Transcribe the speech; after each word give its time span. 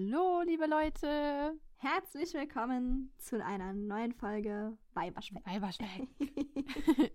Hallo, 0.00 0.42
liebe 0.42 0.66
Leute. 0.66 1.58
Herzlich 1.78 2.34
willkommen 2.34 3.14
zu 3.16 3.42
einer 3.42 3.72
neuen 3.72 4.12
Folge 4.12 4.76
Weiberspeck. 4.92 5.46
Weiberspeck. 5.46 6.06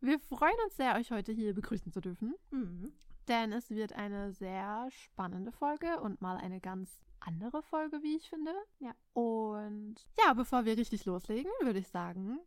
Wir 0.00 0.20
freuen 0.20 0.54
uns 0.64 0.76
sehr, 0.76 0.94
euch 0.94 1.10
heute 1.10 1.32
hier 1.32 1.52
begrüßen 1.54 1.90
zu 1.90 2.00
dürfen, 2.00 2.36
Mhm. 2.52 2.92
denn 3.26 3.50
es 3.52 3.70
wird 3.70 3.94
eine 3.94 4.30
sehr 4.32 4.86
spannende 4.92 5.50
Folge 5.50 5.98
und 6.00 6.22
mal 6.22 6.36
eine 6.36 6.60
ganz 6.60 7.02
andere 7.18 7.62
Folge, 7.64 8.00
wie 8.04 8.14
ich 8.14 8.30
finde. 8.30 8.52
Ja. 8.78 8.94
Und 9.14 9.96
ja, 10.24 10.34
bevor 10.34 10.64
wir 10.66 10.76
richtig 10.78 11.04
loslegen, 11.04 11.50
würde 11.62 11.80
ich 11.80 11.88
sagen, 11.88 12.38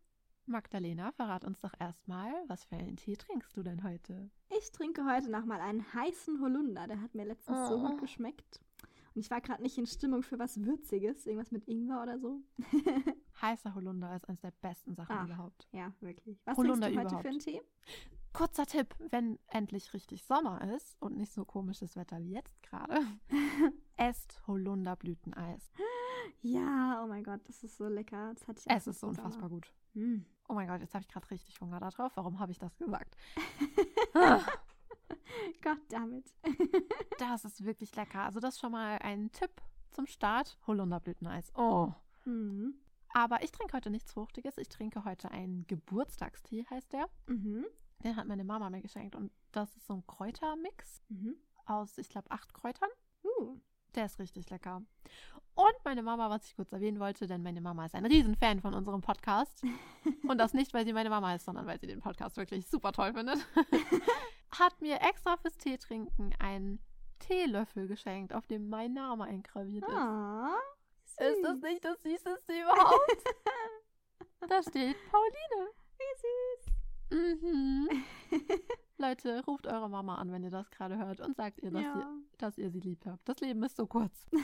Magdalena, 0.46 1.12
verrat 1.12 1.44
uns 1.44 1.60
doch 1.60 1.74
erstmal, 1.78 2.32
was 2.48 2.64
für 2.64 2.78
einen 2.78 2.96
Tee 2.96 3.18
trinkst 3.18 3.56
du 3.58 3.64
denn 3.64 3.84
heute? 3.84 4.30
Ich 4.58 4.72
trinke 4.72 5.06
heute 5.06 5.30
nochmal 5.30 5.60
einen 5.60 5.94
heißen 5.94 6.40
Holunder. 6.42 6.88
Der 6.88 7.02
hat 7.02 7.14
mir 7.16 7.26
letztens 7.26 7.68
so 7.68 7.76
Oh. 7.76 7.88
gut 7.90 8.00
geschmeckt. 8.00 8.62
Und 9.14 9.20
ich 9.22 9.30
war 9.30 9.42
gerade 9.42 9.62
nicht 9.62 9.78
in 9.78 9.86
Stimmung 9.86 10.24
für 10.24 10.40
was 10.40 10.62
Würziges. 10.64 11.26
Irgendwas 11.26 11.52
mit 11.52 11.68
Ingwer 11.68 12.02
oder 12.02 12.18
so. 12.20 12.42
Heißer 13.42 13.76
Holunder 13.76 14.16
ist 14.16 14.28
eines 14.30 14.40
der 14.42 14.52
besten 14.62 14.96
Sachen 14.96 15.16
Ah. 15.16 15.26
überhaupt. 15.26 15.68
Ja, 15.72 15.92
wirklich. 16.00 16.40
Was 16.46 16.58
Holunder 16.58 16.88
trinkst 16.88 16.96
du 16.96 17.00
heute 17.00 17.08
überhaupt. 17.08 17.22
für 17.24 17.30
einen 17.30 17.40
Tee? 17.40 17.62
Kurzer 18.34 18.66
Tipp, 18.66 18.96
wenn 19.10 19.38
endlich 19.48 19.94
richtig 19.94 20.24
Sommer 20.24 20.74
ist 20.76 20.96
und 21.02 21.18
nicht 21.18 21.34
so 21.34 21.44
komisches 21.44 21.98
Wetter 21.98 22.20
wie 22.22 22.32
jetzt 22.32 22.64
gerade, 22.64 23.02
esst 23.98 24.42
Holunderblüteneis. 24.48 25.72
Ja, 26.44 27.02
oh 27.04 27.08
mein 27.08 27.24
Gott, 27.24 27.42
das 27.48 27.64
ist 27.64 27.78
so 27.78 27.88
lecker. 27.88 28.34
Das 28.34 28.48
hatte 28.48 28.60
ich 28.60 28.70
Es 28.76 28.88
ist 28.88 29.00
so 29.00 29.08
unfassbar 29.08 29.50
Sommer. 29.50 29.50
gut. 29.50 29.74
Mm. 29.94 30.20
Oh 30.48 30.54
mein 30.54 30.68
Gott, 30.68 30.80
jetzt 30.82 30.94
habe 30.94 31.02
ich 31.04 31.08
gerade 31.08 31.30
richtig 31.32 31.60
Hunger 31.62 31.80
darauf. 31.80 32.16
Warum 32.16 32.40
habe 32.40 32.52
ich 32.52 32.58
das 32.60 32.76
gesagt? 32.78 33.16
Gott 35.62 35.80
damit. 35.90 36.34
Das 37.20 37.46
ist 37.46 37.64
wirklich 37.64 37.96
lecker. 37.96 38.22
Also 38.24 38.40
das 38.40 38.56
ist 38.56 38.60
schon 38.62 38.72
mal 38.72 38.98
ein 39.00 39.32
Tipp 39.32 39.52
zum 39.92 40.08
Start. 40.08 40.58
Holunderblüteneis. 40.66 41.52
Oh. 41.56 41.92
Mhm. 42.26 42.74
Aber 43.14 43.44
ich 43.44 43.52
trinke 43.52 43.74
heute 43.78 43.90
nichts 43.92 44.14
Fruchtiges. 44.14 44.58
Ich 44.58 44.70
trinke 44.70 45.06
heute 45.06 45.30
einen 45.32 45.68
Geburtstagstee, 45.68 46.66
heißt 46.70 46.94
der. 46.94 47.08
Mhm. 47.28 47.66
Den 48.04 48.16
hat 48.16 48.28
meine 48.28 48.44
Mama 48.44 48.70
mir 48.70 48.82
geschenkt. 48.82 49.16
Und 49.16 49.32
das 49.52 49.76
ist 49.76 49.86
so 49.86 49.94
ein 49.94 50.08
Kräutermix 50.08 51.04
Mhm. 51.10 51.36
aus, 51.66 51.98
ich 51.98 52.10
glaube, 52.10 52.32
acht 52.32 52.54
Kräutern. 52.54 52.90
Uh. 53.24 53.60
Der 53.96 54.06
ist 54.06 54.18
richtig 54.20 54.50
lecker. 54.50 54.82
Und 55.54 55.76
meine 55.84 56.02
Mama, 56.02 56.30
was 56.30 56.48
ich 56.48 56.56
kurz 56.56 56.72
erwähnen 56.72 57.00
wollte, 57.00 57.28
denn 57.28 57.44
meine 57.44 57.60
Mama 57.62 57.86
ist 57.86 57.94
ein 57.94 58.06
Riesenfan 58.06 58.62
von 58.62 58.74
unserem 58.74 59.02
Podcast. 59.02 59.62
Und 60.28 60.38
das 60.38 60.54
nicht, 60.54 60.74
weil 60.74 60.86
sie 60.86 60.94
meine 60.94 61.10
Mama 61.10 61.36
ist, 61.36 61.44
sondern 61.46 61.68
weil 61.68 61.80
sie 61.80 61.88
den 61.88 62.00
Podcast 62.00 62.38
wirklich 62.38 62.66
super 62.66 62.94
toll 62.94 63.14
findet. 63.14 63.46
Hat 64.58 64.82
mir 64.82 65.02
extra 65.02 65.38
fürs 65.38 65.58
Tee 65.58 65.78
trinken 65.78 66.34
einen 66.40 66.80
Teelöffel 67.20 67.88
geschenkt, 67.88 68.34
auf 68.34 68.46
dem 68.48 68.70
mein 68.70 68.94
Name 68.94 69.24
eingraviert 69.26 69.88
ist. 69.88 69.94
Ah, 69.96 70.56
Ist 71.06 71.44
das 71.44 71.58
nicht 71.62 71.86
das 71.86 72.02
Süßeste 72.02 72.54
überhaupt? 72.62 73.24
da 74.48 74.62
steht 74.62 74.96
Pauline. 75.10 75.70
Wie 75.98 76.20
süß. 76.22 77.42
Mhm. 77.42 77.90
Leute, 78.98 79.44
ruft 79.46 79.68
eure 79.68 79.90
Mama 79.90 80.16
an, 80.16 80.32
wenn 80.32 80.44
ihr 80.44 80.50
das 80.52 80.70
gerade 80.72 80.98
hört 80.98 81.20
und 81.22 81.36
sagt 81.36 81.60
ihr, 81.62 81.72
dass, 81.72 81.82
ja. 81.84 81.96
ihr, 81.96 82.08
dass 82.38 82.58
ihr 82.58 82.70
sie 82.72 82.80
lieb 82.80 83.06
habt. 83.06 83.28
Das 83.28 83.40
Leben 83.40 83.62
ist 83.64 83.76
so 83.78 83.86
kurz. 83.88 84.28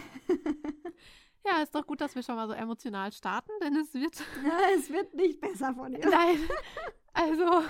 Ja, 1.45 1.61
ist 1.63 1.73
doch 1.73 1.87
gut, 1.87 2.01
dass 2.01 2.13
wir 2.13 2.23
schon 2.23 2.35
mal 2.35 2.47
so 2.47 2.53
emotional 2.53 3.09
starten, 3.13 3.51
denn 3.63 3.73
es 3.77 3.93
wird. 3.93 4.21
es 4.75 4.89
wird 4.89 5.13
nicht 5.13 5.39
besser 5.39 5.73
von 5.73 5.93
ihr. 5.93 6.05
Nein. 6.05 6.39
Also. 7.13 7.63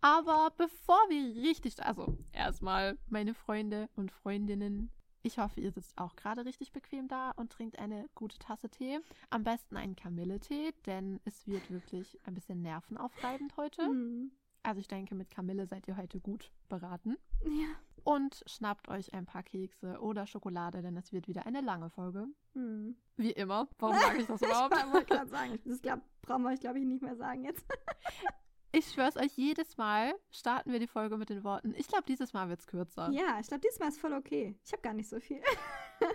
Aber 0.00 0.52
bevor 0.56 0.98
wir 1.08 1.42
richtig. 1.42 1.82
Also, 1.84 2.16
erstmal, 2.32 2.98
meine 3.08 3.34
Freunde 3.34 3.88
und 3.96 4.10
Freundinnen. 4.10 4.90
Ich 5.22 5.38
hoffe, 5.38 5.60
ihr 5.60 5.70
sitzt 5.70 5.98
auch 5.98 6.16
gerade 6.16 6.46
richtig 6.46 6.72
bequem 6.72 7.06
da 7.06 7.32
und 7.32 7.52
trinkt 7.52 7.78
eine 7.78 8.08
gute 8.14 8.38
Tasse 8.38 8.70
Tee. 8.70 9.00
Am 9.28 9.44
besten 9.44 9.76
einen 9.76 9.94
Kamilletee, 9.94 10.72
denn 10.86 11.20
es 11.24 11.46
wird 11.46 11.70
wirklich 11.70 12.18
ein 12.24 12.32
bisschen 12.32 12.62
nervenaufreibend 12.62 13.54
heute. 13.58 13.86
Mhm. 13.86 14.32
Also 14.62 14.80
ich 14.80 14.88
denke, 14.88 15.14
mit 15.14 15.30
Kamille 15.30 15.66
seid 15.66 15.86
ihr 15.88 15.96
heute 15.96 16.20
gut 16.20 16.50
beraten. 16.68 17.16
Ja. 17.44 17.68
Und 18.02 18.42
schnappt 18.46 18.88
euch 18.88 19.12
ein 19.12 19.26
paar 19.26 19.42
Kekse 19.42 20.00
oder 20.00 20.26
Schokolade, 20.26 20.80
denn 20.80 20.96
es 20.96 21.12
wird 21.12 21.28
wieder 21.28 21.44
eine 21.46 21.60
lange 21.60 21.90
Folge. 21.90 22.26
Mhm. 22.54 22.96
Wie 23.16 23.32
immer. 23.32 23.68
Warum 23.78 23.98
sage 23.98 24.20
ich 24.20 24.26
das 24.26 24.40
überhaupt? 24.40 24.74
Ich 24.74 24.92
wollte 24.92 25.14
gerade 25.14 25.30
sagen, 25.30 25.58
das 25.64 25.82
glaub, 25.82 26.00
brauchen 26.22 26.42
wir 26.44 26.50
euch, 26.50 26.60
glaube 26.60 26.78
ich, 26.78 26.86
nicht 26.86 27.02
mehr 27.02 27.16
sagen 27.16 27.44
jetzt. 27.44 27.64
Ich 28.72 28.86
schwör's 28.92 29.16
euch, 29.16 29.32
jedes 29.36 29.76
Mal 29.76 30.14
starten 30.30 30.70
wir 30.70 30.78
die 30.78 30.86
Folge 30.86 31.16
mit 31.16 31.28
den 31.28 31.42
Worten. 31.42 31.74
Ich 31.76 31.88
glaube, 31.88 32.04
dieses 32.06 32.32
Mal 32.32 32.48
wird's 32.48 32.66
kürzer. 32.68 33.10
Ja, 33.10 33.38
ich 33.40 33.48
glaube, 33.48 33.62
diesmal 33.66 33.88
ist 33.88 33.98
voll 34.00 34.12
okay. 34.12 34.56
Ich 34.64 34.72
habe 34.72 34.82
gar 34.82 34.92
nicht 34.94 35.08
so 35.08 35.20
viel. 35.20 35.40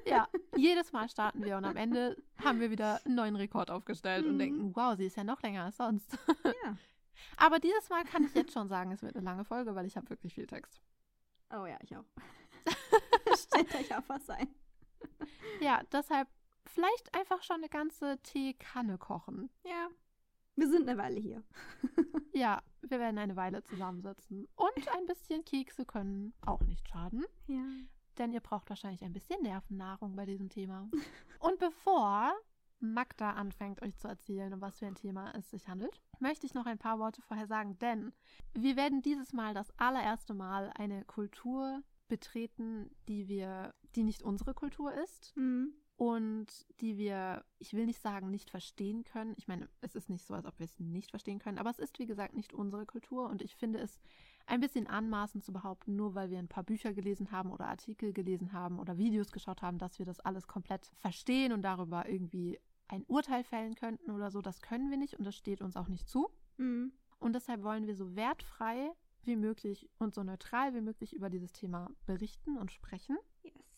Ja, 0.08 0.28
jedes 0.56 0.92
Mal 0.94 1.08
starten 1.10 1.44
wir 1.46 1.58
und 1.58 1.66
am 1.66 1.76
Ende 1.76 2.18
haben 2.44 2.60
wir 2.60 2.72
wieder 2.72 3.00
einen 3.06 3.14
neuen 3.14 3.36
Rekord 3.36 3.70
aufgestellt 3.70 4.26
und 4.26 4.34
Mhm. 4.34 4.40
denken, 4.40 4.76
wow, 4.76 4.98
sie 4.98 5.06
ist 5.06 5.16
ja 5.16 5.24
noch 5.24 5.40
länger 5.44 5.64
als 5.66 5.78
sonst. 5.78 6.18
Ja. 6.64 6.76
Aber 7.38 7.60
dieses 7.60 7.88
Mal 7.90 8.04
kann 8.04 8.24
ich 8.24 8.34
jetzt 8.34 8.52
schon 8.52 8.68
sagen, 8.68 8.92
es 8.92 9.04
wird 9.04 9.16
eine 9.16 9.24
lange 9.24 9.46
Folge, 9.46 9.76
weil 9.76 9.86
ich 9.86 9.96
habe 9.96 10.10
wirklich 10.10 10.34
viel 10.34 10.48
Text. 10.48 10.82
Oh 11.52 11.66
ja, 11.68 11.78
ich 11.84 11.96
auch. 11.96 12.04
Stellt 13.38 13.76
euch 13.76 13.96
auf 13.96 14.04
was 14.10 14.28
ein. 14.32 14.48
Ja, 15.62 15.82
deshalb 15.92 16.28
vielleicht 16.66 17.14
einfach 17.16 17.44
schon 17.44 17.58
eine 17.58 17.70
ganze 17.70 18.18
Teekanne 18.24 18.98
kochen. 18.98 19.52
Ja. 19.64 19.90
Wir 20.56 20.70
sind 20.70 20.88
eine 20.88 20.98
Weile 20.98 21.20
hier. 21.20 21.44
Ja, 22.34 22.62
wir 22.82 23.00
werden 23.00 23.18
eine 23.18 23.38
Weile 23.38 23.64
zusammensitzen. 23.64 24.46
Und 24.58 24.88
ein 24.98 25.06
bisschen 25.06 25.46
Kekse 25.46 25.86
können 25.86 26.34
auch 26.42 26.60
nicht 26.64 26.86
schaden, 26.90 27.24
Ja. 27.48 27.64
denn 28.18 28.34
ihr 28.34 28.42
braucht 28.42 28.70
wahrscheinlich 28.70 29.04
ein 29.06 29.14
bisschen 29.14 29.42
Nervennahrung 29.42 30.18
bei 30.18 30.26
diesem 30.26 30.50
Thema. 30.50 30.90
Und 31.40 31.60
bevor 31.60 32.34
Magda 32.82 33.32
anfängt, 33.32 33.82
euch 33.82 33.96
zu 33.98 34.10
erzählen, 34.10 34.54
um 34.54 34.60
was 34.60 34.80
für 34.80 34.86
ein 34.86 34.96
Thema 34.96 35.32
es 35.34 35.50
sich 35.50 35.70
handelt, 35.70 36.02
möchte 36.20 36.46
ich 36.46 36.54
noch 36.54 36.66
ein 36.66 36.78
paar 36.78 37.00
Worte 37.00 37.22
vorher 37.22 37.48
sagen, 37.48 37.78
denn 37.80 38.12
wir 38.54 38.76
werden 38.76 39.02
dieses 39.02 39.32
Mal 39.32 39.54
das 39.54 39.72
allererste 39.80 40.34
Mal 40.34 40.72
eine 40.76 41.06
Kultur 41.06 41.84
betreten, 42.10 42.92
die 43.08 43.30
wir, 43.30 43.74
die 43.96 44.04
nicht 44.04 44.24
unsere 44.24 44.54
Kultur 44.54 44.94
ist 44.94 45.32
Mhm. 45.38 45.74
Und 45.98 46.48
die 46.82 46.98
wir, 46.98 47.46
ich 47.58 47.74
will 47.74 47.86
nicht 47.86 48.02
sagen, 48.02 48.30
nicht 48.30 48.50
verstehen 48.50 49.06
können. 49.06 49.34
Ich 49.38 49.48
meine, 49.48 49.70
es 49.82 49.96
ist 49.96 50.10
nicht 50.10 50.26
so, 50.26 50.34
als 50.34 50.46
ob 50.46 50.60
wir 50.60 50.66
es 50.66 50.80
nicht 50.80 51.12
verstehen 51.12 51.40
können, 51.40 51.58
aber 51.58 51.70
es 51.70 51.80
ist, 51.80 51.98
wie 52.00 52.06
gesagt, 52.06 52.34
nicht 52.34 52.54
unsere 52.54 52.86
Kultur 52.86 53.30
und 53.30 53.42
ich 53.42 53.56
finde 53.56 53.80
es 53.80 54.02
ein 54.46 54.60
bisschen 54.60 54.88
anmaßend 54.88 55.44
zu 55.44 55.54
behaupten, 55.54 55.96
nur 55.96 56.14
weil 56.14 56.30
wir 56.30 56.40
ein 56.40 56.50
paar 56.50 56.64
Bücher 56.64 56.94
gelesen 56.94 57.32
haben 57.32 57.52
oder 57.52 57.68
Artikel 57.68 58.12
gelesen 58.12 58.52
haben 58.52 58.80
oder 58.80 58.98
Videos 58.98 59.32
geschaut 59.32 59.62
haben, 59.62 59.78
dass 59.78 59.98
wir 59.98 60.06
das 60.06 60.20
alles 60.20 60.48
komplett 60.48 60.92
verstehen 60.98 61.54
und 61.54 61.62
darüber 61.62 62.08
irgendwie 62.10 62.60
ein 62.88 63.04
Urteil 63.08 63.44
fällen 63.44 63.76
könnten 63.76 64.12
oder 64.12 64.30
so. 64.30 64.42
Das 64.42 64.62
können 64.62 64.90
wir 64.90 64.98
nicht 64.98 65.16
und 65.16 65.24
das 65.24 65.36
steht 65.36 65.62
uns 65.62 65.78
auch 65.78 65.88
nicht 65.88 66.08
zu. 66.10 66.30
Mhm. 66.58 66.92
Und 67.20 67.34
deshalb 67.34 67.64
wollen 67.64 67.88
wir 67.88 67.96
so 67.96 68.16
wertfrei 68.16 68.92
wie 69.24 69.36
möglich 69.36 69.90
und 69.98 70.14
so 70.14 70.24
neutral 70.24 70.76
wie 70.76 70.82
möglich 70.82 71.14
über 71.14 71.30
dieses 71.30 71.52
Thema 71.54 71.90
berichten 72.06 72.58
und 72.58 72.72
sprechen. 72.72 73.18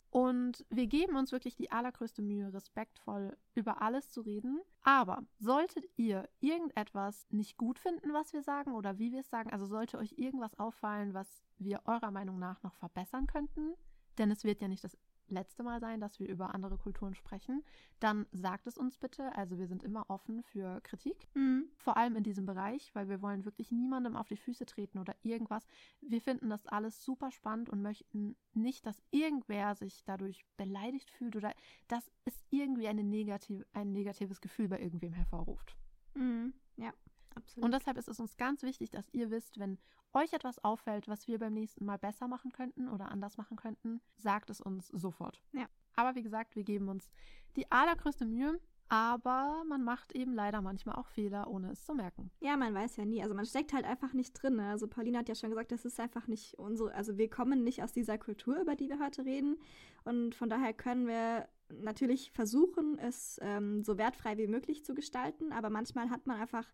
Und 0.10 0.66
wir 0.70 0.88
geben 0.88 1.16
uns 1.16 1.32
wirklich 1.32 1.56
die 1.56 1.72
allergrößte 1.72 2.22
Mühe, 2.22 2.54
respektvoll 2.54 3.38
über 3.56 3.82
alles 3.82 4.10
zu 4.10 4.22
reden. 4.22 4.62
Aber 4.82 5.24
solltet 5.38 5.86
ihr 5.98 6.30
irgendetwas 6.40 7.28
nicht 7.30 7.58
gut 7.58 7.78
finden, 7.78 8.14
was 8.14 8.32
wir 8.34 8.42
sagen 8.42 8.72
oder 8.72 9.00
wie 9.00 9.12
wir 9.12 9.20
es 9.20 9.30
sagen, 9.30 9.52
also 9.52 9.66
sollte 9.66 9.98
euch 9.98 10.14
irgendwas 10.18 10.58
auffallen, 10.58 11.14
was 11.14 11.44
wir 11.58 11.82
eurer 11.86 12.12
Meinung 12.12 12.40
nach 12.40 12.64
noch 12.64 12.76
verbessern 12.76 13.28
könnten, 13.28 13.74
denn 14.18 14.32
es 14.32 14.44
wird 14.44 14.62
ja 14.62 14.68
nicht 14.68 14.84
das 14.84 14.98
letzte 15.30 15.64
Mal 15.64 15.80
sein, 15.80 16.00
dass 16.00 16.20
wir 16.20 16.28
über 16.28 16.54
andere 16.54 16.78
Kulturen 16.78 17.14
sprechen, 17.16 17.64
dann 18.00 18.26
sagt 18.32 18.68
es 18.68 18.78
uns 18.78 18.98
bitte. 18.98 19.36
Also 19.36 19.58
wir 19.58 19.68
sind 19.68 19.84
immer 19.84 20.10
offen 20.10 20.44
für 20.44 20.82
Kritik 20.82 21.28
Mhm. 21.34 21.70
vor 21.78 21.98
allem 21.98 22.16
in 22.16 22.24
diesem 22.24 22.46
Bereich, 22.46 22.94
weil 22.94 23.10
wir 23.10 23.22
wollen 23.22 23.46
wirklich 23.46 23.72
niemandem 23.72 24.16
auf 24.16 24.28
die 24.28 24.38
Füße 24.38 24.66
treten 24.66 25.00
oder 25.00 25.16
irgendwas. 25.24 25.66
Wir 26.02 26.22
finden 26.22 26.50
das 26.50 26.66
alles 26.66 27.04
super 27.04 27.32
spannend 27.32 27.70
und 27.70 27.82
möchten 27.82 28.36
nicht, 28.54 28.86
dass 28.86 29.02
irgendwer 29.12 29.76
sich 29.76 30.04
dadurch 30.06 30.46
beleidigt 30.58 31.10
fühlt 31.12 31.36
oder 31.36 31.54
dass 31.88 32.12
es 32.26 32.44
irgendwie 32.50 32.88
eine 32.88 33.04
negativ, 33.04 33.64
ein 33.74 33.92
negatives 33.92 34.42
Gefühl 34.42 34.68
bei 34.68 34.80
irgendwem 34.80 35.14
hervorruft. 35.14 35.76
Mhm. 36.16 36.54
Ja, 36.78 36.94
absolut. 37.36 37.66
Und 37.66 37.72
deshalb 37.74 37.98
ist 37.98 38.08
es 38.08 38.20
uns 38.20 38.38
ganz 38.38 38.64
wichtig, 38.64 38.90
dass 38.92 39.10
ihr 39.14 39.30
wisst, 39.32 39.60
wenn 39.60 39.78
euch 40.14 40.34
etwas 40.34 40.64
auffällt, 40.64 41.08
was 41.08 41.28
wir 41.28 41.40
beim 41.40 41.54
nächsten 41.54 41.86
Mal 41.86 41.98
besser 41.98 42.28
machen 42.28 42.52
könnten 42.52 42.90
oder 42.90 43.12
anders 43.12 43.38
machen 43.38 43.58
könnten, 43.58 44.02
sagt 44.16 44.50
es 44.50 44.62
uns 44.62 44.88
sofort. 44.88 45.42
Ja. 45.54 45.68
Aber 45.96 46.16
wie 46.16 46.24
gesagt, 46.24 46.56
wir 46.56 46.64
geben 46.64 46.90
uns 46.90 47.10
die 47.56 47.72
allergrößte 47.72 48.26
Mühe, 48.26 48.60
aber 48.90 49.64
man 49.68 49.84
macht 49.84 50.14
eben 50.14 50.34
leider 50.34 50.62
manchmal 50.62 50.96
auch 50.96 51.08
Fehler, 51.08 51.50
ohne 51.50 51.72
es 51.72 51.84
zu 51.84 51.94
merken. 51.94 52.32
Ja, 52.40 52.56
man 52.56 52.74
weiß 52.74 52.96
ja 52.98 53.06
nie. 53.06 53.22
Also 53.22 53.36
man 53.36 53.46
steckt 53.46 53.74
halt 53.74 53.86
einfach 53.86 54.14
nicht 54.14 54.32
drin. 54.42 54.56
Ne? 54.56 54.70
Also 54.70 54.88
Pauline 54.88 55.18
hat 55.18 55.28
ja 55.28 55.36
schon 55.36 55.50
gesagt, 55.50 55.72
das 55.72 55.84
ist 55.84 56.00
einfach 56.00 56.28
nicht 56.28 56.58
unsere, 56.58 56.94
also 56.94 57.18
wir 57.18 57.30
kommen 57.30 57.64
nicht 57.64 57.84
aus 57.84 57.92
dieser 57.92 58.18
Kultur, 58.18 58.62
über 58.62 58.76
die 58.76 58.88
wir 58.90 59.00
heute 59.00 59.26
reden. 59.26 59.58
Und 60.06 60.36
von 60.36 60.50
daher 60.50 60.74
können 60.74 61.08
wir 61.08 61.50
natürlich 61.70 62.32
versuchen, 62.32 62.98
es 63.00 63.40
ähm, 63.42 63.84
so 63.84 63.98
wertfrei 63.98 64.38
wie 64.38 64.48
möglich 64.48 64.86
zu 64.86 64.94
gestalten, 64.94 65.52
aber 65.52 65.70
manchmal 65.70 66.10
hat 66.10 66.26
man 66.26 66.40
einfach, 66.40 66.66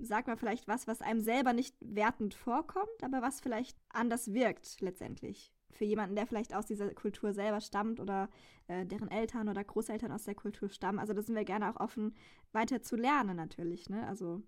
sagt 0.00 0.28
man 0.28 0.36
vielleicht 0.36 0.68
was, 0.68 0.86
was 0.86 1.00
einem 1.00 1.20
selber 1.20 1.52
nicht 1.52 1.76
wertend 1.80 2.34
vorkommt, 2.34 3.02
aber 3.02 3.22
was 3.22 3.40
vielleicht 3.40 3.78
anders 3.90 4.32
wirkt 4.32 4.80
letztendlich. 4.80 5.52
für 5.72 5.84
jemanden, 5.84 6.14
der 6.14 6.26
vielleicht 6.26 6.54
aus 6.54 6.66
dieser 6.66 6.92
Kultur 6.94 7.32
selber 7.32 7.60
stammt 7.60 7.98
oder 7.98 8.28
äh, 8.68 8.86
deren 8.86 9.10
Eltern 9.10 9.48
oder 9.48 9.64
Großeltern 9.64 10.12
aus 10.12 10.24
der 10.24 10.34
Kultur 10.34 10.68
stammen. 10.68 10.98
Also 10.98 11.12
da 11.14 11.22
sind 11.22 11.34
wir 11.34 11.44
gerne 11.44 11.70
auch 11.70 11.80
offen, 11.80 12.14
weiter 12.52 12.82
zu 12.82 12.96
lernen 12.96 13.36
natürlich. 13.36 13.88
Ne? 13.88 14.06
Also 14.06 14.42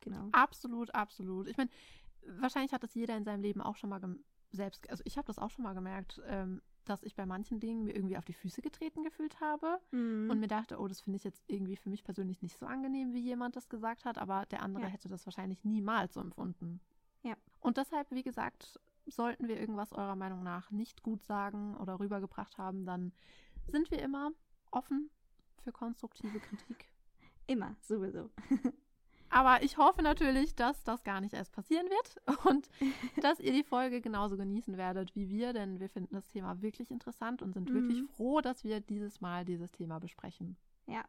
genau. 0.00 0.28
Absolut, 0.32 0.94
absolut. 0.94 1.48
Ich 1.48 1.56
meine, 1.56 1.70
wahrscheinlich 2.40 2.72
hat 2.72 2.82
das 2.82 2.94
jeder 2.94 3.16
in 3.16 3.24
seinem 3.24 3.42
Leben 3.42 3.60
auch 3.60 3.76
schon 3.76 3.90
mal 3.90 4.00
selbst, 4.52 4.88
also 4.90 5.02
ich 5.06 5.16
habe 5.16 5.26
das 5.26 5.38
auch 5.38 5.50
schon 5.50 5.64
mal 5.64 5.74
gemerkt, 5.74 6.20
ähm, 6.26 6.60
dass 6.88 7.02
ich 7.02 7.14
bei 7.14 7.26
manchen 7.26 7.60
Dingen 7.60 7.84
mir 7.84 7.94
irgendwie 7.94 8.16
auf 8.16 8.24
die 8.24 8.32
Füße 8.32 8.62
getreten 8.62 9.04
gefühlt 9.04 9.40
habe 9.40 9.78
mhm. 9.90 10.30
und 10.30 10.40
mir 10.40 10.48
dachte, 10.48 10.78
oh, 10.78 10.88
das 10.88 11.00
finde 11.00 11.18
ich 11.18 11.24
jetzt 11.24 11.44
irgendwie 11.46 11.76
für 11.76 11.90
mich 11.90 12.04
persönlich 12.04 12.42
nicht 12.42 12.58
so 12.58 12.66
angenehm, 12.66 13.12
wie 13.12 13.20
jemand 13.20 13.56
das 13.56 13.68
gesagt 13.68 14.04
hat, 14.04 14.18
aber 14.18 14.46
der 14.46 14.62
andere 14.62 14.84
ja. 14.84 14.88
hätte 14.88 15.08
das 15.08 15.26
wahrscheinlich 15.26 15.64
niemals 15.64 16.14
so 16.14 16.20
empfunden. 16.20 16.80
Ja. 17.22 17.36
Und 17.60 17.76
deshalb, 17.76 18.10
wie 18.10 18.22
gesagt, 18.22 18.80
sollten 19.06 19.48
wir 19.48 19.58
irgendwas 19.60 19.92
eurer 19.92 20.16
Meinung 20.16 20.42
nach 20.42 20.70
nicht 20.70 21.02
gut 21.02 21.22
sagen 21.24 21.76
oder 21.76 22.00
rübergebracht 22.00 22.58
haben, 22.58 22.84
dann 22.84 23.12
sind 23.66 23.90
wir 23.90 24.00
immer 24.00 24.30
offen 24.70 25.10
für 25.62 25.72
konstruktive 25.72 26.40
Kritik. 26.40 26.86
Immer, 27.48 27.76
sowieso. 27.80 28.30
Aber 29.30 29.62
ich 29.62 29.76
hoffe 29.76 30.02
natürlich, 30.02 30.54
dass 30.54 30.82
das 30.84 31.02
gar 31.04 31.20
nicht 31.20 31.34
erst 31.34 31.52
passieren 31.52 31.86
wird 31.86 32.16
und 32.46 32.68
dass 33.22 33.40
ihr 33.40 33.52
die 33.52 33.64
Folge 33.64 34.00
genauso 34.00 34.36
genießen 34.36 34.76
werdet 34.76 35.14
wie 35.14 35.28
wir, 35.28 35.52
denn 35.52 35.80
wir 35.80 35.88
finden 35.88 36.14
das 36.14 36.28
Thema 36.28 36.60
wirklich 36.62 36.90
interessant 36.90 37.42
und 37.42 37.52
sind 37.52 37.70
mhm. 37.70 37.74
wirklich 37.74 38.02
froh, 38.16 38.40
dass 38.40 38.64
wir 38.64 38.80
dieses 38.80 39.20
Mal 39.20 39.44
dieses 39.44 39.70
Thema 39.70 39.98
besprechen. 39.98 40.56
Ja, 40.86 41.04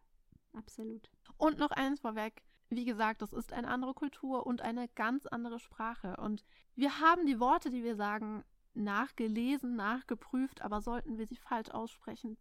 absolut. 0.53 1.09
Und 1.37 1.59
noch 1.59 1.71
eins 1.71 1.99
vorweg. 1.99 2.43
Wie 2.69 2.85
gesagt, 2.85 3.21
das 3.21 3.31
ist 3.31 3.53
eine 3.53 3.69
andere 3.69 3.93
Kultur 3.93 4.45
und 4.45 4.61
eine 4.61 4.89
ganz 4.89 5.25
andere 5.25 5.59
Sprache. 5.59 6.17
Und 6.17 6.43
wir 6.75 6.99
haben 6.99 7.25
die 7.25 7.39
Worte, 7.39 7.69
die 7.69 7.83
wir 7.83 7.95
sagen, 7.95 8.43
nachgelesen, 8.73 9.75
nachgeprüft, 9.75 10.61
aber 10.61 10.81
sollten 10.81 11.17
wir 11.17 11.27
sie 11.27 11.37
falsch 11.37 11.69
aussprechen, 11.69 12.37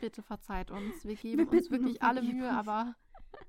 bitte 0.00 0.22
verzeiht 0.22 0.70
uns. 0.70 1.04
Wir 1.04 1.16
geben 1.16 1.50
wir 1.50 1.58
uns 1.58 1.70
wirklich 1.70 2.02
alle 2.02 2.22
Mühe, 2.22 2.50
aber 2.50 2.94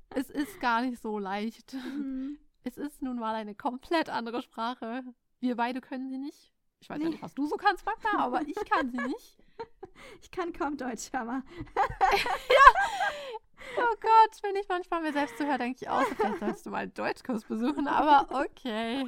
es 0.10 0.30
ist 0.30 0.60
gar 0.60 0.82
nicht 0.82 1.02
so 1.02 1.20
leicht. 1.20 1.74
Mhm. 1.74 2.38
Es 2.64 2.78
ist 2.78 3.02
nun 3.02 3.18
mal 3.18 3.36
eine 3.36 3.56
komplett 3.56 4.10
andere 4.10 4.42
Sprache. 4.42 5.04
Wir 5.40 5.56
beide 5.56 5.82
können 5.82 6.10
sie 6.10 6.18
nicht. 6.18 6.54
Ich 6.80 6.90
weiß 6.90 6.98
nee. 6.98 7.06
ja 7.06 7.10
nicht, 7.12 7.22
was 7.22 7.34
du 7.34 7.46
so 7.48 7.58
kannst, 7.58 7.86
Magda, 7.86 8.18
aber 8.18 8.42
ich 8.42 8.56
kann 8.70 8.92
sie 8.92 8.98
nicht. 8.98 9.38
Ich 10.20 10.32
kann 10.32 10.52
kaum 10.52 10.78
Deutsch, 10.78 11.10
hör 11.14 11.24
mal. 11.24 11.44
ja. 11.76 13.04
Oh 13.78 13.96
Gott, 14.02 14.42
wenn 14.42 14.56
ich 14.56 14.68
manchmal 14.68 15.04
mir 15.04 15.14
selbst 15.14 15.38
zuhöre, 15.38 15.60
denke 15.60 15.78
ich 15.80 15.90
auch, 15.90 16.02
vielleicht 16.02 16.40
sollst 16.40 16.66
du 16.66 16.72
mal 16.72 16.80
einen 16.80 16.94
Deutschkurs 16.96 17.46
besuchen, 17.46 17.88
aber 17.88 18.28
okay. 18.32 19.06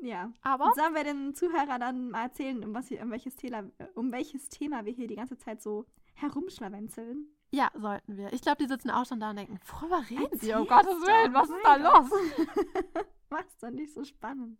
Ja. 0.00 0.32
Aber. 0.42 0.72
Sollen 0.76 0.94
wir 0.94 1.02
den 1.02 1.34
Zuhörern 1.34 1.80
dann 1.80 2.10
mal 2.10 2.24
erzählen, 2.24 2.62
um, 2.64 2.74
was 2.74 2.86
hier, 2.86 3.02
um, 3.02 3.10
welches 3.10 3.34
Thema, 3.34 3.64
um 3.94 4.12
welches 4.12 4.48
Thema 4.48 4.84
wir 4.84 4.92
hier 4.92 5.08
die 5.08 5.16
ganze 5.16 5.36
Zeit 5.36 5.60
so 5.60 5.86
herumschlawenzeln? 6.14 7.26
Ja, 7.50 7.70
sollten 7.74 8.16
wir. 8.16 8.32
Ich 8.32 8.42
glaube, 8.42 8.62
die 8.62 8.68
sitzen 8.68 8.90
auch 8.90 9.06
schon 9.06 9.20
da 9.20 9.30
und 9.30 9.36
denken, 9.36 9.58
worüber 9.66 10.04
reden 10.10 10.38
sie? 10.38 10.54
Oh 10.54 10.64
Gottes 10.64 11.00
Willen, 11.00 11.32
was 11.32 11.48
ist 11.48 11.64
da 11.64 11.76
los? 11.76 12.10
Was 13.30 13.56
doch 13.60 13.70
nicht 13.70 13.94
so 13.94 14.04
spannend. 14.04 14.58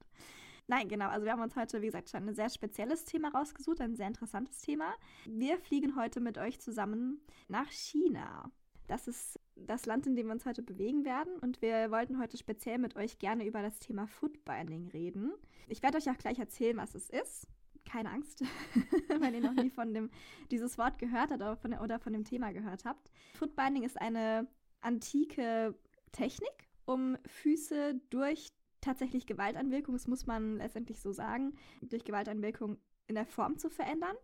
Nein, 0.67 0.89
genau. 0.89 1.09
Also 1.09 1.25
wir 1.25 1.33
haben 1.33 1.43
uns 1.43 1.57
heute, 1.57 1.81
wie 1.83 1.87
gesagt, 1.87 2.11
schon 2.11 2.29
ein 2.29 2.35
sehr 2.35 2.51
spezielles 2.51 3.05
Thema 3.05 3.31
rausgesucht, 3.31 3.81
ein 3.81 3.97
sehr 3.97 4.07
interessantes 4.07 4.61
Thema. 4.61 4.95
Wir 5.27 5.59
fliegen 5.59 5.97
heute 5.97 6.21
mit 6.21 6.39
euch 6.39 6.61
zusammen 6.61 7.21
nach 7.49 7.71
China. 7.71 8.51
Das 8.87 9.07
ist 9.07 9.39
das 9.55 9.85
Land, 9.85 10.07
in 10.07 10.17
dem 10.17 10.27
wir 10.27 10.33
uns 10.33 10.47
heute 10.47 10.63
bewegen 10.63 11.05
werden. 11.05 11.39
Und 11.41 11.61
wir 11.61 11.91
wollten 11.91 12.19
heute 12.19 12.39
speziell 12.39 12.79
mit 12.79 12.97
euch 12.97 13.19
gerne 13.19 13.47
über 13.47 13.61
das 13.61 13.79
Thema 13.81 14.07
Footbinding 14.07 14.89
reden. 14.89 15.33
Ich 15.69 15.83
werde 15.83 15.99
euch 15.99 16.09
auch 16.11 16.17
gleich 16.17 16.39
erzählen, 16.39 16.77
was 16.79 16.95
es 16.95 17.11
ist 17.11 17.47
keine 17.89 18.11
Angst, 18.11 18.45
wenn 19.09 19.35
ihr 19.35 19.41
noch 19.41 19.55
nie 19.55 19.71
von 19.71 19.95
dem, 19.95 20.11
dieses 20.51 20.79
Wort 20.79 20.99
gehört 20.99 21.31
habt 21.31 21.43
oder 21.43 21.57
von, 21.57 21.75
oder 21.75 21.99
von 21.99 22.13
dem 22.13 22.25
Thema 22.25 22.53
gehört 22.53 22.85
habt. 22.85 23.11
Footbinding 23.35 23.83
ist 23.83 24.01
eine 24.01 24.47
antike 24.81 25.75
Technik, 26.13 26.69
um 26.85 27.17
Füße 27.27 28.01
durch 28.11 28.53
tatsächlich 28.81 29.27
Gewaltanwirkung, 29.27 29.95
das 29.95 30.07
muss 30.07 30.27
man 30.27 30.59
letztendlich 30.59 31.01
so 31.01 31.13
sagen, 31.13 31.55
durch 31.83 32.05
Gewaltanwirkung 32.05 32.79
in 33.09 33.15
der 33.15 33.27
Form 33.27 33.59
zu 33.59 33.71
verändern. 33.71 34.17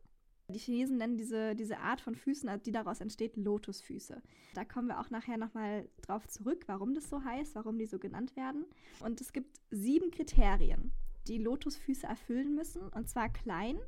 Die 0.48 0.58
Chinesen 0.58 0.98
nennen 0.98 1.16
diese, 1.16 1.54
diese 1.54 1.78
Art 1.78 2.02
von 2.02 2.14
Füßen, 2.14 2.50
die 2.64 2.72
daraus 2.72 3.00
entsteht, 3.00 3.36
Lotusfüße. 3.36 4.22
Da 4.52 4.64
kommen 4.64 4.88
wir 4.88 5.00
auch 5.00 5.08
nachher 5.08 5.38
nochmal 5.38 5.88
drauf 6.02 6.28
zurück, 6.28 6.64
warum 6.66 6.94
das 6.94 7.08
so 7.08 7.24
heißt, 7.24 7.54
warum 7.54 7.78
die 7.78 7.86
so 7.86 7.98
genannt 7.98 8.36
werden. 8.36 8.66
Und 9.00 9.22
es 9.22 9.32
gibt 9.32 9.58
sieben 9.70 10.10
Kriterien, 10.10 10.92
die 11.28 11.38
Lotusfüße 11.38 12.06
erfüllen 12.06 12.54
müssen. 12.54 12.88
Und 12.88 13.08
zwar 13.08 13.32
klein, 13.32 13.78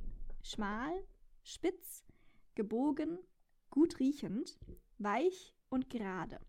schmal, 0.42 0.92
spitz, 1.42 2.04
gebogen, 2.54 3.18
gut 3.70 3.98
riechend, 4.00 4.58
weich 4.98 5.54
und 5.68 5.90
gerade. 5.90 6.40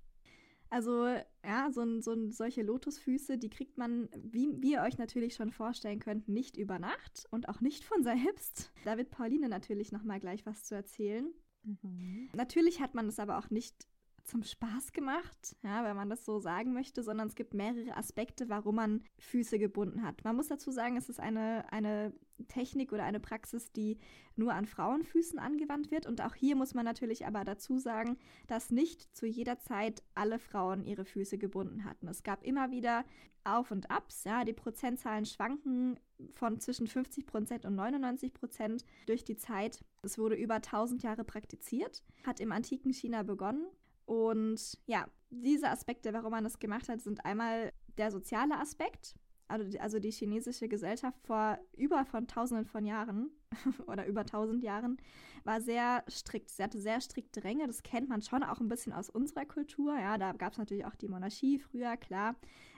Also, 0.69 1.07
ja, 1.45 1.71
so, 1.71 2.01
so 2.01 2.29
solche 2.29 2.61
Lotusfüße, 2.61 3.37
die 3.37 3.49
kriegt 3.49 3.77
man, 3.77 4.09
wie, 4.17 4.49
wie 4.61 4.73
ihr 4.73 4.81
euch 4.81 4.97
natürlich 4.97 5.35
schon 5.35 5.51
vorstellen 5.51 5.99
könnt, 5.99 6.27
nicht 6.27 6.57
über 6.57 6.77
Nacht 6.77 7.25
und 7.31 7.47
auch 7.47 7.61
nicht 7.61 7.85
von 7.85 8.03
selbst. 8.03 8.71
Da 8.83 8.97
wird 8.97 9.09
Pauline 9.09 9.47
natürlich 9.47 9.91
nochmal 9.91 10.19
gleich 10.19 10.45
was 10.45 10.65
zu 10.65 10.75
erzählen. 10.75 11.33
Mhm. 11.63 12.29
Natürlich 12.35 12.81
hat 12.81 12.95
man 12.95 13.07
es 13.07 13.19
aber 13.19 13.37
auch 13.37 13.49
nicht 13.49 13.87
zum 14.27 14.43
Spaß 14.43 14.91
gemacht, 14.91 15.55
ja, 15.63 15.83
wenn 15.83 15.95
man 15.95 16.09
das 16.09 16.25
so 16.25 16.39
sagen 16.39 16.73
möchte, 16.73 17.01
sondern 17.01 17.27
es 17.27 17.35
gibt 17.35 17.53
mehrere 17.53 17.95
Aspekte, 17.95 18.49
warum 18.49 18.75
man 18.75 19.03
Füße 19.19 19.57
gebunden 19.57 20.03
hat. 20.03 20.23
Man 20.23 20.35
muss 20.35 20.49
dazu 20.49 20.69
sagen, 20.71 20.97
es 20.97 21.09
ist 21.09 21.19
eine, 21.19 21.71
eine 21.71 22.13
Technik 22.49 22.91
oder 22.91 23.03
eine 23.03 23.19
Praxis, 23.19 23.71
die 23.71 23.97
nur 24.35 24.53
an 24.53 24.65
Frauenfüßen 24.65 25.39
angewandt 25.39 25.91
wird. 25.91 26.05
Und 26.05 26.21
auch 26.21 26.35
hier 26.35 26.55
muss 26.55 26.73
man 26.73 26.85
natürlich 26.85 27.25
aber 27.25 27.43
dazu 27.45 27.79
sagen, 27.79 28.17
dass 28.47 28.69
nicht 28.69 29.15
zu 29.15 29.25
jeder 29.25 29.59
Zeit 29.59 30.03
alle 30.13 30.39
Frauen 30.39 30.83
ihre 30.83 31.05
Füße 31.05 31.37
gebunden 31.37 31.85
hatten. 31.85 32.07
Es 32.07 32.21
gab 32.21 32.43
immer 32.43 32.69
wieder 32.69 33.05
Auf 33.45 33.71
und 33.71 33.89
Abs. 33.89 34.25
Ja, 34.25 34.43
die 34.43 34.53
Prozentzahlen 34.53 35.25
schwanken 35.25 35.99
von 36.33 36.59
zwischen 36.59 36.87
50 36.87 37.25
Prozent 37.25 37.65
und 37.65 37.75
99 37.75 38.33
Prozent 38.33 38.83
durch 39.05 39.23
die 39.23 39.37
Zeit. 39.37 39.83
Es 40.01 40.17
wurde 40.17 40.35
über 40.35 40.55
1000 40.55 41.01
Jahre 41.03 41.23
praktiziert, 41.23 42.03
hat 42.25 42.41
im 42.41 42.51
antiken 42.51 42.91
China 42.91 43.23
begonnen 43.23 43.65
und 44.07 44.79
ja, 44.85 45.05
diese 45.29 45.69
Aspekte, 45.69 46.13
warum 46.13 46.31
man 46.31 46.45
das 46.45 46.59
gemacht 46.59 46.87
hat, 46.87 47.01
sind 47.01 47.25
einmal 47.25 47.73
der 47.97 48.09
soziale 48.09 48.57
Aspekt. 48.57 49.15
Also 49.49 49.69
die, 49.69 49.79
also 49.81 49.99
die 49.99 50.11
chinesische 50.11 50.69
Gesellschaft 50.69 51.19
vor 51.25 51.59
über 51.73 52.05
von 52.05 52.25
tausenden 52.25 52.65
von 52.65 52.85
Jahren 52.85 53.31
oder 53.87 54.05
über 54.05 54.25
tausend 54.25 54.63
Jahren 54.63 54.97
war 55.43 55.59
sehr 55.59 56.05
strikt. 56.09 56.51
Sie 56.51 56.63
hatte 56.63 56.79
sehr 56.79 57.01
strikte 57.01 57.43
Ränge. 57.43 57.67
Das 57.67 57.83
kennt 57.83 58.07
man 58.07 58.21
schon 58.21 58.43
auch 58.43 58.61
ein 58.61 58.69
bisschen 58.69 58.93
aus 58.93 59.09
unserer 59.09 59.45
Kultur. 59.45 59.97
Ja, 59.97 60.17
da 60.17 60.31
gab 60.31 60.53
es 60.53 60.57
natürlich 60.57 60.85
auch 60.85 60.95
die 60.95 61.09
Monarchie 61.09 61.59
früher, 61.59 61.97
klar. 61.97 62.37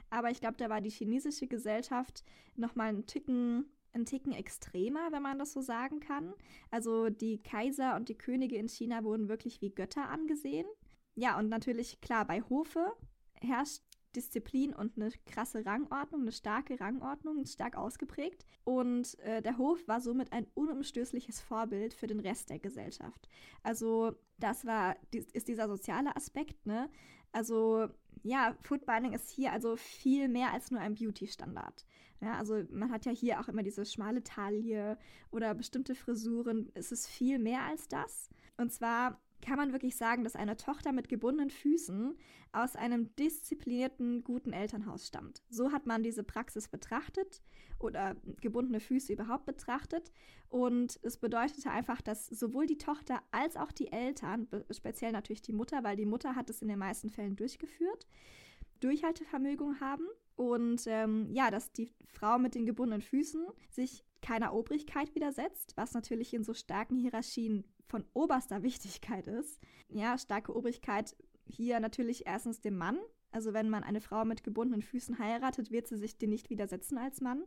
Aber 0.09 0.31
ich 0.31 0.41
glaube, 0.41 0.57
da 0.57 0.67
war 0.69 0.81
die 0.81 0.89
chinesische 0.89 1.45
Gesellschaft 1.45 2.23
nochmal 2.55 2.89
einen 2.89 3.05
Ticken 3.05 3.65
ein 3.93 4.05
Ticken 4.05 4.33
extremer, 4.33 5.11
wenn 5.11 5.23
man 5.23 5.39
das 5.39 5.53
so 5.53 5.61
sagen 5.61 5.99
kann. 5.99 6.33
Also 6.71 7.09
die 7.09 7.41
Kaiser 7.41 7.95
und 7.95 8.09
die 8.09 8.17
Könige 8.17 8.55
in 8.55 8.67
China 8.67 9.03
wurden 9.03 9.29
wirklich 9.29 9.61
wie 9.61 9.71
Götter 9.71 10.09
angesehen. 10.09 10.67
Ja, 11.19 11.37
und 11.37 11.49
natürlich, 11.49 11.99
klar, 11.99 12.25
bei 12.25 12.41
Hofe 12.43 12.93
herrscht 13.41 13.83
Disziplin 14.15 14.73
und 14.73 14.95
eine 14.95 15.11
krasse 15.25 15.65
Rangordnung, 15.65 16.21
eine 16.21 16.31
starke 16.31 16.79
Rangordnung, 16.79 17.45
stark 17.45 17.75
ausgeprägt. 17.75 18.45
Und 18.63 19.19
äh, 19.19 19.41
der 19.41 19.57
Hof 19.57 19.85
war 19.85 19.99
somit 19.99 20.31
ein 20.31 20.47
unumstößliches 20.53 21.41
Vorbild 21.41 21.93
für 21.93 22.07
den 22.07 22.21
Rest 22.21 22.49
der 22.49 22.59
Gesellschaft. 22.59 23.27
Also 23.63 24.13
das 24.37 24.65
war, 24.65 24.95
ist 25.11 25.49
dieser 25.49 25.67
soziale 25.67 26.15
Aspekt, 26.15 26.65
ne? 26.65 26.89
Also 27.33 27.89
ja, 28.23 28.55
Footbinding 28.61 29.11
ist 29.11 29.29
hier 29.29 29.51
also 29.51 29.75
viel 29.75 30.29
mehr 30.29 30.53
als 30.53 30.71
nur 30.71 30.79
ein 30.79 30.95
Beauty-Standard. 30.95 31.85
Ja, 32.21 32.37
also 32.37 32.63
man 32.71 32.91
hat 32.91 33.05
ja 33.05 33.11
hier 33.11 33.41
auch 33.41 33.49
immer 33.49 33.63
diese 33.63 33.85
schmale 33.85 34.23
Taille 34.23 34.97
oder 35.31 35.53
bestimmte 35.53 35.95
Frisuren. 35.95 36.71
Es 36.75 36.93
ist 36.93 37.07
viel 37.07 37.39
mehr 37.39 37.63
als 37.63 37.89
das. 37.89 38.29
Und 38.57 38.71
zwar 38.71 39.19
kann 39.41 39.57
man 39.57 39.71
wirklich 39.71 39.95
sagen, 39.95 40.23
dass 40.23 40.35
eine 40.35 40.57
Tochter 40.57 40.91
mit 40.91 41.09
gebundenen 41.09 41.49
Füßen 41.49 42.17
aus 42.51 42.75
einem 42.75 43.15
disziplinierten, 43.15 44.23
guten 44.23 44.53
Elternhaus 44.53 45.07
stammt. 45.07 45.43
So 45.49 45.71
hat 45.71 45.85
man 45.85 46.03
diese 46.03 46.23
Praxis 46.23 46.67
betrachtet 46.67 47.41
oder 47.79 48.15
gebundene 48.41 48.79
Füße 48.79 49.13
überhaupt 49.13 49.45
betrachtet. 49.45 50.11
Und 50.49 50.99
es 51.03 51.17
bedeutete 51.17 51.69
einfach, 51.71 52.01
dass 52.01 52.27
sowohl 52.27 52.65
die 52.65 52.77
Tochter 52.77 53.21
als 53.31 53.55
auch 53.55 53.71
die 53.71 53.91
Eltern, 53.91 54.47
speziell 54.71 55.11
natürlich 55.11 55.41
die 55.41 55.53
Mutter, 55.53 55.83
weil 55.83 55.95
die 55.95 56.05
Mutter 56.05 56.35
hat 56.35 56.49
es 56.49 56.61
in 56.61 56.67
den 56.67 56.79
meisten 56.79 57.09
Fällen 57.09 57.35
durchgeführt, 57.35 58.07
Durchhaltevermögen 58.79 59.79
haben 59.79 60.05
und 60.35 60.83
ähm, 60.87 61.27
ja, 61.31 61.51
dass 61.51 61.73
die 61.73 61.91
Frau 62.05 62.39
mit 62.39 62.55
den 62.55 62.65
gebundenen 62.65 63.01
Füßen 63.01 63.45
sich 63.69 64.05
keiner 64.21 64.53
Obrigkeit 64.53 65.13
widersetzt, 65.15 65.73
was 65.75 65.93
natürlich 65.93 66.33
in 66.33 66.43
so 66.43 66.53
starken 66.53 66.97
Hierarchien 66.97 67.65
von 67.87 68.05
oberster 68.13 68.63
Wichtigkeit 68.63 69.27
ist. 69.27 69.59
Ja, 69.89 70.17
starke 70.17 70.55
Obrigkeit 70.55 71.15
hier 71.45 71.79
natürlich 71.79 72.27
erstens 72.27 72.61
dem 72.61 72.77
Mann. 72.77 72.99
Also 73.31 73.53
wenn 73.53 73.69
man 73.69 73.83
eine 73.83 74.01
Frau 74.01 74.25
mit 74.25 74.43
gebundenen 74.43 74.81
Füßen 74.81 75.19
heiratet, 75.19 75.71
wird 75.71 75.87
sie 75.87 75.97
sich 75.97 76.17
dir 76.17 76.27
nicht 76.27 76.49
widersetzen 76.49 76.97
als 76.97 77.21
Mann. 77.21 77.43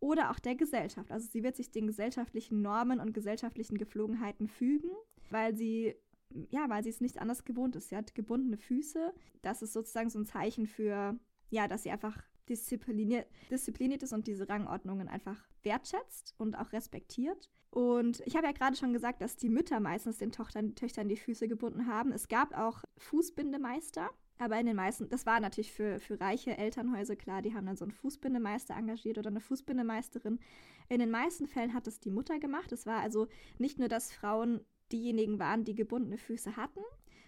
oder 0.00 0.30
auch 0.30 0.38
der 0.38 0.54
Gesellschaft. 0.54 1.10
Also 1.10 1.28
sie 1.30 1.42
wird 1.42 1.56
sich 1.56 1.70
den 1.70 1.86
gesellschaftlichen 1.86 2.60
Normen 2.60 3.00
und 3.00 3.14
gesellschaftlichen 3.14 3.78
Geflogenheiten 3.78 4.48
fügen, 4.48 4.90
weil 5.30 5.56
sie 5.56 5.94
ja, 6.50 6.68
weil 6.68 6.82
sie 6.82 6.90
es 6.90 7.00
nicht 7.00 7.18
anders 7.20 7.44
gewohnt 7.44 7.76
ist. 7.76 7.90
Sie 7.90 7.96
hat 7.96 8.14
gebundene 8.14 8.56
Füße. 8.56 9.14
Das 9.42 9.62
ist 9.62 9.72
sozusagen 9.72 10.10
so 10.10 10.18
ein 10.18 10.26
Zeichen 10.26 10.66
für, 10.66 11.18
ja, 11.50 11.68
dass 11.68 11.84
sie 11.84 11.90
einfach 11.90 12.22
diszipliniert, 12.48 13.26
diszipliniert 13.50 14.02
ist 14.02 14.12
und 14.12 14.26
diese 14.26 14.48
Rangordnungen 14.48 15.08
einfach 15.08 15.36
wertschätzt 15.62 16.34
und 16.38 16.56
auch 16.56 16.72
respektiert. 16.72 17.50
Und 17.70 18.22
ich 18.24 18.36
habe 18.36 18.46
ja 18.46 18.52
gerade 18.52 18.76
schon 18.76 18.92
gesagt, 18.92 19.20
dass 19.20 19.36
die 19.36 19.48
Mütter 19.48 19.80
meistens 19.80 20.18
den 20.18 20.30
Tochtern, 20.30 20.74
Töchtern 20.76 21.08
die 21.08 21.16
Füße 21.16 21.48
gebunden 21.48 21.88
haben. 21.88 22.12
Es 22.12 22.28
gab 22.28 22.56
auch 22.56 22.84
Fußbindemeister, 22.98 24.10
aber 24.38 24.58
in 24.58 24.66
den 24.66 24.76
meisten, 24.76 25.08
das 25.08 25.26
war 25.26 25.40
natürlich 25.40 25.72
für, 25.72 25.98
für 25.98 26.20
reiche 26.20 26.56
Elternhäuser 26.56 27.16
klar, 27.16 27.42
die 27.42 27.54
haben 27.54 27.66
dann 27.66 27.76
so 27.76 27.84
einen 27.84 27.92
Fußbindemeister 27.92 28.76
engagiert 28.76 29.18
oder 29.18 29.30
eine 29.30 29.40
Fußbindemeisterin. 29.40 30.38
In 30.88 30.98
den 31.00 31.10
meisten 31.10 31.46
Fällen 31.46 31.74
hat 31.74 31.86
das 31.86 31.98
die 31.98 32.10
Mutter 32.10 32.38
gemacht. 32.38 32.70
Es 32.72 32.86
war 32.86 33.00
also 33.00 33.26
nicht 33.58 33.78
nur, 33.78 33.88
dass 33.88 34.12
Frauen 34.12 34.60
diejenigen 34.92 35.38
waren, 35.38 35.64
die 35.64 35.74
gebundene 35.74 36.18
Füße 36.18 36.56
hatten, 36.56 36.80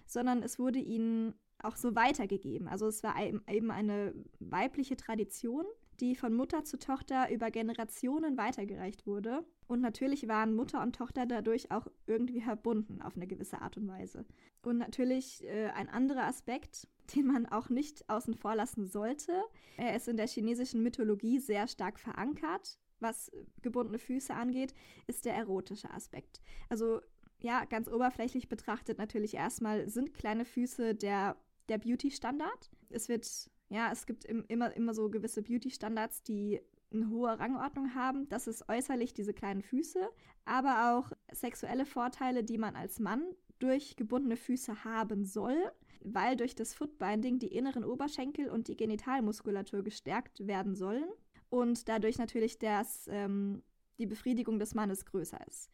sondern 0.07 0.43
es 0.43 0.59
wurde 0.59 0.79
ihnen 0.79 1.35
auch 1.63 1.77
so 1.77 1.95
weitergegeben. 1.95 2.69
Also 2.69 2.87
es 2.87 3.03
war 3.03 3.15
eben 3.21 3.71
eine 3.71 4.15
weibliche 4.39 4.97
Tradition, 4.97 5.65
die 6.01 6.15
von 6.15 6.35
Mutter 6.35 6.65
zu 6.65 6.79
Tochter 6.79 7.31
über 7.31 7.51
Generationen 7.51 8.37
weitergereicht 8.37 9.07
wurde. 9.07 9.45
Und 9.67 9.81
natürlich 9.81 10.29
waren 10.29 10.55
Mutter 10.55 10.83
und 10.83 10.95
Tochter 10.95 11.27
dadurch 11.27 11.71
auch 11.71 11.87
irgendwie 12.07 12.41
verbunden 12.41 13.03
auf 13.03 13.17
eine 13.17 13.27
gewisse 13.27 13.61
Art 13.61 13.77
und 13.77 13.89
Weise. 13.89 14.25
Und 14.63 14.79
natürlich 14.79 15.45
äh, 15.45 15.71
ein 15.75 15.89
anderer 15.89 16.25
Aspekt, 16.25 16.89
den 17.15 17.27
man 17.27 17.47
auch 17.47 17.69
nicht 17.69 18.09
außen 18.09 18.35
vor 18.35 18.55
lassen 18.55 18.87
sollte. 18.87 19.33
Er 19.77 19.97
ist 19.97 20.09
in 20.09 20.17
der 20.17 20.29
chinesischen 20.29 20.83
Mythologie 20.83 21.39
sehr 21.39 21.67
stark 21.69 21.99
verankert. 21.99 22.79
Was 22.99 23.31
gebundene 23.61 23.99
Füße 23.99 24.33
angeht, 24.33 24.73
ist 25.07 25.27
der 25.27 25.35
erotische 25.35 25.91
Aspekt. 25.91 26.41
Also 26.71 27.01
ja, 27.43 27.65
ganz 27.67 27.89
oberflächlich 27.89 28.49
betrachtet 28.49 28.97
natürlich 28.99 29.35
erstmal 29.35 29.89
sind 29.89 30.15
kleine 30.15 30.47
Füße 30.47 30.95
der, 30.95 31.37
der 31.69 31.79
Beauty-Standard. 31.79 32.71
Es 32.91 33.09
wird, 33.09 33.27
ja, 33.69 33.91
es 33.93 34.07
gibt 34.07 34.25
im, 34.25 34.45
immer, 34.49 34.75
immer 34.75 34.95
so 34.95 35.09
gewisse 35.11 35.43
Beauty-Standards, 35.43 36.23
die 36.23 36.61
eine 36.93 37.11
hohe 37.11 37.39
Rangordnung 37.39 37.95
haben. 37.95 38.29
Das 38.29 38.47
ist 38.47 38.69
äußerlich 38.69 39.13
diese 39.15 39.35
kleinen 39.35 39.63
Füße, 39.63 40.09
aber 40.45 40.97
auch 40.97 41.13
sexuelle 41.33 41.87
Vorteile, 41.87 42.45
die 42.45 42.59
man 42.59 42.77
als 42.77 43.01
Mann 43.01 43.23
durch 43.59 43.97
gebundene 43.97 44.37
Füße 44.37 44.85
haben 44.85 45.25
soll, 45.25 45.57
weil 46.01 46.37
durch 46.37 46.55
das 46.55 46.75
Footbinding 46.75 47.39
die 47.39 47.55
inneren 47.55 47.85
Oberschenkel 47.85 48.49
und 48.49 48.69
die 48.69 48.77
Genitalmuskulatur 48.77 49.83
gestärkt 49.83 50.47
werden 50.47 50.75
sollen 50.77 51.09
und 51.49 51.89
dadurch 51.89 52.19
natürlich 52.19 52.59
das, 52.59 53.09
ähm, 53.11 53.63
die 53.99 54.07
Befriedigung 54.07 54.59
des 54.59 54.75
Mannes 54.75 55.07
größer 55.07 55.39
ist. 55.47 55.71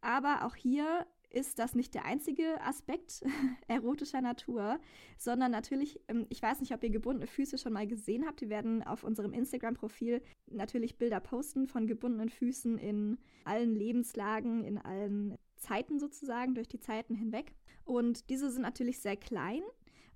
Aber 0.00 0.44
auch 0.44 0.54
hier 0.54 1.06
ist 1.32 1.58
das 1.58 1.74
nicht 1.74 1.94
der 1.94 2.04
einzige 2.04 2.60
Aspekt 2.62 3.22
erotischer 3.68 4.20
Natur, 4.20 4.78
sondern 5.16 5.50
natürlich, 5.50 6.00
ähm, 6.08 6.26
ich 6.28 6.42
weiß 6.42 6.60
nicht, 6.60 6.72
ob 6.72 6.82
ihr 6.84 6.90
gebundene 6.90 7.26
Füße 7.26 7.58
schon 7.58 7.72
mal 7.72 7.86
gesehen 7.86 8.26
habt. 8.26 8.40
Wir 8.40 8.50
werden 8.50 8.82
auf 8.82 9.04
unserem 9.04 9.32
Instagram-Profil 9.32 10.22
natürlich 10.46 10.98
Bilder 10.98 11.20
posten 11.20 11.66
von 11.66 11.86
gebundenen 11.86 12.28
Füßen 12.28 12.78
in 12.78 13.18
allen 13.44 13.74
Lebenslagen, 13.74 14.64
in 14.64 14.78
allen 14.78 15.38
Zeiten 15.56 15.98
sozusagen, 15.98 16.54
durch 16.54 16.68
die 16.68 16.80
Zeiten 16.80 17.14
hinweg. 17.14 17.52
Und 17.84 18.28
diese 18.30 18.50
sind 18.50 18.62
natürlich 18.62 19.00
sehr 19.00 19.16
klein. 19.16 19.62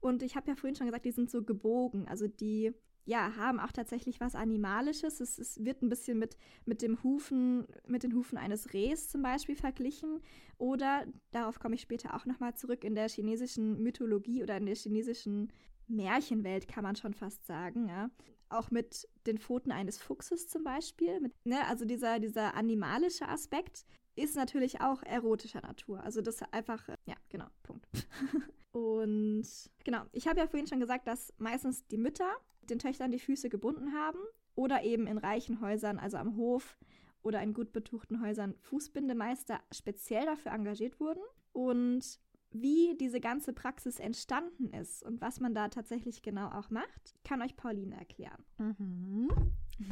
Und 0.00 0.22
ich 0.22 0.36
habe 0.36 0.48
ja 0.48 0.56
vorhin 0.56 0.76
schon 0.76 0.86
gesagt, 0.86 1.04
die 1.04 1.12
sind 1.12 1.30
so 1.30 1.42
gebogen. 1.42 2.06
Also 2.06 2.28
die 2.28 2.72
ja, 3.06 3.36
haben 3.36 3.60
auch 3.60 3.72
tatsächlich 3.72 4.20
was 4.20 4.34
Animalisches. 4.34 5.20
Es, 5.20 5.38
es, 5.38 5.64
wird 5.64 5.80
ein 5.80 5.88
bisschen 5.88 6.18
mit, 6.18 6.36
mit 6.64 6.82
dem 6.82 7.02
Hufen, 7.02 7.66
mit 7.86 8.02
den 8.02 8.14
Hufen 8.14 8.36
eines 8.36 8.72
Rehs 8.72 9.08
zum 9.08 9.22
Beispiel 9.22 9.54
verglichen. 9.54 10.20
Oder, 10.58 11.06
darauf 11.30 11.60
komme 11.60 11.76
ich 11.76 11.80
später 11.82 12.14
auch 12.14 12.26
nochmal 12.26 12.54
zurück, 12.54 12.82
in 12.84 12.96
der 12.96 13.08
chinesischen 13.08 13.80
Mythologie 13.82 14.42
oder 14.42 14.56
in 14.56 14.66
der 14.66 14.74
chinesischen 14.74 15.52
Märchenwelt 15.86 16.66
kann 16.66 16.82
man 16.82 16.96
schon 16.96 17.14
fast 17.14 17.46
sagen, 17.46 17.88
ja. 17.88 18.10
Auch 18.48 18.70
mit 18.70 19.08
den 19.26 19.38
Pfoten 19.38 19.72
eines 19.72 19.98
Fuchses 19.98 20.48
zum 20.48 20.64
Beispiel. 20.64 21.20
Mit, 21.20 21.32
ne, 21.44 21.66
also 21.68 21.84
dieser, 21.84 22.18
dieser 22.18 22.54
animalische 22.54 23.28
Aspekt 23.28 23.84
ist 24.16 24.34
natürlich 24.34 24.80
auch 24.80 25.02
erotischer 25.04 25.60
Natur. 25.60 26.02
Also 26.02 26.22
das 26.22 26.42
einfach, 26.52 26.88
ja, 27.06 27.14
genau, 27.28 27.46
Punkt. 27.62 27.86
Und 28.72 29.46
genau, 29.84 30.02
ich 30.12 30.26
habe 30.26 30.40
ja 30.40 30.46
vorhin 30.46 30.66
schon 30.66 30.80
gesagt, 30.80 31.06
dass 31.06 31.32
meistens 31.38 31.86
die 31.86 31.96
Mütter 31.96 32.30
den 32.66 32.78
Töchtern 32.78 33.10
die 33.10 33.18
Füße 33.18 33.48
gebunden 33.48 33.92
haben 33.92 34.18
oder 34.54 34.82
eben 34.82 35.06
in 35.06 35.18
reichen 35.18 35.60
Häusern, 35.60 35.98
also 35.98 36.16
am 36.16 36.36
Hof 36.36 36.78
oder 37.22 37.42
in 37.42 37.54
gut 37.54 37.72
betuchten 37.72 38.22
Häusern, 38.22 38.54
Fußbindemeister 38.60 39.60
speziell 39.72 40.26
dafür 40.26 40.52
engagiert 40.52 41.00
wurden. 41.00 41.22
Und 41.52 42.20
wie 42.50 42.96
diese 42.98 43.20
ganze 43.20 43.52
Praxis 43.52 43.98
entstanden 43.98 44.70
ist 44.70 45.02
und 45.02 45.20
was 45.20 45.40
man 45.40 45.54
da 45.54 45.68
tatsächlich 45.68 46.22
genau 46.22 46.48
auch 46.50 46.70
macht, 46.70 47.14
kann 47.24 47.42
euch 47.42 47.56
Pauline 47.56 47.96
erklären. 47.96 48.44
Mhm. 48.58 49.28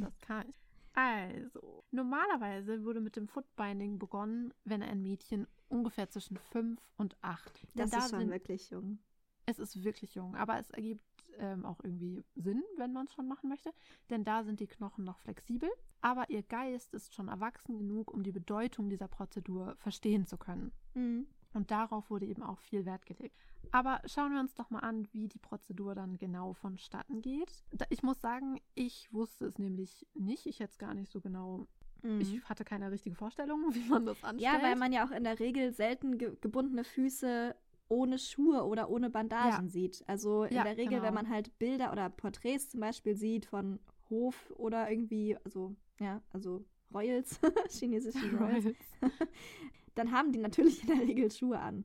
Das 0.01 0.19
kann 0.21 0.49
ich. 0.49 0.55
Also, 0.95 1.85
normalerweise 1.91 2.85
wurde 2.85 3.01
mit 3.01 3.17
dem 3.17 3.27
Footbinding 3.27 3.99
begonnen, 3.99 4.55
wenn 4.65 4.81
ein 4.81 5.03
Mädchen 5.03 5.49
ungefähr 5.69 6.09
zwischen 6.09 6.37
fünf 6.37 6.81
und 6.97 7.17
acht. 7.21 7.67
Das 7.75 7.91
da 7.91 7.99
ist 7.99 8.11
schon 8.11 8.21
sind, 8.21 8.31
wirklich 8.31 8.71
jung. 8.71 8.99
Es 9.45 9.59
ist 9.59 9.83
wirklich 9.83 10.15
jung, 10.15 10.37
aber 10.37 10.59
es 10.59 10.71
ergibt 10.71 11.03
ähm, 11.39 11.65
auch 11.65 11.83
irgendwie 11.83 12.25
Sinn, 12.35 12.63
wenn 12.77 12.93
man 12.93 13.07
es 13.07 13.13
schon 13.13 13.29
machen 13.29 13.49
möchte, 13.49 13.73
denn 14.11 14.25
da 14.25 14.45
sind 14.45 14.61
die 14.61 14.67
Knochen 14.67 15.05
noch 15.05 15.19
flexibel, 15.19 15.71
aber 16.01 16.31
ihr 16.31 16.43
Geist 16.43 16.95
ist 16.95 17.15
schon 17.15 17.29
erwachsen 17.29 17.79
genug, 17.79 18.13
um 18.13 18.23
die 18.23 18.33
Bedeutung 18.33 18.89
dieser 18.89 19.09
Prozedur 19.09 19.75
verstehen 19.77 20.27
zu 20.27 20.37
können. 20.37 20.73
Mhm. 20.95 21.27
Und 21.53 21.71
darauf 21.71 22.11
wurde 22.11 22.27
eben 22.27 22.43
auch 22.43 22.59
viel 22.59 22.85
Wert 22.85 23.07
gelegt. 23.07 23.37
Aber 23.71 24.01
schauen 24.07 24.33
wir 24.33 24.41
uns 24.41 24.55
doch 24.55 24.71
mal 24.71 24.81
an, 24.81 25.09
wie 25.13 25.29
die 25.29 25.39
Prozedur 25.39 25.95
dann 25.95 26.19
genau 26.19 26.53
vonstatten 26.53 27.23
geht. 27.23 27.65
Ich 27.91 28.03
muss 28.03 28.21
sagen, 28.21 28.61
ich 28.75 29.13
wusste 29.13 29.47
es 29.47 29.59
nämlich 29.59 30.05
nicht. 30.15 30.47
Ich 30.47 30.59
hätte 30.59 30.73
es 30.73 30.79
gar 30.79 30.95
nicht 30.95 31.13
so 31.13 31.21
genau 31.21 31.69
mhm. 32.05 32.21
ich 32.21 32.45
hatte 32.45 32.65
keine 32.65 32.91
richtige 32.91 33.17
Vorstellung, 33.17 33.61
wie 33.75 33.89
man 33.89 34.07
das 34.07 34.23
anstellt. 34.23 34.43
Ja, 34.43 34.63
weil 34.63 34.77
man 34.77 34.93
ja 34.93 35.07
auch 35.07 35.11
in 35.11 35.25
der 35.25 35.39
Regel 35.39 35.73
selten 35.73 36.19
ge 36.19 36.37
gebundene 36.41 36.85
Füße 36.85 37.55
ohne 37.89 38.19
Schuhe 38.19 38.65
oder 38.65 38.91
ohne 38.91 39.11
Bandagen 39.11 39.67
ja. 39.67 39.71
sieht. 39.71 40.05
Also 40.07 40.45
in 40.45 40.57
ja, 40.57 40.65
der 40.65 40.77
Regel, 40.77 40.95
genau. 40.95 41.03
wenn 41.03 41.15
man 41.15 41.29
halt 41.29 41.59
Bilder 41.59 41.93
oder 41.93 42.11
Porträts 42.11 42.71
zum 42.71 42.81
Beispiel 42.81 43.17
sieht 43.17 43.47
von 43.47 43.79
Hof 44.11 44.53
oder 44.57 44.91
irgendwie, 44.91 45.37
also 45.45 45.75
ja, 46.01 46.23
also 46.31 46.65
Royals, 46.93 47.41
chinesische 47.71 48.37
Royals, 48.37 48.77
dann 49.95 50.13
haben 50.13 50.33
die 50.33 50.39
natürlich 50.39 50.83
in 50.83 50.89
der 50.89 51.07
Regel 51.07 51.31
Schuhe 51.31 51.59
an. 51.59 51.85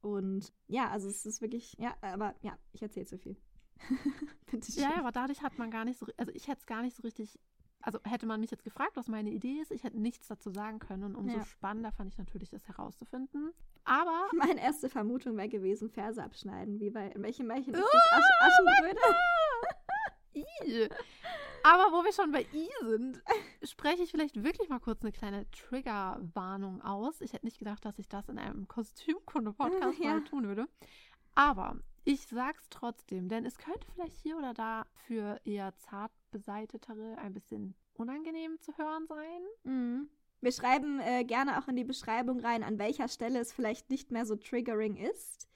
Und 0.00 0.52
ja, 0.68 0.88
also 0.90 1.08
es 1.08 1.26
ist 1.26 1.40
wirklich, 1.40 1.74
ja, 1.78 1.96
aber 2.00 2.34
ja, 2.40 2.56
ich 2.72 2.82
erzähle 2.82 3.06
zu 3.06 3.18
viel. 3.18 3.36
ja, 4.76 4.96
aber 4.96 5.12
dadurch 5.12 5.42
hat 5.42 5.58
man 5.58 5.70
gar 5.70 5.84
nicht 5.84 5.98
so, 5.98 6.06
also 6.16 6.32
ich 6.34 6.48
hätte 6.48 6.60
es 6.60 6.66
gar 6.66 6.82
nicht 6.82 6.96
so 6.96 7.02
richtig 7.02 7.38
also 7.82 7.98
hätte 8.04 8.26
man 8.26 8.40
mich 8.40 8.50
jetzt 8.50 8.64
gefragt, 8.64 8.92
was 8.94 9.08
meine 9.08 9.30
Idee 9.30 9.60
ist, 9.60 9.70
ich 9.70 9.84
hätte 9.84 9.98
nichts 9.98 10.28
dazu 10.28 10.50
sagen 10.50 10.78
können. 10.78 11.04
Und 11.04 11.16
umso 11.16 11.38
ja. 11.38 11.44
spannender 11.44 11.92
fand 11.92 12.12
ich 12.12 12.18
natürlich, 12.18 12.50
das 12.50 12.66
herauszufinden. 12.66 13.52
Aber. 13.84 14.28
Meine 14.34 14.60
erste 14.60 14.88
Vermutung 14.88 15.36
wäre 15.36 15.48
gewesen, 15.48 15.88
Ferse 15.88 16.22
abschneiden. 16.22 16.80
Wie 16.80 16.90
bei 16.90 17.08
in 17.08 17.22
welchem 17.22 17.46
Märchen 17.46 17.74
ist 17.74 17.82
das 17.82 18.12
Asch 18.12 18.24
Aschenbrödel? 18.40 19.02
I. 20.34 20.88
Aber 21.64 21.92
wo 21.92 22.04
wir 22.04 22.12
schon 22.12 22.32
bei 22.32 22.46
I 22.52 22.68
sind, 22.82 23.22
spreche 23.62 24.02
ich 24.02 24.10
vielleicht 24.10 24.42
wirklich 24.42 24.68
mal 24.68 24.78
kurz 24.78 25.02
eine 25.02 25.12
kleine 25.12 25.50
Triggerwarnung 25.50 26.82
aus. 26.82 27.20
Ich 27.20 27.32
hätte 27.32 27.46
nicht 27.46 27.58
gedacht, 27.58 27.84
dass 27.84 27.98
ich 27.98 28.08
das 28.08 28.28
in 28.28 28.38
einem 28.38 28.68
Kostümkunde-Podcast 28.68 29.98
ja. 30.02 30.14
mal 30.14 30.24
tun 30.24 30.46
würde. 30.46 30.68
Aber 31.34 31.76
ich 32.04 32.26
sag's 32.26 32.68
trotzdem, 32.70 33.28
denn 33.28 33.44
es 33.44 33.58
könnte 33.58 33.86
vielleicht 33.92 34.16
hier 34.16 34.36
oder 34.38 34.54
da 34.54 34.84
für 35.06 35.40
eher 35.44 35.76
zart 35.76 36.12
beseitetere 36.30 37.18
ein 37.18 37.34
bisschen 37.34 37.74
unangenehm 37.94 38.58
zu 38.60 38.76
hören 38.76 39.06
sein. 39.06 39.42
Mhm. 39.64 40.08
Wir 40.40 40.52
schreiben 40.52 41.00
äh, 41.00 41.24
gerne 41.24 41.58
auch 41.58 41.68
in 41.68 41.76
die 41.76 41.84
Beschreibung 41.84 42.40
rein, 42.40 42.62
an 42.62 42.78
welcher 42.78 43.08
Stelle 43.08 43.40
es 43.40 43.52
vielleicht 43.52 43.90
nicht 43.90 44.12
mehr 44.12 44.24
so 44.24 44.36
triggering 44.36 44.96
ist. 44.96 45.48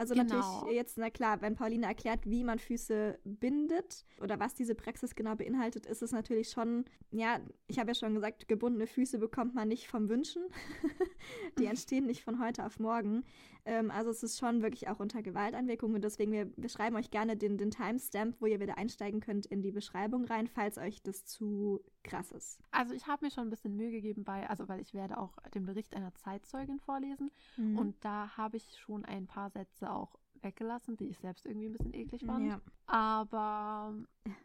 Also 0.00 0.14
genau. 0.14 0.34
natürlich 0.34 0.76
jetzt, 0.76 0.96
na 0.96 1.10
klar, 1.10 1.42
wenn 1.42 1.56
Pauline 1.56 1.84
erklärt, 1.84 2.20
wie 2.24 2.42
man 2.42 2.58
Füße 2.58 3.18
bindet 3.24 4.06
oder 4.22 4.40
was 4.40 4.54
diese 4.54 4.74
Praxis 4.74 5.14
genau 5.14 5.34
beinhaltet, 5.34 5.84
ist 5.84 6.00
es 6.00 6.10
natürlich 6.10 6.48
schon, 6.48 6.86
ja, 7.10 7.38
ich 7.66 7.78
habe 7.78 7.90
ja 7.90 7.94
schon 7.94 8.14
gesagt, 8.14 8.48
gebundene 8.48 8.86
Füße 8.86 9.18
bekommt 9.18 9.54
man 9.54 9.68
nicht 9.68 9.88
vom 9.88 10.08
Wünschen. 10.08 10.42
Die 11.58 11.66
entstehen 11.66 12.06
nicht 12.06 12.22
von 12.24 12.42
heute 12.42 12.64
auf 12.64 12.78
morgen. 12.78 13.24
Ähm, 13.70 13.92
also 13.92 14.10
es 14.10 14.24
ist 14.24 14.36
schon 14.36 14.62
wirklich 14.62 14.88
auch 14.88 14.98
unter 14.98 15.22
Gewalteinwirkung 15.22 15.94
und 15.94 16.02
deswegen, 16.02 16.32
wir, 16.32 16.50
wir 16.56 16.68
schreiben 16.68 16.96
euch 16.96 17.12
gerne 17.12 17.36
den, 17.36 17.56
den 17.56 17.70
Timestamp, 17.70 18.34
wo 18.40 18.46
ihr 18.46 18.58
wieder 18.58 18.76
einsteigen 18.76 19.20
könnt, 19.20 19.46
in 19.46 19.62
die 19.62 19.70
Beschreibung 19.70 20.24
rein, 20.24 20.48
falls 20.48 20.76
euch 20.76 21.00
das 21.04 21.24
zu 21.24 21.80
krass 22.02 22.32
ist. 22.32 22.58
Also 22.72 22.94
ich 22.94 23.06
habe 23.06 23.24
mir 23.24 23.30
schon 23.30 23.46
ein 23.46 23.50
bisschen 23.50 23.76
Mühe 23.76 23.92
gegeben 23.92 24.24
bei, 24.24 24.50
also 24.50 24.68
weil 24.68 24.80
ich 24.80 24.92
werde 24.92 25.18
auch 25.18 25.36
den 25.54 25.66
Bericht 25.66 25.94
einer 25.94 26.12
Zeitzeugin 26.16 26.80
vorlesen 26.80 27.30
mhm. 27.56 27.78
und 27.78 28.04
da 28.04 28.36
habe 28.36 28.56
ich 28.56 28.76
schon 28.76 29.04
ein 29.04 29.28
paar 29.28 29.50
Sätze 29.50 29.92
auch 29.92 30.18
weggelassen, 30.42 30.96
die 30.96 31.06
ich 31.06 31.18
selbst 31.18 31.46
irgendwie 31.46 31.66
ein 31.66 31.72
bisschen 31.72 31.94
eklig 31.94 32.24
fand. 32.24 32.48
Ja. 32.48 32.60
Aber 32.86 33.94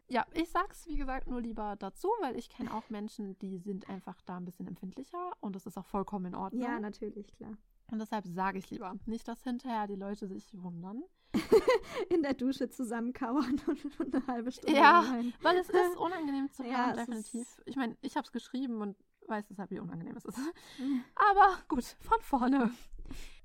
ja, 0.08 0.24
ich 0.34 0.52
sag's 0.52 0.86
wie 0.88 0.98
gesagt 0.98 1.26
nur 1.26 1.42
lieber 1.42 1.76
dazu, 1.80 2.10
weil 2.22 2.38
ich 2.38 2.50
kenne 2.50 2.72
auch 2.72 2.92
Menschen, 2.92 3.40
die 3.40 3.58
sind 3.58 3.90
einfach 3.90 4.22
da 4.22 4.38
ein 4.38 4.46
bisschen 4.46 4.68
empfindlicher 4.68 5.32
und 5.40 5.56
das 5.56 5.66
ist 5.66 5.80
auch 5.80 5.86
vollkommen 5.86 6.26
in 6.26 6.36
Ordnung. 6.36 6.62
ja, 6.62 6.80
natürlich, 6.80 7.34
klar. 7.38 7.58
Und 7.92 8.00
deshalb 8.00 8.26
sage 8.26 8.58
ich 8.60 8.70
lieber. 8.72 8.96
Nicht, 9.06 9.28
dass 9.28 9.44
hinterher 9.44 9.88
die 9.88 9.96
Leute 9.96 10.28
sich 10.28 10.50
wundern. 10.62 11.04
In 12.10 12.24
der 12.24 12.34
Dusche 12.34 12.70
zusammenkauern 12.70 13.62
und, 13.68 13.86
und 14.00 14.16
eine 14.16 14.28
halbe 14.28 14.52
Stunde 14.52 14.76
Ja, 14.78 15.02
rein. 15.02 15.34
Weil 15.42 15.58
es 15.58 15.70
ist 15.70 15.98
unangenehm 15.98 16.50
zu 16.52 16.64
Ja, 16.64 16.88
hören, 16.88 17.00
es 17.00 17.06
definitiv. 17.06 17.62
Ich 17.66 17.76
meine, 17.76 17.98
ich 18.02 18.16
habe 18.16 18.26
es 18.26 18.32
geschrieben 18.32 18.82
und 18.82 18.96
weiß 19.28 19.48
deshalb, 19.50 19.72
wie 19.72 19.80
unangenehm 19.80 20.16
es 20.16 20.26
ist. 20.26 20.38
Aber 21.16 21.58
gut, 21.68 21.84
von 21.84 22.22
vorne. 22.22 22.72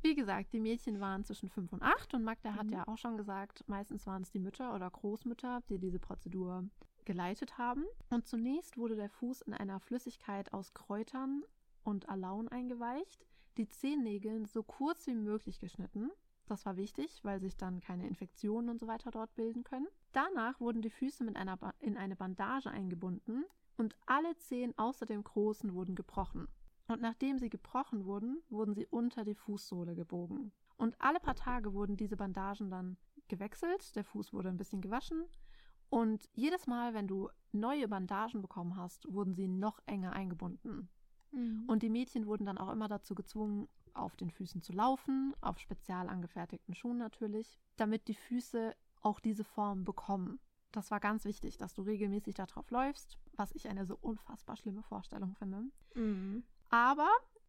Wie 0.03 0.15
gesagt, 0.15 0.53
die 0.53 0.61
Mädchen 0.61 1.01
waren 1.01 1.25
zwischen 1.25 1.51
fünf 1.51 1.73
und 1.73 1.83
acht 1.83 2.15
und 2.15 2.23
Magda 2.25 2.55
hat 2.55 2.67
Mhm. 2.67 2.73
ja 2.73 2.89
auch 2.89 2.97
schon 2.97 3.17
gesagt, 3.19 3.65
meistens 3.69 4.07
waren 4.07 4.23
es 4.23 4.31
die 4.31 4.39
Mütter 4.39 4.75
oder 4.75 4.89
Großmütter, 4.91 5.61
die 5.69 5.79
diese 5.79 5.99
Prozedur 5.99 6.65
geleitet 7.05 7.59
haben. 7.59 7.85
Und 8.09 8.27
zunächst 8.27 8.77
wurde 8.79 8.97
der 8.97 9.11
Fuß 9.11 9.43
in 9.43 9.53
einer 9.53 9.81
Flüssigkeit 9.81 10.53
aus 10.55 10.73
Kräutern 10.75 11.43
und 11.83 12.09
Alaun 12.09 12.49
eingeweicht, 12.49 13.27
die 13.57 13.69
Zehennägeln 13.69 14.47
so 14.47 14.63
kurz 14.63 15.07
wie 15.07 15.15
möglich 15.15 15.61
geschnitten. 15.61 16.11
Das 16.47 16.67
war 16.67 16.77
wichtig, 16.77 17.21
weil 17.23 17.41
sich 17.41 17.57
dann 17.57 17.81
keine 17.81 18.07
Infektionen 18.07 18.71
und 18.71 18.81
so 18.81 18.87
weiter 18.87 19.11
dort 19.11 19.35
bilden 19.35 19.63
können. 19.63 19.87
Danach 20.13 20.59
wurden 20.61 20.83
die 20.83 20.91
Füße 20.91 21.23
mit 21.23 21.37
einer 21.37 21.59
in 21.79 21.97
eine 21.97 22.17
Bandage 22.17 22.71
eingebunden 22.71 23.45
und 23.77 23.97
alle 24.07 24.37
Zehen 24.37 24.77
außer 24.77 25.07
dem 25.07 25.23
großen 25.23 25.75
wurden 25.75 25.95
gebrochen. 25.95 26.49
Und 26.89 27.01
nachdem 27.01 27.39
sie 27.39 27.51
gebrochen 27.51 28.05
wurden, 28.05 28.43
wurden 28.49 28.75
sie 28.75 28.87
unter 28.87 29.25
die 29.25 29.37
Fußsohle 29.37 29.95
gebogen. 29.95 30.51
Und 30.77 31.01
alle 31.01 31.21
paar 31.21 31.37
Tage 31.37 31.73
wurden 31.73 31.97
diese 31.97 32.17
Bandagen 32.17 32.71
dann 32.71 32.97
gewechselt, 33.29 33.95
der 33.95 34.05
Fuß 34.05 34.33
wurde 34.33 34.49
ein 34.49 34.57
bisschen 34.57 34.81
gewaschen 34.81 35.25
und 35.91 36.29
jedes 36.35 36.69
Mal, 36.69 36.95
wenn 36.95 37.09
du 37.09 37.29
neue 37.51 37.89
Bandagen 37.89 38.41
bekommen 38.41 38.77
hast, 38.77 39.13
wurden 39.13 39.35
sie 39.35 39.49
noch 39.49 39.81
enger 39.87 40.13
eingebunden. 40.13 40.89
Mhm. 41.33 41.65
Und 41.67 41.83
die 41.83 41.91
Mädchen 41.91 42.27
wurden 42.27 42.47
dann 42.47 42.59
auch 42.59 42.71
immer 42.71 42.89
dazu 42.89 43.15
gezwungen, 43.15 43.69
auf 43.95 44.17
den 44.17 44.31
Füßen 44.31 44.63
zu 44.63 44.73
laufen, 44.73 45.35
auf 45.41 45.59
spezial 45.59 46.09
angefertigten 46.09 46.75
Schuhen 46.75 46.99
natürlich, 46.99 47.59
damit 47.77 48.09
die 48.09 48.15
Füße 48.15 48.75
auch 49.03 49.21
diese 49.21 49.45
Form 49.45 49.85
bekommen. 49.85 50.39
Das 50.73 50.91
war 50.91 51.01
ganz 51.01 51.25
wichtig, 51.25 51.57
dass 51.57 51.75
du 51.75 51.83
regelmäßig 51.83 52.35
darauf 52.35 52.71
läufst, 52.71 53.19
was 53.33 53.53
ich 53.53 53.69
eine 53.69 53.87
so 53.87 53.99
unfassbar 54.01 54.57
schlimme 54.57 54.83
Vorstellung 54.83 55.35
finde. 55.35 55.65
Mhm. 55.95 56.45
Aber 56.69 57.09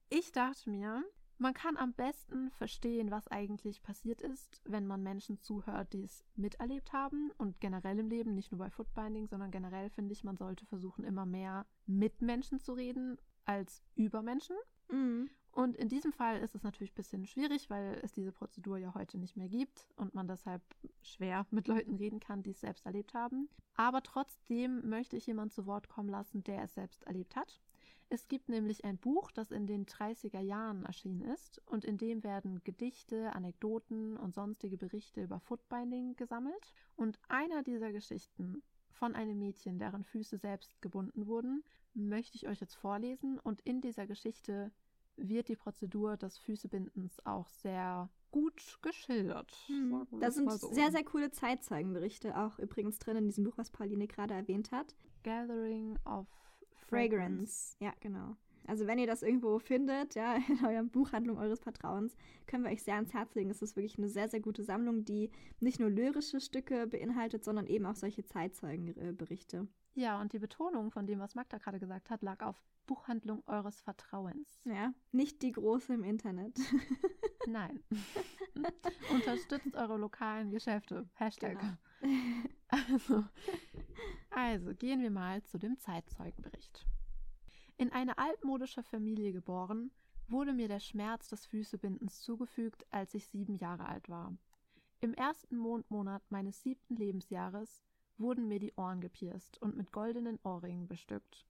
ich 0.10 0.32
dachte 0.32 0.70
mir, 0.70 1.04
man 1.38 1.54
kann 1.54 1.78
am 1.78 1.94
besten 1.94 2.52
verstehen, 2.52 3.10
was 3.10 3.28
eigentlich 3.28 3.82
passiert 3.82 4.22
ist, 4.22 4.62
wenn 4.64 4.86
man 4.86 5.02
Menschen 5.02 5.40
zuhört, 5.40 5.94
die 5.94 6.04
es 6.04 6.24
miterlebt 6.36 6.94
haben 6.94 7.32
und 7.38 7.60
generell 7.60 7.98
im 8.00 8.10
Leben, 8.10 8.36
nicht 8.36 8.52
nur 8.52 8.60
bei 8.60 8.70
Footbinding, 8.70 9.28
sondern 9.28 9.52
generell 9.52 9.90
finde 9.90 10.14
ich, 10.14 10.24
man 10.24 10.38
sollte 10.38 10.66
versuchen, 10.66 11.04
immer 11.04 11.26
mehr 11.26 11.66
mit 11.88 12.22
Menschen 12.22 12.60
zu 12.60 12.74
reden 12.74 13.18
als 13.52 13.84
über 13.96 14.22
Menschen. 14.22 14.56
Mhm. 14.90 15.30
Und 15.54 15.76
in 15.76 15.90
diesem 15.90 16.14
Fall 16.14 16.40
ist 16.40 16.56
es 16.56 16.64
natürlich 16.64 16.94
ein 16.94 16.96
bisschen 16.96 17.26
schwierig, 17.26 17.70
weil 17.70 18.00
es 18.04 18.14
diese 18.14 18.32
Prozedur 18.32 18.78
ja 18.78 18.94
heute 18.94 19.18
nicht 19.18 19.36
mehr 19.36 19.50
gibt 19.50 19.90
und 19.98 20.14
man 20.14 20.28
deshalb 20.28 20.62
schwer 21.02 21.46
mit 21.52 21.68
Leuten 21.68 21.96
reden 21.96 22.22
kann, 22.22 22.42
die 22.42 22.52
es 22.52 22.62
selbst 22.62 22.86
erlebt 22.86 23.14
haben. 23.14 23.50
Aber 23.76 24.02
trotzdem 24.02 24.88
möchte 24.88 25.18
ich 25.18 25.28
jemanden 25.28 25.52
zu 25.52 25.66
Wort 25.66 25.90
kommen 25.90 26.08
lassen, 26.08 26.44
der 26.44 26.64
es 26.64 26.74
selbst 26.76 27.04
erlebt 27.04 27.36
hat. 27.36 27.60
Es 28.08 28.28
gibt 28.28 28.50
nämlich 28.50 28.84
ein 28.86 28.98
Buch, 28.98 29.32
das 29.32 29.52
in 29.52 29.68
den 29.68 29.86
30er 29.86 30.42
Jahren 30.42 30.86
erschienen 30.86 31.22
ist 31.22 31.62
und 31.66 31.86
in 31.86 31.98
dem 31.98 32.24
werden 32.24 32.62
Gedichte, 32.64 33.34
Anekdoten 33.34 34.18
und 34.18 34.34
sonstige 34.34 34.78
Berichte 34.78 35.24
über 35.24 35.40
Footbinding 35.40 36.16
gesammelt. 36.16 36.74
Und 36.96 37.20
einer 37.30 37.64
dieser 37.64 37.92
Geschichten 37.92 38.64
von 39.02 39.16
einem 39.16 39.40
Mädchen, 39.40 39.80
deren 39.80 40.04
Füße 40.04 40.38
selbst 40.38 40.80
gebunden 40.80 41.26
wurden, 41.26 41.64
möchte 41.96 42.36
ich 42.36 42.48
euch 42.48 42.62
jetzt 42.62 42.76
vorlesen. 42.76 43.40
Und 43.40 43.60
in 43.62 43.82
dieser 43.82 44.06
Geschichte 44.06 44.72
wird 45.16 45.48
die 45.48 45.56
Prozedur 45.56 46.18
des 46.18 46.38
Füßebindens 46.38 47.26
auch 47.26 47.50
sehr 47.50 48.12
gut 48.30 48.78
geschildert. 48.84 49.52
Mhm. 49.70 50.06
Da 50.20 50.30
sind 50.30 50.52
so. 50.52 50.72
sehr, 50.72 50.92
sehr 50.92 51.04
coole 51.04 51.32
Zeitzeugenberichte 51.32 52.38
auch 52.38 52.60
übrigens 52.60 53.00
drin 53.00 53.18
in 53.18 53.26
diesem 53.26 53.44
Buch, 53.44 53.58
was 53.58 53.72
Pauline 53.72 54.06
gerade 54.06 54.36
erwähnt 54.36 54.72
hat. 54.72 54.96
Gathering 55.24 55.98
of 56.06 56.28
Fragrance. 56.88 57.76
Ja, 57.80 57.94
genau. 58.02 58.38
Also 58.68 58.88
wenn 58.88 59.00
ihr 59.00 59.08
das 59.08 59.24
irgendwo 59.24 59.60
findet, 59.60 60.16
ja, 60.16 60.36
in 60.48 60.66
eurer 60.66 60.84
Buchhandlung 60.84 61.38
eures 61.38 61.60
Vertrauens, 61.60 62.16
können 62.48 62.64
wir 62.64 62.72
euch 62.72 62.84
sehr 62.84 62.96
ans 62.96 63.14
Herz 63.14 63.34
legen. 63.36 63.50
Es 63.50 63.62
ist 63.62 63.76
wirklich 63.76 63.98
eine 63.98 64.10
sehr, 64.10 64.30
sehr 64.30 64.40
gute 64.40 64.64
Sammlung, 64.64 65.06
die 65.06 65.30
nicht 65.60 65.80
nur 65.80 65.90
lyrische 65.90 66.40
Stücke 66.40 66.88
beinhaltet, 66.88 67.44
sondern 67.44 67.68
eben 67.68 67.86
auch 67.86 67.96
solche 67.96 68.24
Zeitzeugenberichte. 68.24 69.68
Ja, 69.94 70.22
und 70.22 70.32
die 70.32 70.40
Betonung 70.40 70.92
von 70.92 71.06
dem, 71.06 71.20
was 71.20 71.36
Magda 71.36 71.58
gerade 71.58 71.80
gesagt 71.80 72.10
hat, 72.10 72.22
lag 72.22 72.42
auf 72.42 72.64
Buchhandlung 72.88 73.44
eures 73.46 73.82
Vertrauens. 73.82 74.62
Ja, 74.64 74.94
nicht 75.12 75.42
die 75.42 75.52
große 75.52 75.94
im 75.94 76.04
Internet. 76.04 76.58
Nein. 77.48 77.84
Unterstützt 79.12 79.76
eure 79.76 79.98
lokalen 79.98 80.52
Geschäfte. 80.52 81.10
Hashtag. 81.16 81.60
Genau. 81.60 81.74
Also, 82.70 83.26
also 84.30 84.74
gehen 84.76 85.02
wir 85.02 85.12
mal 85.12 85.44
zu 85.44 85.58
dem 85.58 85.78
Zeitzeugenbericht. 85.78 86.86
In 87.82 87.92
eine 87.92 88.20
altmodische 88.20 88.84
Familie 88.84 89.34
geboren, 89.34 89.90
wurde 90.28 90.54
mir 90.54 90.68
der 90.68 90.80
Schmerz 90.80 91.30
des 91.30 91.48
Füßebindens 91.48 92.22
zugefügt, 92.22 92.86
als 92.92 93.16
ich 93.16 93.26
sieben 93.26 93.56
Jahre 93.56 93.88
alt 93.88 94.08
war. 94.08 94.38
Im 95.00 95.16
ersten 95.16 95.58
Mondmonat 95.58 96.22
meines 96.30 96.62
siebten 96.62 96.96
Lebensjahres 96.96 97.82
wurden 98.20 98.48
mir 98.48 98.60
die 98.60 98.72
Ohren 98.76 99.02
gepierst 99.02 99.60
und 99.64 99.76
mit 99.76 99.92
goldenen 99.92 100.38
Ohrringen 100.44 100.88
bestückt. 100.88 101.48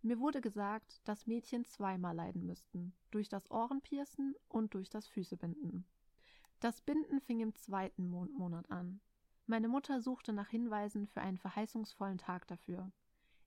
Mir 0.00 0.20
wurde 0.20 0.40
gesagt, 0.40 1.00
dass 1.08 1.26
Mädchen 1.26 1.64
zweimal 1.64 2.14
leiden 2.14 2.46
müssten, 2.46 2.94
durch 3.10 3.28
das 3.28 3.50
Ohrenpiercen 3.50 4.36
und 4.46 4.74
durch 4.74 4.90
das 4.90 5.08
Füßebinden. 5.08 5.84
Das 6.60 6.82
Binden 6.82 7.20
fing 7.20 7.40
im 7.40 7.56
zweiten 7.56 8.08
Mondmonat 8.08 8.70
an. 8.70 9.00
Meine 9.48 9.66
Mutter 9.66 10.00
suchte 10.00 10.32
nach 10.32 10.50
Hinweisen 10.50 11.08
für 11.08 11.20
einen 11.20 11.38
verheißungsvollen 11.38 12.18
Tag 12.18 12.46
dafür. 12.46 12.92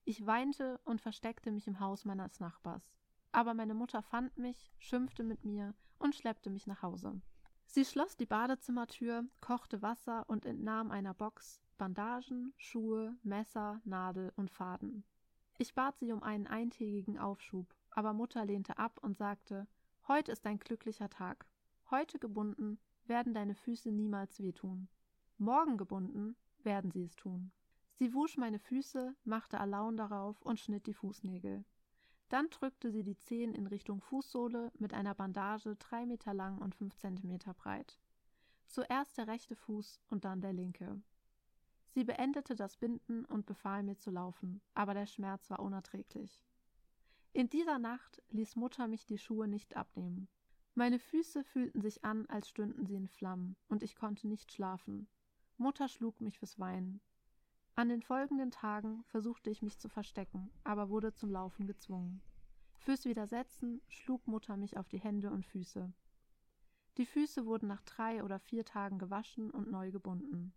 Ich 0.08 0.24
weinte 0.24 0.80
und 0.86 1.02
versteckte 1.02 1.50
mich 1.50 1.66
im 1.66 1.80
Haus 1.80 2.06
meines 2.06 2.40
Nachbars. 2.40 2.94
Aber 3.30 3.52
meine 3.52 3.74
Mutter 3.74 4.00
fand 4.00 4.38
mich, 4.38 4.72
schimpfte 4.78 5.22
mit 5.22 5.44
mir 5.44 5.74
und 5.98 6.14
schleppte 6.14 6.48
mich 6.48 6.66
nach 6.66 6.80
Hause. 6.80 7.20
Sie 7.66 7.84
schloss 7.84 8.16
die 8.16 8.24
Badezimmertür, 8.24 9.26
kochte 9.42 9.82
Wasser 9.82 10.24
und 10.26 10.46
entnahm 10.46 10.90
einer 10.90 11.12
Box 11.12 11.60
Bandagen, 11.76 12.54
Schuhe, 12.56 13.18
Messer, 13.22 13.82
Nadel 13.84 14.32
und 14.36 14.50
Faden. 14.50 15.04
Ich 15.58 15.74
bat 15.74 15.98
sie 15.98 16.10
um 16.10 16.22
einen 16.22 16.46
eintägigen 16.46 17.18
Aufschub, 17.18 17.74
aber 17.90 18.14
Mutter 18.14 18.46
lehnte 18.46 18.78
ab 18.78 18.98
und 19.02 19.18
sagte, 19.18 19.68
Heute 20.06 20.32
ist 20.32 20.46
ein 20.46 20.58
glücklicher 20.58 21.10
Tag. 21.10 21.44
Heute 21.90 22.18
gebunden 22.18 22.78
werden 23.04 23.34
deine 23.34 23.54
Füße 23.54 23.92
niemals 23.92 24.40
wehtun. 24.40 24.88
Morgen 25.36 25.76
gebunden 25.76 26.34
werden 26.62 26.90
sie 26.90 27.02
es 27.02 27.14
tun. 27.14 27.52
Sie 27.98 28.14
wusch 28.14 28.36
meine 28.36 28.60
Füße, 28.60 29.16
machte 29.24 29.58
Alaun 29.58 29.96
darauf 29.96 30.40
und 30.42 30.60
schnitt 30.60 30.86
die 30.86 30.94
Fußnägel. 30.94 31.64
Dann 32.28 32.48
drückte 32.48 32.92
sie 32.92 33.02
die 33.02 33.16
Zehen 33.16 33.56
in 33.56 33.66
Richtung 33.66 34.00
Fußsohle 34.00 34.70
mit 34.78 34.94
einer 34.94 35.16
Bandage 35.16 35.74
drei 35.74 36.06
Meter 36.06 36.32
lang 36.32 36.58
und 36.58 36.76
fünf 36.76 36.94
Zentimeter 36.96 37.54
breit. 37.54 37.98
Zuerst 38.68 39.18
der 39.18 39.26
rechte 39.26 39.56
Fuß 39.56 40.00
und 40.10 40.24
dann 40.24 40.40
der 40.40 40.52
linke. 40.52 41.02
Sie 41.88 42.04
beendete 42.04 42.54
das 42.54 42.76
Binden 42.76 43.24
und 43.24 43.46
befahl 43.46 43.82
mir 43.82 43.96
zu 43.96 44.12
laufen, 44.12 44.60
aber 44.74 44.94
der 44.94 45.06
Schmerz 45.06 45.50
war 45.50 45.58
unerträglich. 45.58 46.40
In 47.32 47.48
dieser 47.48 47.80
Nacht 47.80 48.22
ließ 48.28 48.54
Mutter 48.54 48.86
mich 48.86 49.06
die 49.06 49.18
Schuhe 49.18 49.48
nicht 49.48 49.76
abnehmen. 49.76 50.28
Meine 50.76 51.00
Füße 51.00 51.42
fühlten 51.42 51.80
sich 51.80 52.04
an, 52.04 52.26
als 52.26 52.48
stünden 52.48 52.86
sie 52.86 52.94
in 52.94 53.08
Flammen, 53.08 53.56
und 53.66 53.82
ich 53.82 53.96
konnte 53.96 54.28
nicht 54.28 54.52
schlafen. 54.52 55.08
Mutter 55.56 55.88
schlug 55.88 56.20
mich 56.20 56.38
fürs 56.38 56.60
Weinen. 56.60 57.00
An 57.78 57.90
den 57.90 58.02
folgenden 58.02 58.50
Tagen 58.50 59.04
versuchte 59.04 59.50
ich 59.50 59.62
mich 59.62 59.78
zu 59.78 59.88
verstecken, 59.88 60.50
aber 60.64 60.88
wurde 60.88 61.14
zum 61.14 61.30
Laufen 61.30 61.68
gezwungen. 61.68 62.20
Fürs 62.80 63.04
Widersetzen 63.04 63.80
schlug 63.86 64.26
Mutter 64.26 64.56
mich 64.56 64.76
auf 64.76 64.88
die 64.88 64.98
Hände 64.98 65.30
und 65.30 65.46
Füße. 65.46 65.92
Die 66.96 67.06
Füße 67.06 67.46
wurden 67.46 67.68
nach 67.68 67.82
drei 67.82 68.24
oder 68.24 68.40
vier 68.40 68.64
Tagen 68.64 68.98
gewaschen 68.98 69.52
und 69.52 69.70
neu 69.70 69.92
gebunden. 69.92 70.52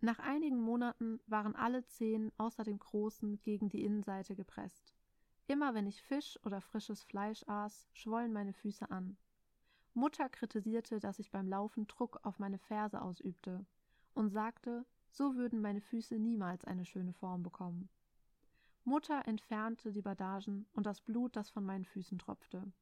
Nach 0.00 0.18
einigen 0.18 0.60
Monaten 0.60 1.20
waren 1.28 1.54
alle 1.54 1.84
Zehen 1.84 2.32
außer 2.38 2.64
dem 2.64 2.80
großen 2.80 3.40
gegen 3.42 3.68
die 3.68 3.84
Innenseite 3.84 4.34
gepresst. 4.34 4.96
Immer 5.46 5.74
wenn 5.74 5.86
ich 5.86 6.02
Fisch 6.02 6.40
oder 6.44 6.60
frisches 6.60 7.04
Fleisch 7.04 7.44
aß, 7.46 7.88
schwollen 7.92 8.32
meine 8.32 8.52
Füße 8.52 8.90
an. 8.90 9.16
Mutter 9.94 10.28
kritisierte, 10.28 10.98
dass 10.98 11.20
ich 11.20 11.30
beim 11.30 11.46
Laufen 11.46 11.86
Druck 11.86 12.18
auf 12.24 12.40
meine 12.40 12.58
Ferse 12.58 13.00
ausübte 13.00 13.64
und 14.14 14.30
sagte, 14.30 14.84
so 15.10 15.36
würden 15.36 15.60
meine 15.60 15.80
Füße 15.80 16.18
niemals 16.18 16.64
eine 16.64 16.84
schöne 16.84 17.12
Form 17.12 17.42
bekommen. 17.42 17.88
Mutter 18.84 19.26
entfernte 19.26 19.92
die 19.92 20.02
Bandagen 20.02 20.66
und 20.72 20.86
das 20.86 21.00
Blut, 21.00 21.36
das 21.36 21.50
von 21.50 21.64
meinen 21.64 21.84
Füßen 21.84 22.18
tropfte. 22.18 22.72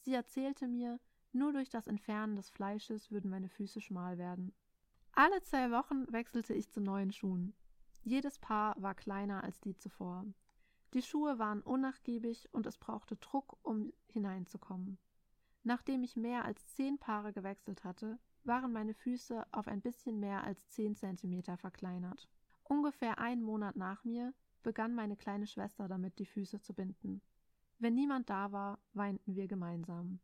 Sie 0.00 0.14
erzählte 0.14 0.66
mir, 0.66 0.98
nur 1.32 1.52
durch 1.52 1.68
das 1.68 1.86
Entfernen 1.86 2.36
des 2.36 2.50
Fleisches 2.50 3.10
würden 3.10 3.30
meine 3.30 3.48
Füße 3.48 3.80
schmal 3.80 4.18
werden. 4.18 4.54
Alle 5.12 5.42
zwei 5.42 5.70
Wochen 5.70 6.10
wechselte 6.12 6.54
ich 6.54 6.70
zu 6.70 6.80
neuen 6.80 7.12
Schuhen. 7.12 7.54
Jedes 8.02 8.38
Paar 8.38 8.80
war 8.80 8.94
kleiner 8.94 9.42
als 9.44 9.60
die 9.60 9.76
zuvor. 9.76 10.24
Die 10.94 11.02
Schuhe 11.02 11.38
waren 11.38 11.62
unnachgiebig 11.62 12.48
und 12.52 12.66
es 12.66 12.78
brauchte 12.78 13.16
Druck, 13.16 13.58
um 13.62 13.92
hineinzukommen. 14.06 14.98
Nachdem 15.62 16.04
ich 16.04 16.16
mehr 16.16 16.44
als 16.44 16.66
zehn 16.68 16.98
Paare 16.98 17.32
gewechselt 17.32 17.84
hatte, 17.84 18.18
waren 18.46 18.72
meine 18.72 18.94
Füße 18.94 19.46
auf 19.52 19.68
ein 19.68 19.80
bisschen 19.80 20.20
mehr 20.20 20.44
als 20.44 20.68
zehn 20.68 20.94
Zentimeter 20.94 21.56
verkleinert. 21.56 22.28
Ungefähr 22.64 23.18
einen 23.18 23.42
Monat 23.42 23.76
nach 23.76 24.04
mir 24.04 24.34
begann 24.62 24.94
meine 24.94 25.16
kleine 25.16 25.46
Schwester 25.46 25.88
damit, 25.88 26.18
die 26.18 26.26
Füße 26.26 26.60
zu 26.60 26.74
binden. 26.74 27.22
Wenn 27.78 27.94
niemand 27.94 28.30
da 28.30 28.52
war, 28.52 28.78
weinten 28.94 29.36
wir 29.36 29.46
gemeinsam. 29.46 30.20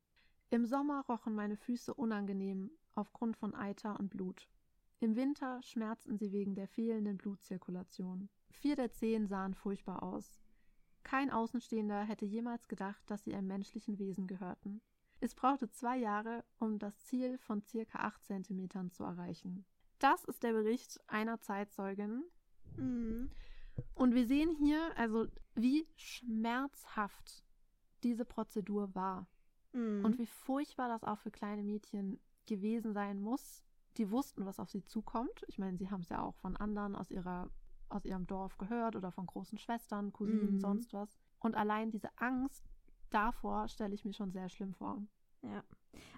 Im 0.50 0.66
Sommer 0.66 1.04
rochen 1.08 1.34
meine 1.34 1.56
Füße 1.56 1.94
unangenehm 1.94 2.70
aufgrund 2.94 3.36
von 3.36 3.54
Eiter 3.54 3.98
und 3.98 4.10
Blut. 4.10 4.48
Im 5.00 5.16
Winter 5.16 5.60
schmerzten 5.62 6.16
sie 6.16 6.32
wegen 6.32 6.54
der 6.54 6.68
fehlenden 6.68 7.18
Blutzirkulation. 7.18 8.28
Vier 8.50 8.76
der 8.76 8.92
zehn 8.92 9.26
sahen 9.26 9.54
furchtbar 9.54 10.02
aus. 10.02 10.38
Kein 11.02 11.30
Außenstehender 11.30 12.04
hätte 12.04 12.24
jemals 12.24 12.68
gedacht, 12.68 13.02
dass 13.10 13.24
sie 13.24 13.34
einem 13.34 13.48
menschlichen 13.48 13.98
Wesen 13.98 14.26
gehörten. 14.26 14.80
Es 15.22 15.36
brauchte 15.36 15.70
zwei 15.70 15.98
Jahre, 15.98 16.44
um 16.58 16.80
das 16.80 16.98
Ziel 17.04 17.38
von 17.38 17.62
circa 17.62 18.00
acht 18.00 18.24
Zentimetern 18.24 18.90
zu 18.90 19.04
erreichen. 19.04 19.64
Das 20.00 20.24
ist 20.24 20.42
der 20.42 20.52
Bericht 20.52 20.98
einer 21.06 21.40
Zeitzeugin. 21.40 22.24
Mhm. 22.76 23.30
Und 23.94 24.14
wir 24.16 24.26
sehen 24.26 24.50
hier 24.50 24.80
also, 24.96 25.28
wie 25.54 25.86
schmerzhaft 25.94 27.44
diese 28.02 28.24
Prozedur 28.24 28.92
war. 28.96 29.28
Mhm. 29.72 30.04
Und 30.04 30.18
wie 30.18 30.26
furchtbar 30.26 30.88
das 30.88 31.04
auch 31.04 31.20
für 31.20 31.30
kleine 31.30 31.62
Mädchen 31.62 32.18
gewesen 32.46 32.92
sein 32.92 33.20
muss. 33.20 33.62
Die 33.98 34.10
wussten, 34.10 34.44
was 34.44 34.58
auf 34.58 34.70
sie 34.70 34.84
zukommt. 34.84 35.44
Ich 35.46 35.56
meine, 35.56 35.78
sie 35.78 35.88
haben 35.88 36.00
es 36.00 36.08
ja 36.08 36.20
auch 36.20 36.34
von 36.34 36.56
anderen 36.56 36.96
aus, 36.96 37.12
ihrer, 37.12 37.48
aus 37.88 38.04
ihrem 38.04 38.26
Dorf 38.26 38.58
gehört 38.58 38.96
oder 38.96 39.12
von 39.12 39.26
großen 39.26 39.56
Schwestern, 39.58 40.12
Cousinen, 40.12 40.54
Mhm. 40.54 40.60
sonst 40.60 40.92
was. 40.92 41.16
Und 41.38 41.54
allein 41.54 41.92
diese 41.92 42.08
Angst 42.18 42.71
davor 43.14 43.68
stelle 43.68 43.94
ich 43.94 44.04
mir 44.04 44.12
schon 44.14 44.32
sehr 44.32 44.48
schlimm 44.48 44.74
vor. 44.74 45.02
Ja. 45.42 45.64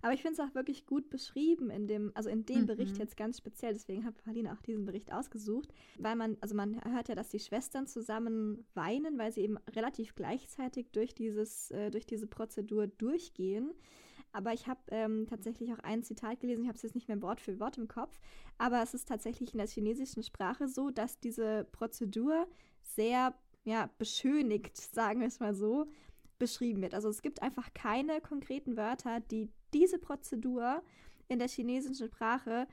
Aber 0.03 0.13
ich 0.13 0.23
finde 0.23 0.41
es 0.41 0.49
auch 0.49 0.55
wirklich 0.55 0.87
gut 0.87 1.11
beschrieben 1.11 1.71
in 1.71 1.87
dem, 1.87 2.13
also 2.15 2.29
in 2.29 2.45
dem 2.47 2.61
Mhm. 2.61 2.67
Bericht 2.67 2.99
jetzt 2.99 3.17
ganz 3.17 3.39
speziell, 3.39 3.73
deswegen 3.73 4.05
hat 4.05 4.17
Paulina 4.23 4.53
auch 4.53 4.63
diesen 4.63 4.85
Bericht 4.85 5.13
ausgesucht, 5.13 5.73
weil 5.99 6.15
man, 6.15 6.37
also 6.41 6.55
man 6.55 6.81
hört 6.85 7.09
ja, 7.09 7.15
dass 7.15 7.31
die 7.31 7.41
Schwestern 7.41 7.87
zusammen 7.87 8.65
weinen, 8.75 9.19
weil 9.19 9.33
sie 9.33 9.41
eben 9.41 9.57
relativ 9.75 10.15
gleichzeitig 10.15 10.93
durch 10.93 11.15
dieses, 11.15 11.71
äh, 11.71 11.91
durch 11.91 12.07
diese 12.07 12.27
Prozedur 12.27 12.87
durchgehen. 12.87 13.73
Aber 14.33 14.53
ich 14.53 14.67
habe 14.67 14.81
ähm, 14.89 15.27
tatsächlich 15.29 15.73
auch 15.73 15.79
ein 15.81 16.03
Zitat 16.03 16.41
gelesen, 16.41 16.63
ich 16.63 16.69
habe 16.69 16.77
es 16.77 16.83
jetzt 16.83 16.95
nicht 16.95 17.09
mehr 17.09 17.23
Wort 17.23 17.41
für 17.41 17.59
Wort 17.59 17.79
im 17.79 17.89
Kopf, 17.89 18.19
aber 18.59 18.83
es 18.83 18.93
ist 18.95 19.09
tatsächlich 19.09 19.53
in 19.55 19.59
der 19.59 19.69
chinesischen 19.69 20.23
Sprache 20.23 20.69
so, 20.69 20.91
dass 20.91 21.19
diese 21.19 21.65
Prozedur 21.73 22.47
sehr, 22.83 23.35
ja, 23.65 23.91
beschönigt, 23.99 24.77
sagen 24.77 25.21
wir 25.21 25.29
es 25.29 25.41
mal 25.41 25.55
so, 25.55 25.87
beschrieben 26.39 26.83
wird. 26.83 26.95
Also 26.95 27.09
es 27.09 27.23
gibt 27.23 27.43
einfach 27.43 27.73
keine 27.75 28.21
konkreten 28.21 28.77
Wörter, 28.77 29.21
die 29.21 29.51
diese 29.73 29.99
Prozedur 29.99 30.83
in 31.29 31.39
der 31.39 31.49
chinesischen 31.49 32.07
Sprache 32.07 32.67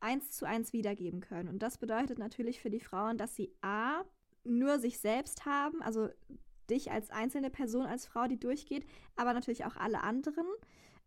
eins 0.00 0.30
zu 0.30 0.46
eins 0.46 0.72
wiedergeben 0.72 1.20
können. 1.20 1.48
Und 1.48 1.60
das 1.60 1.78
bedeutet 1.78 2.18
natürlich 2.18 2.60
für 2.60 2.70
die 2.70 2.80
Frauen, 2.80 3.18
dass 3.18 3.34
sie 3.34 3.52
A, 3.62 4.04
nur 4.44 4.78
sich 4.78 5.00
selbst 5.00 5.44
haben, 5.44 5.82
also 5.82 6.08
dich 6.70 6.90
als 6.90 7.10
einzelne 7.10 7.50
Person, 7.50 7.86
als 7.86 8.06
Frau, 8.06 8.26
die 8.26 8.38
durchgeht, 8.38 8.86
aber 9.16 9.32
natürlich 9.34 9.64
auch 9.64 9.76
alle 9.76 10.02
anderen. 10.02 10.46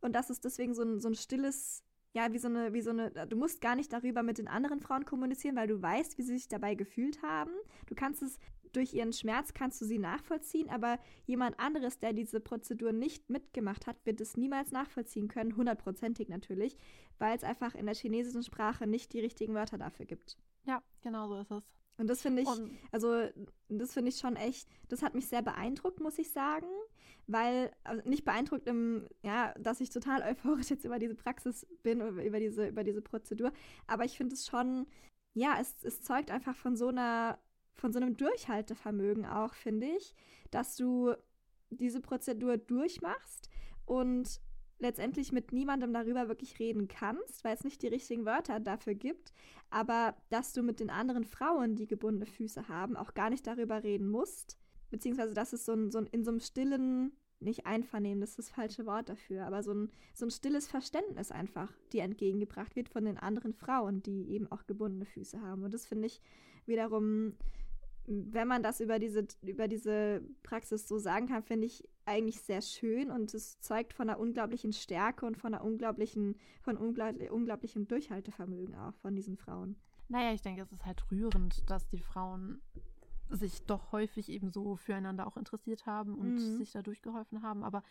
Und 0.02 0.14
das 0.14 0.30
ist 0.30 0.46
deswegen 0.46 0.74
so 0.74 0.84
ein, 0.84 1.00
so 1.00 1.10
ein 1.10 1.16
stilles, 1.16 1.84
ja, 2.14 2.32
wie 2.34 2.40
so 2.40 2.48
eine, 2.48 2.74
wie 2.74 2.82
so 2.82 2.92
eine, 2.92 3.12
du 3.28 3.36
musst 3.36 3.62
gar 3.62 3.76
nicht 3.76 3.92
darüber 3.92 4.24
mit 4.24 4.38
den 4.38 4.48
anderen 4.48 4.80
Frauen 4.80 5.06
kommunizieren, 5.06 5.56
weil 5.56 5.68
du 5.68 5.82
weißt, 5.82 6.18
wie 6.18 6.24
sie 6.24 6.38
sich 6.38 6.48
dabei 6.48 6.76
gefühlt 6.76 7.22
haben. 7.22 7.52
Du 7.88 7.96
kannst 7.96 8.22
es 8.22 8.40
durch 8.76 8.94
ihren 8.94 9.14
Schmerz 9.14 9.54
kannst 9.54 9.82
du 9.82 9.86
sie 9.86 10.00
nachvollziehen, 10.00 10.70
aber 10.70 11.00
jemand 11.26 11.60
anderes, 11.60 12.00
der 12.00 12.14
diese 12.14 12.40
Prozedur 12.40 12.92
nicht 12.92 13.30
mitgemacht 13.30 13.88
hat, 13.88 13.98
wird 14.06 14.22
es 14.22 14.38
niemals 14.38 14.72
nachvollziehen 14.72 15.28
können, 15.28 15.56
hundertprozentig 15.56 16.30
natürlich, 16.30 16.78
weil 17.18 17.36
es 17.36 17.44
einfach 17.44 17.76
in 17.76 17.86
der 17.86 17.96
chinesischen 17.96 18.44
Sprache 18.44 18.88
nicht 18.88 19.14
die 19.14 19.20
richtigen 19.20 19.54
Wörter 19.54 19.78
dafür 19.78 20.06
gibt. 20.06 20.38
Ja, 20.66 20.82
genau 21.02 21.28
so 21.28 21.40
ist 21.40 21.52
es. 21.52 21.64
Und 21.98 22.08
das 22.08 22.22
finde 22.22 22.42
ich, 22.44 22.48
Und 22.48 22.72
also 22.92 23.28
das 23.68 23.94
finde 23.94 24.10
ich 24.10 24.18
schon 24.18 24.38
echt, 24.38 24.70
das 24.88 25.04
hat 25.04 25.16
mich 25.16 25.28
sehr 25.28 25.42
beeindruckt, 25.42 26.00
muss 26.00 26.18
ich 26.18 26.32
sagen, 26.32 26.68
weil, 27.28 27.72
also 27.84 28.08
nicht 28.08 28.24
beeindruckt 28.24 28.68
im, 28.68 29.08
ja, 29.22 29.54
dass 29.60 29.82
ich 29.82 29.90
total 29.90 30.22
euphorisch 30.24 30.70
jetzt 30.70 30.86
über 30.86 30.98
diese 30.98 31.16
Praxis 31.16 31.68
bin, 31.84 32.00
über, 32.02 32.40
diese, 32.40 32.70
über 32.70 32.86
diese 32.86 33.02
Prozedur, 33.02 33.52
aber 33.86 34.06
ich 34.06 34.16
finde 34.16 34.34
es 34.34 34.48
schon, 34.48 34.88
ja, 35.34 35.58
es, 35.60 35.76
es 35.84 36.02
zeugt 36.02 36.32
einfach 36.32 36.56
von 36.56 36.78
so 36.78 36.88
einer, 36.88 37.38
von 37.80 37.94
so 37.94 38.00
einem 38.00 38.18
Durchhaltevermögen 38.18 39.26
auch, 39.26 39.54
finde 39.54 39.88
ich, 39.88 40.14
dass 40.52 40.76
du 40.76 41.14
diese 41.70 42.02
Prozedur 42.02 42.58
durchmachst 42.58 43.50
und 43.86 44.42
letztendlich 44.80 45.32
mit 45.32 45.52
niemandem 45.52 45.94
darüber 45.94 46.28
wirklich 46.28 46.58
reden 46.60 46.88
kannst, 46.88 47.44
weil 47.44 47.54
es 47.54 47.64
nicht 47.64 47.82
die 47.82 47.88
richtigen 47.88 48.26
Wörter 48.26 48.60
dafür 48.60 48.96
gibt, 48.96 49.34
aber 49.70 50.16
dass 50.30 50.54
du 50.54 50.64
mit 50.64 50.80
den 50.80 50.90
anderen 50.90 51.26
Frauen, 51.26 51.76
die 51.76 51.88
gebundene 51.88 52.26
Füße 52.26 52.70
haben, 52.70 52.96
auch 52.96 53.14
gar 53.14 53.30
nicht 53.30 53.46
darüber 53.46 53.84
reden 53.84 54.10
musst, 54.10 54.58
beziehungsweise 54.90 55.34
dass 55.34 55.54
es 55.54 55.66
so 55.66 55.74
ein, 55.74 55.92
so 55.92 56.00
ein 56.00 56.08
in 56.08 56.24
so 56.24 56.32
einem 56.32 56.40
stillen, 56.40 57.12
nicht 57.42 57.66
einvernehmen, 57.66 58.20
das 58.20 58.32
ist 58.32 58.40
das 58.40 58.50
falsche 58.50 58.86
Wort 58.86 59.10
dafür, 59.10 59.46
aber 59.46 59.64
so 59.64 59.74
ein, 59.74 59.92
so 60.14 60.26
ein 60.26 60.32
stilles 60.32 60.68
Verständnis 60.68 61.32
einfach 61.32 61.72
dir 61.94 62.04
entgegengebracht 62.04 62.76
wird 62.76 62.90
von 62.90 63.06
den 63.06 63.18
anderen 63.18 63.54
Frauen, 63.54 64.04
die 64.04 64.30
eben 64.30 64.52
auch 64.52 64.66
gebundene 64.68 65.06
Füße 65.06 65.42
haben. 65.42 65.64
Und 65.64 65.74
das 65.74 65.86
finde 65.86 66.08
ich 66.08 66.22
wiederum, 66.66 67.34
wenn 68.12 68.48
man 68.48 68.64
das 68.64 68.80
über 68.80 68.98
diese, 68.98 69.28
über 69.44 69.68
diese 69.68 70.24
Praxis 70.42 70.88
so 70.88 70.98
sagen 70.98 71.28
kann, 71.28 71.44
finde 71.44 71.68
ich 71.68 71.88
eigentlich 72.06 72.42
sehr 72.42 72.62
schön 72.62 73.12
und 73.12 73.34
es 73.36 73.60
zeugt 73.60 73.94
von 73.94 74.10
einer 74.10 74.20
unglaublichen 74.20 74.74
Stärke 74.74 75.28
und 75.28 75.38
von 75.38 75.54
einer 75.54 75.64
unglaublichen, 75.64 76.36
von 76.62 76.76
unglaublich, 76.76 77.30
unglaublichem 77.30 77.88
Durchhaltevermögen 77.88 78.74
auch 78.76 78.96
von 78.96 79.16
diesen 79.16 79.38
Frauen. 79.38 79.76
naja, 80.08 80.34
ich 80.34 80.42
denke, 80.42 80.64
es 80.64 80.72
ist 80.72 80.86
halt 80.88 81.04
rührend, 81.12 81.70
dass 81.70 81.88
die 81.88 82.02
Frauen 82.02 82.62
sich 83.30 83.62
doch 83.68 83.92
häufig 83.92 84.30
eben 84.30 84.50
so 84.50 84.76
füreinander 84.76 85.28
auch 85.28 85.38
interessiert 85.38 85.86
haben 85.86 86.16
und 86.18 86.34
Mhm. 86.34 86.58
sich 86.58 86.72
da 86.72 86.82
durchgeholfen 86.82 87.44
haben, 87.44 87.64
aber 87.64 87.84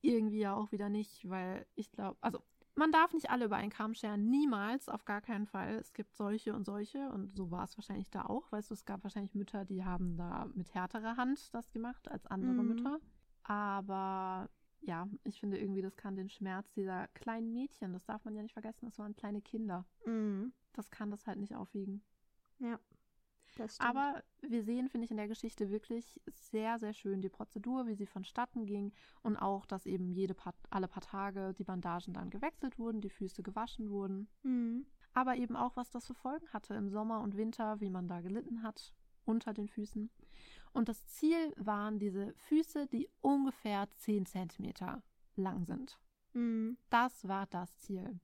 irgendwie 0.00 0.38
ja 0.38 0.54
auch 0.54 0.72
wieder 0.72 0.88
nicht, 0.88 1.28
weil 1.28 1.66
ich 1.74 1.92
glaube, 1.92 2.16
also 2.22 2.40
man 2.76 2.92
darf 2.92 3.12
nicht 3.12 3.30
alle 3.30 3.46
über 3.46 3.56
einen 3.56 3.70
Kamm 3.70 3.94
scheren, 3.94 4.28
niemals, 4.28 4.88
auf 4.88 5.04
gar 5.04 5.20
keinen 5.20 5.46
Fall. 5.46 5.76
Es 5.76 5.92
gibt 5.92 6.14
solche 6.14 6.54
und 6.54 6.64
solche 6.64 7.08
und 7.10 7.34
so 7.34 7.50
war 7.50 7.64
es 7.64 7.76
wahrscheinlich 7.76 8.10
da 8.10 8.26
auch. 8.26 8.50
Weißt 8.52 8.70
du, 8.70 8.74
es 8.74 8.84
gab 8.84 9.02
wahrscheinlich 9.02 9.34
Mütter, 9.34 9.64
die 9.64 9.84
haben 9.84 10.16
da 10.16 10.46
mit 10.54 10.74
härterer 10.74 11.16
Hand 11.16 11.54
das 11.54 11.70
gemacht 11.70 12.08
als 12.10 12.26
andere 12.26 12.62
Mhm. 12.62 12.68
Mütter. 12.68 13.00
Aber 13.42 14.48
ja, 14.80 15.08
ich 15.24 15.40
finde 15.40 15.58
irgendwie, 15.58 15.82
das 15.82 15.96
kann 15.96 16.16
den 16.16 16.28
Schmerz 16.28 16.70
dieser 16.72 17.08
kleinen 17.08 17.52
Mädchen, 17.52 17.92
das 17.92 18.04
darf 18.04 18.24
man 18.24 18.34
ja 18.34 18.42
nicht 18.42 18.52
vergessen, 18.52 18.86
das 18.86 18.98
waren 18.98 19.16
kleine 19.16 19.40
Kinder. 19.40 19.86
Mhm. 20.04 20.52
Das 20.72 20.90
kann 20.90 21.10
das 21.10 21.26
halt 21.26 21.38
nicht 21.38 21.54
aufwiegen. 21.54 22.02
Stimmt. 22.56 22.80
Aber 23.78 24.22
wir 24.40 24.62
sehen, 24.62 24.88
finde 24.88 25.04
ich, 25.04 25.10
in 25.10 25.16
der 25.16 25.28
Geschichte 25.28 25.70
wirklich 25.70 26.20
sehr, 26.32 26.78
sehr 26.78 26.92
schön 26.92 27.20
die 27.20 27.28
Prozedur, 27.28 27.86
wie 27.86 27.94
sie 27.94 28.06
vonstatten 28.06 28.66
ging 28.66 28.92
und 29.22 29.36
auch, 29.36 29.66
dass 29.66 29.86
eben 29.86 30.10
jede 30.10 30.34
paar, 30.34 30.54
alle 30.70 30.88
paar 30.88 31.02
Tage 31.02 31.54
die 31.54 31.64
Bandagen 31.64 32.12
dann 32.12 32.30
gewechselt 32.30 32.78
wurden, 32.78 33.00
die 33.00 33.10
Füße 33.10 33.42
gewaschen 33.42 33.90
wurden. 33.90 34.28
Mhm. 34.42 34.86
Aber 35.12 35.36
eben 35.36 35.56
auch, 35.56 35.76
was 35.76 35.90
das 35.90 36.06
für 36.06 36.14
Folgen 36.14 36.46
hatte 36.52 36.74
im 36.74 36.90
Sommer 36.90 37.20
und 37.20 37.36
Winter, 37.36 37.80
wie 37.80 37.90
man 37.90 38.08
da 38.08 38.20
gelitten 38.20 38.62
hat 38.62 38.94
unter 39.24 39.52
den 39.52 39.68
Füßen. 39.68 40.10
Und 40.72 40.88
das 40.88 41.06
Ziel 41.06 41.52
waren 41.56 41.98
diese 41.98 42.34
Füße, 42.34 42.86
die 42.86 43.08
ungefähr 43.20 43.88
10 43.96 44.26
Zentimeter 44.26 45.02
lang 45.34 45.64
sind. 45.64 45.98
Mhm. 46.34 46.76
Das 46.90 47.26
war 47.26 47.46
das 47.46 47.78
Ziel. 47.78 48.20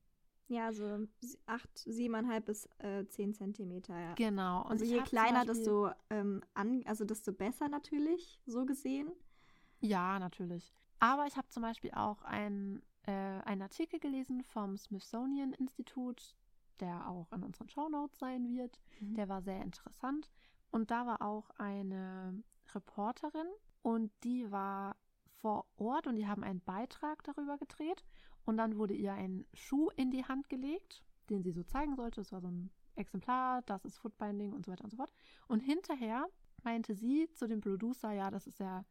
Ja, 0.52 0.70
so 0.70 1.06
acht, 1.46 1.78
siebeneinhalb 1.78 2.44
bis 2.44 2.68
äh, 2.78 3.06
zehn 3.06 3.32
Zentimeter, 3.32 3.98
ja. 3.98 4.12
Genau. 4.14 4.64
Und 4.64 4.72
also 4.72 4.84
je 4.84 5.00
kleiner, 5.00 5.46
desto 5.46 5.90
ähm, 6.10 6.42
an, 6.52 6.82
also 6.84 7.06
desto 7.06 7.32
besser 7.32 7.70
natürlich, 7.70 8.38
so 8.44 8.66
gesehen. 8.66 9.10
Ja, 9.80 10.18
natürlich. 10.18 10.74
Aber 10.98 11.26
ich 11.26 11.38
habe 11.38 11.48
zum 11.48 11.62
Beispiel 11.62 11.90
auch 11.92 12.20
ein, 12.22 12.82
äh, 13.06 13.12
einen 13.12 13.62
Artikel 13.62 13.98
gelesen 13.98 14.42
vom 14.42 14.76
Smithsonian 14.76 15.54
Institut, 15.54 16.36
der 16.80 17.08
auch 17.08 17.32
in 17.32 17.42
unseren 17.44 17.70
Shownotes 17.70 18.18
sein 18.18 18.54
wird. 18.54 18.78
Mhm. 19.00 19.14
Der 19.14 19.30
war 19.30 19.40
sehr 19.40 19.62
interessant. 19.62 20.30
Und 20.70 20.90
da 20.90 21.06
war 21.06 21.22
auch 21.22 21.48
eine 21.56 22.42
Reporterin 22.74 23.48
und 23.80 24.12
die 24.22 24.50
war 24.50 24.96
vor 25.40 25.66
Ort 25.76 26.06
und 26.06 26.16
die 26.16 26.26
haben 26.26 26.44
einen 26.44 26.60
Beitrag 26.60 27.24
darüber 27.24 27.56
gedreht. 27.56 28.04
Und 28.44 28.56
dann 28.56 28.76
wurde 28.76 28.94
ihr 28.94 29.12
ein 29.12 29.46
Schuh 29.54 29.90
in 29.96 30.10
die 30.10 30.24
Hand 30.24 30.48
gelegt, 30.48 31.04
den 31.30 31.42
sie 31.42 31.52
so 31.52 31.62
zeigen 31.62 31.94
sollte. 31.96 32.20
Das 32.20 32.32
war 32.32 32.40
so 32.40 32.48
ein 32.48 32.70
Exemplar, 32.96 33.62
das 33.62 33.84
ist 33.84 33.98
Footbinding 33.98 34.52
und 34.52 34.66
so 34.66 34.72
weiter 34.72 34.84
und 34.84 34.90
so 34.90 34.96
fort. 34.96 35.12
Und 35.48 35.60
hinterher 35.60 36.26
meinte 36.62 36.94
sie 36.94 37.28
zu 37.32 37.46
dem 37.48 37.60
Producer, 37.60 38.12
ja, 38.12 38.30
das 38.30 38.46
ist 38.46 38.58
ja 38.60 38.84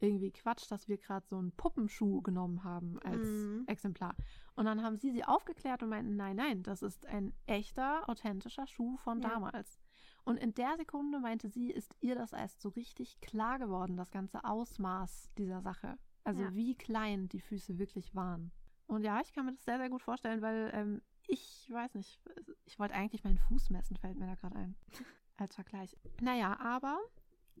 irgendwie 0.00 0.32
Quatsch, 0.32 0.68
dass 0.70 0.88
wir 0.88 0.98
gerade 0.98 1.26
so 1.28 1.36
einen 1.38 1.52
Puppenschuh 1.52 2.22
genommen 2.22 2.64
haben 2.64 2.98
als 3.00 3.22
Mhm. 3.22 3.64
Exemplar. 3.66 4.16
Und 4.56 4.64
dann 4.64 4.82
haben 4.82 4.96
sie 4.96 5.12
sie 5.12 5.24
aufgeklärt 5.24 5.82
und 5.82 5.90
meinten, 5.90 6.16
nein, 6.16 6.36
nein, 6.36 6.62
das 6.64 6.82
ist 6.82 7.06
ein 7.06 7.32
echter, 7.46 8.08
authentischer 8.08 8.66
Schuh 8.66 8.96
von 8.96 9.20
Ja. 9.20 9.28
damals. 9.30 9.80
Und 10.24 10.38
in 10.38 10.54
der 10.54 10.76
Sekunde 10.76 11.20
meinte 11.20 11.48
sie, 11.48 11.70
ist 11.70 11.94
ihr 12.00 12.14
das 12.14 12.32
erst 12.32 12.60
so 12.60 12.68
richtig 12.70 13.20
klar 13.20 13.58
geworden, 13.58 13.96
das 13.96 14.10
ganze 14.10 14.42
Ausmaß 14.44 15.30
dieser 15.38 15.60
Sache. 15.62 15.98
Also 16.24 16.42
Ja. 16.42 16.54
wie 16.54 16.74
klein 16.76 17.28
die 17.28 17.40
Füße 17.40 17.78
wirklich 17.78 18.14
waren. 18.14 18.50
Und 18.86 19.04
ja, 19.04 19.20
ich 19.20 19.32
kann 19.32 19.46
mir 19.46 19.52
das 19.52 19.64
sehr, 19.64 19.78
sehr 19.78 19.90
gut 19.90 20.02
vorstellen, 20.02 20.42
weil 20.42 20.70
ähm, 20.74 21.02
ich 21.26 21.68
weiß 21.70 21.94
nicht, 21.94 22.20
ich 22.64 22.78
wollte 22.78 22.94
eigentlich 22.94 23.24
meinen 23.24 23.38
Fuß 23.38 23.70
messen, 23.70 23.96
fällt 23.96 24.18
mir 24.18 24.26
da 24.26 24.34
gerade 24.34 24.56
ein. 24.56 24.76
Als 25.38 25.54
Vergleich. 25.54 25.96
Naja, 26.20 26.58
aber 26.60 27.00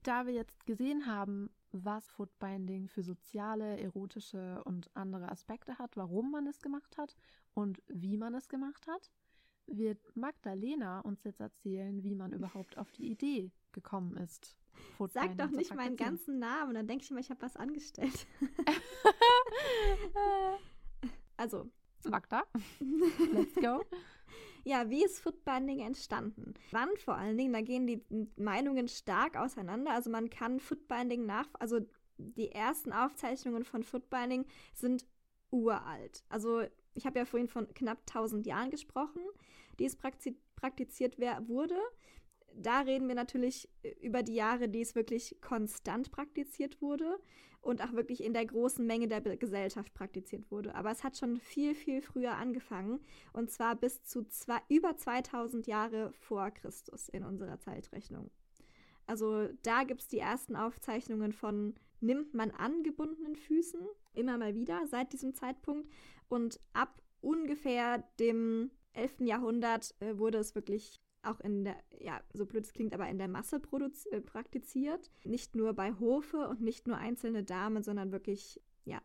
da 0.02 0.26
wir 0.26 0.34
jetzt 0.34 0.66
gesehen 0.66 1.06
haben, 1.06 1.50
was 1.72 2.10
Footbinding 2.10 2.88
für 2.88 3.02
soziale, 3.02 3.80
erotische 3.80 4.62
und 4.64 4.90
andere 4.94 5.30
Aspekte 5.30 5.78
hat, 5.78 5.96
warum 5.96 6.30
man 6.30 6.46
es 6.46 6.60
gemacht 6.60 6.98
hat 6.98 7.16
und 7.54 7.82
wie 7.88 8.18
man 8.18 8.34
es 8.34 8.48
gemacht 8.48 8.86
hat, 8.86 9.10
wird 9.66 10.16
Magdalena 10.16 11.00
uns 11.00 11.24
jetzt 11.24 11.40
erzählen, 11.40 12.02
wie 12.02 12.14
man 12.14 12.32
überhaupt 12.32 12.76
auf 12.76 12.90
die 12.92 13.10
Idee 13.10 13.50
gekommen 13.72 14.16
ist. 14.16 14.56
Sag 14.74 14.96
Footbinding 14.96 15.38
doch 15.38 15.50
zu 15.50 15.56
nicht 15.56 15.74
meinen 15.74 15.96
ganzen 15.96 16.38
Namen, 16.38 16.74
dann 16.74 16.86
denke 16.86 17.04
ich 17.04 17.10
immer, 17.10 17.20
ich 17.20 17.30
habe 17.30 17.42
was 17.42 17.56
angestellt. 17.56 18.26
also, 21.42 21.68
Magda, 22.08 22.44
let's 23.32 23.54
go. 23.56 23.82
ja, 24.64 24.88
wie 24.88 25.04
ist 25.04 25.18
Footbinding 25.18 25.80
entstanden? 25.80 26.54
Wann 26.70 26.96
vor 26.96 27.16
allen 27.16 27.36
Dingen? 27.36 27.52
Da 27.52 27.60
gehen 27.62 27.86
die 27.86 28.04
Meinungen 28.36 28.86
stark 28.86 29.36
auseinander. 29.36 29.90
Also 29.90 30.08
man 30.08 30.30
kann 30.30 30.60
Footbinding 30.60 31.26
nach, 31.26 31.48
also 31.54 31.80
die 32.16 32.52
ersten 32.52 32.92
Aufzeichnungen 32.92 33.64
von 33.64 33.82
Footbinding 33.82 34.46
sind 34.72 35.04
uralt. 35.50 36.22
Also 36.28 36.62
ich 36.94 37.06
habe 37.06 37.18
ja 37.18 37.24
vorhin 37.24 37.48
von 37.48 37.66
knapp 37.74 37.98
1000 38.08 38.46
Jahren 38.46 38.70
gesprochen, 38.70 39.22
die 39.78 39.86
es 39.86 39.96
prakti 39.96 40.36
praktiziert 40.54 41.18
wurde. 41.18 41.76
Da 42.56 42.80
reden 42.80 43.08
wir 43.08 43.14
natürlich 43.14 43.68
über 44.00 44.22
die 44.22 44.34
Jahre, 44.34 44.68
die 44.68 44.80
es 44.80 44.94
wirklich 44.94 45.36
konstant 45.40 46.10
praktiziert 46.10 46.80
wurde 46.80 47.18
und 47.60 47.82
auch 47.82 47.92
wirklich 47.92 48.22
in 48.22 48.34
der 48.34 48.44
großen 48.44 48.84
Menge 48.84 49.08
der 49.08 49.20
Gesellschaft 49.20 49.94
praktiziert 49.94 50.50
wurde. 50.50 50.74
Aber 50.74 50.90
es 50.90 51.04
hat 51.04 51.16
schon 51.16 51.38
viel, 51.38 51.74
viel 51.74 52.02
früher 52.02 52.36
angefangen 52.36 53.00
und 53.32 53.50
zwar 53.50 53.76
bis 53.76 54.02
zu 54.04 54.24
zwei, 54.24 54.58
über 54.68 54.96
2000 54.96 55.66
Jahre 55.66 56.12
vor 56.12 56.50
Christus 56.50 57.08
in 57.08 57.24
unserer 57.24 57.58
Zeitrechnung. 57.60 58.30
Also 59.06 59.48
da 59.62 59.84
gibt 59.84 60.00
es 60.00 60.08
die 60.08 60.18
ersten 60.18 60.56
Aufzeichnungen 60.56 61.32
von 61.32 61.74
nimmt 62.00 62.34
man 62.34 62.50
angebundenen 62.50 63.36
Füßen 63.36 63.80
immer 64.14 64.36
mal 64.38 64.54
wieder 64.54 64.86
seit 64.88 65.12
diesem 65.12 65.34
Zeitpunkt 65.34 65.88
und 66.28 66.60
ab 66.72 67.00
ungefähr 67.20 68.04
dem 68.18 68.70
11. 68.94 69.20
Jahrhundert 69.20 69.94
äh, 70.00 70.18
wurde 70.18 70.38
es 70.38 70.54
wirklich 70.54 71.00
auch 71.22 71.40
in 71.40 71.64
der, 71.64 71.76
ja, 72.00 72.20
so 72.32 72.46
blöd 72.46 72.64
es 72.64 72.72
klingt, 72.72 72.94
aber 72.94 73.08
in 73.08 73.18
der 73.18 73.28
Masse 73.28 73.60
äh, 74.10 74.20
praktiziert. 74.20 75.10
Nicht 75.24 75.54
nur 75.54 75.72
bei 75.74 75.92
Hofe 75.98 76.48
und 76.48 76.60
nicht 76.60 76.86
nur 76.86 76.96
einzelne 76.96 77.42
Damen, 77.42 77.82
sondern 77.82 78.12
wirklich, 78.12 78.60
ja, 78.84 79.00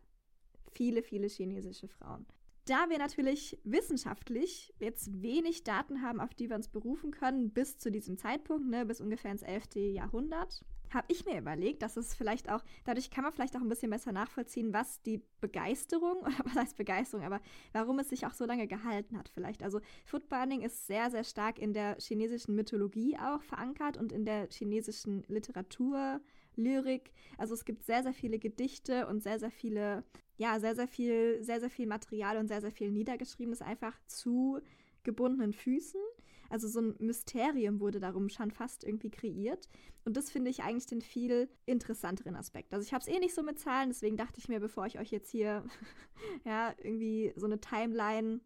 viele, 0.72 1.02
viele 1.02 1.28
chinesische 1.28 1.88
Frauen. 1.88 2.26
Da 2.64 2.90
wir 2.90 2.98
natürlich 2.98 3.58
wissenschaftlich 3.64 4.74
jetzt 4.78 5.22
wenig 5.22 5.64
Daten 5.64 6.02
haben, 6.02 6.20
auf 6.20 6.34
die 6.34 6.50
wir 6.50 6.56
uns 6.56 6.68
berufen 6.68 7.12
können, 7.12 7.50
bis 7.50 7.78
zu 7.78 7.90
diesem 7.90 8.18
Zeitpunkt, 8.18 8.68
ne, 8.68 8.84
bis 8.84 9.00
ungefähr 9.00 9.32
ins 9.32 9.42
11. 9.42 9.76
Jahrhundert, 9.94 10.62
habe 10.92 11.06
ich 11.08 11.24
mir 11.24 11.38
überlegt, 11.38 11.82
dass 11.82 11.96
es 11.96 12.14
vielleicht 12.14 12.50
auch, 12.50 12.64
dadurch 12.84 13.10
kann 13.10 13.24
man 13.24 13.32
vielleicht 13.32 13.56
auch 13.56 13.60
ein 13.60 13.68
bisschen 13.68 13.90
besser 13.90 14.12
nachvollziehen, 14.12 14.72
was 14.72 15.02
die 15.02 15.22
Begeisterung, 15.40 16.18
oder 16.22 16.38
was 16.44 16.54
heißt 16.54 16.76
Begeisterung, 16.76 17.24
aber 17.24 17.40
warum 17.72 17.98
es 17.98 18.08
sich 18.08 18.26
auch 18.26 18.34
so 18.34 18.44
lange 18.44 18.66
gehalten 18.66 19.18
hat 19.18 19.28
vielleicht. 19.28 19.62
Also 19.62 19.80
Footbinding 20.04 20.62
ist 20.62 20.86
sehr, 20.86 21.10
sehr 21.10 21.24
stark 21.24 21.58
in 21.58 21.72
der 21.72 21.96
chinesischen 22.00 22.54
Mythologie 22.54 23.16
auch 23.18 23.42
verankert 23.42 23.96
und 23.96 24.12
in 24.12 24.24
der 24.24 24.48
chinesischen 24.50 25.24
Literatur, 25.28 26.20
Lyrik. 26.58 27.12
Also 27.38 27.54
es 27.54 27.64
gibt 27.64 27.84
sehr, 27.84 28.02
sehr 28.02 28.12
viele 28.12 28.38
Gedichte 28.38 29.06
und 29.06 29.22
sehr, 29.22 29.38
sehr 29.38 29.50
viele, 29.50 30.04
ja, 30.36 30.60
sehr, 30.60 30.74
sehr 30.74 30.88
viel, 30.88 31.42
sehr, 31.42 31.60
sehr 31.60 31.70
viel 31.70 31.86
Material 31.86 32.36
und 32.36 32.48
sehr, 32.48 32.60
sehr 32.60 32.72
viel 32.72 32.90
Niedergeschriebenes 32.90 33.62
einfach 33.62 33.98
zu 34.06 34.60
gebundenen 35.04 35.52
Füßen. 35.52 36.00
Also 36.48 36.68
so 36.68 36.80
ein 36.80 36.94
Mysterium 36.98 37.80
wurde 37.80 38.00
darum 38.00 38.28
schon 38.28 38.50
fast 38.50 38.84
irgendwie 38.84 39.10
kreiert. 39.10 39.68
Und 40.04 40.16
das 40.16 40.30
finde 40.30 40.50
ich 40.50 40.62
eigentlich 40.62 40.86
den 40.86 41.02
viel 41.02 41.48
interessanteren 41.66 42.36
Aspekt. 42.36 42.72
Also 42.72 42.86
ich 42.86 42.94
habe 42.94 43.02
es 43.02 43.08
eh 43.08 43.18
nicht 43.18 43.34
so 43.34 43.42
mit 43.42 43.58
Zahlen, 43.58 43.90
deswegen 43.90 44.16
dachte 44.16 44.38
ich 44.38 44.48
mir, 44.48 44.60
bevor 44.60 44.86
ich 44.86 44.98
euch 44.98 45.10
jetzt 45.10 45.30
hier 45.30 45.64
ja 46.44 46.74
irgendwie 46.82 47.32
so 47.36 47.46
eine 47.46 47.60
Timeline 47.60 48.40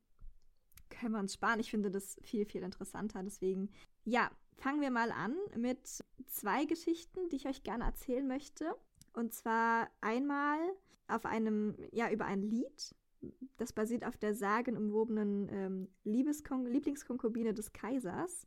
können 0.90 1.12
wir 1.12 1.20
uns 1.20 1.34
sparen. 1.34 1.60
Ich 1.60 1.70
finde 1.70 1.90
das 1.90 2.16
viel, 2.22 2.44
viel 2.44 2.62
interessanter. 2.62 3.22
Deswegen, 3.22 3.70
ja, 4.04 4.30
fangen 4.56 4.80
wir 4.80 4.90
mal 4.90 5.10
an 5.10 5.36
mit 5.56 6.04
zwei 6.26 6.64
Geschichten, 6.64 7.28
die 7.30 7.36
ich 7.36 7.46
euch 7.46 7.62
gerne 7.62 7.84
erzählen 7.84 8.26
möchte. 8.26 8.74
Und 9.14 9.34
zwar 9.34 9.88
einmal 10.00 10.58
auf 11.08 11.26
einem, 11.26 11.76
ja, 11.90 12.10
über 12.10 12.24
ein 12.24 12.42
Lied. 12.42 12.94
Das 13.56 13.72
basiert 13.72 14.04
auf 14.04 14.16
der 14.16 14.34
sagenumwobenen 14.34 15.48
ähm, 15.50 15.88
Liebeskon 16.04 16.66
Lieblingskonkubine 16.66 17.54
des 17.54 17.72
Kaisers. 17.72 18.46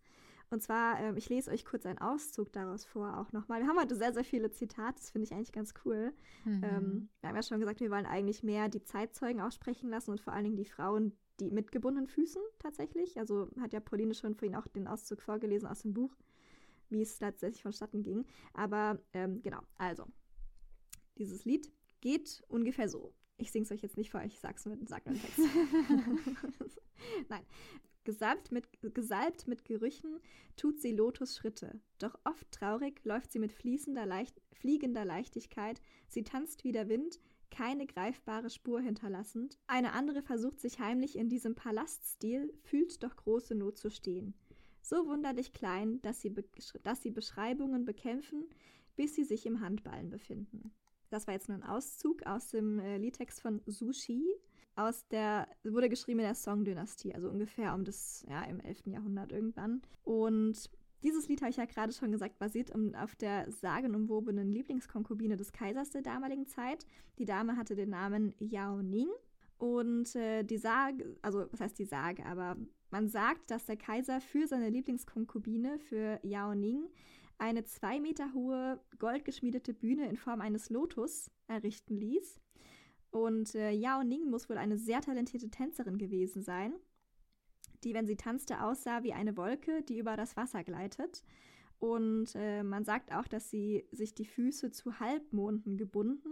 Und 0.49 0.61
zwar, 0.61 0.99
ähm, 0.99 1.17
ich 1.17 1.27
lese 1.29 1.51
euch 1.51 1.65
kurz 1.65 1.85
einen 1.85 1.97
Auszug 1.97 2.51
daraus 2.51 2.85
vor, 2.85 3.17
auch 3.17 3.31
nochmal. 3.31 3.61
Wir 3.61 3.67
haben 3.67 3.79
heute 3.79 3.95
sehr, 3.95 4.13
sehr 4.13 4.23
viele 4.23 4.51
Zitate, 4.51 4.99
das 4.99 5.09
finde 5.09 5.25
ich 5.25 5.33
eigentlich 5.33 5.51
ganz 5.51 5.73
cool. 5.83 6.13
Mhm. 6.43 6.63
Ähm, 6.63 7.09
wir 7.19 7.29
haben 7.29 7.35
ja 7.35 7.43
schon 7.43 7.59
gesagt, 7.59 7.79
wir 7.79 7.89
wollen 7.89 8.05
eigentlich 8.05 8.43
mehr 8.43 8.69
die 8.69 8.83
Zeitzeugen 8.83 9.41
aussprechen 9.41 9.89
lassen 9.89 10.11
und 10.11 10.21
vor 10.21 10.33
allen 10.33 10.43
Dingen 10.43 10.57
die 10.57 10.65
Frauen, 10.65 11.13
die 11.39 11.49
mit 11.49 11.71
gebundenen 11.71 12.07
Füßen 12.07 12.41
tatsächlich. 12.59 13.17
Also 13.17 13.49
hat 13.59 13.73
ja 13.73 13.79
Pauline 13.79 14.13
schon 14.13 14.35
vorhin 14.35 14.55
auch 14.55 14.67
den 14.67 14.88
Auszug 14.88 15.21
vorgelesen 15.21 15.67
aus 15.67 15.81
dem 15.81 15.93
Buch, 15.93 16.15
wie 16.89 17.01
es 17.01 17.17
tatsächlich 17.17 17.63
vonstatten 17.63 18.03
ging. 18.03 18.25
Aber 18.53 18.99
ähm, 19.13 19.41
genau, 19.41 19.61
also, 19.77 20.05
dieses 21.17 21.43
Lied 21.45 21.71
geht 22.01 22.43
ungefähr 22.47 22.88
so. 22.88 23.13
Ich 23.38 23.52
singe 23.52 23.65
es 23.65 23.71
euch 23.71 23.82
jetzt 23.82 23.98
nicht 23.98 24.12
vor, 24.12 24.24
ich 24.24 24.39
sag's 24.39 24.65
mit, 24.65 24.88
sag 24.88 25.06
nur 25.06 25.15
Text. 25.15 25.39
Nein. 27.30 27.43
Gesalbt 28.06 28.52
mit, 28.52 28.67
gesalbt 28.93 29.48
mit 29.48 29.65
Gerüchen 29.65 30.19
tut 30.58 30.80
sie 30.80 30.91
Lotusschritte, 30.91 31.82
doch 31.98 32.19
oft 32.24 32.52
traurig 32.52 33.04
läuft 33.04 33.32
sie 33.32 33.39
mit 33.39 33.52
fließender 33.52 34.06
Leicht, 34.06 34.39
fliegender 34.54 35.06
Leichtigkeit, 35.06 35.82
sie 36.08 36.24
tanzt 36.24 36.63
wie 36.63 36.71
der 36.71 36.88
Wind, 36.88 37.19
keine 37.50 37.88
greifbare 37.88 38.52
Spur 38.52 38.80
hinterlassend. 38.80 39.58
Eine 39.65 39.93
andere 39.93 40.21
versucht 40.21 40.60
sich 40.60 40.80
heimlich 40.80 41.17
in 41.17 41.30
diesem 41.30 41.56
Palaststil, 41.56 42.54
fühlt 42.62 43.02
doch 43.02 43.15
große 43.15 43.56
Not 43.56 43.80
zu 43.80 43.89
stehen. 43.89 44.36
So 44.82 45.08
wunderlich 45.08 45.52
klein, 45.52 46.00
dass 46.04 46.21
sie, 46.21 46.32
dass 46.84 47.02
sie 47.02 47.10
Beschreibungen 47.10 47.86
bekämpfen, 47.86 48.45
bis 48.95 49.15
sie 49.15 49.24
sich 49.24 49.48
im 49.48 49.62
Handballen 49.62 50.12
befinden. 50.12 50.71
Das 51.09 51.27
war 51.27 51.33
jetzt 51.33 51.49
nur 51.49 51.57
ein 51.57 51.63
Auszug 51.63 52.25
aus 52.25 52.49
dem 52.49 52.79
äh, 52.79 52.97
Liedtext 52.97 53.41
von 53.41 53.61
Sushi. 53.65 54.23
Aus 54.77 55.07
der, 55.07 55.47
wurde 55.63 55.87
geschrieben 55.87 56.19
in 56.19 56.25
der 56.25 56.35
Song-Dynastie, 56.35 57.13
also 57.15 57.29
ungefähr 57.29 57.73
um 57.73 57.85
das, 57.85 58.25
ja, 58.29 58.43
im 58.43 58.59
11. 58.59 58.87
Jahrhundert 58.87 59.31
irgendwann. 59.31 59.81
Und 60.03 60.69
dieses 61.01 61.27
Lied, 61.27 61.41
habe 61.41 61.51
ich 61.51 61.57
ja 61.57 61.65
gerade 61.65 61.93
schon 61.93 62.11
gesagt, 62.11 62.39
basiert 62.39 62.73
um, 62.73 62.93
auf 62.95 63.15
der 63.15 63.49
sagenumwobenen 63.51 64.51
Lieblingskonkubine 64.51 65.37
des 65.37 65.53
Kaisers 65.53 65.91
der 65.91 66.01
damaligen 66.01 66.47
Zeit. 66.47 66.85
Die 67.19 67.25
Dame 67.25 67.55
hatte 67.55 67.75
den 67.75 67.89
Namen 67.91 68.33
Yao 68.39 68.81
Ning. 68.81 69.09
Und 69.57 70.15
äh, 70.15 70.43
die 70.43 70.57
Sage, 70.57 71.15
also 71.21 71.45
was 71.51 71.61
heißt 71.61 71.79
die 71.79 71.85
Sage, 71.85 72.25
aber 72.25 72.57
man 72.91 73.07
sagt, 73.07 73.51
dass 73.51 73.65
der 73.65 73.77
Kaiser 73.77 74.19
für 74.19 74.47
seine 74.47 74.69
Lieblingskonkubine, 74.69 75.79
für 75.79 76.19
Yao 76.23 76.53
Ning, 76.55 76.89
eine 77.38 77.63
zwei 77.65 78.00
Meter 78.00 78.34
hohe 78.34 78.80
goldgeschmiedete 78.98 79.74
Bühne 79.74 80.10
in 80.10 80.17
Form 80.17 80.41
eines 80.41 80.69
Lotus 80.69 81.32
errichten 81.48 81.98
ließ. 81.98 82.39
Und 83.12 83.56
äh, 83.56 83.71
Yao 83.71 84.04
Ning 84.04 84.30
muss 84.30 84.50
wohl 84.50 84.58
eine 84.58 84.78
sehr 84.78 85.02
talentierte 85.02 85.50
Tänzerin 85.50 85.98
gewesen 85.98 86.41
sein, 86.41 86.74
die, 87.84 87.93
wenn 87.93 88.08
sie 88.08 88.17
tanzte, 88.17 88.62
aussah 88.62 89.04
wie 89.04 89.13
eine 89.13 89.38
Wolke, 89.38 89.84
die 89.84 90.00
über 90.00 90.17
das 90.17 90.36
Wasser 90.36 90.63
gleitet. 90.63 91.24
Und 91.80 92.34
äh, 92.36 92.63
man 92.63 92.84
sagt 92.84 93.13
auch, 93.13 93.28
dass 93.28 93.50
sie 93.50 93.88
sich 93.91 94.15
die 94.15 94.26
Füße 94.26 94.71
zu 94.71 95.00
Halbmonden 95.00 95.78
gebunden 95.78 96.32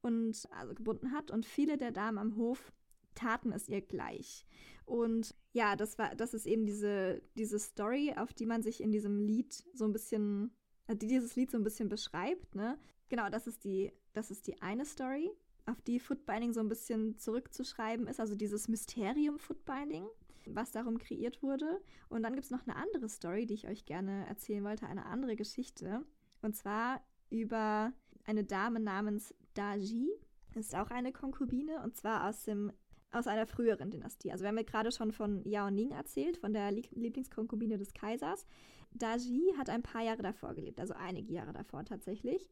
und 0.00 0.48
also 0.50 0.74
gebunden 0.74 1.12
hat 1.12 1.30
und 1.30 1.44
viele 1.44 1.76
der 1.76 1.92
Damen 1.92 2.18
am 2.18 2.36
Hof 2.36 2.72
taten 3.20 3.52
es 3.52 3.68
ihr 3.68 3.82
gleich. 3.82 4.46
Und 4.84 5.34
ja, 5.52 5.76
das 5.76 5.98
war, 5.98 6.14
das 6.14 6.34
ist 6.34 6.46
eben 6.46 6.66
diese, 6.66 7.22
diese 7.36 7.58
Story, 7.58 8.14
auf 8.16 8.32
die 8.32 8.46
man 8.46 8.62
sich 8.62 8.82
in 8.82 8.90
diesem 8.90 9.18
Lied 9.18 9.52
so 9.74 9.84
ein 9.84 9.92
bisschen, 9.92 10.52
äh, 10.86 10.96
die 10.96 11.06
dieses 11.06 11.36
Lied 11.36 11.50
so 11.50 11.58
ein 11.58 11.64
bisschen 11.64 11.88
beschreibt, 11.88 12.54
ne? 12.54 12.78
Genau, 13.08 13.28
das 13.28 13.46
ist 13.46 13.64
die, 13.64 13.92
das 14.12 14.30
ist 14.30 14.46
die 14.46 14.60
eine 14.62 14.84
Story, 14.84 15.30
auf 15.66 15.80
die 15.82 16.00
Footbinding 16.00 16.52
so 16.52 16.60
ein 16.60 16.68
bisschen 16.68 17.18
zurückzuschreiben 17.18 18.06
ist, 18.06 18.20
also 18.20 18.34
dieses 18.34 18.68
Mysterium 18.68 19.38
Footbinding, 19.38 20.06
was 20.46 20.72
darum 20.72 20.98
kreiert 20.98 21.42
wurde. 21.42 21.80
Und 22.08 22.22
dann 22.22 22.34
gibt 22.34 22.44
es 22.44 22.50
noch 22.50 22.66
eine 22.66 22.76
andere 22.76 23.08
Story, 23.08 23.46
die 23.46 23.54
ich 23.54 23.68
euch 23.68 23.84
gerne 23.84 24.26
erzählen 24.26 24.64
wollte, 24.64 24.86
eine 24.86 25.06
andere 25.06 25.36
Geschichte. 25.36 26.04
Und 26.40 26.56
zwar 26.56 27.02
über 27.30 27.92
eine 28.24 28.44
Dame 28.44 28.80
namens 28.80 29.34
Daji, 29.54 30.08
ist 30.54 30.74
auch 30.74 30.90
eine 30.90 31.12
Konkubine 31.12 31.82
und 31.82 31.96
zwar 31.96 32.28
aus 32.28 32.44
dem 32.44 32.72
aus 33.12 33.26
einer 33.26 33.46
früheren 33.46 33.90
Dynastie. 33.90 34.30
Also 34.30 34.42
wir 34.42 34.48
haben 34.48 34.58
ja 34.58 34.64
gerade 34.64 34.92
schon 34.92 35.12
von 35.12 35.44
Yao 35.44 35.70
Ning 35.70 35.90
erzählt, 35.90 36.36
von 36.36 36.52
der 36.52 36.70
Lieblingskonkubine 36.70 37.78
des 37.78 37.92
Kaisers. 37.92 38.46
Daji 38.92 39.54
hat 39.56 39.70
ein 39.70 39.82
paar 39.82 40.02
Jahre 40.02 40.22
davor 40.22 40.54
gelebt, 40.54 40.80
also 40.80 40.94
einige 40.94 41.32
Jahre 41.32 41.52
davor 41.52 41.84
tatsächlich. 41.84 42.48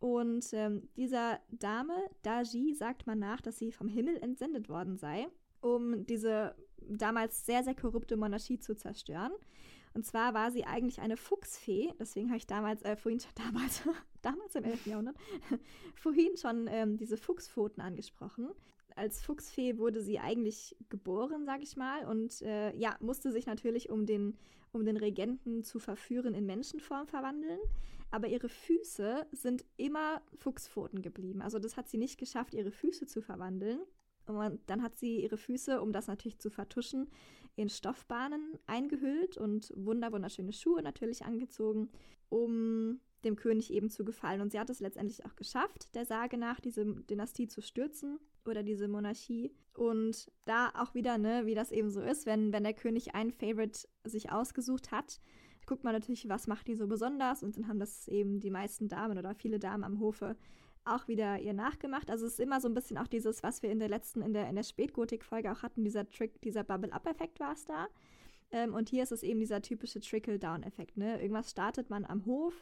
Und 0.00 0.52
ähm, 0.52 0.88
dieser 0.96 1.40
Dame, 1.50 1.94
Daji, 2.22 2.74
sagt 2.74 3.06
man 3.06 3.18
nach, 3.18 3.40
dass 3.40 3.58
sie 3.58 3.70
vom 3.70 3.88
Himmel 3.88 4.16
entsendet 4.16 4.68
worden 4.68 4.96
sei, 4.96 5.28
um 5.60 6.06
diese 6.06 6.54
damals 6.78 7.44
sehr, 7.44 7.62
sehr 7.62 7.74
korrupte 7.74 8.16
Monarchie 8.16 8.58
zu 8.58 8.74
zerstören. 8.74 9.32
Und 9.92 10.06
zwar 10.06 10.34
war 10.34 10.50
sie 10.52 10.64
eigentlich 10.64 11.00
eine 11.00 11.16
Fuchsfee, 11.16 11.92
deswegen 11.98 12.28
habe 12.28 12.38
ich 12.38 12.46
damals, 12.46 12.82
äh, 12.82 12.96
vorhin 12.96 13.20
schon, 13.20 13.32
damals, 13.46 13.82
damals 14.22 14.54
im 14.54 14.64
11. 14.64 14.86
Jahrhundert, 14.86 15.16
vorhin 15.96 16.36
schon 16.36 16.66
ähm, 16.68 16.96
diese 16.96 17.16
Fuchspfoten 17.16 17.82
angesprochen. 17.82 18.50
Als 18.96 19.22
Fuchsfee 19.22 19.78
wurde 19.78 20.02
sie 20.02 20.18
eigentlich 20.18 20.76
geboren, 20.88 21.44
sage 21.44 21.62
ich 21.62 21.76
mal, 21.76 22.06
und 22.06 22.42
äh, 22.42 22.74
ja, 22.76 22.96
musste 23.00 23.32
sich 23.32 23.46
natürlich, 23.46 23.90
um 23.90 24.06
den, 24.06 24.36
um 24.72 24.84
den 24.84 24.96
Regenten 24.96 25.64
zu 25.64 25.78
verführen, 25.78 26.34
in 26.34 26.46
Menschenform 26.46 27.06
verwandeln. 27.06 27.60
Aber 28.10 28.26
ihre 28.26 28.48
Füße 28.48 29.26
sind 29.30 29.64
immer 29.76 30.20
Fuchspfoten 30.36 31.00
geblieben. 31.00 31.42
Also 31.42 31.58
das 31.58 31.76
hat 31.76 31.88
sie 31.88 31.98
nicht 31.98 32.18
geschafft, 32.18 32.54
ihre 32.54 32.72
Füße 32.72 33.06
zu 33.06 33.22
verwandeln. 33.22 33.80
Und 34.26 34.60
dann 34.66 34.82
hat 34.82 34.96
sie 34.96 35.22
ihre 35.22 35.36
Füße, 35.36 35.80
um 35.80 35.92
das 35.92 36.06
natürlich 36.06 36.38
zu 36.38 36.50
vertuschen, 36.50 37.08
in 37.56 37.68
Stoffbahnen 37.68 38.58
eingehüllt 38.66 39.36
und 39.36 39.72
wunderschöne 39.76 40.52
Schuhe 40.52 40.82
natürlich 40.82 41.24
angezogen, 41.24 41.90
um 42.28 43.00
dem 43.24 43.36
König 43.36 43.72
eben 43.72 43.90
zu 43.90 44.04
gefallen. 44.04 44.40
Und 44.40 44.52
sie 44.52 44.58
hat 44.58 44.70
es 44.70 44.80
letztendlich 44.80 45.24
auch 45.26 45.36
geschafft, 45.36 45.94
der 45.94 46.06
Sage 46.06 46.38
nach, 46.38 46.60
diese 46.60 46.84
Dynastie 46.84 47.48
zu 47.48 47.60
stürzen 47.60 48.18
oder 48.48 48.62
diese 48.62 48.88
Monarchie. 48.88 49.52
Und 49.74 50.30
da 50.44 50.70
auch 50.76 50.94
wieder, 50.94 51.18
ne, 51.18 51.46
wie 51.46 51.54
das 51.54 51.72
eben 51.72 51.90
so 51.90 52.00
ist, 52.00 52.26
wenn, 52.26 52.52
wenn 52.52 52.64
der 52.64 52.74
König 52.74 53.14
einen 53.14 53.32
Favorite 53.32 53.88
sich 54.04 54.32
ausgesucht 54.32 54.90
hat, 54.90 55.20
guckt 55.66 55.84
man 55.84 55.92
natürlich, 55.92 56.28
was 56.28 56.46
macht 56.46 56.66
die 56.68 56.74
so 56.74 56.86
besonders. 56.86 57.42
Und 57.42 57.56
dann 57.56 57.68
haben 57.68 57.78
das 57.78 58.08
eben 58.08 58.40
die 58.40 58.50
meisten 58.50 58.88
Damen 58.88 59.18
oder 59.18 59.34
viele 59.34 59.58
Damen 59.58 59.84
am 59.84 60.00
Hofe 60.00 60.36
auch 60.84 61.08
wieder 61.08 61.38
ihr 61.38 61.52
nachgemacht. 61.52 62.10
Also 62.10 62.26
es 62.26 62.34
ist 62.34 62.40
immer 62.40 62.60
so 62.60 62.68
ein 62.68 62.74
bisschen 62.74 62.98
auch 62.98 63.06
dieses, 63.06 63.42
was 63.42 63.62
wir 63.62 63.70
in 63.70 63.78
der 63.78 63.88
letzten, 63.88 64.22
in 64.22 64.32
der, 64.32 64.48
in 64.48 64.56
der 64.56 64.62
Spätgotik-Folge 64.62 65.52
auch 65.52 65.62
hatten, 65.62 65.84
dieser 65.84 66.08
Trick, 66.08 66.40
dieser 66.42 66.64
Bubble-Up-Effekt 66.64 67.38
war 67.40 67.52
es 67.52 67.64
da. 67.64 67.88
Ähm, 68.50 68.74
und 68.74 68.88
hier 68.88 69.02
ist 69.02 69.12
es 69.12 69.22
eben 69.22 69.40
dieser 69.40 69.62
typische 69.62 70.00
Trickle-Down-Effekt. 70.00 70.96
Ne? 70.96 71.20
Irgendwas 71.20 71.50
startet 71.50 71.90
man 71.90 72.04
am 72.04 72.26
Hof, 72.26 72.54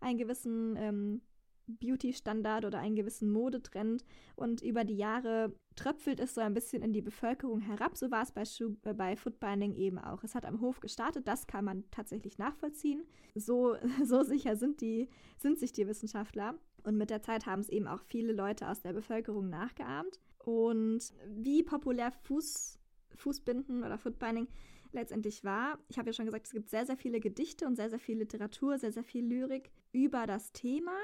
einen 0.00 0.18
gewissen 0.18 0.76
ähm, 0.76 1.22
Beauty-Standard 1.66 2.64
oder 2.64 2.78
einen 2.78 2.96
gewissen 2.96 3.30
Modetrend 3.30 4.04
und 4.36 4.62
über 4.62 4.84
die 4.84 4.96
Jahre 4.96 5.54
tröpfelt 5.76 6.20
es 6.20 6.34
so 6.34 6.40
ein 6.40 6.54
bisschen 6.54 6.82
in 6.82 6.92
die 6.92 7.02
Bevölkerung 7.02 7.60
herab. 7.60 7.96
So 7.96 8.10
war 8.10 8.22
es 8.22 8.32
bei, 8.32 8.44
Schuh, 8.44 8.76
äh, 8.84 8.94
bei 8.94 9.16
Footbinding 9.16 9.74
eben 9.74 9.98
auch. 9.98 10.22
Es 10.24 10.34
hat 10.34 10.44
am 10.44 10.60
Hof 10.60 10.80
gestartet, 10.80 11.26
das 11.26 11.46
kann 11.46 11.64
man 11.64 11.84
tatsächlich 11.90 12.38
nachvollziehen. 12.38 13.04
So, 13.34 13.76
so 14.04 14.22
sicher 14.22 14.56
sind, 14.56 14.80
die, 14.80 15.08
sind 15.38 15.58
sich 15.58 15.72
die 15.72 15.86
Wissenschaftler. 15.86 16.54
Und 16.84 16.96
mit 16.96 17.10
der 17.10 17.22
Zeit 17.22 17.46
haben 17.46 17.60
es 17.60 17.68
eben 17.68 17.86
auch 17.86 18.00
viele 18.00 18.32
Leute 18.32 18.68
aus 18.68 18.80
der 18.80 18.92
Bevölkerung 18.92 19.48
nachgeahmt. 19.48 20.20
Und 20.38 21.12
wie 21.28 21.62
populär 21.62 22.10
Fuß, 22.10 22.78
Fußbinden 23.14 23.84
oder 23.84 23.98
Footbinding 23.98 24.48
letztendlich 24.90 25.44
war, 25.44 25.78
ich 25.88 25.98
habe 25.98 26.10
ja 26.10 26.12
schon 26.12 26.26
gesagt, 26.26 26.46
es 26.46 26.52
gibt 26.52 26.68
sehr, 26.68 26.84
sehr 26.84 26.96
viele 26.96 27.20
Gedichte 27.20 27.66
und 27.66 27.76
sehr, 27.76 27.88
sehr 27.88 28.00
viel 28.00 28.18
Literatur, 28.18 28.78
sehr, 28.78 28.92
sehr 28.92 29.04
viel 29.04 29.24
Lyrik 29.24 29.70
über 29.92 30.26
das 30.26 30.52
Thema 30.52 30.96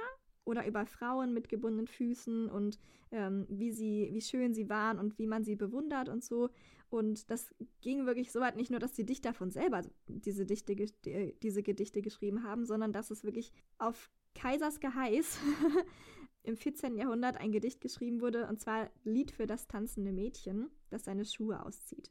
oder 0.49 0.67
über 0.67 0.87
Frauen 0.87 1.35
mit 1.35 1.49
gebundenen 1.51 1.87
Füßen 1.87 2.49
und 2.49 2.79
ähm, 3.11 3.47
wie 3.51 3.71
sie, 3.71 4.09
wie 4.13 4.23
schön 4.23 4.55
sie 4.55 4.71
waren 4.71 4.99
und 4.99 5.19
wie 5.19 5.27
man 5.27 5.45
sie 5.45 5.57
bewundert 5.57 6.09
und 6.09 6.25
so. 6.25 6.49
Und 6.89 7.31
das 7.31 7.55
ging 7.83 8.07
wirklich 8.07 8.33
so 8.33 8.41
weit, 8.41 8.57
nicht 8.57 8.71
nur, 8.71 8.81
dass 8.81 8.93
die 8.93 9.05
Dichter 9.05 9.35
von 9.35 9.51
selber 9.51 9.83
diese, 10.07 10.47
Dichte, 10.47 10.75
diese 11.43 11.63
Gedichte 11.63 12.01
geschrieben 12.01 12.45
haben, 12.45 12.65
sondern 12.65 12.93
dass 12.93 13.11
es 13.11 13.25
wirklich 13.25 13.53
auf 13.77 14.11
Kaisers 14.35 14.81
Geheiß 14.81 15.39
im 16.45 16.57
14. 16.57 16.97
Jahrhundert 16.97 17.37
ein 17.37 17.53
Gedicht 17.53 17.83
geschrieben 17.83 18.23
wurde, 18.23 18.49
und 18.49 18.59
zwar 18.59 18.91
Lied 19.05 19.31
für 19.33 19.47
das 19.47 19.67
tanzende 19.67 20.13
Mädchen, 20.13 20.71
das 20.89 21.05
seine 21.05 21.27
Schuhe 21.27 21.63
auszieht. 21.63 22.11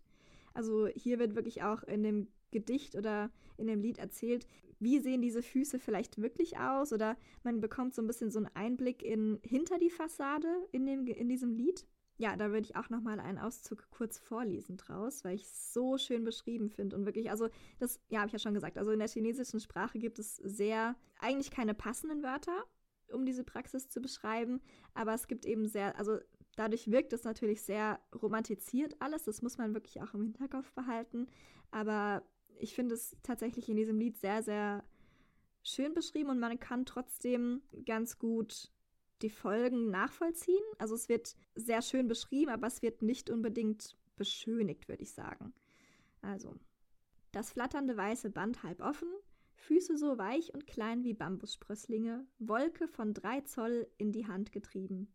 Also 0.54 0.88
hier 0.88 1.18
wird 1.18 1.36
wirklich 1.36 1.64
auch 1.64 1.82
in 1.84 2.04
dem 2.04 2.28
Gedicht 2.52 2.96
oder 2.96 3.32
in 3.58 3.66
dem 3.66 3.82
Lied 3.82 3.98
erzählt, 3.98 4.46
wie 4.80 5.00
sehen 5.00 5.22
diese 5.22 5.42
Füße 5.42 5.80
vielleicht 5.80 6.22
wirklich 6.22 6.58
aus 6.58 6.94
oder 6.94 7.18
man 7.44 7.62
bekommt 7.62 7.94
so 7.94 8.02
ein 8.02 8.08
bisschen 8.08 8.32
so 8.32 8.40
einen 8.40 8.50
Einblick 8.54 9.04
in 9.04 9.40
hinter 9.44 9.78
die 9.78 9.90
Fassade 9.90 10.48
in, 10.72 10.86
dem, 10.86 11.08
in 11.08 11.30
diesem 11.30 11.54
Lied. 11.54 11.86
Ja, 12.20 12.36
da 12.36 12.48
würde 12.48 12.62
ich 12.62 12.76
auch 12.76 12.90
noch 12.90 13.02
mal 13.02 13.20
einen 13.20 13.38
Auszug 13.38 13.90
kurz 13.92 14.18
vorlesen 14.18 14.76
draus, 14.78 15.24
weil 15.24 15.36
ich 15.36 15.44
es 15.44 15.72
so 15.72 16.00
schön 16.00 16.24
beschrieben 16.24 16.70
finde 16.70 16.96
und 16.96 17.06
wirklich, 17.06 17.30
also 17.30 17.48
das, 17.80 18.00
ja, 18.10 18.20
habe 18.20 18.28
ich 18.28 18.34
ja 18.34 18.40
schon 18.40 18.56
gesagt, 18.56 18.80
also 18.80 18.92
in 18.92 18.98
der 18.98 19.08
chinesischen 19.08 19.60
Sprache 19.60 20.00
gibt 20.00 20.18
es 20.18 20.38
sehr, 20.38 20.96
eigentlich 21.20 21.52
keine 21.52 21.76
passenden 21.76 22.24
Wörter, 22.24 22.64
um 23.14 23.24
diese 23.24 23.44
Praxis 23.44 23.88
zu 23.88 24.02
beschreiben, 24.02 24.62
aber 24.96 25.14
es 25.14 25.28
gibt 25.28 25.46
eben 25.46 25.68
sehr, 25.68 25.96
also 25.96 26.18
dadurch 26.56 26.90
wirkt 26.90 27.14
es 27.14 27.24
natürlich 27.24 27.62
sehr 27.62 28.00
romantisiert 28.20 28.96
alles, 29.00 29.26
das 29.26 29.44
muss 29.44 29.60
man 29.60 29.76
wirklich 29.76 30.02
auch 30.02 30.16
im 30.16 30.24
Hinterkopf 30.24 30.74
behalten, 30.74 31.28
aber 31.70 32.24
ich 32.60 32.74
finde 32.74 32.96
es 32.96 33.16
tatsächlich 33.24 33.70
in 33.70 33.78
diesem 33.78 34.00
Lied 34.00 34.18
sehr, 34.18 34.44
sehr 34.44 34.84
schön 35.64 35.94
beschrieben 35.94 36.30
und 36.30 36.40
man 36.40 36.60
kann 36.60 36.86
trotzdem 36.86 37.62
ganz 37.86 38.18
gut 38.18 38.72
die 39.22 39.30
Folgen 39.30 39.90
nachvollziehen. 39.90 40.64
Also 40.78 40.96
es 40.96 41.10
wird 41.10 41.36
sehr 41.56 41.82
schön 41.82 42.08
beschrieben, 42.08 42.52
aber 42.52 42.68
es 42.68 42.82
wird 42.82 43.02
nicht 43.02 43.30
unbedingt 43.30 43.96
beschönigt, 44.16 44.88
würde 44.88 45.04
ich 45.04 45.12
sagen. 45.12 45.54
Also, 46.22 46.56
das 47.32 47.52
flatternde 47.52 47.98
weiße 47.98 48.30
Band 48.30 48.64
halb 48.64 48.82
offen, 48.82 49.10
Füße 49.54 49.98
so 49.98 50.18
weich 50.18 50.54
und 50.54 50.68
klein 50.68 51.04
wie 51.04 51.14
Bambussprösslinge, 51.14 52.26
Wolke 52.40 52.88
von 52.88 53.14
drei 53.14 53.42
Zoll 53.42 53.88
in 53.98 54.12
die 54.12 54.28
Hand 54.28 54.52
getrieben. 54.52 55.12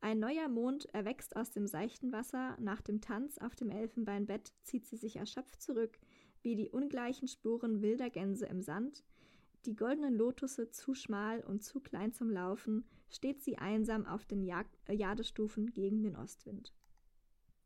Ein 0.00 0.18
neuer 0.18 0.48
Mond 0.48 0.86
erwächst 0.92 1.36
aus 1.36 1.50
dem 1.50 1.66
seichten 1.66 2.12
Wasser, 2.12 2.56
nach 2.60 2.82
dem 2.82 3.00
Tanz 3.00 3.38
auf 3.38 3.54
dem 3.54 3.70
Elfenbeinbett 3.70 4.52
zieht 4.62 4.86
sie 4.86 4.96
sich 4.96 5.16
erschöpft 5.16 5.62
zurück, 5.62 5.98
wie 6.44 6.54
die 6.54 6.68
ungleichen 6.68 7.26
Spuren 7.26 7.82
wilder 7.82 8.10
Gänse 8.10 8.46
im 8.46 8.60
Sand, 8.60 9.02
die 9.66 9.74
goldenen 9.74 10.14
Lotusse 10.14 10.70
zu 10.70 10.94
schmal 10.94 11.40
und 11.40 11.62
zu 11.62 11.80
klein 11.80 12.12
zum 12.12 12.30
Laufen, 12.30 12.84
steht 13.08 13.42
sie 13.42 13.56
einsam 13.58 14.06
auf 14.06 14.24
den 14.26 14.42
Jag 14.42 14.66
äh, 14.86 14.94
Jadestufen 14.94 15.72
gegen 15.72 16.02
den 16.02 16.16
Ostwind. 16.16 16.72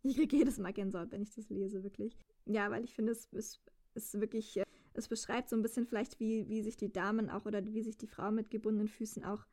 Ich 0.04 0.16
kriege 0.16 0.36
jedes 0.36 0.58
Mal 0.58 0.72
Gänsehaut, 0.72 1.10
wenn 1.10 1.22
ich 1.22 1.34
das 1.34 1.50
lese, 1.50 1.82
wirklich. 1.82 2.16
Ja, 2.46 2.70
weil 2.70 2.84
ich 2.84 2.94
finde, 2.94 3.12
es 3.12 3.26
ist, 3.32 3.60
ist 3.94 4.20
wirklich, 4.20 4.56
äh, 4.56 4.64
es 4.94 5.08
beschreibt 5.08 5.48
so 5.48 5.56
ein 5.56 5.62
bisschen 5.62 5.86
vielleicht, 5.86 6.20
wie, 6.20 6.48
wie 6.48 6.62
sich 6.62 6.76
die 6.76 6.92
Damen 6.92 7.28
auch 7.28 7.46
oder 7.46 7.66
wie 7.66 7.82
sich 7.82 7.98
die 7.98 8.06
Frauen 8.06 8.36
mit 8.36 8.48
gebundenen 8.48 8.86
Füßen 8.86 9.24
auch 9.24 9.44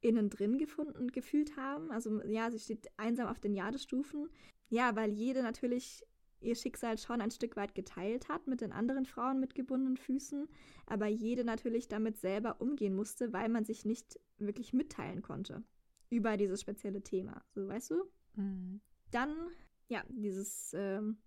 innen 0.00 0.30
drin 0.30 0.58
gefunden, 0.58 1.08
gefühlt 1.10 1.56
haben. 1.56 1.90
Also 1.90 2.22
ja, 2.22 2.50
sie 2.52 2.60
steht 2.60 2.88
einsam 2.96 3.26
auf 3.26 3.40
den 3.40 3.52
Jadestufen. 3.52 4.30
Ja, 4.68 4.94
weil 4.94 5.10
jede 5.10 5.42
natürlich 5.42 6.06
ihr 6.40 6.54
Schicksal 6.54 6.98
schon 6.98 7.20
ein 7.20 7.30
Stück 7.30 7.56
weit 7.56 7.74
geteilt 7.74 8.28
hat 8.28 8.46
mit 8.46 8.60
den 8.60 8.72
anderen 8.72 9.04
Frauen 9.04 9.40
mit 9.40 9.54
gebundenen 9.54 9.96
Füßen, 9.96 10.48
aber 10.86 11.06
jede 11.06 11.44
natürlich 11.44 11.88
damit 11.88 12.16
selber 12.16 12.60
umgehen 12.60 12.94
musste, 12.94 13.32
weil 13.32 13.48
man 13.48 13.64
sich 13.64 13.84
nicht 13.84 14.18
wirklich 14.38 14.72
mitteilen 14.72 15.22
konnte 15.22 15.62
über 16.10 16.36
dieses 16.36 16.60
spezielle 16.60 17.02
Thema. 17.02 17.42
So, 17.54 17.68
weißt 17.68 17.90
du? 17.90 18.04
Mhm. 18.36 18.80
Dann, 19.10 19.34
ja, 19.88 20.02
dieses, 20.08 20.72
ähm, 20.74 21.18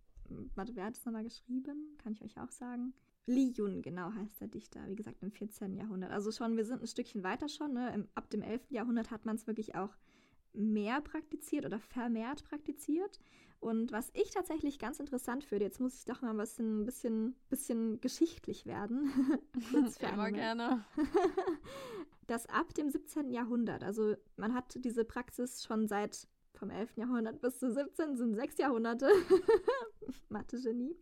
warte, 0.56 0.76
wer 0.76 0.86
hat 0.86 0.98
es 0.98 1.06
nochmal 1.06 1.24
geschrieben? 1.24 1.98
Kann 1.98 2.14
ich 2.14 2.24
euch 2.24 2.40
auch 2.40 2.52
sagen. 2.52 2.94
Li 3.26 3.54
Yun, 3.56 3.82
genau 3.82 4.12
heißt 4.14 4.42
der 4.42 4.50
Dichter, 4.50 4.82
wie 4.88 4.96
gesagt, 4.96 5.24
im 5.24 5.32
14. 5.32 5.76
Jahrhundert. 5.76 6.12
Also 6.12 6.32
schon, 6.32 6.58
wir 6.58 6.66
sind 6.66 6.82
ein 6.82 6.88
Stückchen 6.88 7.24
weiter 7.24 7.48
schon. 7.48 7.74
Ne? 7.74 7.94
Im, 7.94 8.08
ab 8.16 8.30
dem 8.30 8.42
11. 8.42 8.72
Jahrhundert 8.72 9.12
hat 9.12 9.26
man 9.26 9.36
es 9.36 9.48
wirklich 9.48 9.76
auch 9.76 9.96
mehr 10.52 11.02
praktiziert 11.02 11.66
oder 11.66 11.80
vermehrt 11.80 12.44
praktiziert. 12.44 13.20
Und 13.64 13.94
was 13.94 14.12
ich 14.14 14.30
tatsächlich 14.30 14.78
ganz 14.78 15.00
interessant 15.00 15.46
finde, 15.46 15.64
jetzt 15.64 15.80
muss 15.80 15.98
ich 15.98 16.06
doch 16.06 16.22
mal 16.22 16.32
ein 16.32 16.38
bisschen, 16.38 16.86
bisschen, 16.86 17.36
bisschen 17.50 18.02
geschichtlich 18.02 18.66
werden. 18.66 19.10
Kurz 19.72 19.98
für 19.98 20.06
Immer 20.14 20.32
gerne. 20.32 20.84
dass 22.28 22.46
ab 22.48 22.74
dem 22.74 22.90
17. 22.90 23.32
Jahrhundert, 23.32 23.84
also 23.84 24.16
man 24.36 24.54
hat 24.54 24.78
diese 24.84 25.06
Praxis 25.06 25.64
schon 25.64 25.88
seit 25.88 26.28
vom 26.56 26.70
11. 26.70 26.98
Jahrhundert 26.98 27.42
bis 27.42 27.60
zum 27.60 27.72
17. 27.72 28.18
sind 28.18 28.36
sechs 28.36 28.58
Jahrhunderte, 28.58 29.10
Mathe-Genie, 30.30 30.96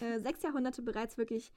äh, 0.00 0.20
sechs 0.20 0.42
Jahrhunderte 0.42 0.82
bereits 0.82 1.16
wirklich 1.16 1.52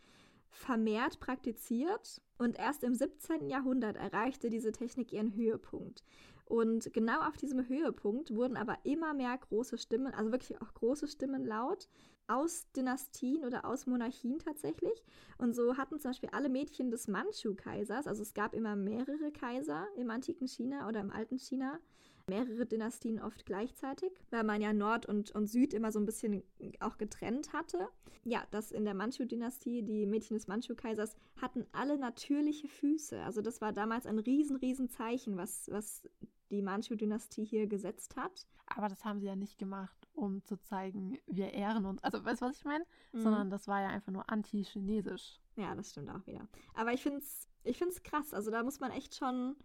vermehrt 0.51 1.19
praktiziert 1.19 2.21
und 2.37 2.57
erst 2.57 2.83
im 2.83 2.95
17. 2.95 3.47
Jahrhundert 3.49 3.97
erreichte 3.97 4.49
diese 4.49 4.71
Technik 4.71 5.13
ihren 5.13 5.35
Höhepunkt. 5.35 6.03
Und 6.49 6.91
genau 6.93 7.21
auf 7.27 7.37
diesem 7.37 7.69
Höhepunkt 7.69 8.33
wurden 8.33 8.57
aber 8.57 8.79
immer 8.83 9.13
mehr 9.13 9.37
große 9.37 9.77
Stimmen, 9.77 10.13
also 10.15 10.31
wirklich 10.31 10.59
auch 10.59 10.73
große 10.73 11.07
Stimmen 11.07 11.45
laut, 11.45 11.87
aus 12.25 12.71
Dynastien 12.75 13.45
oder 13.45 13.65
aus 13.65 13.85
Monarchien 13.85 14.39
tatsächlich. 14.39 15.03
Und 15.37 15.55
so 15.55 15.77
hatten 15.77 15.99
zum 15.99 16.09
Beispiel 16.09 16.29
alle 16.31 16.49
Mädchen 16.49 16.89
des 16.89 17.07
Manchu-Kaisers, 17.07 18.07
also 18.07 18.23
es 18.23 18.33
gab 18.33 18.55
immer 18.55 18.75
mehrere 18.75 19.31
Kaiser 19.31 19.85
im 19.95 20.09
antiken 20.09 20.47
China 20.47 20.87
oder 20.87 21.01
im 21.01 21.11
alten 21.11 21.37
China, 21.37 21.79
mehrere 22.27 22.65
Dynastien 22.65 23.19
oft 23.19 23.45
gleichzeitig, 23.45 24.11
weil 24.31 24.43
man 24.43 24.59
ja 24.59 24.73
Nord 24.73 25.05
und, 25.05 25.29
und 25.31 25.47
Süd 25.47 25.75
immer 25.75 25.91
so 25.91 25.99
ein 25.99 26.05
bisschen 26.07 26.43
auch 26.79 26.97
getrennt 26.97 27.53
hatte. 27.53 27.87
Ja, 28.23 28.43
dass 28.49 28.71
in 28.71 28.85
der 28.85 28.95
Manchu-Dynastie 28.95 29.83
die 29.83 30.07
Mädchen 30.07 30.35
des 30.35 30.47
Manchu-Kaisers 30.47 31.15
hatten 31.39 31.67
alle 31.73 31.99
natürliche 31.99 32.67
Füße. 32.67 33.21
Also 33.21 33.41
das 33.41 33.61
war 33.61 33.71
damals 33.71 34.07
ein 34.07 34.17
riesen, 34.17 34.55
riesen 34.55 34.89
Zeichen, 34.89 35.37
was, 35.37 35.69
was 35.71 36.03
die 36.51 36.61
Manchu-Dynastie 36.61 37.45
hier 37.45 37.67
gesetzt 37.67 38.15
hat. 38.15 38.47
Aber 38.67 38.87
das 38.87 39.03
haben 39.05 39.19
sie 39.19 39.27
ja 39.27 39.35
nicht 39.35 39.57
gemacht, 39.57 40.07
um 40.13 40.43
zu 40.43 40.57
zeigen, 40.57 41.17
wir 41.27 41.53
ehren 41.53 41.85
uns. 41.85 42.03
Also, 42.03 42.23
weißt 42.23 42.41
du, 42.41 42.45
was 42.45 42.57
ich 42.57 42.65
meine? 42.65 42.85
Mhm. 43.13 43.21
Sondern 43.21 43.49
das 43.49 43.67
war 43.67 43.81
ja 43.81 43.89
einfach 43.89 44.11
nur 44.11 44.29
anti-chinesisch. 44.29 45.39
Ja, 45.55 45.75
das 45.75 45.91
stimmt 45.91 46.09
auch 46.09 46.25
wieder. 46.27 46.47
Aber 46.75 46.93
ich 46.93 47.01
finde 47.01 47.19
es 47.19 47.47
ich 47.63 47.77
find's 47.77 48.03
krass. 48.03 48.33
Also, 48.33 48.51
da 48.51 48.63
muss 48.63 48.79
man 48.79 48.91
echt 48.91 49.15
schon 49.15 49.55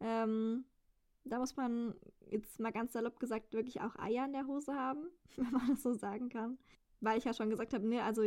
ähm, 0.00 0.64
da 1.28 1.38
muss 1.38 1.56
man 1.56 1.94
jetzt 2.30 2.60
mal 2.60 2.72
ganz 2.72 2.92
salopp 2.92 3.18
gesagt 3.18 3.52
wirklich 3.52 3.80
auch 3.80 3.96
Eier 3.96 4.24
in 4.24 4.32
der 4.32 4.46
Hose 4.46 4.74
haben, 4.74 5.08
wenn 5.36 5.50
man 5.50 5.68
das 5.68 5.82
so 5.82 5.92
sagen 5.92 6.28
kann. 6.28 6.58
Weil 7.00 7.18
ich 7.18 7.24
ja 7.24 7.34
schon 7.34 7.50
gesagt 7.50 7.74
habe, 7.74 7.86
ne, 7.86 8.02
also 8.02 8.22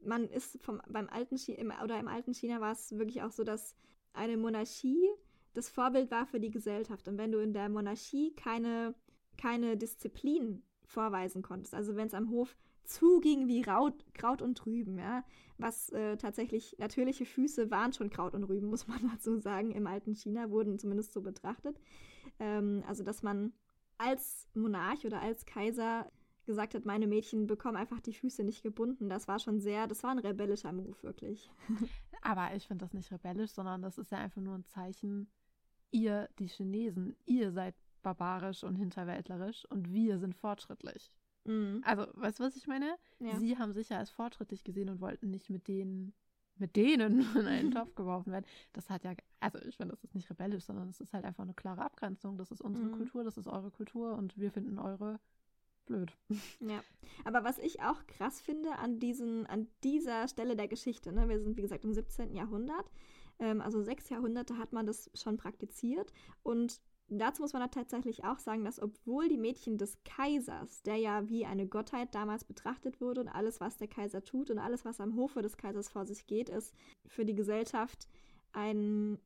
man 0.00 0.28
ist 0.28 0.62
vom, 0.62 0.80
beim 0.88 1.08
alten 1.08 1.36
China, 1.36 1.82
oder 1.82 1.98
im 1.98 2.08
alten 2.08 2.32
China 2.32 2.60
war 2.60 2.72
es 2.72 2.96
wirklich 2.96 3.22
auch 3.22 3.32
so, 3.32 3.44
dass 3.44 3.76
eine 4.14 4.36
Monarchie 4.36 5.06
das 5.54 5.68
Vorbild 5.68 6.10
war 6.10 6.26
für 6.26 6.40
die 6.40 6.50
Gesellschaft. 6.50 7.08
Und 7.08 7.18
wenn 7.18 7.32
du 7.32 7.38
in 7.38 7.52
der 7.52 7.68
Monarchie 7.68 8.34
keine, 8.34 8.94
keine 9.36 9.76
Disziplin 9.76 10.62
vorweisen 10.84 11.42
konntest, 11.42 11.74
also 11.74 11.96
wenn 11.96 12.06
es 12.06 12.14
am 12.14 12.30
Hof 12.30 12.56
zuging 12.88 13.46
wie 13.46 13.62
Raut, 13.62 14.04
Kraut 14.14 14.42
und 14.42 14.64
Rüben, 14.66 14.98
ja. 14.98 15.24
Was 15.58 15.90
äh, 15.90 16.16
tatsächlich 16.16 16.76
natürliche 16.78 17.26
Füße 17.26 17.70
waren 17.70 17.92
schon 17.92 18.10
Kraut 18.10 18.34
und 18.34 18.44
Rüben, 18.44 18.66
muss 18.70 18.88
man 18.88 19.00
dazu 19.12 19.38
sagen. 19.38 19.72
Im 19.72 19.86
alten 19.86 20.14
China 20.14 20.50
wurden 20.50 20.78
zumindest 20.78 21.12
so 21.12 21.20
betrachtet. 21.20 21.78
Ähm, 22.38 22.82
also, 22.86 23.04
dass 23.04 23.22
man 23.22 23.52
als 23.98 24.48
Monarch 24.54 25.04
oder 25.04 25.20
als 25.20 25.44
Kaiser 25.44 26.10
gesagt 26.48 26.74
hat, 26.74 26.86
meine 26.86 27.06
Mädchen 27.06 27.46
bekommen 27.46 27.76
einfach 27.76 28.00
die 28.00 28.14
Füße 28.14 28.42
nicht 28.42 28.62
gebunden. 28.62 29.10
Das 29.10 29.28
war 29.28 29.38
schon 29.38 29.60
sehr, 29.60 29.86
das 29.86 30.02
war 30.02 30.12
ein 30.12 30.18
rebellischer 30.18 30.72
Move, 30.72 30.96
wirklich. 31.02 31.50
Aber 32.22 32.54
ich 32.56 32.66
finde 32.66 32.86
das 32.86 32.94
nicht 32.94 33.12
rebellisch, 33.12 33.50
sondern 33.50 33.82
das 33.82 33.98
ist 33.98 34.10
ja 34.10 34.18
einfach 34.18 34.40
nur 34.40 34.54
ein 34.54 34.64
Zeichen, 34.64 35.30
ihr, 35.90 36.28
die 36.38 36.48
Chinesen, 36.48 37.14
ihr 37.26 37.52
seid 37.52 37.74
barbarisch 38.02 38.64
und 38.64 38.76
hinterwäldlerisch 38.76 39.66
und 39.66 39.92
wir 39.92 40.18
sind 40.18 40.34
fortschrittlich. 40.34 41.14
Mhm. 41.44 41.82
Also, 41.84 42.06
weißt 42.14 42.40
du, 42.40 42.44
was 42.44 42.56
ich 42.56 42.66
meine? 42.66 42.96
Ja. 43.18 43.38
Sie 43.38 43.58
haben 43.58 43.74
sich 43.74 43.90
ja 43.90 43.98
als 43.98 44.10
fortschrittlich 44.10 44.64
gesehen 44.64 44.88
und 44.88 45.02
wollten 45.02 45.30
nicht 45.30 45.50
mit 45.50 45.68
denen, 45.68 46.14
mit 46.56 46.76
denen 46.76 47.20
in 47.36 47.46
einen 47.46 47.70
Topf 47.72 47.94
geworfen 47.94 48.32
werden. 48.32 48.46
Das 48.72 48.88
hat 48.88 49.04
ja, 49.04 49.12
also 49.40 49.58
ich 49.60 49.76
finde, 49.76 49.92
das 49.92 50.02
ist 50.02 50.14
nicht 50.14 50.30
rebellisch, 50.30 50.64
sondern 50.64 50.88
es 50.88 51.00
ist 51.00 51.12
halt 51.12 51.26
einfach 51.26 51.44
eine 51.44 51.54
klare 51.54 51.82
Abgrenzung. 51.82 52.38
Das 52.38 52.50
ist 52.50 52.62
unsere 52.62 52.86
mhm. 52.86 52.92
Kultur, 52.92 53.22
das 53.22 53.36
ist 53.36 53.48
eure 53.48 53.70
Kultur 53.70 54.14
und 54.14 54.38
wir 54.38 54.50
finden 54.50 54.78
eure 54.78 55.20
blöd. 55.88 56.12
Ja, 56.60 56.82
aber 57.24 57.44
was 57.44 57.58
ich 57.58 57.80
auch 57.82 58.06
krass 58.06 58.40
finde 58.40 58.78
an, 58.78 58.98
diesen, 58.98 59.46
an 59.46 59.68
dieser 59.82 60.28
Stelle 60.28 60.56
der 60.56 60.68
Geschichte, 60.68 61.12
ne, 61.12 61.28
wir 61.28 61.40
sind 61.40 61.56
wie 61.56 61.62
gesagt 61.62 61.84
im 61.84 61.92
17. 61.92 62.34
Jahrhundert, 62.34 62.90
ähm, 63.38 63.60
also 63.60 63.82
sechs 63.82 64.08
Jahrhunderte 64.08 64.58
hat 64.58 64.72
man 64.72 64.86
das 64.86 65.10
schon 65.14 65.36
praktiziert 65.36 66.12
und 66.42 66.80
Dazu 67.10 67.40
muss 67.40 67.54
man 67.54 67.70
tatsächlich 67.70 68.24
auch 68.24 68.38
sagen, 68.38 68.64
dass 68.64 68.82
obwohl 68.82 69.28
die 69.28 69.38
Mädchen 69.38 69.78
des 69.78 69.96
Kaisers, 70.04 70.82
der 70.82 70.96
ja 70.96 71.26
wie 71.26 71.46
eine 71.46 71.66
Gottheit 71.66 72.14
damals 72.14 72.44
betrachtet 72.44 73.00
wurde 73.00 73.22
und 73.22 73.28
alles, 73.28 73.60
was 73.60 73.78
der 73.78 73.88
Kaiser 73.88 74.22
tut 74.22 74.50
und 74.50 74.58
alles, 74.58 74.84
was 74.84 75.00
am 75.00 75.16
Hofe 75.16 75.40
des 75.40 75.56
Kaisers 75.56 75.88
vor 75.88 76.04
sich 76.04 76.26
geht, 76.26 76.50
ist 76.50 76.74
für 77.06 77.24
die 77.24 77.34
Gesellschaft 77.34 78.08
ein, 78.52 79.18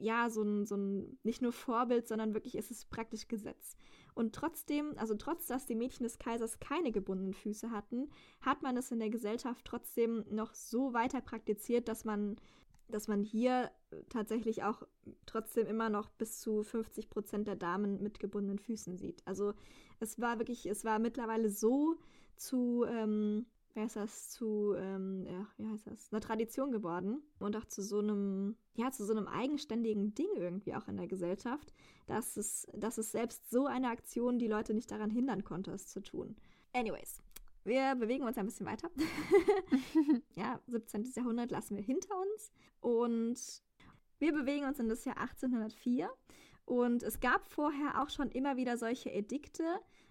ja, 0.00 0.30
so 0.30 0.42
ein, 0.42 0.66
so 0.66 0.76
ein, 0.76 1.16
nicht 1.22 1.42
nur 1.42 1.52
Vorbild, 1.52 2.08
sondern 2.08 2.34
wirklich 2.34 2.56
ist 2.56 2.72
es 2.72 2.86
praktisch 2.86 3.28
Gesetz. 3.28 3.76
Und 4.14 4.34
trotzdem, 4.34 4.94
also 4.96 5.14
trotz, 5.14 5.46
dass 5.46 5.66
die 5.66 5.74
Mädchen 5.74 6.04
des 6.04 6.18
Kaisers 6.18 6.60
keine 6.60 6.92
gebundenen 6.92 7.34
Füße 7.34 7.70
hatten, 7.70 8.08
hat 8.40 8.62
man 8.62 8.76
es 8.76 8.92
in 8.92 9.00
der 9.00 9.10
Gesellschaft 9.10 9.64
trotzdem 9.64 10.24
noch 10.30 10.54
so 10.54 10.92
weiter 10.92 11.20
praktiziert, 11.20 11.88
dass 11.88 12.04
man 12.04 12.36
dass 12.88 13.08
man 13.08 13.22
hier 13.22 13.70
äh, 13.90 13.96
tatsächlich 14.08 14.62
auch 14.62 14.82
trotzdem 15.26 15.66
immer 15.66 15.88
noch 15.88 16.10
bis 16.10 16.40
zu 16.40 16.62
50 16.62 17.10
Prozent 17.10 17.48
der 17.48 17.56
Damen 17.56 18.02
mit 18.02 18.20
gebundenen 18.20 18.58
Füßen 18.58 18.98
sieht. 18.98 19.22
Also 19.26 19.54
es 20.00 20.20
war 20.20 20.38
wirklich, 20.38 20.66
es 20.66 20.84
war 20.84 20.98
mittlerweile 20.98 21.50
so 21.50 21.96
zu, 22.36 22.84
ähm, 22.84 23.46
wie 23.74 23.80
heißt 23.80 23.96
das, 23.96 24.30
zu, 24.30 24.74
ähm, 24.76 25.26
ja, 25.26 25.46
wie 25.58 25.66
heißt 25.66 25.86
das, 25.86 26.12
einer 26.12 26.20
Tradition 26.20 26.70
geworden 26.70 27.22
und 27.40 27.56
auch 27.56 27.64
zu 27.64 27.82
so 27.82 27.98
einem, 27.98 28.56
ja, 28.74 28.90
zu 28.92 29.04
so 29.04 29.12
einem 29.12 29.26
eigenständigen 29.26 30.14
Ding 30.14 30.30
irgendwie 30.36 30.74
auch 30.74 30.86
in 30.88 30.96
der 30.96 31.08
Gesellschaft, 31.08 31.74
dass 32.06 32.36
es, 32.36 32.66
dass 32.72 32.98
es 32.98 33.10
selbst 33.10 33.50
so 33.50 33.66
eine 33.66 33.88
Aktion 33.88 34.38
die 34.38 34.48
Leute 34.48 34.74
nicht 34.74 34.90
daran 34.90 35.10
hindern 35.10 35.44
konnte, 35.44 35.72
es 35.72 35.88
zu 35.88 36.00
tun. 36.00 36.36
Anyways, 36.72 37.20
wir 37.64 37.94
bewegen 37.96 38.24
uns 38.24 38.38
ein 38.38 38.46
bisschen 38.46 38.66
weiter. 38.66 38.90
ja, 40.36 40.60
17. 40.68 41.12
Jahrhundert 41.16 41.50
lassen 41.50 41.76
wir 41.76 41.82
hinter 41.82 42.14
uns. 42.20 42.52
Und 42.80 43.62
wir 44.18 44.32
bewegen 44.32 44.66
uns 44.66 44.78
in 44.78 44.88
das 44.88 45.04
Jahr 45.04 45.18
1804. 45.18 46.10
Und 46.66 47.02
es 47.02 47.20
gab 47.20 47.46
vorher 47.46 48.02
auch 48.02 48.10
schon 48.10 48.30
immer 48.30 48.56
wieder 48.56 48.76
solche 48.76 49.10
Edikte. 49.10 49.64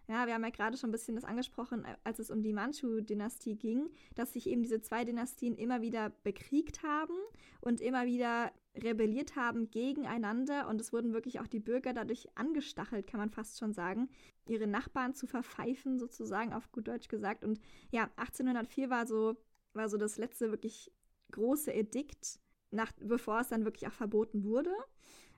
Ja, 0.08 0.28
wir 0.28 0.34
haben 0.34 0.44
ja 0.44 0.50
gerade 0.50 0.78
schon 0.78 0.90
ein 0.90 0.92
bisschen 0.92 1.16
das 1.16 1.24
angesprochen, 1.24 1.86
als 2.04 2.20
es 2.20 2.30
um 2.30 2.42
die 2.42 2.52
Manchu-Dynastie 2.52 3.56
ging, 3.56 3.90
dass 4.16 4.34
sich 4.34 4.48
eben 4.48 4.62
diese 4.62 4.82
zwei 4.82 5.06
Dynastien 5.06 5.56
immer 5.56 5.82
wieder 5.82 6.10
bekriegt 6.24 6.84
haben 6.84 7.14
und 7.62 7.80
immer 7.80 8.06
wieder 8.06 8.52
rebelliert 8.76 9.36
haben 9.38 9.72
gegeneinander. 9.72 10.68
Und 10.68 10.82
es 10.82 10.92
wurden 10.92 11.14
wirklich 11.14 11.40
auch 11.40 11.48
die 11.48 11.60
Bürger 11.60 11.94
dadurch 11.94 12.28
angestachelt, 12.36 13.08
kann 13.08 13.20
man 13.20 13.30
fast 13.30 13.60
schon 13.60 13.74
sagen, 13.74 14.10
ihre 14.46 14.68
Nachbarn 14.68 15.14
zu 15.14 15.26
verpfeifen, 15.26 16.00
sozusagen, 16.00 16.54
auf 16.54 16.72
gut 16.72 16.88
Deutsch 16.88 17.08
gesagt. 17.08 17.46
Und 17.46 17.62
ja, 17.92 18.10
1804 18.18 18.90
war 18.90 19.08
so, 19.08 19.38
war 19.74 19.88
so 19.88 19.98
das 19.98 20.18
letzte 20.18 20.52
wirklich 20.52 20.92
große 21.32 21.74
Edikt, 21.74 22.40
nach, 22.72 22.92
bevor 23.00 23.40
es 23.40 23.50
dann 23.50 23.64
wirklich 23.64 23.88
auch 23.88 23.94
verboten 23.94 24.44
wurde. 24.44 24.72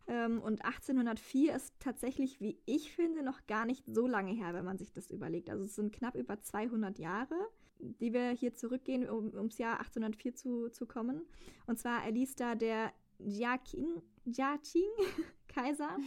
Ähm, 0.08 0.42
und 0.42 0.64
1804 0.64 1.56
ist 1.56 1.74
tatsächlich, 1.80 2.40
wie 2.40 2.60
ich 2.66 2.92
finde, 2.92 3.24
noch 3.24 3.46
gar 3.48 3.66
nicht 3.66 3.84
so 3.88 4.08
lange 4.08 4.32
her, 4.32 4.54
wenn 4.54 4.66
man 4.66 4.78
sich 4.78 4.92
das 4.92 5.10
überlegt. 5.10 5.50
Also 5.50 5.66
es 5.66 5.76
sind 5.76 5.94
knapp 5.94 6.16
über 6.16 6.40
200 6.42 7.00
Jahre, 7.00 7.36
die 7.80 8.14
wir 8.14 8.30
hier 8.32 8.54
zurückgehen, 8.54 9.10
um 9.10 9.34
ums 9.34 9.58
Jahr 9.58 9.80
1804 9.80 10.36
zu, 10.36 10.70
zu 10.70 10.86
kommen. 10.86 11.22
Und 11.66 11.80
zwar 11.80 12.06
erließ 12.06 12.36
da 12.36 12.56
der 12.56 12.92
Jiaqing, 13.20 14.02
Jiaqing 14.26 14.90
Kaiser 15.48 15.98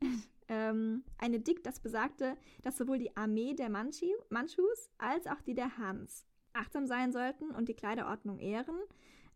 ähm, 0.48 1.04
ein 1.18 1.34
Edikt, 1.34 1.66
das 1.66 1.80
besagte, 1.80 2.36
dass 2.62 2.78
sowohl 2.78 2.98
die 2.98 3.16
Armee 3.16 3.54
der 3.54 3.68
Manchus 3.68 4.90
als 4.98 5.26
auch 5.26 5.42
die 5.42 5.54
der 5.54 5.76
Hans 5.76 6.24
achtsam 6.54 6.86
sein 6.86 7.12
sollten 7.12 7.50
und 7.50 7.68
die 7.68 7.74
Kleiderordnung 7.74 8.38
ehren. 8.38 8.76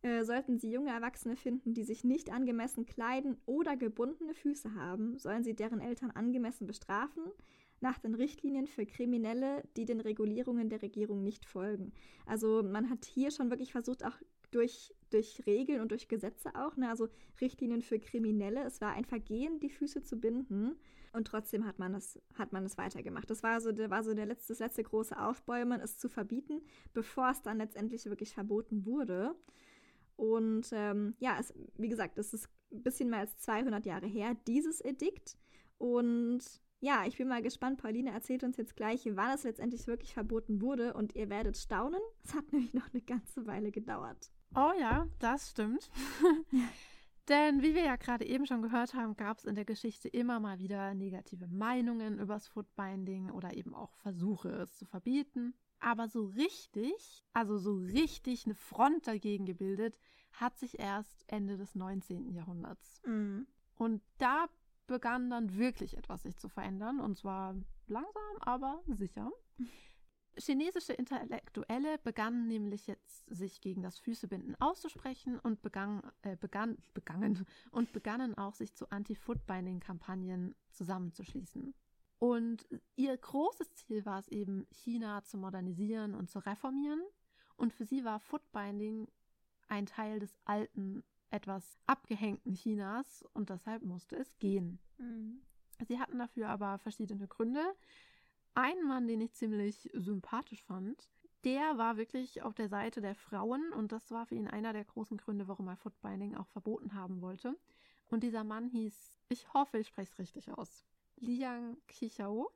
Äh, 0.03 0.25
sollten 0.25 0.59
sie 0.59 0.73
junge 0.73 0.91
Erwachsene 0.91 1.37
finden, 1.37 1.75
die 1.75 1.85
sich 1.85 2.03
nicht 2.03 2.33
angemessen 2.33 2.87
kleiden 2.87 3.37
oder 3.47 3.77
gebundene 3.77 4.35
Füße 4.35 4.75
haben, 4.75 5.17
sollen 5.19 5.45
sie 5.45 5.55
deren 5.55 5.81
Eltern 5.81 6.11
angemessen 6.11 6.67
bestrafen, 6.67 7.23
nach 7.81 7.99
den 7.99 8.15
Richtlinien 8.15 8.67
für 8.67 8.85
Kriminelle, 8.85 9.63
die 9.77 9.85
den 9.85 10.01
Regulierungen 10.01 10.69
der 10.71 10.83
Regierung 10.83 11.23
nicht 11.23 11.47
folgen. 11.47 11.93
Also 12.27 12.63
man 12.65 12.91
hat 12.91 13.05
hier 13.05 13.31
schon 13.31 13.51
wirklich 13.51 13.73
versucht, 13.73 14.05
auch 14.05 14.17
durch, 14.51 14.93
durch 15.11 15.43
Regeln 15.47 15.81
und 15.81 15.91
durch 15.91 16.09
Gesetze 16.09 16.51
auch, 16.55 16.77
ne, 16.77 16.89
also 16.89 17.09
Richtlinien 17.41 17.83
für 17.83 17.99
Kriminelle. 17.99 18.65
Es 18.65 18.81
war 18.81 18.93
ein 18.93 19.05
Vergehen, 19.05 19.61
die 19.61 19.71
Füße 19.71 20.03
zu 20.03 20.17
binden. 20.17 20.77
Und 21.13 21.27
trotzdem 21.27 21.67
hat 21.67 21.79
man 21.79 21.95
es, 21.95 22.19
hat 22.35 22.53
man 22.53 22.65
es 22.65 22.79
weitergemacht. 22.79 23.29
Das 23.31 23.43
war 23.43 23.61
so, 23.61 23.71
der, 23.71 23.91
war 23.91 24.03
so 24.03 24.15
der 24.15 24.27
letzte, 24.27 24.53
das 24.53 24.61
letzte 24.61 24.83
große 24.83 25.21
Aufbäumen, 25.21 25.81
es 25.81 25.99
zu 25.99 26.09
verbieten, 26.09 26.63
bevor 26.95 27.31
es 27.31 27.43
dann 27.43 27.59
letztendlich 27.59 28.07
wirklich 28.07 28.33
verboten 28.33 28.87
wurde. 28.87 29.35
Und 30.17 30.69
ähm, 30.73 31.15
ja, 31.19 31.37
es, 31.39 31.53
wie 31.77 31.89
gesagt, 31.89 32.19
es 32.19 32.33
ist 32.33 32.49
ein 32.73 32.83
bisschen 32.83 33.11
mehr 33.11 33.21
als 33.21 33.37
200 33.39 33.85
Jahre 33.87 34.07
her, 34.07 34.37
dieses 34.47 34.81
Edikt. 34.81 35.37
Und 35.79 36.43
ja, 36.81 37.05
ich 37.07 37.17
bin 37.17 37.29
mal 37.29 37.43
gespannt. 37.43 37.81
Pauline 37.81 38.11
erzählt 38.11 38.43
uns 38.43 38.57
jetzt 38.57 38.77
gleich, 38.77 39.09
wann 39.13 39.35
es 39.35 39.45
letztendlich 39.45 39.87
wirklich 39.87 40.15
verboten 40.15 40.61
wurde. 40.61 40.95
Und 40.95 41.15
ihr 41.15 41.31
werdet 41.31 41.57
staunen, 41.57 42.01
es 42.25 42.35
hat 42.35 42.45
nämlich 42.53 42.75
noch 42.75 42.93
eine 42.93 43.03
ganze 43.03 43.47
Weile 43.47 43.71
gedauert. 43.71 44.31
Oh 44.55 44.73
ja, 44.79 45.07
das 45.19 45.51
stimmt. 45.51 45.91
Denn 47.29 47.63
wie 47.63 47.75
wir 47.77 47.85
ja 47.85 47.97
gerade 47.97 48.27
eben 48.27 48.47
schon 48.47 48.63
gehört 48.63 48.95
haben, 48.95 49.17
gab 49.17 49.39
es 49.39 49.45
in 49.45 49.55
der 49.55 49.65
Geschichte 49.65 50.09
immer 50.09 50.41
mal 50.41 50.59
wieder 50.59 50.93
negative 50.93 51.47
Meinungen 51.47 52.19
übers 52.19 52.49
Footbinding 52.49 53.31
oder 53.31 53.57
eben 53.57 53.75
auch 53.75 53.95
Versuche, 53.99 54.49
es 54.49 54.75
zu 54.75 54.85
verbieten. 54.85 55.55
Aber 55.83 56.07
so 56.07 56.27
richtig, 56.27 57.25
also 57.33 57.59
so 57.59 57.75
richtig 57.75 58.47
eine 58.47 58.55
Front 58.55 59.09
dagegen 59.09 59.47
gebildet, 59.47 59.99
hat 60.31 60.57
sich 60.57 60.79
erst 60.79 61.25
Ende 61.27 61.57
des 61.57 61.75
19. 61.75 62.33
Jahrhunderts. 62.33 63.03
Mhm. 63.05 63.49
Und 63.75 64.01
da 64.19 64.47
begann 64.87 65.29
dann 65.29 65.57
wirklich 65.59 65.97
etwas 65.97 66.23
sich 66.23 66.39
zu 66.39 66.49
verändern. 66.49 67.01
Und 67.01 67.19
zwar 67.19 67.57
langsam, 67.89 68.37
aber 68.39 68.81
sicher. 68.87 69.33
Chinesische 70.37 70.93
Intellektuelle 70.93 71.99
begannen 71.99 72.47
nämlich 72.47 72.87
jetzt 72.87 73.27
sich 73.29 73.61
gegen 73.61 73.83
das 73.83 73.99
Füßebinden 73.99 74.55
auszusprechen 74.61 75.41
und 75.41 75.63
begann, 75.63 76.01
äh, 76.23 76.37
begann, 76.37 76.79
begangen 76.95 77.45
und 77.73 77.93
begannen 77.93 78.39
auch 78.39 78.55
sich 78.55 78.73
zu 78.75 78.89
Anti-Footbinding-Kampagnen 78.89 80.55
zusammenzuschließen. 80.71 81.75
Und 82.23 82.69
ihr 82.95 83.17
großes 83.17 83.75
Ziel 83.75 84.07
war 84.07 84.21
es 84.21 84.29
eben, 84.29 84.65
China 84.71 85.25
zu 85.25 85.37
modernisieren 85.37 86.15
und 86.15 86.31
zu 86.31 86.39
reformieren. 86.39 87.03
Und 87.57 87.73
für 87.73 87.85
sie 87.85 88.05
war 88.05 88.21
Footbinding 88.21 89.09
ein 89.67 89.87
Teil 89.87 90.21
des 90.21 90.39
alten, 90.45 91.03
etwas 91.31 91.81
abgehängten 91.87 92.55
Chinas 92.55 93.25
und 93.33 93.51
deshalb 93.51 93.83
musste 93.83 94.15
es 94.15 94.39
gehen. 94.39 94.79
Mhm. 94.99 95.43
Sie 95.89 95.99
hatten 95.99 96.17
dafür 96.17 96.51
aber 96.51 96.79
verschiedene 96.79 97.27
Gründe. 97.27 97.65
Ein 98.55 98.85
Mann, 98.85 99.09
den 99.09 99.21
ich 99.21 99.35
ziemlich 99.35 99.91
sympathisch 99.93 100.63
fand, 100.63 101.11
der 101.43 101.77
war 101.77 101.97
wirklich 101.97 102.43
auf 102.43 102.55
der 102.55 102.69
Seite 102.69 103.01
der 103.01 103.17
Frauen 103.17 103.73
und 103.73 103.91
das 103.91 104.13
war 104.13 104.27
für 104.27 104.37
ihn 104.37 104.47
einer 104.47 104.73
der 104.73 104.85
großen 104.85 105.17
Gründe, 105.17 105.49
warum 105.49 105.67
er 105.67 105.77
Footbinding 105.77 106.37
auch 106.37 106.47
verboten 106.47 106.95
haben 106.95 107.21
wollte. 107.21 107.59
Und 108.11 108.23
dieser 108.23 108.45
Mann 108.45 108.69
hieß, 108.69 109.19
ich 109.29 109.53
hoffe, 109.55 109.79
ich 109.79 109.89
spreche 109.89 110.13
es 110.13 110.19
richtig 110.21 110.53
aus, 110.53 110.85
Liang 111.23 111.77
Qichao. 111.87 112.51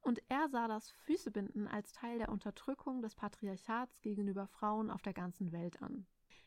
Und 0.00 0.22
er 0.28 0.48
sah 0.48 0.68
das 0.68 0.90
Füßebinden 0.90 1.68
als 1.68 1.92
Teil 1.92 2.18
der 2.18 2.28
Unterdrückung 2.28 3.02
des 3.02 3.14
Patriarchats 3.14 4.00
gegenüber 4.00 4.46
Frauen 4.46 4.90
auf 4.90 5.02
der 5.02 5.12
ganzen 5.12 5.52
Welt 5.52 5.82
an. 5.82 6.06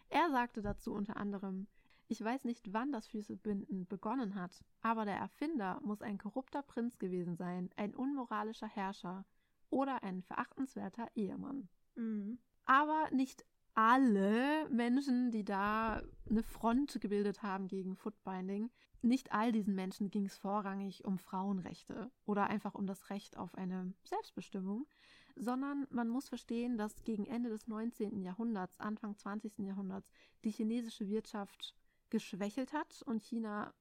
Er 0.09 0.29
sagte 0.29 0.61
dazu 0.61 0.93
unter 0.93 1.17
anderem, 1.17 1.67
ich 2.07 2.23
weiß 2.23 2.45
nicht, 2.45 2.73
wann 2.73 2.91
das 2.91 3.07
Füßebinden 3.07 3.87
begonnen 3.87 4.35
hat, 4.35 4.63
aber 4.81 5.05
der 5.05 5.17
Erfinder 5.17 5.79
muss 5.81 6.01
ein 6.01 6.17
korrupter 6.17 6.61
Prinz 6.61 6.97
gewesen 6.97 7.35
sein, 7.35 7.69
ein 7.75 7.95
unmoralischer 7.95 8.67
Herrscher 8.67 9.25
oder 9.69 10.03
ein 10.03 10.21
verachtenswerter 10.21 11.07
Ehemann. 11.15 11.67
Mhm. 11.95 12.39
Aber 12.65 13.09
nicht 13.11 13.45
alle 13.75 14.69
Menschen, 14.69 15.31
die 15.31 15.43
da 15.43 16.01
eine 16.29 16.43
Front 16.43 16.99
gebildet 17.01 17.43
haben 17.43 17.67
gegen 17.67 17.95
Footbinding, 17.95 18.71
nicht 19.01 19.33
all 19.33 19.51
diesen 19.51 19.75
Menschen 19.75 20.09
ging 20.09 20.25
es 20.25 20.37
vorrangig 20.37 21.05
um 21.05 21.19
Frauenrechte 21.19 22.09
oder 22.25 22.47
einfach 22.47 22.73
um 22.73 22.87
das 22.87 23.09
Recht 23.09 23.37
auf 23.37 23.53
eine 23.55 23.93
Selbstbestimmung, 24.05 24.87
sondern 25.35 25.85
man 25.91 26.07
muss 26.07 26.29
verstehen, 26.29 26.77
dass 26.77 27.03
gegen 27.03 27.25
Ende 27.25 27.49
des 27.49 27.67
19. 27.67 28.21
Jahrhunderts, 28.21 28.79
Anfang 28.79 29.17
20. 29.17 29.59
Jahrhunderts 29.59 30.09
die 30.45 30.51
chinesische 30.51 31.07
Wirtschaft 31.09 31.75
geschwächelt 32.09 32.71
hat 32.73 33.03
und 33.03 33.21
China 33.21 33.73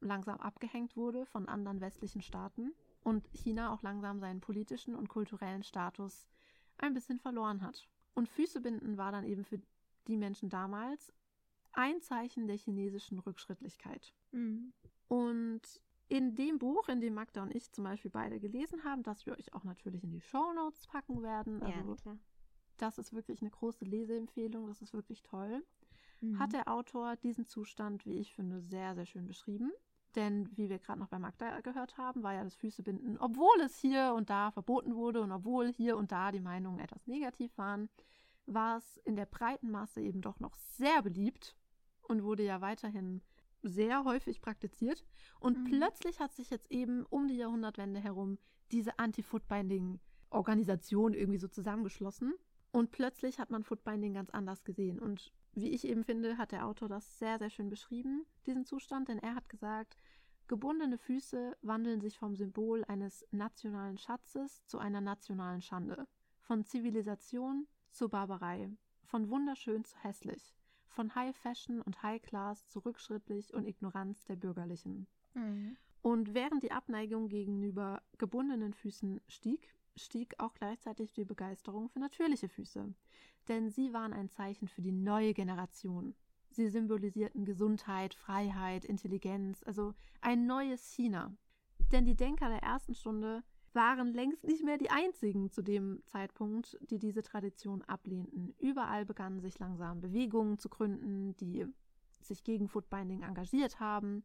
langsam 0.00 0.40
abgehängt 0.40 0.96
wurde 0.96 1.26
von 1.26 1.46
anderen 1.46 1.80
westlichen 1.80 2.22
Staaten 2.22 2.72
und 3.02 3.28
China 3.34 3.72
auch 3.72 3.82
langsam 3.82 4.18
seinen 4.18 4.40
politischen 4.40 4.94
und 4.94 5.08
kulturellen 5.08 5.62
Status 5.62 6.26
ein 6.78 6.94
bisschen 6.94 7.20
verloren 7.20 7.62
hat. 7.62 7.88
Und 8.14 8.28
Füßebinden 8.28 8.96
war 8.96 9.12
dann 9.12 9.24
eben 9.24 9.44
für 9.44 9.60
die 10.06 10.16
Menschen 10.16 10.48
damals 10.48 11.12
ein 11.72 12.00
Zeichen 12.00 12.46
der 12.46 12.56
chinesischen 12.56 13.18
Rückschrittlichkeit. 13.18 14.12
Mhm. 14.32 14.72
Und 15.08 15.62
in 16.08 16.34
dem 16.34 16.58
Buch, 16.58 16.88
in 16.88 17.00
dem 17.00 17.14
Magda 17.14 17.42
und 17.42 17.54
ich 17.54 17.72
zum 17.72 17.84
Beispiel 17.84 18.10
beide 18.10 18.38
gelesen 18.38 18.84
haben, 18.84 19.02
das 19.02 19.24
wir 19.24 19.32
euch 19.32 19.54
auch 19.54 19.64
natürlich 19.64 20.04
in 20.04 20.10
die 20.10 20.20
Show 20.20 20.52
Notes 20.52 20.86
packen 20.86 21.22
werden. 21.22 21.62
Also 21.62 21.90
ja, 21.90 21.96
klar. 21.96 22.18
Das 22.76 22.98
ist 22.98 23.12
wirklich 23.12 23.40
eine 23.40 23.50
große 23.50 23.84
Leseempfehlung, 23.84 24.66
das 24.66 24.82
ist 24.82 24.92
wirklich 24.92 25.22
toll 25.22 25.62
mhm. 26.22 26.38
hat 26.38 26.52
der 26.52 26.68
Autor 26.68 27.16
diesen 27.16 27.46
Zustand, 27.46 28.06
wie 28.06 28.18
ich 28.18 28.32
finde, 28.34 28.60
sehr, 28.60 28.94
sehr 28.94 29.06
schön 29.06 29.26
beschrieben. 29.26 29.72
Denn 30.14 30.54
wie 30.56 30.68
wir 30.68 30.78
gerade 30.78 31.00
noch 31.00 31.08
bei 31.08 31.18
Magda 31.18 31.60
gehört 31.60 31.96
haben, 31.96 32.22
war 32.22 32.34
ja 32.34 32.44
das 32.44 32.54
Füßebinden, 32.54 33.16
obwohl 33.18 33.60
es 33.64 33.78
hier 33.78 34.12
und 34.14 34.28
da 34.28 34.50
verboten 34.50 34.94
wurde 34.94 35.22
und 35.22 35.32
obwohl 35.32 35.72
hier 35.72 35.96
und 35.96 36.12
da 36.12 36.32
die 36.32 36.40
Meinungen 36.40 36.80
etwas 36.80 37.06
negativ 37.06 37.56
waren, 37.56 37.88
war 38.46 38.76
es 38.76 38.98
in 38.98 39.16
der 39.16 39.26
breiten 39.26 39.70
Masse 39.70 40.02
eben 40.02 40.20
doch 40.20 40.38
noch 40.40 40.56
sehr 40.56 41.00
beliebt 41.02 41.56
und 42.02 42.24
wurde 42.24 42.44
ja 42.44 42.60
weiterhin 42.60 43.22
sehr 43.62 44.04
häufig 44.04 44.42
praktiziert. 44.42 45.04
Und 45.40 45.58
mhm. 45.58 45.64
plötzlich 45.64 46.20
hat 46.20 46.34
sich 46.34 46.50
jetzt 46.50 46.70
eben 46.70 47.06
um 47.06 47.26
die 47.28 47.36
Jahrhundertwende 47.36 48.00
herum 48.00 48.36
diese 48.72 48.98
Anti-Footbinding-Organisation 48.98 51.14
irgendwie 51.14 51.38
so 51.38 51.48
zusammengeschlossen. 51.48 52.34
Und 52.72 52.90
plötzlich 52.90 53.38
hat 53.38 53.50
man 53.50 53.64
Footbinding 53.64 54.12
ganz 54.14 54.30
anders 54.30 54.64
gesehen. 54.64 54.98
Und 54.98 55.32
wie 55.54 55.70
ich 55.70 55.86
eben 55.86 56.04
finde, 56.04 56.38
hat 56.38 56.52
der 56.52 56.66
Autor 56.66 56.88
das 56.88 57.18
sehr, 57.18 57.38
sehr 57.38 57.50
schön 57.50 57.68
beschrieben, 57.68 58.24
diesen 58.46 58.64
Zustand, 58.64 59.08
denn 59.08 59.18
er 59.18 59.34
hat 59.34 59.48
gesagt, 59.48 59.98
gebundene 60.48 60.98
Füße 60.98 61.56
wandeln 61.62 62.00
sich 62.00 62.18
vom 62.18 62.36
Symbol 62.36 62.84
eines 62.84 63.26
nationalen 63.30 63.98
Schatzes 63.98 64.64
zu 64.66 64.78
einer 64.78 65.00
nationalen 65.00 65.62
Schande, 65.62 66.06
von 66.40 66.64
Zivilisation 66.64 67.66
zu 67.90 68.08
Barbarei, 68.08 68.70
von 69.04 69.28
wunderschön 69.28 69.84
zu 69.84 69.96
hässlich, 69.98 70.54
von 70.86 71.14
High 71.14 71.36
Fashion 71.36 71.80
und 71.82 72.02
High 72.02 72.22
Class 72.22 72.66
zu 72.68 72.80
rückschrittlich 72.80 73.52
und 73.54 73.66
Ignoranz 73.66 74.24
der 74.24 74.36
Bürgerlichen. 74.36 75.06
Mhm. 75.34 75.76
Und 76.00 76.34
während 76.34 76.62
die 76.62 76.72
Abneigung 76.72 77.28
gegenüber 77.28 78.02
gebundenen 78.18 78.74
Füßen 78.74 79.20
stieg, 79.28 79.74
stieg 79.96 80.34
auch 80.38 80.54
gleichzeitig 80.54 81.12
die 81.12 81.24
Begeisterung 81.24 81.88
für 81.88 81.98
natürliche 81.98 82.48
Füße 82.48 82.94
denn 83.48 83.70
sie 83.70 83.92
waren 83.92 84.12
ein 84.12 84.28
Zeichen 84.28 84.68
für 84.68 84.82
die 84.82 84.92
neue 84.92 85.34
Generation. 85.34 86.14
Sie 86.50 86.68
symbolisierten 86.68 87.44
Gesundheit, 87.44 88.14
Freiheit, 88.14 88.84
Intelligenz, 88.84 89.62
also 89.64 89.94
ein 90.20 90.46
neues 90.46 90.86
China. 90.86 91.34
Denn 91.92 92.04
die 92.04 92.16
Denker 92.16 92.48
der 92.48 92.62
ersten 92.62 92.94
Stunde 92.94 93.42
waren 93.72 94.12
längst 94.12 94.44
nicht 94.44 94.62
mehr 94.62 94.76
die 94.76 94.90
einzigen 94.90 95.50
zu 95.50 95.62
dem 95.62 96.02
Zeitpunkt, 96.04 96.78
die 96.90 96.98
diese 96.98 97.22
Tradition 97.22 97.82
ablehnten. 97.82 98.54
Überall 98.58 99.06
begannen 99.06 99.40
sich 99.40 99.58
langsam 99.58 100.00
Bewegungen 100.00 100.58
zu 100.58 100.68
gründen, 100.68 101.34
die 101.36 101.66
sich 102.20 102.44
gegen 102.44 102.68
Footbinding 102.68 103.22
engagiert 103.22 103.80
haben. 103.80 104.24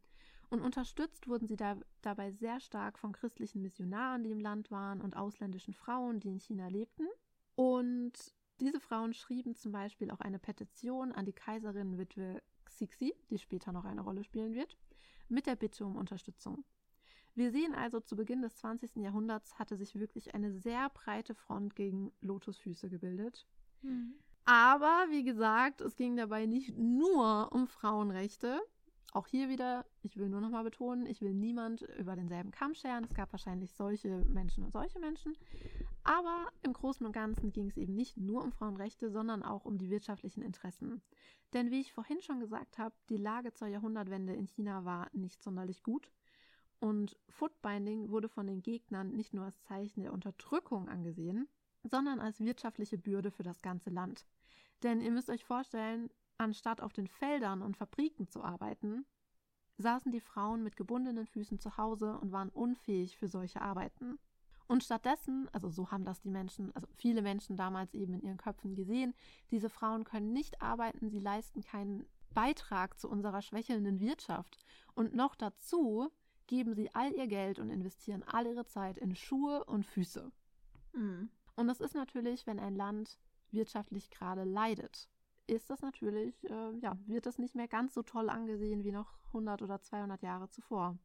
Und 0.50 0.60
unterstützt 0.62 1.28
wurden 1.28 1.46
sie 1.46 1.56
da, 1.56 1.76
dabei 2.00 2.32
sehr 2.32 2.58
stark 2.60 2.98
von 2.98 3.12
christlichen 3.12 3.60
Missionaren, 3.60 4.24
die 4.24 4.30
im 4.30 4.40
Land 4.40 4.70
waren, 4.70 5.00
und 5.00 5.16
ausländischen 5.16 5.74
Frauen, 5.74 6.20
die 6.20 6.28
in 6.28 6.40
China 6.40 6.68
lebten. 6.68 7.06
Und 7.54 8.12
diese 8.60 8.80
Frauen 8.80 9.12
schrieben 9.12 9.54
zum 9.54 9.72
Beispiel 9.72 10.10
auch 10.10 10.20
eine 10.20 10.38
Petition 10.38 11.12
an 11.12 11.26
die 11.26 11.32
Kaiserinnenwitwe 11.32 12.42
Xixi, 12.64 13.14
die 13.30 13.38
später 13.38 13.72
noch 13.72 13.84
eine 13.84 14.00
Rolle 14.00 14.24
spielen 14.24 14.54
wird, 14.54 14.76
mit 15.28 15.46
der 15.46 15.56
Bitte 15.56 15.84
um 15.84 15.96
Unterstützung. 15.96 16.64
Wir 17.34 17.52
sehen 17.52 17.74
also, 17.74 18.00
zu 18.00 18.16
Beginn 18.16 18.42
des 18.42 18.56
20. 18.56 18.96
Jahrhunderts 18.96 19.58
hatte 19.58 19.76
sich 19.76 19.94
wirklich 19.94 20.34
eine 20.34 20.52
sehr 20.52 20.88
breite 20.90 21.34
Front 21.34 21.76
gegen 21.76 22.10
Lotusfüße 22.20 22.88
gebildet. 22.88 23.46
Mhm. 23.82 24.14
Aber 24.44 25.06
wie 25.10 25.22
gesagt, 25.22 25.80
es 25.80 25.94
ging 25.94 26.16
dabei 26.16 26.46
nicht 26.46 26.76
nur 26.76 27.52
um 27.52 27.68
Frauenrechte. 27.68 28.60
Auch 29.12 29.26
hier 29.26 29.48
wieder, 29.48 29.86
ich 30.02 30.18
will 30.18 30.28
nur 30.28 30.42
noch 30.42 30.50
mal 30.50 30.64
betonen, 30.64 31.06
ich 31.06 31.22
will 31.22 31.32
niemand 31.32 31.80
über 31.98 32.14
denselben 32.14 32.50
Kamm 32.50 32.74
scheren. 32.74 33.04
Es 33.04 33.14
gab 33.14 33.32
wahrscheinlich 33.32 33.72
solche 33.72 34.24
Menschen 34.26 34.64
und 34.64 34.72
solche 34.72 34.98
Menschen. 34.98 35.34
Aber 36.04 36.48
im 36.62 36.74
Großen 36.74 37.06
und 37.06 37.12
Ganzen 37.12 37.50
ging 37.50 37.68
es 37.68 37.78
eben 37.78 37.94
nicht 37.94 38.18
nur 38.18 38.42
um 38.42 38.52
Frauenrechte, 38.52 39.10
sondern 39.10 39.42
auch 39.42 39.64
um 39.64 39.78
die 39.78 39.88
wirtschaftlichen 39.88 40.42
Interessen. 40.42 41.00
Denn 41.54 41.70
wie 41.70 41.80
ich 41.80 41.94
vorhin 41.94 42.20
schon 42.20 42.40
gesagt 42.40 42.76
habe, 42.78 42.94
die 43.08 43.16
Lage 43.16 43.54
zur 43.54 43.68
Jahrhundertwende 43.68 44.34
in 44.34 44.46
China 44.46 44.84
war 44.84 45.08
nicht 45.12 45.42
sonderlich 45.42 45.82
gut. 45.82 46.12
Und 46.78 47.16
Footbinding 47.30 48.10
wurde 48.10 48.28
von 48.28 48.46
den 48.46 48.62
Gegnern 48.62 49.10
nicht 49.16 49.32
nur 49.32 49.46
als 49.46 49.60
Zeichen 49.62 50.02
der 50.02 50.12
Unterdrückung 50.12 50.88
angesehen, 50.88 51.48
sondern 51.82 52.20
als 52.20 52.40
wirtschaftliche 52.40 52.98
Bürde 52.98 53.30
für 53.30 53.42
das 53.42 53.62
ganze 53.62 53.90
Land. 53.90 54.26
Denn 54.82 55.00
ihr 55.00 55.10
müsst 55.10 55.30
euch 55.30 55.44
vorstellen, 55.44 56.10
anstatt 56.38 56.80
auf 56.80 56.92
den 56.92 57.08
Feldern 57.08 57.62
und 57.62 57.76
Fabriken 57.76 58.28
zu 58.28 58.42
arbeiten, 58.42 59.04
saßen 59.76 60.10
die 60.10 60.20
Frauen 60.20 60.62
mit 60.62 60.76
gebundenen 60.76 61.26
Füßen 61.26 61.58
zu 61.58 61.76
Hause 61.76 62.18
und 62.18 62.32
waren 62.32 62.48
unfähig 62.48 63.16
für 63.16 63.28
solche 63.28 63.60
Arbeiten. 63.60 64.18
Und 64.66 64.84
stattdessen, 64.84 65.48
also 65.52 65.70
so 65.70 65.90
haben 65.90 66.04
das 66.04 66.20
die 66.20 66.30
Menschen, 66.30 66.74
also 66.74 66.86
viele 66.96 67.22
Menschen 67.22 67.56
damals 67.56 67.94
eben 67.94 68.14
in 68.14 68.22
ihren 68.22 68.36
Köpfen 68.36 68.74
gesehen, 68.74 69.14
diese 69.50 69.70
Frauen 69.70 70.04
können 70.04 70.32
nicht 70.32 70.60
arbeiten, 70.60 71.08
sie 71.08 71.20
leisten 71.20 71.62
keinen 71.62 72.06
Beitrag 72.34 72.98
zu 72.98 73.08
unserer 73.08 73.40
schwächelnden 73.40 73.98
Wirtschaft. 74.00 74.58
Und 74.94 75.14
noch 75.14 75.34
dazu 75.34 76.10
geben 76.46 76.74
sie 76.74 76.94
all 76.94 77.12
ihr 77.14 77.28
Geld 77.28 77.58
und 77.58 77.70
investieren 77.70 78.22
all 78.24 78.46
ihre 78.46 78.66
Zeit 78.66 78.98
in 78.98 79.14
Schuhe 79.14 79.64
und 79.64 79.86
Füße. 79.86 80.30
Mhm. 80.92 81.30
Und 81.56 81.66
das 81.66 81.80
ist 81.80 81.94
natürlich, 81.94 82.46
wenn 82.46 82.60
ein 82.60 82.74
Land 82.74 83.18
wirtschaftlich 83.50 84.10
gerade 84.10 84.44
leidet, 84.44 85.08
ist 85.48 85.70
das 85.70 85.80
natürlich, 85.80 86.44
äh, 86.44 86.72
ja, 86.80 86.96
wird 87.06 87.26
das 87.26 87.38
nicht 87.38 87.54
mehr 87.54 87.68
ganz 87.68 87.94
so 87.94 88.02
toll 88.02 88.28
angesehen 88.28 88.84
wie 88.84 88.92
noch 88.92 89.18
100 89.28 89.62
oder 89.62 89.80
200 89.80 90.22
Jahre 90.22 90.50
zuvor. 90.50 90.98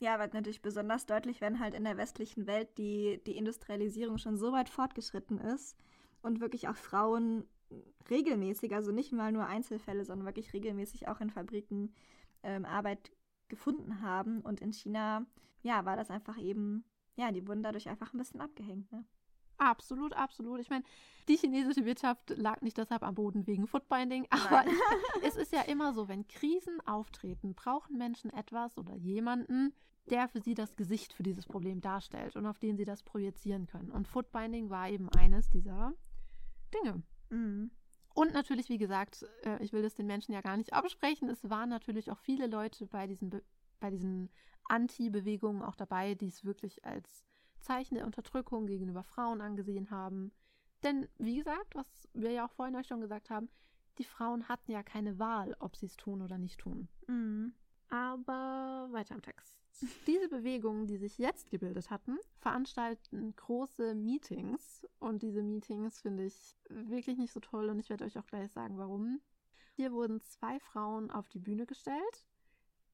Ja, 0.00 0.18
wird 0.18 0.34
natürlich 0.34 0.62
besonders 0.62 1.06
deutlich, 1.06 1.40
wenn 1.40 1.60
halt 1.60 1.74
in 1.74 1.84
der 1.84 1.96
westlichen 1.96 2.46
Welt 2.46 2.78
die, 2.78 3.20
die 3.26 3.36
Industrialisierung 3.36 4.18
schon 4.18 4.36
so 4.36 4.52
weit 4.52 4.68
fortgeschritten 4.68 5.38
ist 5.38 5.76
und 6.22 6.40
wirklich 6.40 6.68
auch 6.68 6.76
Frauen 6.76 7.44
regelmäßig, 8.08 8.74
also 8.74 8.92
nicht 8.92 9.12
mal 9.12 9.32
nur 9.32 9.46
Einzelfälle, 9.46 10.04
sondern 10.04 10.26
wirklich 10.26 10.52
regelmäßig 10.52 11.08
auch 11.08 11.20
in 11.20 11.30
Fabriken 11.30 11.92
ähm, 12.42 12.64
Arbeit 12.64 13.10
gefunden 13.48 14.00
haben. 14.00 14.40
Und 14.40 14.60
in 14.60 14.72
China, 14.72 15.26
ja, 15.62 15.84
war 15.84 15.96
das 15.96 16.10
einfach 16.10 16.38
eben, 16.38 16.84
ja, 17.16 17.32
die 17.32 17.46
wurden 17.46 17.62
dadurch 17.62 17.88
einfach 17.88 18.14
ein 18.14 18.18
bisschen 18.18 18.40
abgehängt, 18.40 18.90
ne? 18.92 19.04
Absolut, 19.58 20.14
absolut. 20.14 20.60
Ich 20.60 20.70
meine, 20.70 20.84
die 21.28 21.36
chinesische 21.36 21.84
Wirtschaft 21.84 22.30
lag 22.30 22.62
nicht 22.62 22.78
deshalb 22.78 23.02
am 23.02 23.14
Boden 23.14 23.46
wegen 23.46 23.66
Footbinding, 23.66 24.26
aber 24.30 24.64
es 25.22 25.36
ist 25.36 25.52
ja 25.52 25.62
immer 25.62 25.92
so, 25.92 26.08
wenn 26.08 26.26
Krisen 26.26 26.80
auftreten, 26.86 27.54
brauchen 27.54 27.98
Menschen 27.98 28.30
etwas 28.30 28.78
oder 28.78 28.94
jemanden, 28.94 29.74
der 30.06 30.28
für 30.28 30.40
sie 30.40 30.54
das 30.54 30.76
Gesicht 30.76 31.12
für 31.12 31.22
dieses 31.22 31.46
Problem 31.46 31.80
darstellt 31.80 32.36
und 32.36 32.46
auf 32.46 32.58
den 32.58 32.76
sie 32.76 32.84
das 32.84 33.02
projizieren 33.02 33.66
können. 33.66 33.90
Und 33.90 34.08
Footbinding 34.08 34.70
war 34.70 34.88
eben 34.88 35.08
eines 35.10 35.50
dieser 35.50 35.92
Dinge. 36.72 37.02
Mhm. 37.30 37.70
Und 38.14 38.32
natürlich, 38.32 38.68
wie 38.68 38.78
gesagt, 38.78 39.26
äh, 39.44 39.62
ich 39.62 39.72
will 39.72 39.82
das 39.82 39.94
den 39.94 40.06
Menschen 40.06 40.32
ja 40.32 40.40
gar 40.40 40.56
nicht 40.56 40.72
absprechen, 40.72 41.28
es 41.28 41.50
waren 41.50 41.68
natürlich 41.68 42.10
auch 42.10 42.18
viele 42.18 42.46
Leute 42.46 42.86
bei 42.86 43.06
diesen, 43.06 43.30
Be 43.30 43.42
bei 43.80 43.90
diesen 43.90 44.28
Anti-Bewegungen 44.64 45.62
auch 45.62 45.76
dabei, 45.76 46.14
die 46.14 46.26
es 46.26 46.44
wirklich 46.44 46.84
als 46.84 47.27
Zeichen 47.60 47.96
der 47.96 48.06
Unterdrückung 48.06 48.66
gegenüber 48.66 49.02
Frauen 49.02 49.40
angesehen 49.40 49.90
haben. 49.90 50.32
Denn, 50.82 51.08
wie 51.18 51.36
gesagt, 51.36 51.74
was 51.74 52.08
wir 52.14 52.30
ja 52.30 52.46
auch 52.46 52.52
vorhin 52.52 52.76
euch 52.76 52.86
schon 52.86 53.00
gesagt 53.00 53.30
haben, 53.30 53.48
die 53.98 54.04
Frauen 54.04 54.48
hatten 54.48 54.70
ja 54.70 54.82
keine 54.82 55.18
Wahl, 55.18 55.56
ob 55.58 55.76
sie 55.76 55.86
es 55.86 55.96
tun 55.96 56.22
oder 56.22 56.38
nicht 56.38 56.60
tun. 56.60 56.88
Mhm. 57.08 57.52
Aber 57.90 58.88
weiter 58.92 59.14
im 59.14 59.22
Text. 59.22 59.58
Diese 60.06 60.28
Bewegungen, 60.28 60.86
die 60.86 60.96
sich 60.96 61.18
jetzt 61.18 61.50
gebildet 61.50 61.90
hatten, 61.90 62.18
veranstalten 62.38 63.34
große 63.36 63.94
Meetings. 63.94 64.86
Und 64.98 65.22
diese 65.22 65.42
Meetings 65.42 66.00
finde 66.00 66.24
ich 66.24 66.56
wirklich 66.68 67.18
nicht 67.18 67.32
so 67.32 67.40
toll 67.40 67.68
und 67.68 67.78
ich 67.78 67.88
werde 67.88 68.04
euch 68.04 68.18
auch 68.18 68.26
gleich 68.26 68.50
sagen, 68.50 68.76
warum. 68.78 69.20
Hier 69.74 69.92
wurden 69.92 70.20
zwei 70.20 70.58
Frauen 70.58 71.10
auf 71.10 71.28
die 71.28 71.38
Bühne 71.38 71.64
gestellt. 71.64 72.26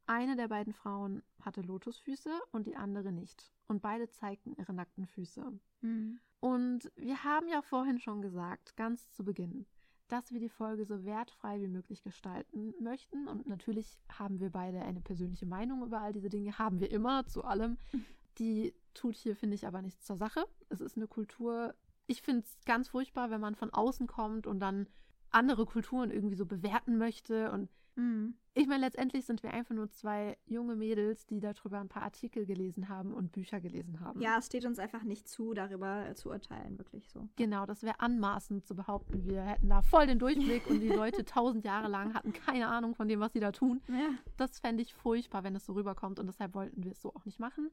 Eine 0.06 0.36
der 0.36 0.48
beiden 0.48 0.72
Frauen 0.72 1.22
hatte 1.40 1.62
Lotusfüße 1.62 2.30
und 2.52 2.66
die 2.66 2.76
andere 2.76 3.12
nicht. 3.12 3.50
Und 3.68 3.80
beide 3.80 4.08
zeigten 4.08 4.52
ihre 4.52 4.74
nackten 4.74 5.06
Füße. 5.06 5.44
Mhm. 5.80 6.20
Und 6.40 6.92
wir 6.96 7.24
haben 7.24 7.48
ja 7.48 7.62
vorhin 7.62 7.98
schon 7.98 8.20
gesagt, 8.20 8.76
ganz 8.76 9.10
zu 9.10 9.24
Beginn, 9.24 9.64
dass 10.08 10.30
wir 10.30 10.40
die 10.40 10.50
Folge 10.50 10.84
so 10.84 11.04
wertfrei 11.04 11.60
wie 11.62 11.68
möglich 11.68 12.02
gestalten 12.02 12.74
möchten. 12.80 13.26
Und 13.28 13.46
natürlich 13.46 13.98
haben 14.10 14.40
wir 14.40 14.50
beide 14.50 14.82
eine 14.82 15.00
persönliche 15.00 15.46
Meinung 15.46 15.82
über 15.84 16.02
all 16.02 16.12
diese 16.12 16.28
Dinge, 16.28 16.58
haben 16.58 16.80
wir 16.80 16.90
immer 16.90 17.26
zu 17.26 17.44
allem. 17.44 17.78
Die 18.38 18.74
tut 18.94 19.14
hier, 19.14 19.36
finde 19.36 19.54
ich, 19.54 19.64
aber 19.64 19.80
nichts 19.80 20.04
zur 20.04 20.16
Sache. 20.16 20.44
Es 20.68 20.80
ist 20.80 20.96
eine 20.96 21.06
Kultur. 21.06 21.72
Ich 22.08 22.20
finde 22.20 22.42
es 22.42 22.58
ganz 22.66 22.88
furchtbar, 22.88 23.30
wenn 23.30 23.40
man 23.40 23.54
von 23.54 23.70
außen 23.70 24.08
kommt 24.08 24.48
und 24.48 24.58
dann 24.58 24.88
andere 25.30 25.66
Kulturen 25.66 26.10
irgendwie 26.10 26.34
so 26.34 26.44
bewerten 26.44 26.98
möchte. 26.98 27.52
Und 27.52 27.70
Mhm. 27.96 28.34
ich 28.54 28.66
meine, 28.66 28.84
letztendlich 28.84 29.24
sind 29.24 29.42
wir 29.42 29.52
einfach 29.52 29.74
nur 29.74 29.90
zwei 29.90 30.36
junge 30.46 30.76
Mädels, 30.76 31.26
die 31.26 31.40
darüber 31.40 31.78
ein 31.78 31.88
paar 31.88 32.02
Artikel 32.02 32.46
gelesen 32.46 32.88
haben 32.88 33.14
und 33.14 33.32
Bücher 33.32 33.60
gelesen 33.60 34.00
haben. 34.00 34.20
Ja, 34.20 34.38
es 34.38 34.46
steht 34.46 34.64
uns 34.64 34.78
einfach 34.78 35.02
nicht 35.02 35.28
zu, 35.28 35.54
darüber 35.54 36.08
äh, 36.08 36.14
zu 36.14 36.30
urteilen, 36.30 36.78
wirklich 36.78 37.08
so. 37.08 37.28
Genau, 37.36 37.66
das 37.66 37.82
wäre 37.82 38.00
anmaßend 38.00 38.66
zu 38.66 38.74
behaupten, 38.74 39.24
wir 39.26 39.42
hätten 39.42 39.68
da 39.68 39.82
voll 39.82 40.06
den 40.06 40.18
Durchblick 40.18 40.66
und 40.68 40.80
die 40.80 40.88
Leute 40.88 41.24
tausend 41.24 41.64
Jahre 41.64 41.88
lang 41.88 42.14
hatten 42.14 42.32
keine 42.32 42.68
Ahnung 42.68 42.94
von 42.94 43.08
dem, 43.08 43.20
was 43.20 43.32
sie 43.32 43.40
da 43.40 43.52
tun. 43.52 43.80
Ja. 43.88 44.10
Das 44.36 44.58
fände 44.58 44.82
ich 44.82 44.94
furchtbar, 44.94 45.44
wenn 45.44 45.54
es 45.54 45.66
so 45.66 45.72
rüberkommt 45.72 46.18
und 46.18 46.26
deshalb 46.26 46.54
wollten 46.54 46.82
wir 46.84 46.92
es 46.92 47.00
so 47.00 47.14
auch 47.14 47.24
nicht 47.24 47.38
machen. 47.38 47.70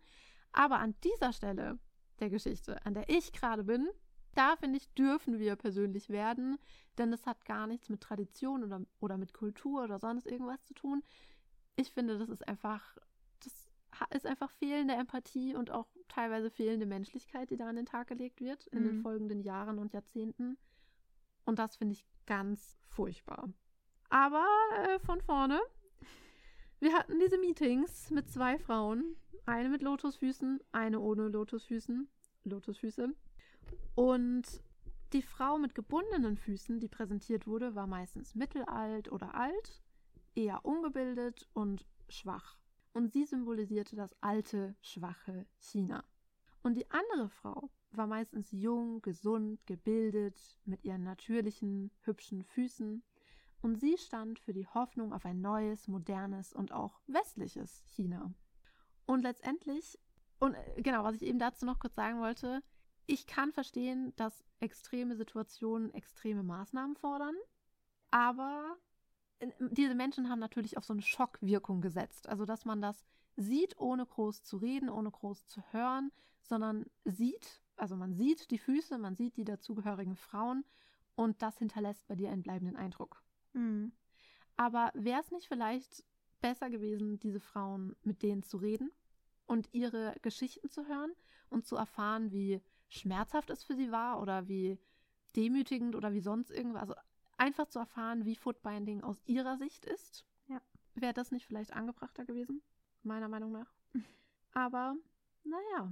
Aber 0.51 0.79
an 0.79 0.95
dieser 1.03 1.33
Stelle 1.33 1.79
der 2.19 2.29
Geschichte, 2.29 2.85
an 2.85 2.93
der 2.93 3.09
ich 3.09 3.31
gerade 3.33 3.63
bin, 3.63 3.87
da 4.35 4.55
finde 4.55 4.77
ich, 4.77 4.89
dürfen 4.93 5.39
wir 5.39 5.55
persönlich 5.55 6.09
werden, 6.09 6.57
denn 6.97 7.11
es 7.13 7.25
hat 7.25 7.45
gar 7.45 7.67
nichts 7.67 7.89
mit 7.89 8.01
Tradition 8.01 8.63
oder, 8.63 8.81
oder 8.99 9.17
mit 9.17 9.33
Kultur 9.33 9.83
oder 9.83 9.99
sonst 9.99 10.25
irgendwas 10.27 10.63
zu 10.65 10.73
tun. 10.73 11.03
Ich 11.75 11.91
finde, 11.91 12.17
das 12.17 12.29
ist 12.29 12.47
einfach, 12.47 12.97
das 13.43 13.71
ist 14.11 14.25
einfach 14.25 14.51
fehlende 14.51 14.93
Empathie 14.93 15.55
und 15.55 15.71
auch 15.71 15.87
teilweise 16.07 16.49
fehlende 16.49 16.85
Menschlichkeit, 16.85 17.49
die 17.49 17.57
da 17.57 17.67
an 17.67 17.75
den 17.75 17.85
Tag 17.85 18.07
gelegt 18.07 18.41
wird 18.41 18.67
in 18.67 18.83
den 18.83 18.97
Mhm. 18.97 19.01
folgenden 19.01 19.41
Jahren 19.41 19.79
und 19.79 19.93
Jahrzehnten. 19.93 20.57
Und 21.45 21.59
das 21.59 21.75
finde 21.75 21.93
ich 21.93 22.05
ganz 22.25 22.77
furchtbar. 22.87 23.49
Aber 24.09 24.45
äh, 24.85 24.99
von 24.99 25.21
vorne, 25.21 25.59
wir 26.79 26.93
hatten 26.93 27.19
diese 27.19 27.37
Meetings 27.37 28.11
mit 28.11 28.29
zwei 28.29 28.57
Frauen, 28.59 29.15
eine 29.45 29.69
mit 29.69 29.81
Lotusfüßen, 29.81 30.59
eine 30.71 30.99
ohne 30.99 31.27
Lotusfüßen, 31.29 32.09
Lotusfüße. 32.43 33.13
Und 33.95 34.61
die 35.13 35.21
Frau 35.21 35.57
mit 35.57 35.75
gebundenen 35.75 36.37
Füßen, 36.37 36.79
die 36.79 36.87
präsentiert 36.87 37.47
wurde, 37.47 37.75
war 37.75 37.87
meistens 37.87 38.35
mittelalt 38.35 39.11
oder 39.11 39.35
alt, 39.35 39.81
eher 40.35 40.65
ungebildet 40.65 41.49
und 41.53 41.85
schwach. 42.07 42.57
Und 42.93 43.11
sie 43.11 43.25
symbolisierte 43.25 43.95
das 43.95 44.15
alte, 44.21 44.75
schwache 44.81 45.45
China. 45.59 46.03
Und 46.63 46.75
die 46.75 46.89
andere 46.91 47.29
Frau 47.29 47.69
war 47.91 48.07
meistens 48.07 48.51
jung, 48.51 49.01
gesund, 49.01 49.65
gebildet, 49.65 50.57
mit 50.65 50.83
ihren 50.83 51.03
natürlichen, 51.03 51.91
hübschen 52.01 52.43
Füßen. 52.43 53.03
Und 53.61 53.75
sie 53.75 53.97
stand 53.97 54.39
für 54.39 54.53
die 54.53 54.67
Hoffnung 54.67 55.13
auf 55.13 55.25
ein 55.25 55.41
neues, 55.41 55.87
modernes 55.87 56.53
und 56.53 56.71
auch 56.71 56.99
westliches 57.07 57.83
China. 57.85 58.33
Und 59.05 59.23
letztendlich, 59.23 59.99
und 60.39 60.53
äh, 60.53 60.81
genau, 60.81 61.03
was 61.03 61.15
ich 61.15 61.23
eben 61.23 61.39
dazu 61.39 61.65
noch 61.65 61.79
kurz 61.79 61.95
sagen 61.95 62.19
wollte, 62.19 62.63
ich 63.11 63.27
kann 63.27 63.51
verstehen, 63.51 64.13
dass 64.15 64.43
extreme 64.61 65.15
Situationen 65.15 65.93
extreme 65.93 66.43
Maßnahmen 66.43 66.95
fordern, 66.95 67.35
aber 68.09 68.77
äh, 69.39 69.51
diese 69.59 69.95
Menschen 69.95 70.29
haben 70.29 70.39
natürlich 70.39 70.77
auf 70.77 70.85
so 70.85 70.93
eine 70.93 71.01
Schockwirkung 71.01 71.81
gesetzt. 71.81 72.29
Also, 72.29 72.45
dass 72.45 72.63
man 72.65 72.81
das 72.81 73.05
sieht, 73.35 73.77
ohne 73.77 74.05
groß 74.05 74.43
zu 74.43 74.57
reden, 74.57 74.89
ohne 74.89 75.11
groß 75.11 75.45
zu 75.47 75.61
hören, 75.71 76.11
sondern 76.41 76.85
sieht, 77.03 77.61
also 77.75 77.95
man 77.95 78.13
sieht 78.13 78.49
die 78.51 78.57
Füße, 78.57 78.97
man 78.97 79.15
sieht 79.15 79.37
die 79.37 79.45
dazugehörigen 79.45 80.15
Frauen 80.15 80.63
und 81.15 81.41
das 81.41 81.57
hinterlässt 81.57 82.07
bei 82.07 82.15
dir 82.15 82.31
einen 82.31 82.43
bleibenden 82.43 82.77
Eindruck. 82.77 83.23
Mhm. 83.53 83.91
Aber 84.55 84.91
wäre 84.93 85.21
es 85.21 85.31
nicht 85.31 85.47
vielleicht 85.47 86.03
besser 86.41 86.69
gewesen, 86.69 87.19
diese 87.19 87.39
Frauen 87.39 87.95
mit 88.03 88.23
denen 88.23 88.43
zu 88.43 88.57
reden 88.57 88.91
und 89.45 89.69
ihre 89.73 90.15
Geschichten 90.21 90.69
zu 90.69 90.87
hören 90.87 91.11
und 91.49 91.65
zu 91.65 91.75
erfahren, 91.75 92.31
wie 92.31 92.61
schmerzhaft 92.91 93.49
es 93.49 93.63
für 93.63 93.75
sie 93.75 93.91
war 93.91 94.21
oder 94.21 94.47
wie 94.47 94.77
demütigend 95.35 95.95
oder 95.95 96.13
wie 96.13 96.19
sonst 96.19 96.51
irgendwas. 96.51 96.81
Also 96.81 96.95
einfach 97.37 97.67
zu 97.67 97.79
erfahren, 97.79 98.25
wie 98.25 98.35
Footbinding 98.35 99.01
aus 99.01 99.21
ihrer 99.25 99.57
Sicht 99.57 99.85
ist. 99.85 100.25
Ja. 100.47 100.61
Wäre 100.95 101.13
das 101.13 101.31
nicht 101.31 101.45
vielleicht 101.45 101.73
angebrachter 101.73 102.25
gewesen? 102.25 102.61
Meiner 103.03 103.29
Meinung 103.29 103.51
nach. 103.51 103.73
Aber 104.53 104.95
naja, 105.43 105.91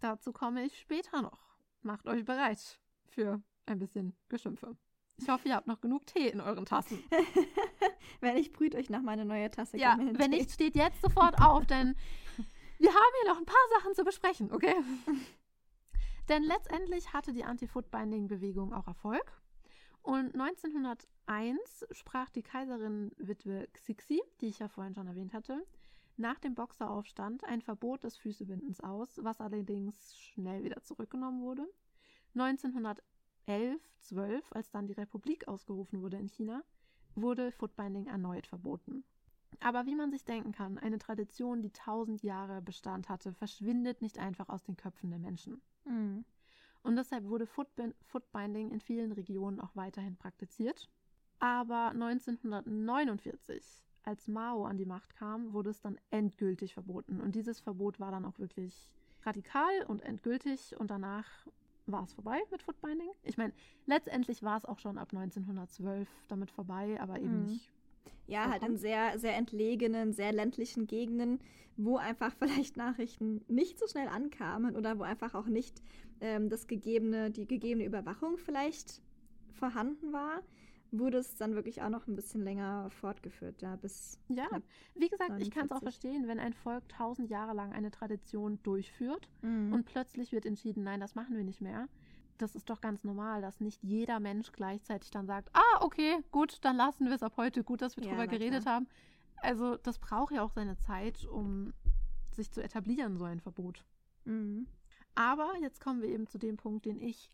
dazu 0.00 0.32
komme 0.32 0.64
ich 0.64 0.78
später 0.78 1.22
noch. 1.22 1.56
Macht 1.82 2.06
euch 2.06 2.24
bereit 2.24 2.78
für 3.06 3.42
ein 3.66 3.78
bisschen 3.78 4.14
Geschimpfe. 4.28 4.76
Ich 5.20 5.28
hoffe, 5.28 5.48
ihr 5.48 5.56
habt 5.56 5.66
noch 5.66 5.80
genug 5.80 6.06
Tee 6.06 6.28
in 6.28 6.40
euren 6.40 6.64
Tassen. 6.64 7.02
Wenn 8.20 8.34
nicht, 8.34 8.52
brüht 8.52 8.76
euch 8.76 8.88
noch 8.88 9.02
mal 9.02 9.12
eine 9.12 9.24
neue 9.24 9.50
Tasse 9.50 9.76
Ja, 9.76 9.98
wenn 9.98 10.30
nicht, 10.30 10.52
steht 10.52 10.76
jetzt 10.76 11.02
sofort 11.02 11.40
auf, 11.40 11.66
denn 11.66 11.96
wir 12.78 12.90
haben 12.90 13.12
hier 13.22 13.32
noch 13.32 13.38
ein 13.38 13.44
paar 13.44 13.56
Sachen 13.76 13.94
zu 13.94 14.04
besprechen, 14.04 14.52
okay? 14.52 14.74
denn 16.28 16.42
letztendlich 16.42 17.12
hatte 17.12 17.32
die 17.32 17.44
Anti-Foot-Binding-Bewegung 17.44 18.72
auch 18.72 18.86
Erfolg. 18.86 19.40
Und 20.02 20.34
1901 20.34 21.86
sprach 21.90 22.30
die 22.30 22.42
Kaiserin 22.42 23.12
Witwe 23.18 23.68
Xixi, 23.72 24.22
die 24.40 24.46
ich 24.46 24.58
ja 24.58 24.68
vorhin 24.68 24.94
schon 24.94 25.06
erwähnt 25.06 25.34
hatte, 25.34 25.66
nach 26.16 26.38
dem 26.38 26.54
Boxeraufstand 26.54 27.44
ein 27.44 27.62
Verbot 27.62 28.04
des 28.04 28.16
Füßebindens 28.16 28.80
aus, 28.80 29.20
was 29.22 29.40
allerdings 29.40 30.16
schnell 30.16 30.64
wieder 30.64 30.82
zurückgenommen 30.82 31.42
wurde. 31.42 31.66
1911, 32.34 33.80
12, 34.00 34.52
als 34.52 34.70
dann 34.70 34.86
die 34.86 34.94
Republik 34.94 35.46
ausgerufen 35.48 36.02
wurde 36.02 36.18
in 36.18 36.28
China, 36.28 36.62
wurde 37.14 37.52
Footbinding 37.52 38.06
erneut 38.06 38.46
verboten. 38.46 39.04
Aber 39.60 39.86
wie 39.86 39.94
man 39.94 40.10
sich 40.10 40.24
denken 40.24 40.52
kann, 40.52 40.78
eine 40.78 40.98
Tradition, 40.98 41.62
die 41.62 41.72
tausend 41.72 42.22
Jahre 42.22 42.62
Bestand 42.62 43.08
hatte, 43.08 43.32
verschwindet 43.32 44.02
nicht 44.02 44.18
einfach 44.18 44.48
aus 44.48 44.62
den 44.62 44.76
Köpfen 44.76 45.10
der 45.10 45.18
Menschen. 45.18 45.60
Mhm. 45.88 46.24
Und 46.82 46.96
deshalb 46.96 47.24
wurde 47.24 47.46
Footbin- 47.46 47.94
Footbinding 48.06 48.70
in 48.70 48.80
vielen 48.80 49.12
Regionen 49.12 49.60
auch 49.60 49.74
weiterhin 49.74 50.16
praktiziert. 50.16 50.88
Aber 51.40 51.92
1949, 51.94 53.84
als 54.04 54.28
Mao 54.28 54.64
an 54.64 54.76
die 54.76 54.86
Macht 54.86 55.14
kam, 55.14 55.52
wurde 55.52 55.70
es 55.70 55.80
dann 55.80 55.98
endgültig 56.10 56.74
verboten. 56.74 57.20
Und 57.20 57.34
dieses 57.34 57.60
Verbot 57.60 58.00
war 58.00 58.10
dann 58.10 58.24
auch 58.24 58.38
wirklich 58.38 58.88
radikal 59.22 59.84
und 59.86 60.02
endgültig. 60.02 60.78
Und 60.78 60.90
danach 60.90 61.26
war 61.86 62.04
es 62.04 62.12
vorbei 62.12 62.40
mit 62.50 62.62
Footbinding. 62.62 63.10
Ich 63.22 63.36
meine, 63.36 63.52
letztendlich 63.86 64.42
war 64.42 64.56
es 64.56 64.64
auch 64.64 64.78
schon 64.78 64.98
ab 64.98 65.12
1912 65.12 66.08
damit 66.28 66.50
vorbei, 66.50 67.00
aber 67.00 67.18
eben 67.18 67.40
Mhm. 67.40 67.46
nicht 67.46 67.70
Ja, 68.26 68.50
halt 68.50 68.62
in 68.62 68.76
sehr, 68.76 69.18
sehr 69.18 69.36
entlegenen, 69.36 70.12
sehr 70.12 70.32
ländlichen 70.32 70.86
Gegenden, 70.86 71.40
wo 71.76 71.96
einfach 71.96 72.34
vielleicht 72.38 72.76
Nachrichten 72.76 73.42
nicht 73.48 73.78
so 73.78 73.86
schnell 73.86 74.08
ankamen 74.08 74.76
oder 74.76 74.98
wo 74.98 75.02
einfach 75.02 75.34
auch 75.34 75.46
nicht 75.46 75.82
ähm, 76.20 76.48
das 76.48 76.66
gegebene, 76.66 77.30
die 77.30 77.46
gegebene 77.46 77.84
Überwachung 77.84 78.36
vielleicht 78.38 79.00
vorhanden 79.52 80.12
war, 80.12 80.42
wurde 80.90 81.18
es 81.18 81.36
dann 81.36 81.54
wirklich 81.54 81.82
auch 81.82 81.90
noch 81.90 82.06
ein 82.06 82.16
bisschen 82.16 82.42
länger 82.42 82.88
fortgeführt, 82.90 83.60
ja, 83.60 83.76
bis 83.76 84.18
Ja, 84.28 84.46
wie 84.94 85.08
gesagt, 85.08 85.38
ich 85.40 85.50
kann 85.50 85.66
es 85.66 85.72
auch 85.72 85.82
49. 85.82 85.82
verstehen, 85.82 86.28
wenn 86.28 86.38
ein 86.38 86.54
Volk 86.54 86.88
tausend 86.88 87.28
Jahre 87.28 87.54
lang 87.54 87.72
eine 87.72 87.90
Tradition 87.90 88.58
durchführt 88.62 89.28
Mhm. 89.42 89.72
und 89.74 89.84
plötzlich 89.84 90.32
wird 90.32 90.46
entschieden, 90.46 90.84
nein, 90.84 91.00
das 91.00 91.14
machen 91.14 91.36
wir 91.36 91.44
nicht 91.44 91.60
mehr. 91.60 91.88
Das 92.38 92.54
ist 92.54 92.70
doch 92.70 92.80
ganz 92.80 93.04
normal, 93.04 93.42
dass 93.42 93.60
nicht 93.60 93.82
jeder 93.82 94.20
Mensch 94.20 94.52
gleichzeitig 94.52 95.10
dann 95.10 95.26
sagt, 95.26 95.50
ah, 95.54 95.80
okay, 95.80 96.18
gut, 96.30 96.58
dann 96.62 96.76
lassen 96.76 97.06
wir 97.06 97.14
es 97.14 97.22
ab 97.22 97.34
heute. 97.36 97.64
Gut, 97.64 97.82
dass 97.82 97.96
wir 97.96 98.04
Ja, 98.04 98.10
drüber 98.10 98.26
geredet 98.26 98.62
klar. 98.62 98.76
haben. 98.76 98.88
Also 99.36 99.76
das 99.76 99.98
braucht 99.98 100.32
ja 100.32 100.42
auch 100.42 100.52
seine 100.52 100.76
Zeit, 100.78 101.24
um 101.26 101.72
sich 102.32 102.50
zu 102.50 102.62
etablieren, 102.62 103.16
so 103.16 103.24
ein 103.24 103.40
Verbot. 103.40 103.84
Mhm. 104.24 104.66
Aber 105.14 105.52
jetzt 105.60 105.80
kommen 105.80 106.02
wir 106.02 106.08
eben 106.08 106.26
zu 106.26 106.38
dem 106.38 106.56
Punkt, 106.56 106.86
den 106.86 107.00
ich 107.00 107.30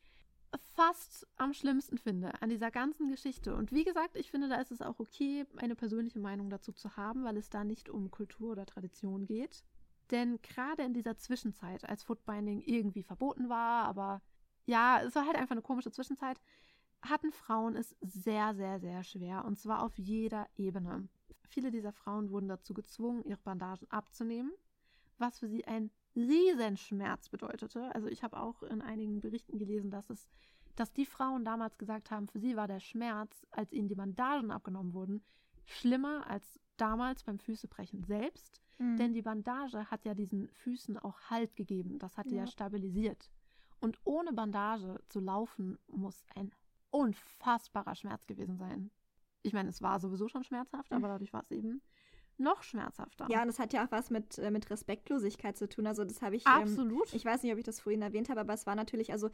fast 0.75 1.27
am 1.37 1.53
schlimmsten 1.53 1.99
finde 1.99 2.41
an 2.41 2.49
dieser 2.49 2.71
ganzen 2.71 3.11
Geschichte. 3.11 3.55
Und 3.55 3.73
wie 3.73 3.85
gesagt, 3.85 4.17
ich 4.17 4.31
finde, 4.31 4.49
da 4.49 4.57
ist 4.57 4.71
es 4.71 4.83
auch 4.83 5.01
okay, 5.01 5.45
eine 5.57 5.75
persönliche 5.75 6.19
Meinung 6.19 6.51
dazu 6.51 6.73
zu 6.73 6.97
haben, 6.97 7.25
weil 7.25 7.37
es 7.37 7.51
da 7.51 7.65
nicht 7.65 7.89
um 7.89 8.11
Kultur 8.11 8.53
oder 8.53 8.67
Tradition 8.67 9.27
geht. 9.27 9.65
Denn 10.11 10.41
gerade 10.43 10.83
in 10.83 10.93
dieser 10.93 11.17
Zwischenzeit, 11.17 11.89
als 11.89 12.03
Footbinding 12.03 12.61
irgendwie 12.63 13.03
verboten 13.03 13.49
war, 13.49 13.87
aber 13.87 14.23
ja, 14.67 15.01
es 15.03 15.15
war 15.15 15.27
halt 15.27 15.37
einfach 15.37 15.53
eine 15.53 15.63
komische 15.63 15.91
Zwischenzeit, 15.91 16.41
hatten 17.03 17.33
Frauen 17.33 17.77
es 17.77 17.95
sehr, 18.01 18.55
sehr, 18.55 18.81
sehr 18.81 19.05
schwer. 19.05 19.45
Und 19.45 19.59
zwar 19.59 19.83
auf 19.83 19.99
jeder 19.99 20.47
Ebene. 20.57 21.09
Viele 21.49 21.71
dieser 21.71 21.93
Frauen 21.93 22.31
wurden 22.31 22.49
dazu 22.49 22.75
gezwungen, 22.75 23.23
ihre 23.25 23.41
Bandagen 23.43 23.89
abzunehmen, 23.91 24.53
was 25.19 25.39
für 25.39 25.49
sie 25.49 25.67
ein 25.67 25.91
Riesenschmerz 26.17 27.29
bedeutete. 27.29 27.95
Also 27.95 28.09
ich 28.09 28.23
habe 28.23 28.39
auch 28.41 28.63
in 28.63 28.83
einigen 28.83 29.21
Berichten 29.21 29.59
gelesen, 29.59 29.91
dass 29.91 30.11
es, 30.11 30.29
dass 30.77 30.93
die 30.93 31.07
Frauen 31.07 31.45
damals 31.45 31.79
gesagt 31.79 32.11
haben, 32.11 32.27
für 32.29 32.41
sie 32.41 32.57
war 32.57 32.67
der 32.67 32.81
Schmerz, 32.81 33.47
als 33.51 33.73
ihnen 33.73 33.89
die 33.89 33.95
Bandagen 33.95 34.51
abgenommen 34.51 34.95
wurden, 34.95 35.23
schlimmer 35.67 36.27
als 36.29 36.59
damals 36.77 37.23
beim 37.23 37.39
Füßebrechen 37.39 38.03
selbst. 38.05 38.61
Mhm. 38.79 38.97
Denn 38.97 39.13
die 39.13 39.23
Bandage 39.23 39.91
hat 39.91 40.05
ja 40.05 40.15
diesen 40.15 40.49
Füßen 40.49 40.99
auch 40.99 41.21
Halt 41.31 41.55
gegeben. 41.55 41.99
Das 41.99 42.17
hat 42.17 42.27
die 42.27 42.35
ja 42.37 42.45
Ja. 42.45 42.47
stabilisiert. 42.51 43.31
Und 43.85 43.99
ohne 44.05 44.33
Bandage 44.33 44.99
zu 45.09 45.21
laufen, 45.21 45.79
muss 45.89 46.25
ein 46.35 46.53
unfassbarer 46.91 47.95
Schmerz 47.95 48.27
gewesen 48.27 48.57
sein. 48.57 48.91
Ich 49.43 49.53
meine, 49.53 49.69
es 49.69 49.83
war 49.83 50.01
sowieso 50.01 50.27
schon 50.27 50.43
schmerzhaft, 50.43 50.91
aber 50.91 51.09
dadurch 51.09 51.35
war 51.35 51.43
es 51.43 51.51
eben 51.51 51.83
noch 52.39 52.63
schmerzhafter. 52.63 53.27
Ja, 53.31 53.43
und 53.43 53.49
das 53.49 53.59
hat 53.59 53.73
ja 53.75 53.85
auch 53.85 53.93
was 53.93 54.11
mit, 54.11 54.39
äh, 54.39 54.51
mit 54.51 54.71
Respektlosigkeit 54.71 55.57
zu 55.57 55.69
tun. 55.69 55.87
Also 55.87 56.05
das 56.05 56.23
habe 56.23 56.35
ich. 56.35 56.47
Ähm, 56.47 56.63
absolut. 56.63 57.13
ich 57.13 57.25
weiß 57.25 57.43
nicht, 57.43 57.53
ob 57.53 57.59
ich 57.59 57.65
das 57.65 57.79
vorhin 57.79 58.01
erwähnt 58.01 58.31
habe, 58.31 58.41
aber 58.41 58.55
es 58.55 58.67
war 58.67 58.75
natürlich, 58.75 59.13
also 59.13 59.29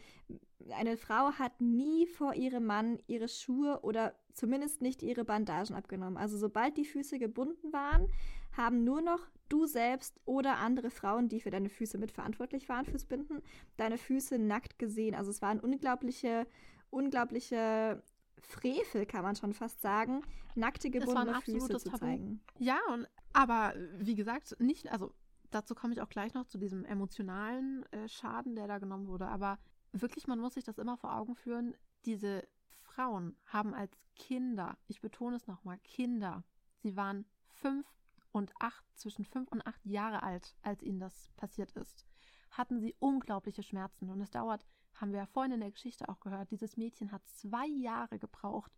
eine 0.77 0.97
Frau 0.97 1.33
hat 1.33 1.61
nie 1.61 2.07
vor 2.07 2.35
ihrem 2.35 2.67
Mann 2.67 2.99
ihre 3.07 3.29
Schuhe 3.29 3.81
oder 3.83 4.15
zumindest 4.35 4.83
nicht 4.83 5.03
ihre 5.03 5.25
Bandagen 5.25 5.77
abgenommen. 5.77 6.17
Also 6.17 6.37
sobald 6.37 6.77
die 6.77 6.85
Füße 6.85 7.19
gebunden 7.19 7.73
waren, 7.73 8.09
haben 8.53 8.85
nur 8.85 9.01
noch 9.01 9.21
du 9.49 9.67
selbst 9.67 10.21
oder 10.25 10.59
andere 10.59 10.91
Frauen, 10.91 11.29
die 11.29 11.41
für 11.41 11.51
deine 11.51 11.69
Füße 11.69 11.99
mitverantwortlich 11.99 12.69
waren 12.69 12.87
fürs 12.87 13.05
Binden, 13.05 13.43
deine 13.77 13.99
Füße 13.99 14.39
nackt 14.39 14.79
gesehen. 14.79 15.15
Also 15.15 15.31
es 15.31 15.43
war 15.43 15.51
ein 15.51 15.61
unglaubliche, 15.61 16.47
unglaubliche 16.91 18.03
Frevel, 18.39 19.07
kann 19.07 19.23
man 19.23 19.37
schon 19.37 19.53
fast 19.53 19.81
sagen, 19.83 20.23
nackte 20.55 20.91
gebundene 20.91 21.41
Füße 21.41 21.79
zu 21.79 21.91
Tabu. 21.91 21.99
zeigen. 21.99 22.41
Ja, 22.59 22.79
und, 22.93 23.07
aber 23.33 23.75
wie 23.99 24.15
gesagt, 24.15 24.57
nicht, 24.61 24.91
also 24.91 25.13
dazu 25.51 25.75
komme 25.75 25.93
ich 25.93 26.01
auch 26.01 26.09
gleich 26.09 26.35
noch 26.35 26.47
zu 26.47 26.59
diesem 26.59 26.85
emotionalen 26.85 27.85
äh, 27.93 28.09
Schaden, 28.09 28.55
der 28.55 28.69
da 28.69 28.79
genommen 28.79 29.09
wurde. 29.09 29.27
Aber 29.27 29.59
wirklich, 29.93 30.27
man 30.27 30.39
muss 30.39 30.55
sich 30.55 30.65
das 30.65 30.79
immer 30.79 30.97
vor 30.97 31.15
Augen 31.17 31.35
führen, 31.35 31.75
diese 32.05 32.47
Frauen 32.83 33.37
haben 33.47 33.75
als 33.75 33.93
Kinder, 34.15 34.77
ich 34.87 35.01
betone 35.01 35.37
es 35.37 35.47
nochmal, 35.47 35.79
Kinder, 35.79 36.45
sie 36.83 36.97
waren 36.97 37.25
fünf 37.47 37.87
und 38.33 38.53
acht, 38.59 38.85
zwischen 38.97 39.25
fünf 39.25 39.51
und 39.51 39.67
acht 39.67 39.85
Jahre 39.85 40.23
alt, 40.23 40.57
als 40.63 40.83
ihnen 40.83 41.01
das 41.01 41.31
passiert 41.37 41.73
ist, 41.73 42.07
hatten 42.51 42.81
sie 42.81 42.95
unglaubliche 42.99 43.63
Schmerzen. 43.63 44.11
Und 44.11 44.21
es 44.21 44.31
dauert, 44.31 44.67
haben 44.95 45.13
wir 45.13 45.21
ja 45.21 45.27
vorhin 45.27 45.53
in 45.53 45.61
der 45.61 45.71
Geschichte 45.71 46.09
auch 46.09 46.21
gehört, 46.21 46.51
dieses 46.51 46.77
Mädchen 46.77 47.13
hat 47.13 47.27
zwei 47.29 47.67
Jahre 47.67 48.19
gebraucht, 48.19 48.73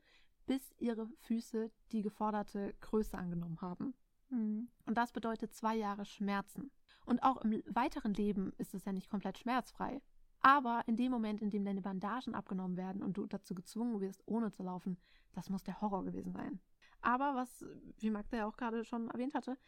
bis 0.46 0.74
ihre 0.78 1.09
Füße 1.20 1.70
die 1.92 2.03
geforderte 2.03 2.74
Größe 2.80 3.16
angenommen 3.16 3.61
haben. 3.61 3.94
Mhm. 4.30 4.68
Und 4.86 4.98
das 4.98 5.12
bedeutet 5.12 5.55
zwei 5.55 5.76
Jahre 5.76 6.05
Schmerzen. 6.05 6.70
Und 7.05 7.22
auch 7.22 7.38
im 7.38 7.62
weiteren 7.66 8.14
Leben 8.14 8.53
ist 8.59 8.74
es 8.74 8.84
ja 8.84 8.92
nicht 8.92 9.11
komplett 9.11 9.38
schmerzfrei. 9.38 10.00
Aber 10.40 10.82
in 10.86 10.96
dem 10.96 11.12
Moment, 11.12 11.40
in 11.40 11.50
dem 11.50 11.64
deine 11.64 11.82
Bandagen 11.82 12.34
abgenommen 12.34 12.76
werden 12.76 13.03
und 13.03 13.16
du 13.16 13.26
dazu 13.26 13.55
gezwungen 13.55 14.00
wirst, 14.00 14.22
ohne 14.26 14.50
zu 14.50 14.64
laufen, 14.64 14.98
das 15.32 15.50
muss 15.50 15.62
der 15.62 15.80
Horror 15.80 16.05
gewesen 16.05 16.32
sein. 16.32 16.61
Aber 17.03 17.34
was, 17.34 17.64
wie 17.98 18.11
Magda 18.11 18.38
ja 18.38 18.46
auch 18.46 18.57
gerade 18.57 18.84
schon 18.84 19.11
erwähnt 19.11 19.34
hatte, 19.34 19.59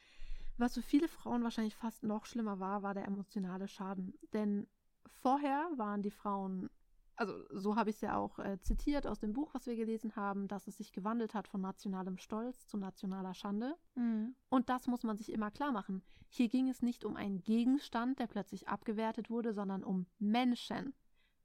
was 0.56 0.74
für 0.74 0.82
viele 0.82 1.08
Frauen 1.08 1.42
wahrscheinlich 1.42 1.74
fast 1.74 2.04
noch 2.04 2.26
schlimmer 2.26 2.60
war, 2.60 2.82
war 2.82 2.94
der 2.94 3.06
emotionale 3.06 3.66
Schaden. 3.66 4.14
Denn 4.32 4.68
vorher 5.06 5.68
waren 5.76 6.02
die 6.02 6.12
Frauen, 6.12 6.70
also 7.16 7.34
so 7.50 7.76
habe 7.76 7.90
ich 7.90 7.96
es 7.96 8.02
ja 8.02 8.16
auch 8.16 8.38
äh, 8.38 8.60
zitiert 8.60 9.06
aus 9.06 9.18
dem 9.18 9.32
Buch, 9.32 9.52
was 9.52 9.66
wir 9.66 9.74
gelesen 9.74 10.14
haben, 10.14 10.46
dass 10.46 10.68
es 10.68 10.76
sich 10.76 10.92
gewandelt 10.92 11.34
hat 11.34 11.48
von 11.48 11.60
nationalem 11.60 12.18
Stolz 12.18 12.66
zu 12.66 12.76
nationaler 12.76 13.34
Schande. 13.34 13.76
Mhm. 13.96 14.36
Und 14.48 14.68
das 14.68 14.86
muss 14.86 15.02
man 15.02 15.16
sich 15.16 15.32
immer 15.32 15.50
klar 15.50 15.72
machen. 15.72 16.02
Hier 16.28 16.48
ging 16.48 16.68
es 16.68 16.82
nicht 16.82 17.04
um 17.04 17.16
einen 17.16 17.42
Gegenstand, 17.42 18.20
der 18.20 18.28
plötzlich 18.28 18.68
abgewertet 18.68 19.30
wurde, 19.30 19.52
sondern 19.52 19.82
um 19.82 20.06
Menschen. 20.18 20.94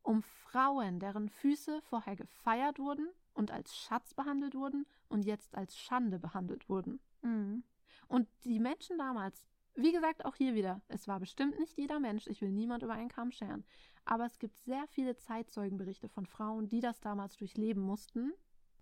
Um 0.02 0.22
Frauen, 0.22 1.00
deren 1.00 1.30
Füße 1.30 1.82
vorher 1.82 2.16
gefeiert 2.16 2.80
wurden 2.80 3.08
und 3.40 3.52
als 3.52 3.76
Schatz 3.76 4.14
behandelt 4.14 4.54
wurden 4.54 4.86
und 5.08 5.24
jetzt 5.24 5.56
als 5.56 5.78
Schande 5.78 6.20
behandelt 6.20 6.68
wurden. 6.68 7.00
Mhm. 7.22 7.64
Und 8.10 8.28
die 8.44 8.60
Menschen 8.60 8.98
damals, 8.98 9.48
wie 9.76 9.94
gesagt, 9.94 10.26
auch 10.26 10.36
hier 10.36 10.56
wieder, 10.56 10.82
es 10.90 11.08
war 11.08 11.22
bestimmt 11.22 11.58
nicht 11.58 11.78
jeder 11.78 12.02
Mensch, 12.02 12.28
ich 12.28 12.42
will 12.42 12.52
niemand 12.52 12.84
über 12.84 12.94
einen 12.94 13.08
Kamm 13.08 13.32
scheren, 13.32 13.64
aber 14.04 14.26
es 14.26 14.40
gibt 14.40 14.58
sehr 14.58 14.86
viele 14.88 15.16
Zeitzeugenberichte 15.16 16.10
von 16.10 16.26
Frauen, 16.26 16.68
die 16.68 16.82
das 16.82 17.00
damals 17.00 17.38
durchleben 17.38 17.82
mussten, 17.82 18.34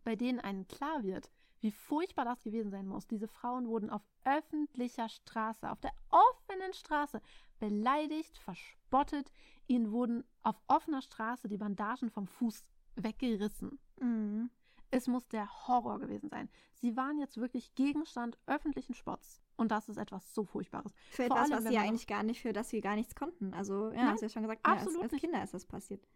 bei 0.04 0.16
denen 0.16 0.40
einem 0.40 0.68
klar 0.68 1.04
wird, 1.04 1.30
wie 1.60 1.72
furchtbar 1.72 2.26
das 2.26 2.42
gewesen 2.42 2.72
sein 2.72 2.88
muss. 2.88 3.06
Diese 3.06 3.28
Frauen 3.28 3.68
wurden 3.68 3.92
auf 3.92 4.08
öffentlicher 4.24 5.08
Straße, 5.08 5.70
auf 5.70 5.82
der 5.82 5.94
offenen 6.10 6.74
Straße, 6.74 7.22
beleidigt, 7.60 8.38
verspottet, 8.40 9.32
ihnen 9.68 9.92
wurden 9.92 10.24
auf 10.42 10.60
offener 10.68 11.04
Straße 11.04 11.48
die 11.48 11.58
Bandagen 11.58 12.10
vom 12.10 12.26
Fuß 12.26 12.66
weggerissen. 12.96 13.80
Mhm. 14.00 14.50
Es 14.90 15.08
muss 15.08 15.28
der 15.28 15.68
Horror 15.68 16.00
gewesen 16.00 16.30
sein. 16.30 16.50
Sie 16.76 16.96
waren 16.96 17.18
jetzt 17.20 17.38
wirklich 17.38 17.76
Gegenstand 17.76 18.38
öffentlichen 18.46 18.94
Spotts. 18.94 19.42
Und 19.58 19.72
das 19.72 19.90
ist 19.90 19.98
etwas 19.98 20.34
so 20.34 20.46
Furchtbares. 20.46 20.94
Für 21.10 21.28
Vor 21.28 21.36
etwas, 21.38 21.52
allem, 21.52 21.66
was 21.66 21.72
sie 21.72 21.78
eigentlich 21.78 22.08
gar 22.08 22.24
nicht, 22.24 22.42
für 22.42 22.54
das 22.54 22.70
sie 22.70 22.80
gar 22.80 22.96
nichts 22.96 23.16
konnten. 23.16 23.54
Also, 23.54 23.90
ja, 23.90 23.96
Nein, 23.96 24.08
hast 24.12 24.22
du 24.22 24.26
ja 24.28 24.30
schon 24.30 24.44
gesagt, 24.44 24.66
ja, 24.66 24.74
als, 24.74 24.84
absolut 24.84 25.12
als. 25.12 25.22
Kinder 25.22 25.44
ist 25.44 25.54
das 25.54 25.66
passiert. 25.66 26.08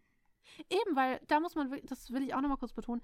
Eben, 0.70 0.96
weil 0.96 1.20
da 1.26 1.40
muss 1.40 1.54
man, 1.54 1.70
wirklich- 1.70 1.88
das 1.90 2.12
will 2.12 2.22
ich 2.22 2.34
auch 2.34 2.40
nochmal 2.40 2.56
kurz 2.56 2.72
betonen, 2.72 3.02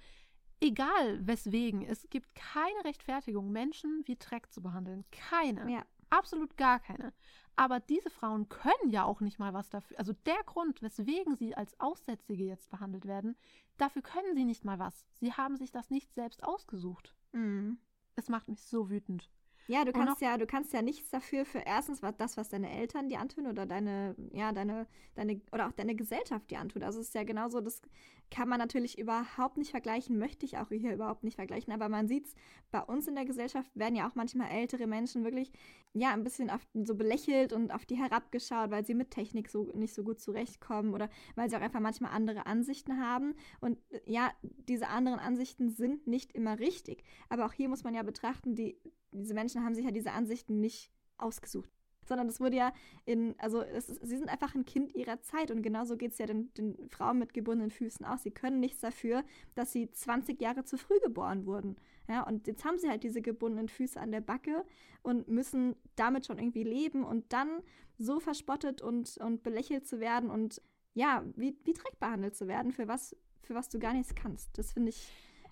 egal 0.61 1.27
weswegen, 1.27 1.83
es 1.83 2.09
gibt 2.09 2.35
keine 2.35 2.85
Rechtfertigung, 2.85 3.51
Menschen 3.51 4.03
wie 4.07 4.17
Dreck 4.17 4.51
zu 4.53 4.63
behandeln. 4.63 5.05
Keine. 5.11 5.71
Ja. 5.71 5.83
Absolut 6.11 6.57
gar 6.57 6.81
keine. 6.81 7.13
Aber 7.57 7.81
diese 7.81 8.09
Frauen 8.09 8.49
können 8.49 8.91
ja 8.91 9.05
auch 9.05 9.21
nicht 9.21 9.39
mal 9.39 9.53
was 9.53 9.69
dafür. 9.69 9.99
Also 9.99 10.15
der 10.25 10.43
Grund, 10.47 10.81
weswegen 10.81 11.37
sie 11.37 11.55
als 11.55 11.79
Aussätzige 11.81 12.45
jetzt 12.45 12.71
behandelt 12.71 13.05
werden, 13.05 13.37
dafür 13.79 14.03
können 14.03 14.35
sie 14.35 14.45
nicht 14.45 14.65
mal 14.65 14.79
was. 14.79 15.07
Sie 15.15 15.33
haben 15.33 15.57
sich 15.57 15.71
das 15.71 15.91
nicht 15.91 16.13
selbst 16.13 16.45
ausgesucht. 16.45 17.15
Mhm. 17.33 17.79
Es 18.17 18.29
macht 18.29 18.49
mich 18.49 18.63
so 18.63 18.91
wütend. 18.91 19.31
Ja, 19.71 19.85
du 19.85 19.93
kannst 19.93 20.23
ja, 20.23 20.39
du 20.39 20.47
kannst 20.47 20.73
ja 20.73 20.81
nichts 20.81 21.11
dafür 21.11 21.45
für 21.45 21.59
erstens 21.59 22.03
was 22.03 22.17
das, 22.17 22.39
was 22.39 22.49
deine 22.49 22.71
Eltern 22.71 23.11
dir 23.11 23.21
antun 23.21 23.47
oder 23.47 23.67
deine, 23.67 24.17
ja, 24.33 24.51
deine, 24.51 24.87
deine, 25.15 25.43
oder 25.53 25.69
auch 25.69 25.73
deine 25.73 25.95
Gesellschaft 25.95 26.51
dir 26.51 26.59
antut. 26.61 26.83
Also 26.83 27.01
es 27.01 27.09
ist 27.09 27.15
ja 27.15 27.23
genauso, 27.23 27.61
das 27.61 27.83
kann 28.31 28.49
man 28.49 28.59
natürlich 28.59 28.99
überhaupt 28.99 29.59
nicht 29.59 29.71
vergleichen, 29.71 30.19
möchte 30.19 30.47
ich 30.47 30.57
auch 30.57 30.69
hier 30.71 30.95
überhaupt 30.95 31.23
nicht 31.23 31.35
vergleichen, 31.37 31.71
aber 31.71 31.91
man 31.91 32.09
sieht 32.09 32.27
es, 32.29 32.35
bei 32.71 32.81
uns 32.81 33.09
in 33.09 33.15
der 33.15 33.27
Gesellschaft 33.27 33.71
werden 33.75 33.95
ja 33.95 34.09
auch 34.09 34.15
manchmal 34.15 34.51
ältere 34.51 34.87
Menschen 34.87 35.23
wirklich, 35.23 35.53
ja, 35.93 36.13
ein 36.13 36.25
bisschen 36.25 36.49
auf, 36.49 36.67
so 36.73 36.95
belächelt 36.95 37.53
und 37.53 37.71
auf 37.71 37.85
die 37.85 37.97
herabgeschaut, 37.97 38.71
weil 38.71 38.87
sie 38.87 38.95
mit 38.95 39.11
Technik 39.11 39.51
so 39.51 39.71
nicht 39.75 39.93
so 39.95 40.03
gut 40.03 40.19
zurechtkommen 40.19 40.95
oder 40.95 41.11
weil 41.35 41.51
sie 41.51 41.57
auch 41.57 41.61
einfach 41.61 41.81
manchmal 41.81 42.13
andere 42.13 42.47
Ansichten 42.47 42.99
haben. 42.99 43.35
Und 43.61 43.79
ja, 44.07 44.31
diese 44.43 44.89
anderen 44.89 45.19
Ansichten 45.19 45.69
sind 45.69 46.07
nicht 46.07 46.33
immer 46.33 46.59
richtig. 46.59 47.05
Aber 47.29 47.45
auch 47.45 47.53
hier 47.53 47.69
muss 47.69 47.85
man 47.85 47.95
ja 47.95 48.03
betrachten, 48.03 48.55
die, 48.55 48.79
diese 49.13 49.35
Menschen 49.35 49.65
haben 49.65 49.75
sich 49.75 49.85
ja 49.85 49.91
diese 49.91 50.13
Ansichten 50.13 50.61
nicht 50.61 50.91
ausgesucht. 51.17 51.71
Sondern 52.07 52.27
das 52.27 52.41
wurde 52.41 52.57
ja 52.57 52.73
in, 53.05 53.35
also 53.39 53.61
es 53.61 53.91
ist, 53.91 54.07
sie 54.07 54.17
sind 54.17 54.31
einfach 54.31 54.55
ein 54.55 54.65
Kind 54.65 54.95
ihrer 54.95 55.21
Zeit 55.21 55.51
und 55.51 55.63
genauso 55.63 55.99
geht 55.99 56.13
es 56.13 56.19
ja 56.19 56.25
den, 56.25 56.53
den 56.55 56.89
Frauen 56.89 57.19
mit 57.19 57.35
gebundenen 57.35 57.71
Füßen 57.71 58.07
auch. 58.07 58.17
Sie 58.17 58.31
können 58.31 58.61
nichts 58.61 58.81
dafür, 58.81 59.25
dass 59.55 59.73
sie 59.73 59.91
20 59.91 60.41
Jahre 60.41 60.65
zu 60.65 60.79
früh 60.79 60.99
geboren 61.01 61.45
wurden. 61.45 61.77
Ja, 62.09 62.27
und 62.27 62.47
jetzt 62.47 62.65
haben 62.65 62.79
sie 62.79 62.89
halt 62.89 63.03
diese 63.03 63.21
gebundenen 63.21 63.69
Füße 63.69 64.01
an 64.01 64.11
der 64.11 64.23
Backe 64.23 64.65
und 65.03 65.29
müssen 65.29 65.77
damit 65.97 66.25
schon 66.25 66.39
irgendwie 66.39 66.65
leben 66.65 67.05
und 67.05 67.31
dann 67.33 67.63
so 67.99 68.21
verspottet 68.21 68.81
und, 68.81 69.19
und 69.19 69.43
belächelt 69.43 69.87
zu 69.87 70.01
werden 70.01 70.31
und 70.31 70.63
ja, 70.95 71.25
wie, 71.37 71.57
wie 71.65 71.75
Dreck 71.75 72.01
behandelt 72.01 72.37
zu 72.37 72.49
werden, 72.49 72.73
für 72.73 72.89
was, 72.89 73.15
für 73.43 73.55
was 73.55 73.69
du 73.69 73.79
gar 73.79 73.93
nichts 73.93 74.15
kannst. 74.15 74.57
Das 74.57 74.73
finde 74.73 74.91
ich. 74.91 75.09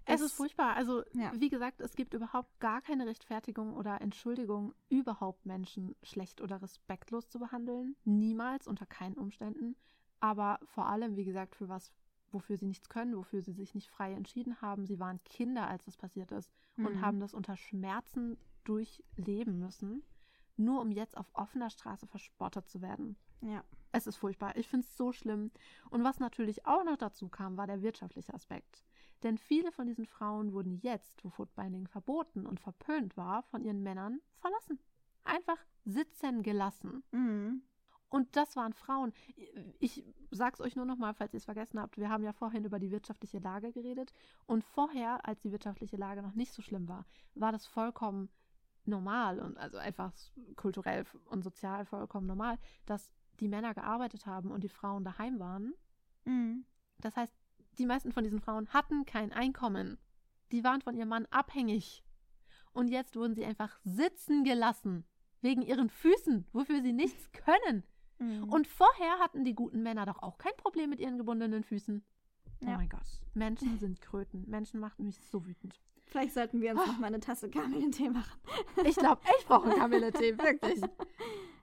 Es 0.06 0.20
ist 0.20 0.32
furchtbar. 0.34 0.74
Also, 0.76 1.02
Ja. 1.14 1.32
wie 1.34 1.48
gesagt, 1.48 1.80
es 1.80 1.94
gibt 1.96 2.14
überhaupt 2.14 2.58
gar 2.60 2.80
keine 2.80 3.06
Rechtfertigung 3.06 3.74
oder 3.74 4.00
Entschuldigung, 4.00 4.74
überhaupt 4.88 5.46
Menschen 5.46 5.94
schlecht 6.02 6.40
oder 6.40 6.62
respektlos 6.62 7.28
zu 7.28 7.38
behandeln. 7.38 7.96
Niemals, 8.04 8.66
unter 8.68 8.86
keinen 8.86 9.16
Umständen. 9.18 9.76
Aber 10.20 10.58
vor 10.64 10.86
allem, 10.86 11.16
wie 11.16 11.24
gesagt, 11.24 11.54
für 11.56 11.68
was 11.68 11.92
wofür 12.32 12.56
sie 12.56 12.66
nichts 12.66 12.88
können, 12.88 13.16
wofür 13.16 13.40
sie 13.40 13.52
sich 13.52 13.74
nicht 13.74 13.88
frei 13.88 14.12
entschieden 14.12 14.60
haben. 14.60 14.84
Sie 14.84 14.98
waren 14.98 15.22
Kinder, 15.24 15.68
als 15.68 15.84
das 15.84 15.96
passiert 15.96 16.32
ist 16.32 16.52
und 16.76 16.96
Mhm. 16.96 17.00
haben 17.00 17.20
das 17.20 17.32
unter 17.32 17.56
Schmerzen 17.56 18.36
durchleben 18.64 19.58
müssen, 19.58 20.02
nur 20.56 20.80
um 20.80 20.90
jetzt 20.90 21.16
auf 21.16 21.30
offener 21.34 21.70
Straße 21.70 22.06
verspottet 22.06 22.68
zu 22.68 22.82
werden. 22.82 23.16
Ja. 23.42 23.62
Es 23.92 24.06
ist 24.06 24.16
furchtbar. 24.16 24.56
Ich 24.56 24.68
finde 24.68 24.84
es 24.84 24.96
so 24.96 25.12
schlimm. 25.12 25.50
Und 25.88 26.04
was 26.04 26.18
natürlich 26.18 26.66
auch 26.66 26.84
noch 26.84 26.96
dazu 26.96 27.28
kam, 27.28 27.56
war 27.56 27.66
der 27.66 27.80
wirtschaftliche 27.80 28.34
Aspekt. 28.34 28.84
Denn 29.22 29.38
viele 29.38 29.72
von 29.72 29.86
diesen 29.86 30.06
Frauen 30.06 30.52
wurden 30.52 30.76
jetzt, 30.76 31.24
wo 31.24 31.30
Footbinding 31.30 31.88
verboten 31.88 32.46
und 32.46 32.60
verpönt 32.60 33.16
war, 33.16 33.42
von 33.44 33.62
ihren 33.62 33.82
Männern 33.82 34.20
verlassen. 34.38 34.78
Einfach 35.24 35.58
sitzen 35.84 36.42
gelassen. 36.42 37.02
Mhm. 37.12 37.62
Und 38.08 38.36
das 38.36 38.54
waren 38.54 38.72
Frauen. 38.72 39.12
Ich 39.80 40.04
sag's 40.30 40.60
euch 40.60 40.76
nur 40.76 40.84
noch 40.84 40.96
mal, 40.96 41.12
falls 41.14 41.34
ihr 41.34 41.38
es 41.38 41.44
vergessen 41.44 41.80
habt. 41.80 41.98
Wir 41.98 42.08
haben 42.08 42.22
ja 42.22 42.32
vorhin 42.32 42.64
über 42.64 42.78
die 42.78 42.92
wirtschaftliche 42.92 43.38
Lage 43.38 43.72
geredet. 43.72 44.12
Und 44.46 44.62
vorher, 44.62 45.26
als 45.26 45.40
die 45.40 45.50
wirtschaftliche 45.50 45.96
Lage 45.96 46.22
noch 46.22 46.34
nicht 46.34 46.52
so 46.52 46.62
schlimm 46.62 46.88
war, 46.88 47.04
war 47.34 47.52
das 47.52 47.66
vollkommen 47.66 48.28
normal 48.84 49.40
und 49.40 49.58
also 49.58 49.78
einfach 49.78 50.12
kulturell 50.54 51.04
und 51.24 51.42
sozial 51.42 51.84
vollkommen 51.84 52.26
normal, 52.26 52.58
dass 52.86 53.10
die 53.40 53.48
Männer 53.48 53.74
gearbeitet 53.74 54.26
haben 54.26 54.50
und 54.50 54.62
die 54.62 54.68
Frauen 54.68 55.04
daheim 55.04 55.40
waren. 55.40 55.74
Mhm. 56.24 56.64
Das 56.98 57.16
heißt, 57.16 57.34
die 57.78 57.86
meisten 57.86 58.12
von 58.12 58.24
diesen 58.24 58.40
Frauen 58.40 58.68
hatten 58.68 59.04
kein 59.04 59.32
Einkommen. 59.32 59.98
Die 60.52 60.64
waren 60.64 60.80
von 60.80 60.96
ihrem 60.96 61.08
Mann 61.08 61.26
abhängig. 61.30 62.02
Und 62.72 62.88
jetzt 62.88 63.16
wurden 63.16 63.34
sie 63.34 63.44
einfach 63.44 63.78
sitzen 63.84 64.44
gelassen. 64.44 65.04
Wegen 65.42 65.62
ihren 65.62 65.90
Füßen, 65.90 66.46
wofür 66.52 66.82
sie 66.82 66.92
nichts 66.92 67.30
können. 67.32 67.84
Mhm. 68.18 68.44
Und 68.50 68.66
vorher 68.66 69.18
hatten 69.18 69.44
die 69.44 69.54
guten 69.54 69.82
Männer 69.82 70.06
doch 70.06 70.22
auch 70.22 70.38
kein 70.38 70.56
Problem 70.56 70.90
mit 70.90 71.00
ihren 71.00 71.18
gebundenen 71.18 71.64
Füßen. 71.64 72.02
Oh 72.62 72.66
Ja. 72.66 72.76
mein 72.76 72.88
Gott. 72.88 73.06
Menschen 73.34 73.78
sind 73.78 74.00
Kröten. 74.00 74.48
Menschen 74.48 74.80
machen 74.80 75.04
mich 75.04 75.20
so 75.20 75.44
wütend. 75.46 75.78
Vielleicht 76.06 76.32
sollten 76.34 76.60
wir 76.62 76.70
uns 76.70 76.80
Ah. 76.80 76.86
noch 76.86 76.98
mal 76.98 77.08
eine 77.08 77.20
Tasse 77.20 77.50
Kamillentee 77.50 78.08
machen. 78.10 78.38
Ich 78.84 78.96
glaube, 78.96 79.20
ich 79.38 79.46
brauche 79.46 79.68
Kamille-Tee, 79.78 80.38
wirklich. 80.38 80.80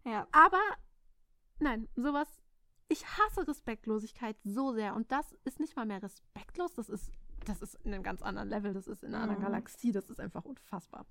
Ja. 0.05 0.27
Aber 0.31 0.59
nein, 1.59 1.87
sowas. 1.95 2.42
Ich 2.93 3.05
hasse 3.07 3.47
Respektlosigkeit 3.47 4.37
so 4.43 4.71
sehr. 4.71 4.95
Und 4.95 5.11
das 5.11 5.35
ist 5.45 5.59
nicht 5.59 5.75
mal 5.75 5.85
mehr 5.87 6.03
respektlos. 6.03 6.75
Das 6.75 6.89
ist, 6.89 7.11
das 7.45 7.63
ist 7.63 7.73
in 7.83 7.91
einem 7.91 8.03
ganz 8.03 8.21
anderen 8.21 8.49
Level. 8.49 8.71
Das 8.71 8.85
ist 8.87 9.03
in 9.03 9.15
einer 9.15 9.23
anderen 9.23 9.41
Mhm. 9.41 9.45
Galaxie. 9.45 9.91
Das 9.91 10.11
ist 10.11 10.19
einfach 10.19 10.45
unfassbar. 10.45 11.07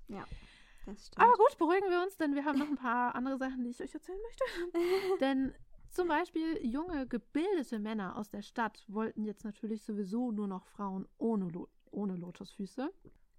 Das 0.85 1.07
stimmt. 1.07 1.19
Aber 1.19 1.33
gut, 1.33 1.57
beruhigen 1.57 1.89
wir 1.89 2.01
uns, 2.01 2.15
denn 2.15 2.35
wir 2.35 2.45
haben 2.45 2.57
noch 2.57 2.69
ein 2.69 2.77
paar 2.77 3.15
andere 3.15 3.37
Sachen, 3.37 3.65
die 3.65 3.71
ich 3.71 3.81
euch 3.81 3.93
erzählen 3.93 4.17
möchte. 4.21 4.43
denn 5.19 5.53
zum 5.89 6.07
Beispiel 6.07 6.65
junge, 6.65 7.05
gebildete 7.05 7.79
Männer 7.79 8.15
aus 8.15 8.29
der 8.29 8.43
Stadt 8.43 8.85
wollten 8.87 9.25
jetzt 9.25 9.43
natürlich 9.43 9.83
sowieso 9.83 10.31
nur 10.31 10.47
noch 10.47 10.65
Frauen 10.65 11.05
ohne, 11.17 11.49
Lo 11.49 11.67
ohne 11.91 12.15
Lotusfüße. 12.15 12.91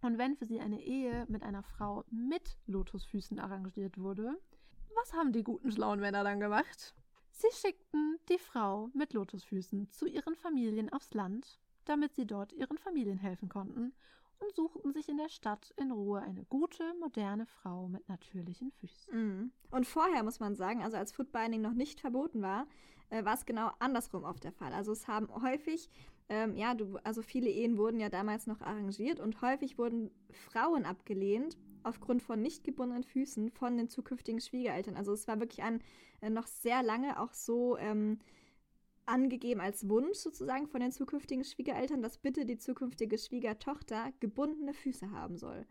Und 0.02 0.18
wenn 0.18 0.36
für 0.36 0.44
sie 0.44 0.60
eine 0.60 0.82
Ehe 0.82 1.24
mit 1.28 1.42
einer 1.42 1.62
Frau 1.62 2.04
mit 2.10 2.58
Lotusfüßen 2.66 3.38
arrangiert 3.38 3.96
wurde, 3.98 4.38
was 4.94 5.14
haben 5.14 5.32
die 5.32 5.42
guten, 5.42 5.72
schlauen 5.72 5.98
Männer 5.98 6.22
dann 6.24 6.40
gemacht? 6.40 6.94
Sie 7.36 7.48
schickten 7.52 8.18
die 8.28 8.38
Frau 8.38 8.90
mit 8.94 9.12
Lotusfüßen 9.12 9.90
zu 9.90 10.06
ihren 10.06 10.36
Familien 10.36 10.92
aufs 10.92 11.12
Land, 11.14 11.58
damit 11.84 12.14
sie 12.14 12.26
dort 12.26 12.52
ihren 12.52 12.78
Familien 12.78 13.18
helfen 13.18 13.48
konnten 13.48 13.92
und 14.38 14.54
suchten 14.54 14.92
sich 14.92 15.08
in 15.08 15.16
der 15.16 15.28
Stadt 15.28 15.74
in 15.76 15.90
Ruhe 15.90 16.20
eine 16.20 16.44
gute, 16.44 16.94
moderne 17.00 17.46
Frau 17.46 17.88
mit 17.88 18.08
natürlichen 18.08 18.70
Füßen. 18.70 19.14
Mhm. 19.14 19.52
Und 19.72 19.86
vorher 19.86 20.22
muss 20.22 20.38
man 20.38 20.54
sagen, 20.54 20.82
also 20.82 20.96
als 20.96 21.10
Footbinding 21.10 21.60
noch 21.60 21.74
nicht 21.74 22.00
verboten 22.00 22.40
war, 22.40 22.68
äh, 23.10 23.24
war 23.24 23.34
es 23.34 23.46
genau 23.46 23.72
andersrum 23.80 24.22
oft 24.22 24.44
der 24.44 24.52
Fall. 24.52 24.72
Also 24.72 24.92
es 24.92 25.08
haben 25.08 25.28
häufig, 25.42 25.90
ähm, 26.28 26.56
ja, 26.56 26.74
du, 26.74 26.98
also 27.02 27.20
viele 27.20 27.50
Ehen 27.50 27.78
wurden 27.78 27.98
ja 27.98 28.10
damals 28.10 28.46
noch 28.46 28.60
arrangiert 28.60 29.18
und 29.18 29.42
häufig 29.42 29.76
wurden 29.76 30.12
Frauen 30.30 30.84
abgelehnt 30.84 31.56
aufgrund 31.84 32.22
von 32.22 32.40
nicht 32.40 32.64
gebundenen 32.64 33.04
Füßen 33.04 33.50
von 33.50 33.76
den 33.76 33.88
zukünftigen 33.88 34.40
Schwiegereltern. 34.40 34.96
Also 34.96 35.12
es 35.12 35.28
war 35.28 35.38
wirklich 35.40 35.62
ein 35.62 35.82
äh, 36.20 36.30
noch 36.30 36.46
sehr 36.46 36.82
lange 36.82 37.20
auch 37.20 37.32
so 37.32 37.76
ähm, 37.78 38.18
angegeben 39.06 39.60
als 39.60 39.88
Wunsch 39.88 40.16
sozusagen 40.18 40.66
von 40.66 40.80
den 40.80 40.92
zukünftigen 40.92 41.44
Schwiegereltern, 41.44 42.02
dass 42.02 42.18
bitte 42.18 42.46
die 42.46 42.58
zukünftige 42.58 43.18
Schwiegertochter 43.18 44.12
gebundene 44.20 44.72
Füße 44.72 45.10
haben 45.10 45.36
soll. 45.36 45.66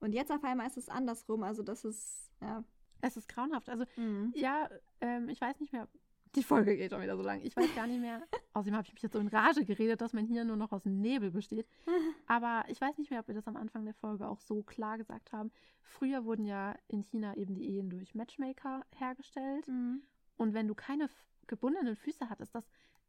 Und 0.00 0.12
jetzt 0.12 0.30
auf 0.30 0.44
einmal 0.44 0.66
ist 0.66 0.76
es 0.76 0.88
andersrum. 0.88 1.42
Also 1.42 1.62
das 1.62 1.84
ist, 1.84 2.30
ja. 2.40 2.62
Es 3.00 3.16
ist 3.16 3.28
grauenhaft. 3.28 3.68
Also, 3.68 3.84
Mhm. 3.96 4.32
ja, 4.34 4.68
ähm, 5.00 5.28
ich 5.28 5.40
weiß 5.40 5.60
nicht 5.60 5.72
mehr. 5.72 5.88
Die 6.36 6.42
Folge 6.42 6.76
geht 6.76 6.92
schon 6.92 7.02
wieder 7.02 7.16
so 7.16 7.22
lang. 7.22 7.40
Ich 7.42 7.56
weiß 7.56 7.74
gar 7.74 7.86
nicht 7.86 8.00
mehr. 8.00 8.22
Außerdem 8.52 8.74
habe 8.74 8.86
ich 8.86 8.92
mich 8.92 9.02
jetzt 9.02 9.14
so 9.14 9.18
in 9.18 9.28
Rage 9.28 9.64
geredet, 9.64 10.00
dass 10.00 10.12
mein 10.12 10.26
Hirn 10.26 10.46
nur 10.46 10.56
noch 10.56 10.70
aus 10.72 10.84
Nebel 10.84 11.30
besteht. 11.30 11.66
Aber 12.26 12.64
ich 12.68 12.80
weiß 12.80 12.98
nicht 12.98 13.10
mehr, 13.10 13.20
ob 13.20 13.28
wir 13.28 13.34
das 13.34 13.48
am 13.48 13.56
Anfang 13.56 13.84
der 13.84 13.94
Folge 13.94 14.28
auch 14.28 14.40
so 14.40 14.62
klar 14.62 14.98
gesagt 14.98 15.32
haben. 15.32 15.50
Früher 15.80 16.24
wurden 16.24 16.44
ja 16.44 16.76
in 16.88 17.02
China 17.02 17.34
eben 17.36 17.54
die 17.54 17.68
Ehen 17.68 17.90
durch 17.90 18.14
Matchmaker 18.14 18.84
hergestellt. 18.96 19.66
Mhm. 19.66 20.02
Und 20.36 20.52
wenn 20.52 20.68
du 20.68 20.74
keine 20.74 21.08
gebundenen 21.46 21.96
Füße 21.96 22.28
hattest, 22.28 22.54
das 22.54 22.68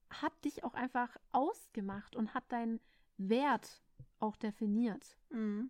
hat 0.10 0.34
dich 0.46 0.64
auch 0.64 0.74
einfach 0.74 1.18
ausgemacht 1.32 2.16
und 2.16 2.34
hat 2.34 2.50
deinen 2.50 2.80
Wert 3.18 3.82
auch 4.20 4.38
definiert. 4.38 5.18
Mhm. 5.30 5.70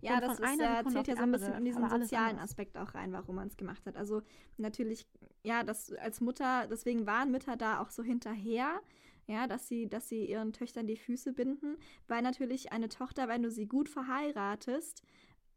Ja, 0.00 0.20
das 0.20 0.38
ist, 0.38 0.60
äh, 0.60 0.84
zählt 0.88 1.08
ja 1.08 1.16
so 1.16 1.22
ein 1.22 1.32
bisschen 1.32 1.54
in 1.54 1.64
diesen 1.64 1.88
sozialen 1.88 2.30
anders. 2.30 2.50
Aspekt 2.50 2.78
auch 2.78 2.94
rein, 2.94 3.12
warum 3.12 3.36
man 3.36 3.48
es 3.48 3.56
gemacht 3.56 3.84
hat. 3.86 3.96
Also 3.96 4.22
natürlich, 4.56 5.06
ja, 5.42 5.64
das 5.64 5.92
als 5.92 6.20
Mutter, 6.20 6.66
deswegen 6.68 7.06
waren 7.06 7.30
Mütter 7.30 7.56
da 7.56 7.80
auch 7.80 7.90
so 7.90 8.02
hinterher, 8.02 8.80
ja, 9.26 9.46
dass 9.46 9.68
sie, 9.68 9.88
dass 9.88 10.08
sie 10.08 10.24
ihren 10.24 10.52
Töchtern 10.52 10.86
die 10.86 10.96
Füße 10.96 11.32
binden, 11.32 11.76
weil 12.06 12.22
natürlich 12.22 12.72
eine 12.72 12.88
Tochter, 12.88 13.28
wenn 13.28 13.42
du 13.42 13.50
sie 13.50 13.66
gut 13.66 13.88
verheiratest, 13.88 15.02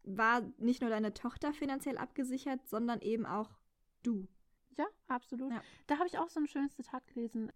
war 0.02 0.42
nicht 0.58 0.80
nur 0.80 0.90
deine 0.90 1.14
Tochter 1.14 1.52
finanziell 1.52 1.98
abgesichert, 1.98 2.66
sondern 2.66 3.00
eben 3.00 3.26
auch 3.26 3.50
du. 4.02 4.26
Ja, 4.76 4.86
absolut. 5.08 5.52
Ja. 5.52 5.62
Da 5.86 5.98
habe 5.98 6.08
ich 6.08 6.18
auch 6.18 6.28
so 6.28 6.40
ein 6.40 6.46
schönes 6.46 6.74
Zitat 6.74 7.06
gelesen. 7.06 7.52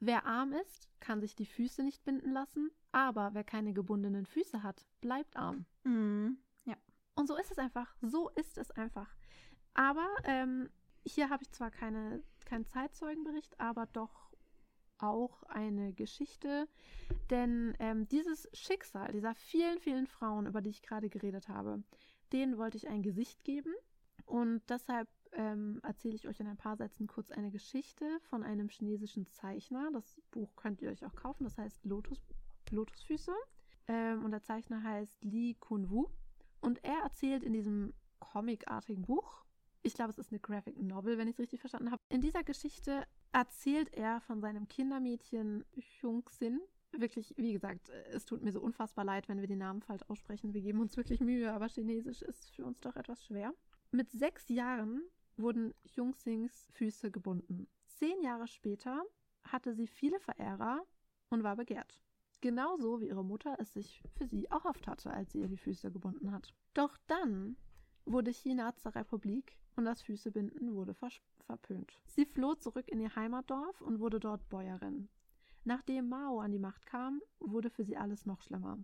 Wer 0.00 0.26
arm 0.26 0.52
ist, 0.52 0.88
kann 1.00 1.20
sich 1.20 1.34
die 1.34 1.46
Füße 1.46 1.82
nicht 1.82 2.04
binden 2.04 2.32
lassen, 2.32 2.70
aber 2.92 3.34
wer 3.34 3.44
keine 3.44 3.72
gebundenen 3.72 4.26
Füße 4.26 4.62
hat, 4.62 4.86
bleibt 5.00 5.36
arm. 5.36 5.66
Mhm. 5.84 6.38
Und 7.14 7.28
so 7.28 7.36
ist 7.36 7.50
es 7.50 7.58
einfach. 7.58 7.94
So 8.00 8.28
ist 8.30 8.58
es 8.58 8.70
einfach. 8.72 9.14
Aber 9.74 10.08
ähm, 10.24 10.70
hier 11.04 11.30
habe 11.30 11.42
ich 11.42 11.52
zwar 11.52 11.70
keine, 11.70 12.22
keinen 12.44 12.66
Zeitzeugenbericht, 12.66 13.58
aber 13.60 13.86
doch 13.86 14.32
auch 14.98 15.42
eine 15.44 15.92
Geschichte. 15.92 16.68
Denn 17.30 17.74
ähm, 17.78 18.08
dieses 18.08 18.48
Schicksal 18.52 19.12
dieser 19.12 19.34
vielen, 19.34 19.78
vielen 19.80 20.06
Frauen, 20.06 20.46
über 20.46 20.60
die 20.60 20.70
ich 20.70 20.82
gerade 20.82 21.08
geredet 21.08 21.48
habe, 21.48 21.82
denen 22.32 22.58
wollte 22.58 22.76
ich 22.76 22.88
ein 22.88 23.02
Gesicht 23.02 23.44
geben. 23.44 23.74
Und 24.26 24.62
deshalb 24.68 25.08
ähm, 25.34 25.80
erzähle 25.82 26.14
ich 26.14 26.28
euch 26.28 26.40
in 26.40 26.46
ein 26.46 26.56
paar 26.56 26.76
Sätzen 26.76 27.06
kurz 27.06 27.30
eine 27.30 27.50
Geschichte 27.50 28.04
von 28.22 28.42
einem 28.42 28.68
chinesischen 28.68 29.26
Zeichner. 29.26 29.90
Das 29.92 30.20
Buch 30.30 30.54
könnt 30.56 30.80
ihr 30.80 30.90
euch 30.90 31.04
auch 31.04 31.14
kaufen. 31.14 31.44
Das 31.44 31.58
heißt 31.58 31.84
Lotus, 31.84 32.20
Lotusfüße. 32.70 33.32
Ähm, 33.88 34.24
und 34.24 34.30
der 34.30 34.42
Zeichner 34.42 34.82
heißt 34.82 35.24
Li 35.24 35.56
Kun-Wu. 35.58 36.06
Und 36.60 36.82
er 36.84 37.02
erzählt 37.02 37.42
in 37.42 37.52
diesem 37.52 37.92
comicartigen 38.18 39.04
Buch, 39.04 39.44
ich 39.82 39.92
glaube, 39.92 40.10
es 40.10 40.18
ist 40.18 40.32
eine 40.32 40.40
Graphic 40.40 40.80
Novel, 40.80 41.18
wenn 41.18 41.28
ich 41.28 41.34
es 41.34 41.40
richtig 41.40 41.60
verstanden 41.60 41.90
habe. 41.90 42.02
In 42.08 42.22
dieser 42.22 42.42
Geschichte 42.42 43.04
erzählt 43.32 43.92
er 43.92 44.22
von 44.22 44.40
seinem 44.40 44.66
Kindermädchen 44.66 45.64
Hyung-Sin. 46.00 46.60
Wirklich, 46.92 47.34
wie 47.36 47.52
gesagt, 47.52 47.90
es 48.12 48.24
tut 48.24 48.40
mir 48.40 48.52
so 48.52 48.60
unfassbar 48.62 49.04
leid, 49.04 49.28
wenn 49.28 49.40
wir 49.40 49.46
den 49.46 49.58
Namen 49.58 49.82
falsch 49.82 50.02
aussprechen. 50.08 50.54
Wir 50.54 50.62
geben 50.62 50.80
uns 50.80 50.96
wirklich 50.96 51.20
Mühe, 51.20 51.52
aber 51.52 51.68
Chinesisch 51.68 52.22
ist 52.22 52.50
für 52.52 52.64
uns 52.64 52.80
doch 52.80 52.96
etwas 52.96 53.26
schwer. 53.26 53.52
Mit 53.90 54.10
sechs 54.10 54.48
Jahren 54.48 55.02
wurden 55.36 55.74
Hyung-Sins 55.94 56.68
Füße 56.72 57.10
gebunden. 57.10 57.66
Zehn 57.86 58.22
Jahre 58.22 58.46
später 58.46 59.02
hatte 59.44 59.74
sie 59.74 59.86
viele 59.86 60.20
Verehrer 60.20 60.84
und 61.30 61.42
war 61.42 61.56
begehrt. 61.56 62.02
Genauso 62.40 63.00
wie 63.00 63.08
ihre 63.08 63.24
Mutter 63.24 63.56
es 63.58 63.72
sich 63.72 64.02
für 64.16 64.26
sie 64.26 64.50
auch 64.50 64.64
oft 64.64 64.86
hatte, 64.86 65.10
als 65.10 65.32
sie 65.32 65.40
ihr 65.40 65.48
die 65.48 65.56
Füße 65.56 65.90
gebunden 65.90 66.30
hat. 66.30 66.54
Doch 66.74 66.96
dann 67.06 67.56
wurde 68.04 68.32
China 68.32 68.74
zur 68.76 68.94
Republik 68.94 69.56
und 69.76 69.86
das 69.86 70.02
Füßebinden 70.02 70.74
wurde 70.74 70.94
verpönt. 70.94 72.00
Sie 72.06 72.26
floh 72.26 72.54
zurück 72.54 72.88
in 72.88 73.00
ihr 73.00 73.14
Heimatdorf 73.16 73.80
und 73.80 73.98
wurde 74.00 74.20
dort 74.20 74.48
Bäuerin. 74.48 75.08
Nachdem 75.64 76.10
Mao 76.10 76.40
an 76.40 76.52
die 76.52 76.58
Macht 76.58 76.84
kam, 76.84 77.22
wurde 77.40 77.70
für 77.70 77.84
sie 77.84 77.96
alles 77.96 78.26
noch 78.26 78.42
schlimmer. 78.42 78.78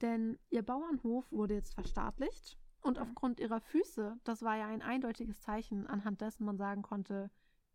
Denn 0.00 0.38
ihr 0.50 0.62
Bauernhof 0.62 1.30
wurde 1.30 1.54
jetzt 1.54 1.74
verstaatlicht 1.74 2.58
und 2.86 2.98
aufgrund 2.98 3.40
ihrer 3.40 3.60
Füße, 3.60 4.18
das 4.24 4.42
war 4.42 4.56
ja 4.56 4.66
ein 4.68 4.82
eindeutiges 4.82 5.40
Zeichen, 5.40 5.86
anhand 5.86 6.20
dessen 6.20 6.44
man 6.44 6.56
sagen 6.56 6.82
konnte, 6.82 7.30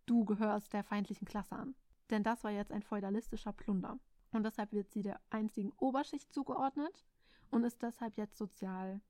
du 0.05 0.26
gehörst 0.26 0.74
der 0.74 0.84
feindlichen 0.84 1.28
Klasse 1.28 1.55
an. 1.55 1.76
Denn 2.09 2.24
das 2.24 2.43
war 2.43 2.51
jetzt 2.51 2.72
ein 2.72 2.82
feudalistischer 2.82 3.53
Plunder. 3.53 3.99
Und 4.32 4.43
deshalb 4.43 4.72
wird 4.72 4.89
sie 4.89 5.01
der 5.01 5.20
einzigen 5.30 5.72
Oberschicht 5.78 6.32
zugeordnet 6.34 7.05
und 7.49 7.64
ist 7.66 7.82
deshalb 7.82 8.16
jetzt 8.16 8.38
sozial 8.38 9.01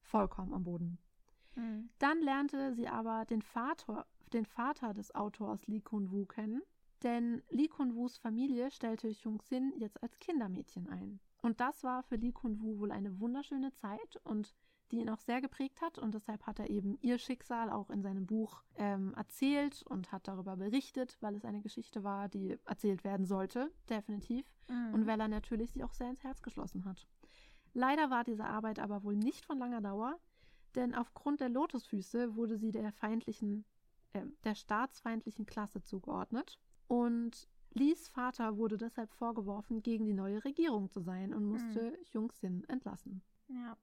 vollkommen 0.00 0.54
am 0.54 0.64
Boden. 0.64 0.98
Mhm. 1.54 1.90
Dann 1.98 2.22
lernte 2.22 2.74
sie 2.74 2.88
aber 2.88 3.26
den 3.26 3.42
Vater, 3.42 4.06
den 4.32 4.46
Vater 4.46 4.94
des 4.94 5.14
Autors 5.14 5.66
Li 5.66 5.80
Kun-Wu 5.80 6.24
kennen 6.24 6.62
Denn 7.02 7.42
Lee 7.50 7.68
Kun-Wus 7.68 8.18
Familie 8.18 8.70
stellte 8.70 9.08
Hyung-Sin 9.08 9.74
jetzt 9.76 10.02
als 10.02 10.18
Kindermädchen 10.18 10.88
ein. 10.88 11.20
Und 11.42 11.60
das 11.60 11.82
war 11.84 12.02
für 12.02 12.16
Lee 12.16 12.32
Kun-Woo 12.32 12.78
wohl 12.78 12.92
eine 12.92 13.20
wunderschöne 13.20 13.72
Zeit 13.72 14.16
und 14.24 14.54
die 14.90 15.00
ihn 15.00 15.10
auch 15.10 15.20
sehr 15.20 15.40
geprägt 15.40 15.80
hat. 15.80 15.98
Und 15.98 16.14
deshalb 16.14 16.46
hat 16.46 16.58
er 16.58 16.70
eben 16.70 16.98
ihr 17.00 17.18
Schicksal 17.18 17.70
auch 17.70 17.90
in 17.90 18.02
seinem 18.02 18.26
Buch 18.26 18.62
ähm, 18.76 19.14
erzählt 19.14 19.82
und 19.88 20.12
hat 20.12 20.28
darüber 20.28 20.56
berichtet, 20.56 21.16
weil 21.20 21.34
es 21.34 21.44
eine 21.44 21.60
Geschichte 21.60 22.04
war, 22.04 22.28
die 22.28 22.58
erzählt 22.64 23.04
werden 23.04 23.26
sollte, 23.26 23.70
definitiv. 23.88 24.46
Mhm. 24.68 24.94
Und 24.94 25.06
weil 25.06 25.20
er 25.20 25.28
natürlich 25.28 25.72
sie 25.72 25.84
auch 25.84 25.94
sehr 25.94 26.10
ins 26.10 26.22
Herz 26.22 26.42
geschlossen 26.42 26.84
hat. 26.84 27.06
Leider 27.72 28.10
war 28.10 28.24
diese 28.24 28.44
Arbeit 28.44 28.78
aber 28.78 29.04
wohl 29.04 29.16
nicht 29.16 29.44
von 29.44 29.58
langer 29.58 29.80
Dauer, 29.80 30.18
denn 30.74 30.94
aufgrund 30.94 31.40
der 31.40 31.48
Lotusfüße 31.48 32.34
wurde 32.36 32.56
sie 32.56 32.72
der 32.72 32.92
feindlichen, 32.92 33.64
äh, 34.12 34.24
der 34.44 34.54
staatsfeindlichen 34.54 35.46
Klasse 35.46 35.82
zugeordnet. 35.82 36.58
Und 36.88 37.48
Lees 37.72 38.08
Vater 38.08 38.56
wurde 38.56 38.76
deshalb 38.76 39.12
vorgeworfen, 39.12 39.82
gegen 39.82 40.04
die 40.04 40.14
neue 40.14 40.44
Regierung 40.44 40.90
zu 40.90 41.00
sein 41.00 41.32
und 41.32 41.44
musste 41.44 41.92
mhm. 41.92 41.96
Jung 42.12 42.32
Sin 42.32 42.64
entlassen. 42.68 43.22
Ja. 43.48 43.76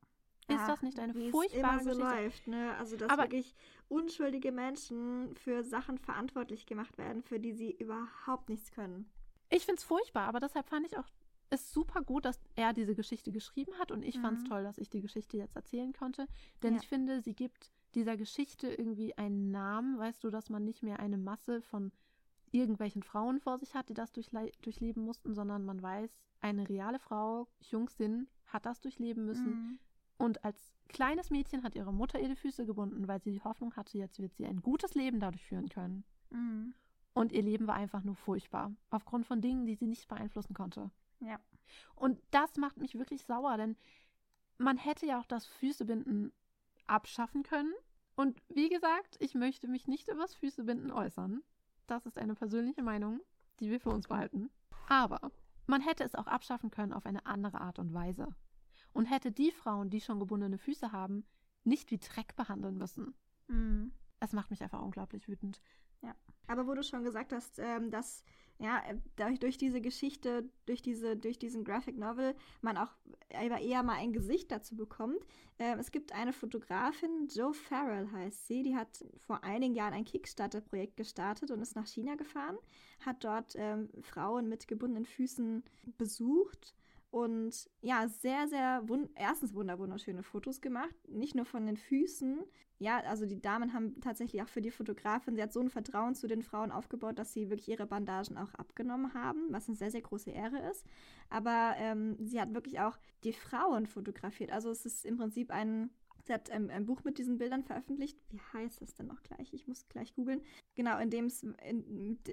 Ist 0.47 0.59
ja, 0.61 0.67
das 0.67 0.81
nicht 0.81 0.97
eine 0.99 1.13
furchtbare 1.29 1.81
immer 1.81 1.83
so 1.83 1.99
Geschichte? 1.99 2.21
läuft, 2.21 2.47
ne? 2.47 2.75
Also 2.77 2.95
dass 2.95 3.09
Aber 3.09 3.23
wirklich 3.23 3.53
unschuldige 3.89 4.51
Menschen 4.51 5.35
für 5.35 5.63
Sachen 5.63 5.97
verantwortlich 5.97 6.65
gemacht 6.65 6.97
werden, 6.97 7.21
für 7.21 7.39
die 7.39 7.51
sie 7.51 7.71
überhaupt 7.71 8.47
nichts 8.47 8.71
können. 8.71 9.09
Ich 9.49 9.65
finde 9.65 9.79
es 9.79 9.83
furchtbar, 9.83 10.27
aber 10.27 10.39
deshalb 10.39 10.69
fand 10.69 10.85
ich 10.85 10.97
auch 10.97 11.07
es 11.49 11.71
super 11.71 12.01
gut, 12.01 12.25
dass 12.25 12.39
er 12.55 12.73
diese 12.73 12.95
Geschichte 12.95 13.31
geschrieben 13.31 13.73
hat 13.79 13.91
und 13.91 14.03
ich 14.03 14.17
mhm. 14.17 14.21
fand 14.21 14.37
es 14.39 14.43
toll, 14.45 14.63
dass 14.63 14.77
ich 14.77 14.89
die 14.89 15.01
Geschichte 15.01 15.37
jetzt 15.37 15.55
erzählen 15.55 15.93
konnte, 15.93 16.27
denn 16.63 16.73
ja. 16.73 16.81
ich 16.81 16.87
finde, 16.87 17.21
sie 17.21 17.33
gibt 17.33 17.71
dieser 17.95 18.17
Geschichte 18.17 18.67
irgendwie 18.67 19.17
einen 19.17 19.49
Namen, 19.51 19.97
weißt 19.97 20.23
du, 20.23 20.29
dass 20.29 20.49
man 20.49 20.63
nicht 20.63 20.83
mehr 20.83 20.99
eine 20.99 21.17
Masse 21.17 21.61
von 21.61 21.91
irgendwelchen 22.51 23.03
Frauen 23.03 23.39
vor 23.39 23.57
sich 23.57 23.75
hat, 23.75 23.89
die 23.89 23.93
das 23.93 24.11
durchleben 24.11 25.03
mussten, 25.03 25.33
sondern 25.33 25.65
man 25.65 25.81
weiß, 25.81 26.21
eine 26.41 26.67
reale 26.67 26.99
Frau, 26.99 27.47
Jung 27.59 27.89
Sin, 27.89 28.27
hat 28.45 28.65
das 28.65 28.79
durchleben 28.79 29.25
müssen. 29.25 29.49
Mhm. 29.49 29.79
Und 30.17 30.43
als 30.43 30.73
kleines 30.87 31.29
Mädchen 31.29 31.63
hat 31.63 31.75
ihre 31.75 31.93
Mutter 31.93 32.19
ihr 32.19 32.29
die 32.29 32.35
Füße 32.35 32.65
gebunden, 32.65 33.07
weil 33.07 33.21
sie 33.21 33.31
die 33.31 33.43
Hoffnung 33.43 33.75
hatte, 33.75 33.97
jetzt 33.97 34.19
wird 34.19 34.35
sie 34.35 34.45
ein 34.45 34.61
gutes 34.61 34.95
Leben 34.95 35.19
dadurch 35.19 35.45
führen 35.45 35.69
können. 35.69 36.03
Mhm. 36.29 36.73
Und 37.13 37.31
ihr 37.31 37.41
Leben 37.41 37.67
war 37.67 37.75
einfach 37.75 38.03
nur 38.03 38.15
furchtbar, 38.15 38.71
aufgrund 38.89 39.25
von 39.25 39.41
Dingen, 39.41 39.65
die 39.65 39.75
sie 39.75 39.87
nicht 39.87 40.07
beeinflussen 40.07 40.53
konnte. 40.53 40.91
Ja. 41.19 41.39
Und 41.95 42.19
das 42.31 42.57
macht 42.57 42.77
mich 42.77 42.97
wirklich 42.97 43.23
sauer, 43.23 43.57
denn 43.57 43.75
man 44.57 44.77
hätte 44.77 45.05
ja 45.05 45.19
auch 45.19 45.25
das 45.25 45.45
Füßebinden 45.45 46.31
abschaffen 46.85 47.43
können. 47.43 47.73
Und 48.15 48.41
wie 48.49 48.69
gesagt, 48.69 49.17
ich 49.19 49.35
möchte 49.35 49.67
mich 49.67 49.87
nicht 49.87 50.07
über 50.07 50.21
das 50.21 50.35
Füßebinden 50.35 50.91
äußern. 50.91 51.43
Das 51.85 52.05
ist 52.05 52.17
eine 52.17 52.35
persönliche 52.35 52.81
Meinung, 52.81 53.21
die 53.59 53.69
wir 53.69 53.79
für 53.79 53.89
uns 53.89 54.07
behalten. 54.07 54.49
Aber 54.87 55.31
man 55.67 55.81
hätte 55.81 56.03
es 56.03 56.15
auch 56.15 56.27
abschaffen 56.27 56.71
können 56.71 56.93
auf 56.93 57.05
eine 57.05 57.25
andere 57.25 57.61
Art 57.61 57.79
und 57.79 57.93
Weise. 57.93 58.27
Und 58.97 59.05
hätte 59.05 59.31
die 59.31 59.51
Frauen, 59.51 59.91
die 59.91 60.01
schon 60.01 60.19
gebundene 60.19 60.57
Füße 60.57 60.91
haben, 60.91 61.23
nicht 61.63 61.91
wie 61.91 61.99
Dreck 61.99 62.35
behandeln 62.35 62.79
müssen. 62.79 63.13
Mhm. 63.47 63.91
Es 64.19 64.33
macht 64.33 64.49
mich 64.49 64.63
einfach 64.63 64.81
unglaublich 64.81 65.27
wütend. 65.27 65.61
Ja. 66.01 66.15
Aber 66.47 66.65
wo 66.65 66.73
du 66.73 66.81
schon 66.81 67.03
gesagt 67.03 67.31
hast, 67.31 67.59
ähm, 67.59 67.91
dass 67.91 68.23
ja, 68.57 68.81
durch, 69.15 69.39
durch 69.39 69.57
diese 69.59 69.81
Geschichte, 69.81 70.49
durch, 70.65 70.81
diese, 70.81 71.15
durch 71.15 71.37
diesen 71.37 71.63
Graphic 71.63 71.95
Novel 71.95 72.35
man 72.61 72.75
auch 72.75 72.91
eher 73.29 73.83
mal 73.83 73.97
ein 73.97 74.13
Gesicht 74.13 74.51
dazu 74.51 74.75
bekommt. 74.75 75.19
Ähm, 75.59 75.77
es 75.77 75.91
gibt 75.91 76.11
eine 76.11 76.33
Fotografin, 76.33 77.27
Joe 77.27 77.53
Farrell 77.53 78.11
heißt 78.11 78.47
sie, 78.47 78.63
die 78.63 78.75
hat 78.75 79.05
vor 79.19 79.43
einigen 79.43 79.75
Jahren 79.75 79.93
ein 79.93 80.05
Kickstarter-Projekt 80.05 80.97
gestartet 80.97 81.51
und 81.51 81.61
ist 81.61 81.75
nach 81.75 81.85
China 81.85 82.15
gefahren, 82.15 82.57
hat 83.05 83.23
dort 83.23 83.53
ähm, 83.57 83.89
Frauen 84.01 84.49
mit 84.49 84.67
gebundenen 84.67 85.05
Füßen 85.05 85.63
besucht 85.99 86.73
und 87.09 87.69
ja, 87.81 88.07
sehr, 88.07 88.47
sehr, 88.47 88.81
wund 88.87 89.09
erstens 89.15 89.53
wunderschöne 89.53 90.23
Fotos 90.23 90.61
gemacht. 90.61 90.95
Nicht 91.07 91.35
nur 91.35 91.45
von 91.45 91.65
den 91.65 91.77
Füßen. 91.77 92.43
Ja, 92.79 92.99
also 92.99 93.25
die 93.25 93.41
Damen 93.41 93.73
haben 93.73 93.99
tatsächlich 94.01 94.41
auch 94.43 94.49
für 94.49 94.61
die 94.61 94.69
Fotografin, 94.69 95.35
sie 95.35 95.41
hat 95.41 95.51
so 95.51 95.59
ein 95.59 95.69
Vertrauen 95.69 96.13
zu 96.13 96.27
den 96.27 96.43
Frauen 96.43 96.71
aufgebaut, 96.71 97.17
dass 97.17 97.33
sie 97.33 97.49
wirklich 97.49 97.69
ihre 97.69 97.87
Bandagen 97.87 98.37
auch 98.37 98.53
abgenommen 98.53 99.15
haben, 99.15 99.47
was 99.49 99.67
eine 99.67 99.75
sehr, 99.75 99.89
sehr 99.89 100.01
große 100.01 100.29
Ehre 100.29 100.59
ist. 100.69 100.85
Aber 101.29 101.73
ähm, 101.77 102.17
sie 102.19 102.39
hat 102.39 102.53
wirklich 102.53 102.79
auch 102.79 102.99
die 103.23 103.33
Frauen 103.33 103.87
fotografiert. 103.87 104.51
Also 104.51 104.69
es 104.69 104.85
ist 104.85 105.05
im 105.05 105.17
Prinzip 105.17 105.49
ein 105.49 105.89
Sie 106.27 106.33
hat 106.33 106.49
ähm, 106.51 106.69
ein 106.69 106.85
Buch 106.85 107.05
mit 107.05 107.17
diesen 107.17 107.37
Bildern 107.37 107.63
veröffentlicht. 107.63 108.19
Wie 108.29 108.41
heißt 108.51 108.81
das 108.81 108.93
denn 108.95 109.07
noch 109.07 109.23
gleich? 109.23 109.53
Ich 109.53 109.65
muss 109.65 109.87
gleich 109.87 110.13
googeln. 110.13 110.41
Genau, 110.75 110.99
in 110.99 111.09
dem 111.09 111.27
es 111.27 111.45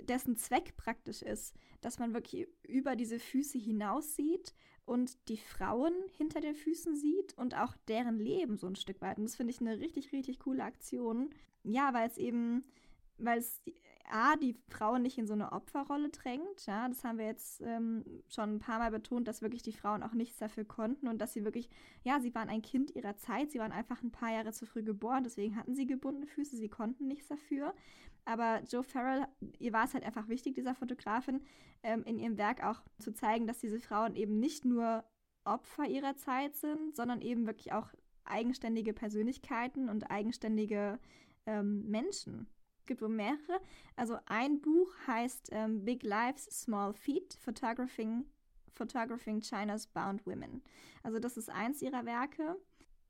dessen 0.08 0.36
Zweck 0.36 0.76
praktisch 0.76 1.22
ist, 1.22 1.54
dass 1.80 2.00
man 2.00 2.12
wirklich 2.12 2.48
über 2.66 2.96
diese 2.96 3.20
Füße 3.20 3.56
hinaus 3.56 4.16
sieht 4.16 4.52
und 4.84 5.28
die 5.28 5.36
Frauen 5.36 5.94
hinter 6.10 6.40
den 6.40 6.56
Füßen 6.56 6.96
sieht 6.96 7.38
und 7.38 7.56
auch 7.56 7.76
deren 7.86 8.18
Leben 8.18 8.56
so 8.56 8.66
ein 8.66 8.74
Stück 8.74 9.00
weit. 9.00 9.18
Und 9.18 9.24
das 9.24 9.36
finde 9.36 9.52
ich 9.52 9.60
eine 9.60 9.78
richtig, 9.78 10.12
richtig 10.12 10.40
coole 10.40 10.64
Aktion. 10.64 11.30
Ja, 11.62 11.94
weil 11.94 12.08
es 12.08 12.18
eben, 12.18 12.64
weil 13.18 13.38
es 13.38 13.62
A, 14.10 14.36
die 14.36 14.56
Frauen 14.68 15.02
nicht 15.02 15.18
in 15.18 15.26
so 15.26 15.32
eine 15.32 15.52
Opferrolle 15.52 16.10
drängt. 16.10 16.66
Ja, 16.66 16.88
das 16.88 17.04
haben 17.04 17.18
wir 17.18 17.26
jetzt 17.26 17.60
ähm, 17.62 18.04
schon 18.28 18.56
ein 18.56 18.58
paar 18.58 18.78
Mal 18.78 18.90
betont, 18.90 19.26
dass 19.28 19.42
wirklich 19.42 19.62
die 19.62 19.72
Frauen 19.72 20.02
auch 20.02 20.12
nichts 20.12 20.38
dafür 20.38 20.64
konnten 20.64 21.08
und 21.08 21.18
dass 21.18 21.32
sie 21.32 21.44
wirklich, 21.44 21.68
ja, 22.02 22.20
sie 22.20 22.34
waren 22.34 22.48
ein 22.48 22.62
Kind 22.62 22.94
ihrer 22.94 23.16
Zeit, 23.16 23.50
sie 23.50 23.58
waren 23.58 23.72
einfach 23.72 24.02
ein 24.02 24.12
paar 24.12 24.32
Jahre 24.32 24.52
zu 24.52 24.66
früh 24.66 24.82
geboren, 24.82 25.24
deswegen 25.24 25.56
hatten 25.56 25.74
sie 25.74 25.86
gebundene 25.86 26.26
Füße, 26.26 26.56
sie 26.56 26.68
konnten 26.68 27.06
nichts 27.08 27.28
dafür. 27.28 27.74
Aber 28.24 28.62
Joe 28.70 28.82
Farrell, 28.82 29.26
ihr 29.58 29.72
war 29.72 29.84
es 29.84 29.94
halt 29.94 30.04
einfach 30.04 30.28
wichtig, 30.28 30.54
dieser 30.54 30.74
Fotografin, 30.74 31.42
ähm, 31.82 32.04
in 32.04 32.18
ihrem 32.18 32.38
Werk 32.38 32.64
auch 32.64 32.82
zu 32.98 33.12
zeigen, 33.12 33.46
dass 33.46 33.58
diese 33.58 33.80
Frauen 33.80 34.16
eben 34.16 34.38
nicht 34.38 34.64
nur 34.64 35.04
Opfer 35.44 35.86
ihrer 35.86 36.16
Zeit 36.16 36.56
sind, 36.56 36.96
sondern 36.96 37.20
eben 37.20 37.46
wirklich 37.46 37.72
auch 37.72 37.92
eigenständige 38.24 38.94
Persönlichkeiten 38.94 39.88
und 39.88 40.10
eigenständige 40.10 40.98
ähm, 41.46 41.88
Menschen 41.90 42.48
gibt 42.86 43.02
wohl 43.02 43.08
mehrere. 43.08 43.60
Also 43.96 44.18
ein 44.26 44.60
Buch 44.60 44.92
heißt 45.06 45.50
ähm, 45.52 45.84
Big 45.84 46.02
Lives, 46.02 46.44
Small 46.44 46.92
Feet, 46.92 47.38
Photographing, 47.40 48.24
Photographing 48.72 49.40
China's 49.40 49.86
Bound 49.86 50.26
Women. 50.26 50.62
Also 51.02 51.18
das 51.18 51.36
ist 51.36 51.50
eins 51.50 51.82
ihrer 51.82 52.04
Werke. 52.04 52.56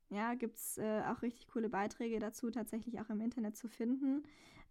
Ja, 0.09 0.35
gibt 0.35 0.57
es 0.57 0.77
äh, 0.77 1.01
auch 1.07 1.21
richtig 1.21 1.47
coole 1.47 1.69
Beiträge 1.69 2.19
dazu, 2.19 2.51
tatsächlich 2.51 2.99
auch 2.99 3.09
im 3.09 3.21
Internet 3.21 3.57
zu 3.57 3.67
finden. 3.67 4.23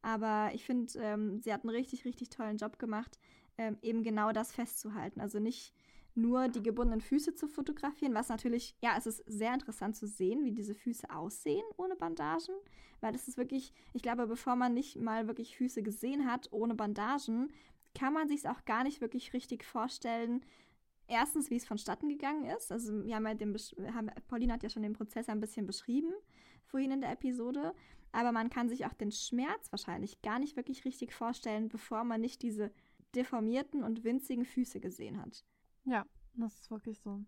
Aber 0.02 0.50
ich 0.54 0.64
finde, 0.64 0.92
ähm, 0.98 1.40
sie 1.40 1.52
hat 1.52 1.62
einen 1.62 1.74
richtig, 1.74 2.04
richtig 2.04 2.28
tollen 2.28 2.58
Job 2.58 2.78
gemacht, 2.78 3.18
ähm, 3.58 3.78
eben 3.82 4.02
genau 4.02 4.32
das 4.32 4.52
festzuhalten. 4.52 5.20
Also 5.20 5.40
nicht 5.40 5.74
nur 6.14 6.48
die 6.48 6.62
gebundenen 6.62 7.00
Füße 7.00 7.34
zu 7.34 7.48
fotografieren, 7.48 8.14
was 8.14 8.28
natürlich, 8.28 8.74
ja, 8.82 8.94
es 8.96 9.06
ist 9.06 9.24
sehr 9.26 9.52
interessant 9.52 9.96
zu 9.96 10.06
sehen, 10.06 10.44
wie 10.44 10.52
diese 10.52 10.74
Füße 10.74 11.10
aussehen 11.10 11.64
ohne 11.76 11.96
Bandagen, 11.96 12.54
weil 13.00 13.12
das 13.12 13.28
ist 13.28 13.36
wirklich, 13.36 13.72
ich 13.92 14.02
glaube, 14.02 14.26
bevor 14.26 14.56
man 14.56 14.74
nicht 14.74 14.96
mal 14.96 15.26
wirklich 15.26 15.56
Füße 15.56 15.82
gesehen 15.82 16.30
hat 16.30 16.52
ohne 16.52 16.74
Bandagen, 16.74 17.52
kann 17.94 18.12
man 18.12 18.28
sich 18.28 18.38
es 18.38 18.46
auch 18.46 18.64
gar 18.64 18.84
nicht 18.84 19.00
wirklich 19.00 19.32
richtig 19.32 19.64
vorstellen. 19.64 20.44
Erstens, 21.06 21.50
wie 21.50 21.56
es 21.56 21.66
vonstatten 21.66 22.08
gegangen 22.08 22.44
ist. 22.44 22.72
Also, 22.72 23.04
wir 23.04 23.14
haben 23.14 23.26
ja 23.26 23.34
den, 23.34 23.54
haben, 23.94 24.10
Pauline 24.26 24.52
hat 24.52 24.62
ja 24.62 24.70
schon 24.70 24.82
den 24.82 24.94
Prozess 24.94 25.28
ein 25.28 25.40
bisschen 25.40 25.66
beschrieben 25.66 26.12
vorhin 26.64 26.90
in 26.90 27.00
der 27.00 27.12
Episode. 27.12 27.74
Aber 28.12 28.32
man 28.32 28.48
kann 28.48 28.68
sich 28.68 28.86
auch 28.86 28.94
den 28.94 29.12
Schmerz 29.12 29.70
wahrscheinlich 29.70 30.22
gar 30.22 30.38
nicht 30.38 30.56
wirklich 30.56 30.84
richtig 30.84 31.12
vorstellen, 31.12 31.68
bevor 31.68 32.04
man 32.04 32.20
nicht 32.20 32.42
diese 32.42 32.72
deformierten 33.14 33.82
und 33.82 34.04
winzigen 34.04 34.44
Füße 34.44 34.80
gesehen 34.80 35.20
hat. 35.20 35.44
Ja, 35.84 36.04
das 36.34 36.54
ist 36.60 36.70
wirklich 36.70 37.00
so. 37.00 37.20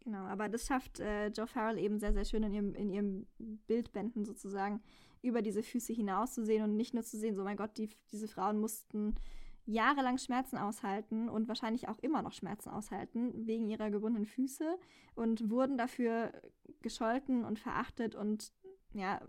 Genau, 0.00 0.24
aber 0.26 0.48
das 0.48 0.66
schafft 0.66 1.00
äh, 1.00 1.28
Joe 1.28 1.46
Farrell 1.46 1.78
eben 1.78 1.98
sehr, 1.98 2.12
sehr 2.12 2.26
schön 2.26 2.42
in 2.42 2.52
ihrem, 2.52 2.74
in 2.74 2.90
ihrem 2.90 3.26
Bildbänden 3.38 4.24
sozusagen 4.24 4.82
über 5.22 5.40
diese 5.40 5.62
Füße 5.62 5.94
hinauszusehen 5.94 6.62
und 6.62 6.76
nicht 6.76 6.92
nur 6.92 7.02
zu 7.02 7.16
sehen, 7.18 7.34
so 7.34 7.42
mein 7.42 7.56
Gott, 7.56 7.78
die, 7.78 7.88
diese 8.12 8.28
Frauen 8.28 8.60
mussten 8.60 9.14
jahrelang 9.64 10.18
Schmerzen 10.18 10.58
aushalten 10.58 11.30
und 11.30 11.48
wahrscheinlich 11.48 11.88
auch 11.88 11.98
immer 12.00 12.20
noch 12.20 12.32
Schmerzen 12.32 12.68
aushalten 12.68 13.46
wegen 13.46 13.70
ihrer 13.70 13.90
gebundenen 13.90 14.26
Füße 14.26 14.78
und 15.14 15.48
wurden 15.48 15.78
dafür 15.78 16.32
gescholten 16.82 17.44
und 17.46 17.58
verachtet 17.58 18.14
und 18.14 18.52
ja, 18.92 19.22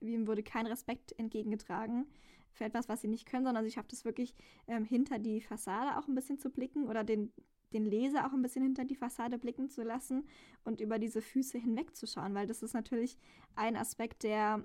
ihm 0.00 0.26
wurde 0.26 0.42
kein 0.42 0.66
Respekt 0.66 1.18
entgegengetragen 1.18 2.06
für 2.52 2.64
etwas, 2.64 2.90
was 2.90 3.00
sie 3.00 3.08
nicht 3.08 3.26
können, 3.26 3.46
sondern 3.46 3.64
sie 3.64 3.70
schafft 3.70 3.94
es 3.94 4.04
wirklich 4.04 4.34
ähm, 4.66 4.84
hinter 4.84 5.18
die 5.18 5.40
Fassade 5.40 5.98
auch 5.98 6.08
ein 6.08 6.14
bisschen 6.14 6.38
zu 6.38 6.50
blicken 6.50 6.86
oder 6.86 7.02
den 7.02 7.32
den 7.72 7.84
Leser 7.84 8.26
auch 8.26 8.32
ein 8.32 8.42
bisschen 8.42 8.62
hinter 8.62 8.84
die 8.84 8.96
Fassade 8.96 9.38
blicken 9.38 9.68
zu 9.68 9.82
lassen 9.82 10.26
und 10.64 10.80
über 10.80 10.98
diese 10.98 11.22
Füße 11.22 11.58
hinwegzuschauen, 11.58 12.34
weil 12.34 12.46
das 12.46 12.62
ist 12.62 12.74
natürlich 12.74 13.18
ein 13.54 13.76
Aspekt 13.76 14.22
der 14.22 14.64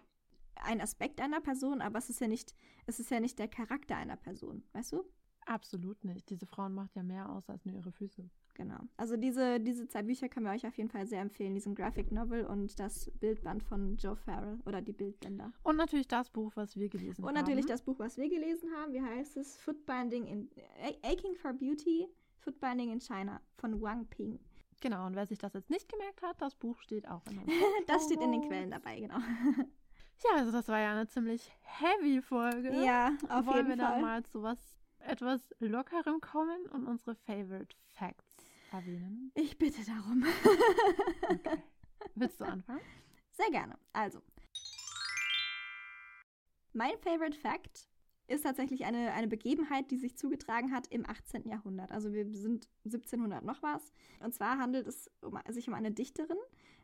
ein 0.58 0.82
Aspekt 0.82 1.22
einer 1.22 1.42
Person, 1.42 1.82
aber 1.82 2.00
es 2.00 2.10
ist 2.10 2.22
ja 2.22 2.28
nicht, 2.28 2.56
es 2.86 3.00
ist 3.00 3.12
ja 3.12 3.20
nicht 3.20 3.38
der 3.40 3.48
Charakter 3.48 3.98
einer 3.98 4.16
Person, 4.16 4.64
weißt 4.74 4.94
du? 4.94 5.04
Absolut 5.46 6.04
nicht. 6.04 6.30
Diese 6.30 6.46
Frauen 6.46 6.74
macht 6.74 6.96
ja 6.96 7.04
mehr 7.04 7.30
aus 7.30 7.50
als 7.50 7.66
nur 7.66 7.76
ihre 7.76 7.92
Füße. 7.92 8.30
Genau. 8.56 8.80
Also 8.96 9.18
diese, 9.18 9.60
diese 9.60 9.86
zwei 9.88 10.02
Bücher 10.02 10.30
können 10.30 10.46
wir 10.46 10.54
euch 10.54 10.66
auf 10.66 10.78
jeden 10.78 10.90
Fall 10.90 11.06
sehr 11.06 11.22
empfehlen. 11.22 11.54
Diesen 11.54 11.76
Graphic 11.76 12.12
Novel 12.12 12.46
und 12.46 12.80
das 12.80 13.12
Bildband 13.20 13.62
von 13.62 13.98
Joe 13.98 14.16
Farrell 14.16 14.60
oder 14.66 14.82
die 14.82 14.94
Bildbänder. 14.94 15.52
Und 15.62 15.76
natürlich 15.76 16.08
das 16.08 16.30
Buch, 16.30 16.54
was 16.56 16.76
wir 16.78 16.88
gelesen 16.88 17.22
Und 17.22 17.28
haben. 17.28 17.36
natürlich 17.36 17.66
das 17.66 17.84
Buch, 17.84 18.00
was 18.00 18.18
wir 18.18 18.30
gelesen 18.30 18.72
haben. 18.78 18.94
Wie 18.94 19.02
heißt 19.02 19.36
es? 19.38 19.58
Footbinding 19.58 20.26
in 20.26 20.50
Aching 21.04 21.36
for 21.36 21.54
Beauty, 21.54 22.08
Footbinding 22.46 22.92
in 22.92 23.02
China 23.02 23.42
von 23.58 23.82
Wang 23.82 24.06
Ping. 24.06 24.40
Genau, 24.80 25.08
und 25.08 25.16
wer 25.16 25.26
sich 25.26 25.40
das 25.40 25.54
jetzt 25.54 25.72
nicht 25.72 25.90
gemerkt 25.90 26.22
hat, 26.22 26.40
das 26.40 26.54
Buch 26.54 26.80
steht 26.80 27.08
auch 27.08 27.26
in 27.26 27.38
der 27.38 27.46
Das 27.88 28.06
steht 28.06 28.22
in 28.22 28.32
den 28.32 28.48
Quellen 28.48 28.72
dabei, 28.72 29.00
genau. 29.00 29.18
Ja, 30.24 30.38
also 30.38 30.52
das 30.54 30.70
war 30.70 30.80
ja 30.80 30.92
eine 30.92 31.08
ziemlich 31.08 31.52
heavy 31.60 32.22
Folge. 32.22 32.74
Ja, 32.86 33.18
auf 33.28 33.46
Wollen 33.48 33.66
wir 33.66 33.74
jeden 33.74 33.80
dann 33.80 33.92
Fall. 33.94 34.02
mal 34.02 34.24
zu 34.24 34.44
was 34.44 34.58
etwas 35.00 35.54
lockerem 35.60 36.22
kommen 36.22 36.68
und 36.68 36.88
unsere 36.88 37.16
Favorite 37.16 37.76
Facts 37.90 38.38
erwähnen? 38.72 39.32
Ich 39.36 39.58
bitte 39.58 39.84
darum. 39.84 40.24
Okay. 41.30 41.62
Willst 42.16 42.40
du 42.40 42.46
anfangen? 42.46 42.80
Sehr 43.32 43.52
gerne. 43.52 43.78
Also, 43.92 44.22
mein 46.72 46.98
Favorite 47.00 47.38
Fact 47.38 47.90
ist 48.28 48.44
tatsächlich 48.44 48.86
eine, 48.86 49.14
eine 49.14 49.28
Begebenheit, 49.28 49.92
die 49.92 49.98
sich 49.98 50.18
zugetragen 50.18 50.72
hat 50.72 50.88
im 50.88 51.08
18. 51.08 51.48
Jahrhundert. 51.48 51.92
Also 51.92 52.14
wir 52.14 52.26
sind 52.34 52.68
1700 52.86 53.44
noch 53.44 53.62
was. 53.62 53.94
Und 54.20 54.34
zwar 54.34 54.58
handelt 54.58 54.88
es 54.88 55.12
um, 55.22 55.40
sich 55.50 55.68
um 55.68 55.74
eine 55.74 55.92
Dichterin 55.92 56.38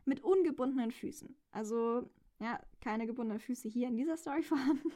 mit 0.04 0.22
ungebundenen 0.22 0.90
Füßen. 0.90 1.34
Also 1.50 2.10
ja, 2.42 2.60
keine 2.80 3.06
gebundenen 3.06 3.38
Füße 3.38 3.68
hier 3.68 3.88
in 3.88 3.96
dieser 3.96 4.16
Story 4.16 4.42
vorhanden. 4.42 4.90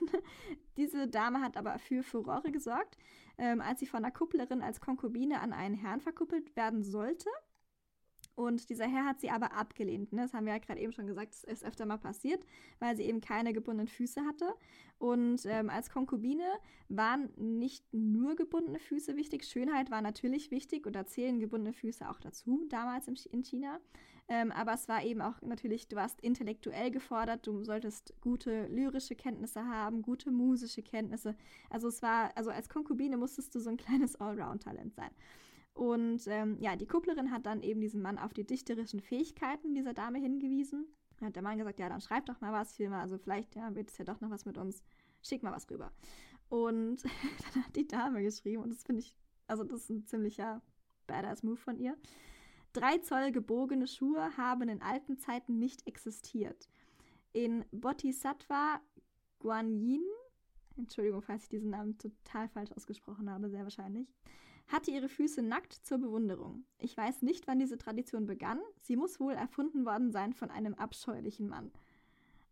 Diese 0.77 1.09
Dame 1.09 1.41
hat 1.41 1.57
aber 1.57 1.79
für 1.79 2.03
Furore 2.03 2.51
gesorgt, 2.51 2.99
ähm, 3.39 3.61
als 3.61 3.81
sie 3.81 3.87
von 3.87 4.05
einer 4.05 4.13
Kupplerin 4.13 4.63
als 4.63 4.81
Konkubine 4.81 5.41
an 5.41 5.53
einen 5.53 5.75
Herrn 5.75 6.01
verkuppelt 6.01 6.57
werden 6.57 6.83
sollte. 6.83 7.29
Und 8.37 8.69
dieser 8.69 8.87
Herr 8.87 9.07
hat 9.07 9.19
sie 9.21 9.31
aber 9.31 9.53
abgelehnt. 9.53 10.13
Ne? 10.13 10.23
Das 10.23 10.35
haben 10.35 10.45
wir 10.45 10.53
ja 10.53 10.59
gerade 10.59 10.79
eben 10.81 10.93
schon 10.93 11.07
gesagt, 11.07 11.33
das 11.33 11.43
ist 11.43 11.65
öfter 11.65 11.87
mal 11.87 11.97
passiert, 11.97 12.45
weil 12.79 12.95
sie 12.95 13.05
eben 13.05 13.23
keine 13.23 13.55
gebundenen 13.55 13.89
Füße 13.89 14.21
hatte. 14.27 14.55
Und 14.99 15.45
ähm, 15.47 15.71
als 15.71 15.91
Konkubine 15.91 16.45
waren 16.89 17.31
nicht 17.37 17.93
nur 17.93 18.37
gebundene 18.37 18.79
Füße 18.79 19.17
wichtig, 19.17 19.45
Schönheit 19.45 19.91
war 19.91 20.03
natürlich 20.03 20.51
wichtig 20.51 20.87
und 20.87 20.95
da 20.95 21.07
zählen 21.07 21.41
gebundene 21.41 21.73
Füße 21.73 22.09
auch 22.09 22.21
dazu, 22.21 22.67
damals 22.69 23.09
in 23.09 23.15
Ch- 23.17 23.29
in 23.31 23.43
China. 23.43 23.81
Ähm, 24.29 24.53
aber 24.53 24.75
es 24.75 24.89
war 24.89 25.05
eben 25.05 25.21
auch 25.21 25.41
natürlich, 25.41 25.89
du 25.89 25.97
warst 25.97 26.21
intellektuell 26.21 26.91
gefordert, 26.91 27.47
du 27.47 27.63
solltest 27.63 28.15
gute 28.21 28.67
lyrische 28.67 29.15
Kenntnisse 29.15 29.67
haben, 29.67 30.03
gute 30.03 30.31
musische 30.31 30.83
Kenntnisse. 30.83 31.37
Also 31.71 31.89
es 31.89 32.03
war, 32.03 32.37
also 32.37 32.51
als 32.51 32.69
Konkubine 32.69 33.17
musstest 33.17 33.55
du 33.55 33.61
so 33.61 33.71
ein 33.71 33.77
kleines 33.77 34.17
Allround-Talent 34.17 34.95
sein. 34.95 35.11
Und 35.77 36.27
ähm, 36.29 36.57
ja, 36.59 36.75
die 36.75 36.87
Kupplerin 36.87 37.31
hat 37.31 37.45
dann 37.45 37.61
eben 37.61 37.83
diesen 37.83 38.01
Mann 38.01 38.17
auf 38.17 38.33
die 38.33 38.47
dichterischen 38.47 38.99
Fähigkeiten 38.99 39.75
dieser 39.75 39.93
Dame 39.93 40.19
hingewiesen. 40.19 40.87
Dann 41.19 41.29
hat 41.29 41.37
der 41.37 41.43
Mann 41.43 41.59
gesagt, 41.59 41.79
ja, 41.79 41.91
dann 41.91 42.01
schreib 42.01 42.25
doch 42.25 42.41
mal 42.41 42.51
was, 42.51 42.75
viel 42.75 42.89
mal, 42.89 43.03
also 43.03 43.19
vielleicht 43.19 43.55
ja, 43.57 43.75
wird 43.75 43.91
es 43.91 43.99
ja 43.99 44.07
doch 44.07 44.23
noch 44.23 44.31
was 44.31 44.47
mit 44.47 44.57
uns. 44.57 44.83
Schick 45.21 45.43
mal 45.43 45.53
was 45.53 45.69
rüber. 45.71 45.93
Und 46.49 47.05
dann 47.05 47.65
hat 47.65 47.77
die 47.77 47.87
Dame 47.87 48.23
geschrieben, 48.23 48.63
und 48.63 48.71
das 48.71 48.85
finde 48.85 49.01
ich, 49.01 49.15
also 49.49 49.65
das 49.65 49.83
ist 49.83 49.91
ein 49.91 50.07
ziemlicher 50.07 50.63
badass 51.07 51.43
Move 51.43 51.59
von 51.59 51.77
ihr. 51.77 51.95
Drei 52.73 52.97
Zoll 52.97 53.31
gebogene 53.31 53.87
Schuhe 53.87 54.35
haben 54.39 54.71
in 54.71 54.81
alten 54.81 55.19
Zeiten 55.19 55.59
nicht 55.59 55.87
existiert. 55.87 56.71
In 57.35 57.67
Bodhisattva 57.71 58.81
Guanyin, 59.41 60.03
Entschuldigung, 60.79 61.21
falls 61.21 61.43
ich 61.43 61.49
diesen 61.51 61.69
Namen 61.69 61.99
total 61.99 62.49
falsch 62.49 62.73
ausgesprochen 62.73 63.29
habe, 63.29 63.51
sehr 63.51 63.65
wahrscheinlich, 63.65 64.09
hatte 64.69 64.91
ihre 64.91 65.09
Füße 65.09 65.43
nackt 65.43 65.73
zur 65.73 65.99
Bewunderung. 65.99 66.65
Ich 66.79 66.97
weiß 66.97 67.23
nicht, 67.23 67.47
wann 67.47 67.59
diese 67.59 67.79
Tradition 67.79 68.27
begann. 68.27 68.61
Sie 68.83 68.97
muss 68.97 69.21
wohl 69.21 69.35
erfunden 69.35 69.85
worden 69.85 70.11
sein 70.11 70.33
von 70.33 70.51
einem 70.51 70.75
abscheulichen 70.75 71.49
Mann. 71.49 71.71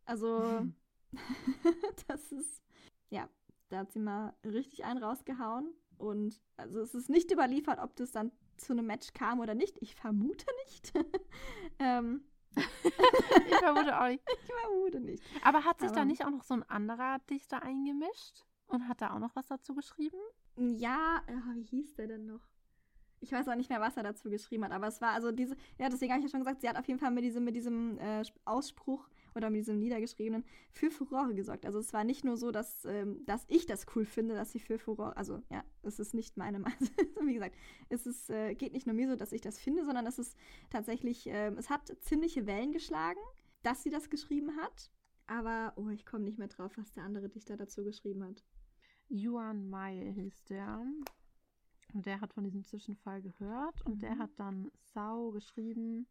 Also, 0.04 0.66
das 2.08 2.32
ist, 2.32 2.62
ja, 3.10 3.28
da 3.68 3.78
hat 3.78 3.92
sie 3.92 3.98
mal 4.00 4.34
richtig 4.44 4.84
einen 4.84 5.02
rausgehauen. 5.02 5.72
Und 5.98 6.40
also 6.56 6.80
es 6.80 6.94
ist 6.94 7.08
nicht 7.08 7.30
überliefert, 7.30 7.78
ob 7.80 7.96
das 7.96 8.10
dann 8.12 8.32
zu 8.56 8.72
einem 8.72 8.86
Match 8.86 9.12
kam 9.12 9.40
oder 9.40 9.54
nicht. 9.54 9.78
Ich 9.80 9.94
vermute 9.94 10.46
nicht. 10.66 10.92
ähm, 11.78 12.24
Ich 12.56 13.56
vermute 13.58 14.00
auch 14.00 14.06
nicht. 14.08 14.22
ich 14.44 14.52
vermute 14.62 15.00
nicht. 15.00 15.22
Aber 15.42 15.64
hat 15.64 15.80
sich 15.80 15.90
da 15.90 16.00
Aber- 16.02 16.04
nicht 16.04 16.24
auch 16.24 16.30
noch 16.30 16.44
so 16.44 16.54
ein 16.54 16.62
anderer 16.64 17.18
Dichter 17.30 17.62
eingemischt 17.62 18.44
und 18.66 18.86
hat 18.88 19.00
da 19.00 19.14
auch 19.14 19.18
noch 19.18 19.34
was 19.34 19.46
dazu 19.46 19.74
geschrieben? 19.74 20.18
Ja, 20.56 21.22
äh, 21.26 21.54
wie 21.54 21.62
hieß 21.62 21.94
der 21.94 22.06
denn 22.08 22.26
noch? 22.26 22.48
Ich 23.20 23.32
weiß 23.32 23.48
auch 23.48 23.54
nicht 23.54 23.70
mehr, 23.70 23.80
was 23.80 23.96
er 23.96 24.02
dazu 24.02 24.28
geschrieben 24.28 24.64
hat, 24.64 24.72
aber 24.72 24.86
es 24.86 25.00
war 25.00 25.12
also 25.12 25.32
diese, 25.32 25.56
ja, 25.78 25.88
deswegen 25.88 26.12
habe 26.12 26.20
ich 26.20 26.26
ja 26.26 26.30
schon 26.30 26.40
gesagt, 26.40 26.60
sie 26.60 26.68
hat 26.68 26.76
auf 26.76 26.86
jeden 26.86 27.00
Fall 27.00 27.10
mit 27.10 27.24
diesem, 27.24 27.44
mit 27.44 27.56
diesem 27.56 27.98
äh, 27.98 28.22
Ausspruch 28.44 29.08
oder 29.34 29.50
mit 29.50 29.60
diesem 29.60 29.78
Niedergeschriebenen 29.78 30.44
für 30.70 30.90
Furore 30.90 31.34
gesorgt. 31.34 31.64
Also 31.64 31.78
es 31.78 31.92
war 31.92 32.04
nicht 32.04 32.24
nur 32.24 32.36
so, 32.36 32.50
dass, 32.50 32.84
ähm, 32.84 33.24
dass 33.24 33.44
ich 33.48 33.66
das 33.66 33.86
cool 33.94 34.04
finde, 34.04 34.34
dass 34.34 34.52
sie 34.52 34.60
für 34.60 34.78
Furore, 34.78 35.16
also 35.16 35.42
ja, 35.50 35.64
es 35.82 35.98
ist 35.98 36.14
nicht 36.14 36.36
meine 36.36 36.58
Meinung. 36.58 36.78
Wie 37.24 37.34
gesagt, 37.34 37.56
es 37.88 38.06
ist, 38.06 38.30
äh, 38.30 38.54
geht 38.54 38.72
nicht 38.72 38.86
nur 38.86 38.94
mir 38.94 39.08
so, 39.08 39.16
dass 39.16 39.32
ich 39.32 39.40
das 39.40 39.58
finde, 39.58 39.84
sondern 39.84 40.06
es 40.06 40.18
ist 40.18 40.36
tatsächlich, 40.70 41.26
ähm, 41.26 41.56
es 41.58 41.70
hat 41.70 41.96
ziemliche 42.00 42.46
Wellen 42.46 42.72
geschlagen, 42.72 43.20
dass 43.62 43.82
sie 43.82 43.90
das 43.90 44.10
geschrieben 44.10 44.56
hat. 44.60 44.90
Aber, 45.26 45.72
oh, 45.76 45.88
ich 45.88 46.04
komme 46.04 46.24
nicht 46.24 46.38
mehr 46.38 46.48
drauf, 46.48 46.72
was 46.76 46.92
der 46.92 47.04
andere 47.04 47.30
Dichter 47.30 47.56
dazu 47.56 47.82
geschrieben 47.82 48.22
hat. 48.24 48.44
Yuan 49.14 49.68
Mai 49.68 50.12
hieß 50.14 50.44
der. 50.44 50.84
Und 51.92 52.06
der 52.06 52.20
hat 52.20 52.32
von 52.34 52.42
diesem 52.42 52.64
Zwischenfall 52.64 53.22
gehört 53.22 53.80
und 53.82 54.02
der 54.02 54.16
Mhm. 54.16 54.18
hat 54.18 54.30
dann 54.38 54.72
Sau 54.80 55.30
geschrieben, 55.30 56.08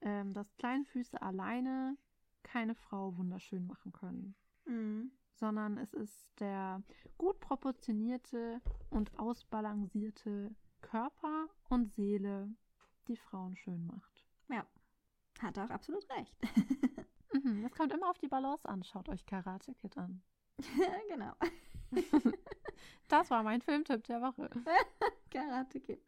ähm, 0.00 0.32
dass 0.32 0.56
Kleinfüße 0.56 1.20
alleine 1.20 1.96
keine 2.44 2.76
Frau 2.76 3.16
wunderschön 3.16 3.66
machen 3.66 3.90
können, 3.92 4.36
Mhm. 4.66 5.10
sondern 5.34 5.78
es 5.78 5.92
ist 5.94 6.28
der 6.38 6.82
gut 7.18 7.40
proportionierte 7.40 8.60
und 8.90 9.18
ausbalancierte 9.18 10.54
Körper 10.82 11.48
und 11.68 11.90
Seele, 11.92 12.54
die 13.08 13.16
Frauen 13.16 13.56
schön 13.56 13.84
macht. 13.86 14.24
Ja, 14.48 14.64
hat 15.40 15.56
er 15.56 15.64
auch 15.64 15.70
absolut 15.70 16.08
recht. 16.10 16.36
Mhm, 17.44 17.62
das 17.62 17.72
kommt 17.74 17.92
immer 17.92 18.08
auf 18.08 18.18
die 18.18 18.28
Balance 18.28 18.66
an. 18.68 18.82
Schaut 18.84 19.08
euch 19.08 19.26
Karate 19.26 19.74
Kid 19.74 19.96
an. 19.98 20.22
genau. 21.08 21.32
Das 23.08 23.30
war 23.30 23.42
mein 23.42 23.60
Filmtipp 23.60 24.04
der 24.04 24.20
Woche. 24.20 24.50
Karate 25.30 25.80
Kid. 25.80 26.00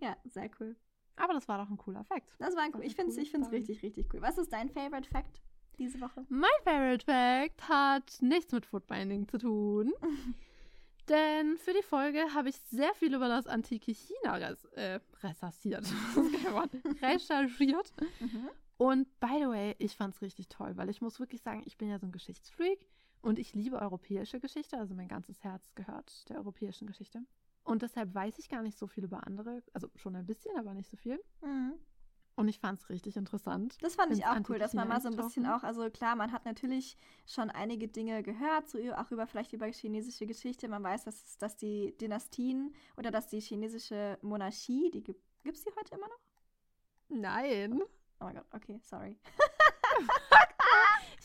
Ja, 0.00 0.16
sehr 0.24 0.50
cool. 0.58 0.76
Aber 1.16 1.32
das 1.32 1.46
war 1.46 1.58
doch 1.58 1.70
ein 1.70 1.76
cooler 1.76 2.02
Fakt. 2.04 2.28
Das 2.38 2.56
war 2.56 2.66
Das 2.66 2.74
cool. 2.74 2.84
Ich 2.84 2.96
finde 2.96 3.12
es 3.12 3.18
ich 3.18 3.30
find's 3.30 3.52
richtig, 3.52 3.82
richtig 3.82 4.12
cool. 4.12 4.20
Was 4.20 4.36
ist 4.36 4.52
dein 4.52 4.68
Favorite 4.68 5.08
Fact 5.08 5.40
diese 5.78 6.00
Woche? 6.00 6.26
Mein 6.28 6.50
Favorite 6.64 7.04
Fact 7.04 7.68
hat 7.68 8.18
nichts 8.20 8.52
mit 8.52 8.66
Footbinding 8.66 9.28
zu 9.28 9.38
tun. 9.38 9.92
Denn 11.08 11.58
für 11.58 11.72
die 11.72 11.82
Folge 11.82 12.34
habe 12.34 12.48
ich 12.48 12.56
sehr 12.70 12.94
viel 12.94 13.14
über 13.14 13.28
das 13.28 13.46
antike 13.46 13.92
China 13.92 14.36
res 14.36 14.64
äh, 14.72 14.98
recherchiert. 15.22 15.84
Recherchiert. 17.02 17.92
Und 18.78 19.20
by 19.20 19.36
the 19.38 19.48
way, 19.48 19.76
ich 19.78 19.94
fand 19.94 20.14
es 20.14 20.22
richtig 20.22 20.48
toll, 20.48 20.76
weil 20.76 20.88
ich 20.88 21.02
muss 21.02 21.20
wirklich 21.20 21.42
sagen, 21.42 21.62
ich 21.66 21.76
bin 21.76 21.90
ja 21.90 21.98
so 21.98 22.06
ein 22.06 22.12
Geschichtsfreak 22.12 22.80
und 23.24 23.38
ich 23.38 23.54
liebe 23.54 23.78
europäische 23.80 24.38
Geschichte. 24.38 24.78
Also 24.78 24.94
mein 24.94 25.08
ganzes 25.08 25.42
Herz 25.42 25.74
gehört 25.74 26.28
der 26.28 26.36
europäischen 26.36 26.86
Geschichte. 26.86 27.22
Und 27.64 27.80
deshalb 27.80 28.14
weiß 28.14 28.38
ich 28.38 28.50
gar 28.50 28.62
nicht 28.62 28.76
so 28.76 28.86
viel 28.86 29.04
über 29.04 29.26
andere. 29.26 29.62
Also 29.72 29.88
schon 29.96 30.14
ein 30.14 30.26
bisschen, 30.26 30.56
aber 30.58 30.74
nicht 30.74 30.90
so 30.90 30.98
viel. 30.98 31.18
Mhm. 31.42 31.72
Und 32.36 32.48
ich 32.48 32.58
fand 32.58 32.80
es 32.80 32.90
richtig 32.90 33.16
interessant. 33.16 33.78
Das 33.80 33.94
fand 33.94 34.12
ich 34.12 34.26
auch 34.26 34.36
cool, 34.48 34.58
dass 34.58 34.74
man 34.74 34.88
mal 34.88 35.00
so 35.00 35.08
ein 35.08 35.16
bisschen 35.16 35.46
auch, 35.46 35.62
also 35.62 35.88
klar, 35.88 36.16
man 36.16 36.32
hat 36.32 36.44
natürlich 36.44 36.98
schon 37.26 37.48
einige 37.48 37.86
Dinge 37.86 38.24
gehört, 38.24 38.68
so 38.68 38.78
auch 38.94 39.10
über 39.12 39.26
vielleicht 39.26 39.52
über 39.52 39.66
chinesische 39.66 40.26
Geschichte. 40.26 40.68
Man 40.68 40.82
weiß, 40.82 41.04
dass, 41.04 41.38
dass 41.38 41.56
die 41.56 41.96
Dynastien 41.96 42.74
oder 42.96 43.12
dass 43.12 43.28
die 43.28 43.40
chinesische 43.40 44.18
Monarchie, 44.20 44.90
die 44.90 45.02
gibt 45.02 45.22
es 45.44 45.62
die 45.62 45.70
heute 45.78 45.94
immer 45.94 46.08
noch? 46.08 46.20
Nein. 47.08 47.80
Oh 48.20 48.24
mein 48.24 48.34
Gott, 48.34 48.46
okay, 48.52 48.80
sorry. 48.82 49.16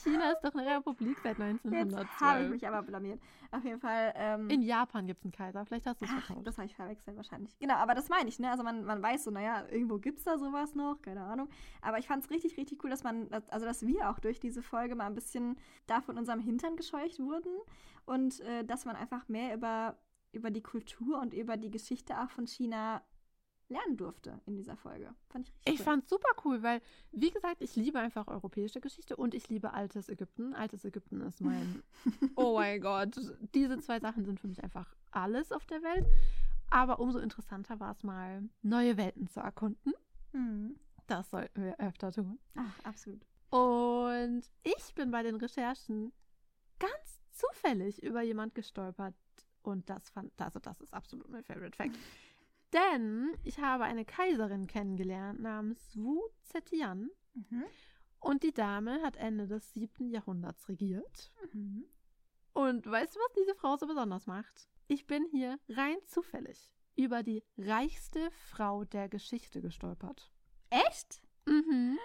China 0.04 0.32
ist 0.32 0.42
doch 0.42 0.54
eine 0.54 0.78
Republik 0.78 1.18
seit 1.24 1.38
Jetzt 1.38 1.42
1912. 1.42 2.22
habe 2.22 2.44
ich 2.44 2.50
mich 2.50 2.68
aber 2.68 2.82
blamiert. 2.82 3.22
Auf 3.52 3.64
jeden 3.64 3.80
Fall. 3.80 4.14
Ähm, 4.16 4.50
In 4.50 4.62
Japan 4.62 5.08
gibt 5.08 5.20
es 5.20 5.26
einen 5.26 5.32
Kaiser. 5.32 5.66
Vielleicht 5.66 5.86
hast 5.88 6.02
du 6.02 6.06
es 6.06 6.12
vertauscht. 6.12 6.46
das 6.46 6.58
habe 6.58 6.68
ich 6.68 6.76
verwechselt 6.76 7.18
wahrscheinlich. 7.18 7.58
Genau, 7.60 7.76
aber 7.76 7.96
das 7.96 8.10
meine 8.10 8.30
ich, 8.30 8.40
ne? 8.40 8.52
Also 8.52 8.64
man, 8.64 8.86
man 8.86 9.02
weiß 9.02 9.24
so, 9.24 9.32
naja, 9.32 9.66
irgendwo 9.72 9.98
gibt 9.98 10.20
es 10.20 10.24
da 10.26 10.38
sowas 10.38 10.76
noch, 10.76 11.02
keine 11.02 11.22
Ahnung. 11.24 11.50
Aber 11.82 11.98
ich 11.98 12.08
fand 12.08 12.24
es 12.24 12.30
richtig, 12.30 12.58
richtig 12.58 12.84
cool, 12.84 12.90
dass 12.90 13.04
man, 13.04 13.28
also 13.50 13.66
dass 13.66 13.86
wir 13.86 14.10
auch 14.10 14.20
durch 14.20 14.40
diese 14.40 14.62
Folge 14.62 14.96
mal 14.96 15.06
ein 15.08 15.16
bisschen 15.16 15.58
da 15.88 16.02
von 16.02 16.18
unserem 16.18 16.40
Hintern 16.40 16.76
gescheucht 16.76 17.20
wurden 17.20 17.52
und 18.06 18.40
äh, 18.42 18.64
dass 18.64 18.86
man 18.86 18.96
einfach 18.96 19.28
mehr 19.30 19.56
über, 19.56 19.98
über 20.32 20.52
die 20.52 20.62
Kultur 20.64 21.20
und 21.20 21.34
über 21.34 21.58
die 21.58 21.72
Geschichte 21.72 22.20
auch 22.22 22.30
von 22.30 22.46
China 22.46 23.02
lernen 23.70 23.98
durfte 23.98 24.40
in 24.46 24.56
dieser 24.58 24.76
Folge. 24.76 25.14
Fand 25.30 25.48
ich 25.48 25.54
richtig 25.54 25.74
Ich 25.74 25.80
cool. 25.80 25.86
fand 25.86 26.10
super 26.10 26.30
cool, 26.44 26.64
weil, 26.64 26.82
wie 27.12 27.32
gesagt, 27.32 27.62
ich 27.62 27.76
liebe 27.76 28.00
einfach 28.00 28.28
europäische 28.28 28.82
Geschichte 28.82 29.16
und 29.16 29.34
ich 29.34 29.50
liebe 29.50 29.74
altes 29.74 30.10
Ägypten. 30.10 30.54
Altes 30.54 30.84
Ägypten 30.86 31.22
ist 31.22 31.42
mein. 31.42 31.84
oh 32.36 32.56
mein 32.56 32.82
Gott. 32.82 33.20
Diese 33.54 33.80
zwei 33.80 34.00
Sachen 34.00 34.26
sind 34.26 34.40
für 34.40 34.48
mich 34.48 34.64
einfach 34.64 34.94
alles 35.12 35.52
auf 35.52 35.66
der 35.66 35.82
Welt. 35.84 36.06
Aber 36.72 37.00
umso 37.00 37.20
interessanter 37.20 37.80
war 37.80 37.92
es 37.92 38.04
mal, 38.04 38.44
neue 38.62 38.98
Welten 38.98 39.28
zu 39.28 39.40
erkunden. 39.40 39.94
Mhm. 40.34 40.76
Das 41.08 41.30
sollten 41.32 41.64
wir 41.64 41.80
öfter 41.80 42.12
tun. 42.12 42.38
Ach, 42.56 42.80
absolut. 42.84 43.26
Und 43.50 44.44
ich 44.64 44.94
bin 44.94 45.10
bei 45.10 45.24
den 45.24 45.36
Recherchen 45.36 46.12
ganz 46.78 47.20
zufällig 47.32 48.04
über 48.04 48.22
jemand 48.22 48.54
gestolpert. 48.54 49.16
Und 49.64 49.90
das 49.90 50.10
fand, 50.10 50.32
also 50.40 50.60
das 50.60 50.80
ist 50.82 50.94
absolut 50.94 51.28
mein 51.30 51.44
Favorite 51.44 51.76
Fact. 51.76 51.98
Denn 52.74 53.36
ich 53.44 53.60
habe 53.60 53.86
eine 53.86 54.06
Kaiserin 54.06 54.68
kennengelernt 54.68 55.42
namens 55.42 55.96
Wu 55.96 56.22
Zetian. 56.44 57.10
Mhm. 57.34 57.66
Und 58.20 58.44
die 58.44 58.54
Dame 58.54 59.02
hat 59.02 59.16
Ende 59.16 59.48
des 59.48 59.74
7. 59.74 60.10
Jahrhunderts 60.10 60.68
regiert. 60.70 61.32
Mhm. 61.54 61.86
Und 62.54 62.86
weißt 62.86 63.16
du, 63.16 63.20
was 63.20 63.34
diese 63.34 63.56
Frau 63.56 63.78
so 63.78 63.88
besonders 63.88 64.28
macht? 64.28 64.70
Ich 64.88 65.08
bin 65.08 65.26
hier 65.32 65.60
rein 65.70 65.98
zufällig 66.06 66.72
über 66.96 67.24
die 67.24 67.44
reichste 67.58 68.30
Frau 68.32 68.84
der 68.84 69.08
Geschichte 69.08 69.62
gestolpert. 69.62 70.32
Echt? 70.70 71.22
Mhm. 71.46 71.98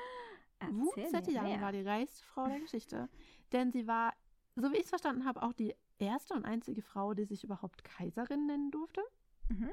Wu 0.70 0.92
Zetian 1.10 1.60
war 1.60 1.72
die 1.72 1.82
reichste 1.82 2.24
Frau 2.24 2.46
der 2.46 2.60
Geschichte. 2.60 3.08
Denn 3.52 3.72
sie 3.72 3.86
war, 3.86 4.14
so 4.54 4.70
wie 4.70 4.76
ich 4.76 4.84
es 4.84 4.88
verstanden 4.88 5.24
habe, 5.24 5.42
auch 5.42 5.52
die 5.52 5.74
erste 5.98 6.34
und 6.34 6.44
einzige 6.44 6.82
Frau, 6.82 7.14
die 7.14 7.24
sich 7.24 7.42
überhaupt 7.44 7.84
Kaiserin 7.84 8.46
nennen 8.46 8.70
durfte. 8.70 9.02
Mhm. 9.48 9.72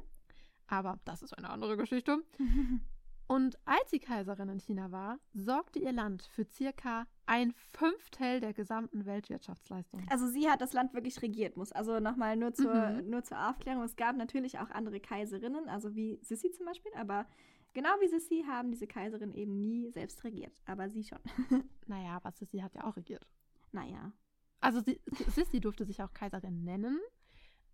Aber 0.68 1.00
das 1.06 1.22
ist 1.22 1.38
eine 1.38 1.50
andere 1.50 1.78
Geschichte. 1.78 2.24
Und 3.28 3.58
als 3.64 3.90
sie 3.90 4.00
Kaiserin 4.00 4.50
in 4.50 4.60
China 4.60 4.92
war, 4.92 5.18
sorgte 5.34 5.80
ihr 5.80 5.94
Land 5.94 6.24
für 6.34 6.44
circa 6.44 7.08
ein 7.26 7.54
Fünftel 7.54 8.42
der 8.42 8.52
gesamten 8.54 9.06
Weltwirtschaftsleistung. 9.06 10.06
Also 10.10 10.28
sie 10.28 10.50
hat 10.50 10.60
das 10.60 10.74
Land 10.74 10.94
wirklich 10.94 11.22
regiert, 11.22 11.56
muss. 11.56 11.72
Also 11.72 12.02
nochmal 12.02 12.36
nur 12.36 12.54
zur, 12.54 12.74
Mhm. 12.74 13.10
nur 13.10 13.24
zur 13.24 13.50
Aufklärung. 13.50 13.84
Es 13.84 13.96
gab 13.96 14.18
natürlich 14.18 14.60
auch 14.60 14.70
andere 14.72 15.00
Kaiserinnen, 15.00 15.70
also 15.70 15.96
wie 15.96 16.20
Sissi 16.24 16.52
zum 16.52 16.66
Beispiel, 16.66 16.92
aber 16.96 17.26
genau 17.74 17.90
wie 18.02 18.10
Sissi 18.10 18.44
haben 18.46 18.70
diese 18.72 18.86
Kaiserinnen 18.88 19.34
eben 19.34 19.62
nie 19.62 19.90
selbst 19.92 20.26
regiert. 20.26 20.62
Aber 20.66 20.90
sie 20.90 21.04
schon. 21.06 21.20
Naja, 21.88 22.18
aber 22.18 22.32
Sissi 22.34 22.58
hat 22.60 22.74
ja 22.76 22.84
auch 22.84 22.98
regiert. 22.98 23.26
naja. 23.72 24.12
Also 24.60 24.82
sie, 24.82 25.00
Sissi 25.30 25.60
durfte 25.62 25.86
sich 25.86 26.04
auch 26.04 26.14
Kaiserin 26.14 26.64
nennen, 26.66 27.00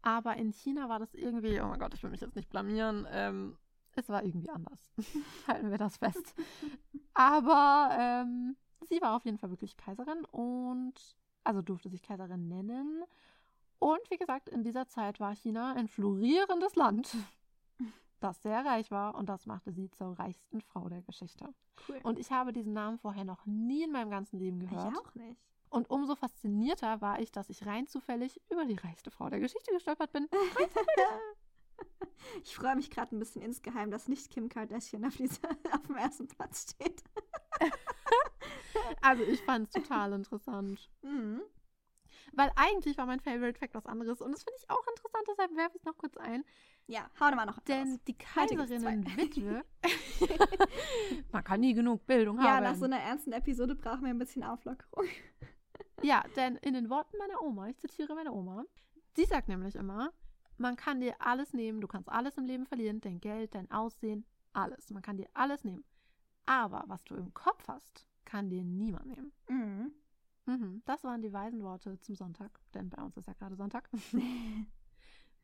aber 0.08 0.38
in 0.38 0.54
China 0.54 0.88
war 0.88 1.00
das 1.00 1.14
irgendwie, 1.14 1.60
oh 1.60 1.68
mein 1.68 1.80
Gott, 1.80 1.94
ich 1.94 2.02
will 2.02 2.10
mich 2.10 2.22
jetzt 2.22 2.38
nicht 2.38 2.50
blamieren, 2.50 3.06
ähm, 3.12 3.58
es 3.94 4.08
war 4.08 4.24
irgendwie 4.24 4.50
anders. 4.50 4.90
Halten 5.48 5.70
wir 5.70 5.78
das 5.78 5.98
fest. 5.98 6.34
Aber 7.14 7.90
ähm, 8.00 8.56
sie 8.88 9.02
war 9.02 9.18
auf 9.18 9.26
jeden 9.26 9.38
Fall 9.38 9.50
wirklich 9.50 9.76
Kaiserin 9.76 10.24
und, 10.26 10.94
also 11.44 11.62
durfte 11.62 11.90
sich 11.90 12.02
Kaiserin 12.04 12.48
nennen. 12.48 13.04
Und 13.80 14.00
wie 14.10 14.18
gesagt, 14.18 14.48
in 14.48 14.64
dieser 14.64 14.88
Zeit 14.88 15.20
war 15.20 15.36
China 15.36 15.74
ein 15.74 15.90
florierendes 15.90 16.76
Land, 16.76 17.18
das 18.22 18.42
sehr 18.42 18.64
reich 18.66 18.90
war 18.92 19.16
und 19.16 19.28
das 19.28 19.46
machte 19.46 19.74
sie 19.74 19.90
zur 19.90 20.18
reichsten 20.18 20.62
Frau 20.62 20.88
der 20.88 21.02
Geschichte. 21.02 21.54
Cool. 21.90 22.00
Und 22.04 22.18
ich 22.18 22.32
habe 22.32 22.54
diesen 22.54 22.72
Namen 22.72 22.98
vorher 22.98 23.26
noch 23.26 23.46
nie 23.46 23.84
in 23.84 23.92
meinem 23.92 24.10
ganzen 24.10 24.40
Leben 24.40 24.60
gehört. 24.60 24.94
ich 24.94 25.00
auch 25.00 25.16
nicht. 25.16 25.42
Und 25.70 25.90
umso 25.90 26.16
faszinierter 26.16 27.02
war 27.02 27.20
ich, 27.20 27.32
dass 27.32 27.50
ich 27.50 27.66
rein 27.66 27.88
zufällig 27.88 28.42
über 28.50 28.66
die 28.66 28.76
reichste 28.76 29.12
Frau 29.12 29.30
der 29.30 29.40
Geschichte 29.40 29.72
gestolpert 29.74 30.12
bin. 30.12 30.28
Ich 32.44 32.56
freue 32.56 32.76
mich 32.76 32.90
gerade 32.90 33.16
ein 33.16 33.20
bisschen 33.20 33.44
insgeheim, 33.44 33.92
dass 33.92 34.08
nicht 34.08 34.32
Kim 34.32 34.50
Kardashian 34.50 35.06
auf, 35.06 35.16
dieser, 35.16 35.48
auf 35.72 35.84
dem 35.86 35.96
ersten 35.96 36.28
Platz 36.28 36.72
steht. 36.72 37.04
Also 39.02 39.22
ich 39.24 39.42
fand 39.44 39.68
es 39.68 39.74
total 39.74 40.14
interessant. 40.14 40.90
Mhm. 41.04 41.42
Weil 42.34 42.52
eigentlich 42.56 42.98
war 42.98 43.06
mein 43.06 43.20
Favorite 43.20 43.58
Fact 43.60 43.76
was 43.76 43.86
anderes. 43.86 44.22
Und 44.22 44.32
das 44.32 44.44
finde 44.44 44.58
ich 44.60 44.70
auch 44.70 44.86
interessant, 44.88 45.28
deshalb 45.30 45.56
werfe 45.56 45.76
ich 45.76 45.82
es 45.82 45.86
noch 45.86 45.98
kurz 45.98 46.18
ein. 46.18 46.44
Ja, 46.88 47.10
hau 47.20 47.30
mal 47.36 47.46
noch 47.46 47.60
Denn 47.60 47.92
raus. 47.92 48.00
die 48.08 48.18
Kaiserinnenwitwe. 48.18 49.64
Man 51.32 51.44
kann 51.44 51.60
nie 51.60 51.74
genug 51.74 52.06
Bildung 52.06 52.38
Ja, 52.40 52.56
haben. 52.56 52.64
nach 52.64 52.76
so 52.76 52.86
einer 52.86 53.00
ernsten 53.00 53.34
Episode 53.34 53.76
brauchen 53.76 54.02
wir 54.04 54.10
ein 54.10 54.18
bisschen 54.18 54.44
Auflockerung. 54.44 55.06
Ja, 56.02 56.24
denn 56.36 56.56
in 56.58 56.74
den 56.74 56.90
Worten 56.90 57.18
meiner 57.18 57.42
Oma, 57.42 57.68
ich 57.68 57.78
zitiere 57.78 58.14
meine 58.16 58.32
Oma, 58.32 58.64
die 59.18 59.26
sagt 59.26 59.48
nämlich 59.48 59.76
immer, 59.76 60.12
man 60.58 60.76
kann 60.76 61.00
dir 61.00 61.16
alles 61.20 61.54
nehmen, 61.54 61.82
du 61.82 61.88
kannst 61.88 62.10
alles 62.10 62.38
im 62.38 62.46
Leben 62.46 62.66
verlieren, 62.66 63.02
dein 63.02 63.20
Geld, 63.20 63.56
dein 63.56 63.70
Aussehen, 63.72 64.26
alles. 64.54 64.90
Man 64.92 65.02
kann 65.02 65.18
dir 65.18 65.28
alles 65.34 65.64
nehmen. 65.64 65.84
Aber 66.46 66.84
was 66.88 67.04
du 67.04 67.16
im 67.16 67.34
Kopf 67.34 67.68
hast, 67.68 68.08
kann 68.26 68.50
dir 68.50 68.64
niemand 68.64 69.08
nehmen. 69.08 69.32
Mhm. 69.50 69.92
Mhm, 70.46 70.82
das 70.86 71.04
waren 71.04 71.22
die 71.22 71.34
weisen 71.34 71.62
Worte 71.62 72.00
zum 72.00 72.16
Sonntag, 72.16 72.60
denn 72.74 72.90
bei 72.90 73.02
uns 73.04 73.18
ist 73.18 73.28
ja 73.28 73.34
gerade 73.34 73.56
Sonntag. 73.56 73.90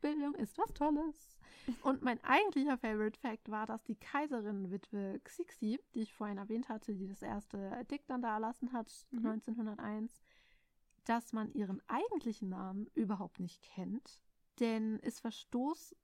Bildung 0.00 0.34
ist 0.34 0.56
was 0.58 0.72
Tolles. 0.72 1.38
Und 1.82 2.02
mein 2.02 2.22
eigentlicher 2.24 2.76
Favorite 2.78 3.18
Fact 3.18 3.50
war, 3.50 3.66
dass 3.66 3.82
die 3.84 3.96
Kaiserinnenwitwe 3.96 5.20
Xixi, 5.24 5.78
die 5.94 6.02
ich 6.02 6.14
vorhin 6.14 6.38
erwähnt 6.38 6.68
hatte, 6.68 6.94
die 6.94 7.06
das 7.06 7.22
erste 7.22 7.70
Edikt 7.78 8.10
dann 8.10 8.22
da 8.22 8.34
erlassen 8.34 8.72
hat, 8.72 8.90
Mhm. 9.10 9.26
1901, 9.26 10.22
dass 11.04 11.32
man 11.32 11.52
ihren 11.52 11.82
eigentlichen 11.88 12.48
Namen 12.48 12.86
überhaupt 12.94 13.40
nicht 13.40 13.62
kennt, 13.62 14.20
denn 14.60 14.98
es 15.02 15.20
Verstoß, 15.20 15.94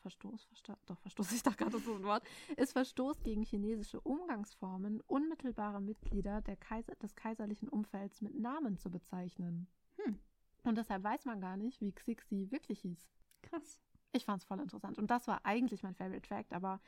Verstoß, 0.00 0.44
Versta 0.44 0.76
doch 0.86 0.98
Verstoß, 0.98 1.32
ich 1.32 1.42
dachte 1.42 1.64
gerade, 1.64 1.78
so 1.78 1.94
ein 1.94 2.04
Wort, 2.04 2.24
ist 2.56 2.72
Verstoß 2.72 3.22
gegen 3.22 3.42
chinesische 3.42 4.00
Umgangsformen, 4.00 5.00
unmittelbare 5.02 5.80
Mitglieder 5.80 6.42
der 6.42 6.56
Kaiser, 6.56 6.94
des 6.96 7.14
kaiserlichen 7.14 7.68
Umfelds 7.68 8.20
mit 8.20 8.38
Namen 8.38 8.76
zu 8.78 8.90
bezeichnen. 8.90 9.66
Hm. 9.96 10.18
Und 10.64 10.78
deshalb 10.78 11.04
weiß 11.04 11.24
man 11.24 11.40
gar 11.40 11.56
nicht, 11.56 11.80
wie 11.80 11.92
Xixi 11.92 12.50
wirklich 12.50 12.80
hieß. 12.80 13.08
Krass. 13.42 13.80
Ich 14.12 14.24
fand 14.24 14.42
es 14.42 14.46
voll 14.46 14.60
interessant. 14.60 14.98
Und 14.98 15.10
das 15.10 15.26
war 15.26 15.44
eigentlich 15.44 15.82
mein 15.82 15.94
Favorite 15.94 16.28
Fact, 16.28 16.52
aber 16.52 16.80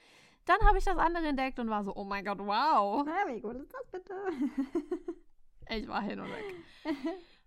dann 0.44 0.60
habe 0.60 0.78
ich 0.78 0.84
das 0.84 0.96
andere 0.96 1.26
entdeckt 1.26 1.58
und 1.58 1.68
war 1.68 1.84
so, 1.84 1.94
oh 1.96 2.04
mein 2.04 2.24
Gott, 2.24 2.38
wow. 2.38 3.02
Na, 3.04 3.34
wie 3.34 3.40
gut 3.40 3.56
ist 3.56 3.72
das 3.72 3.90
bitte? 3.90 4.14
Ich 5.68 5.88
war 5.88 6.02
hin 6.02 6.20
und 6.20 6.30
weg. 6.30 6.54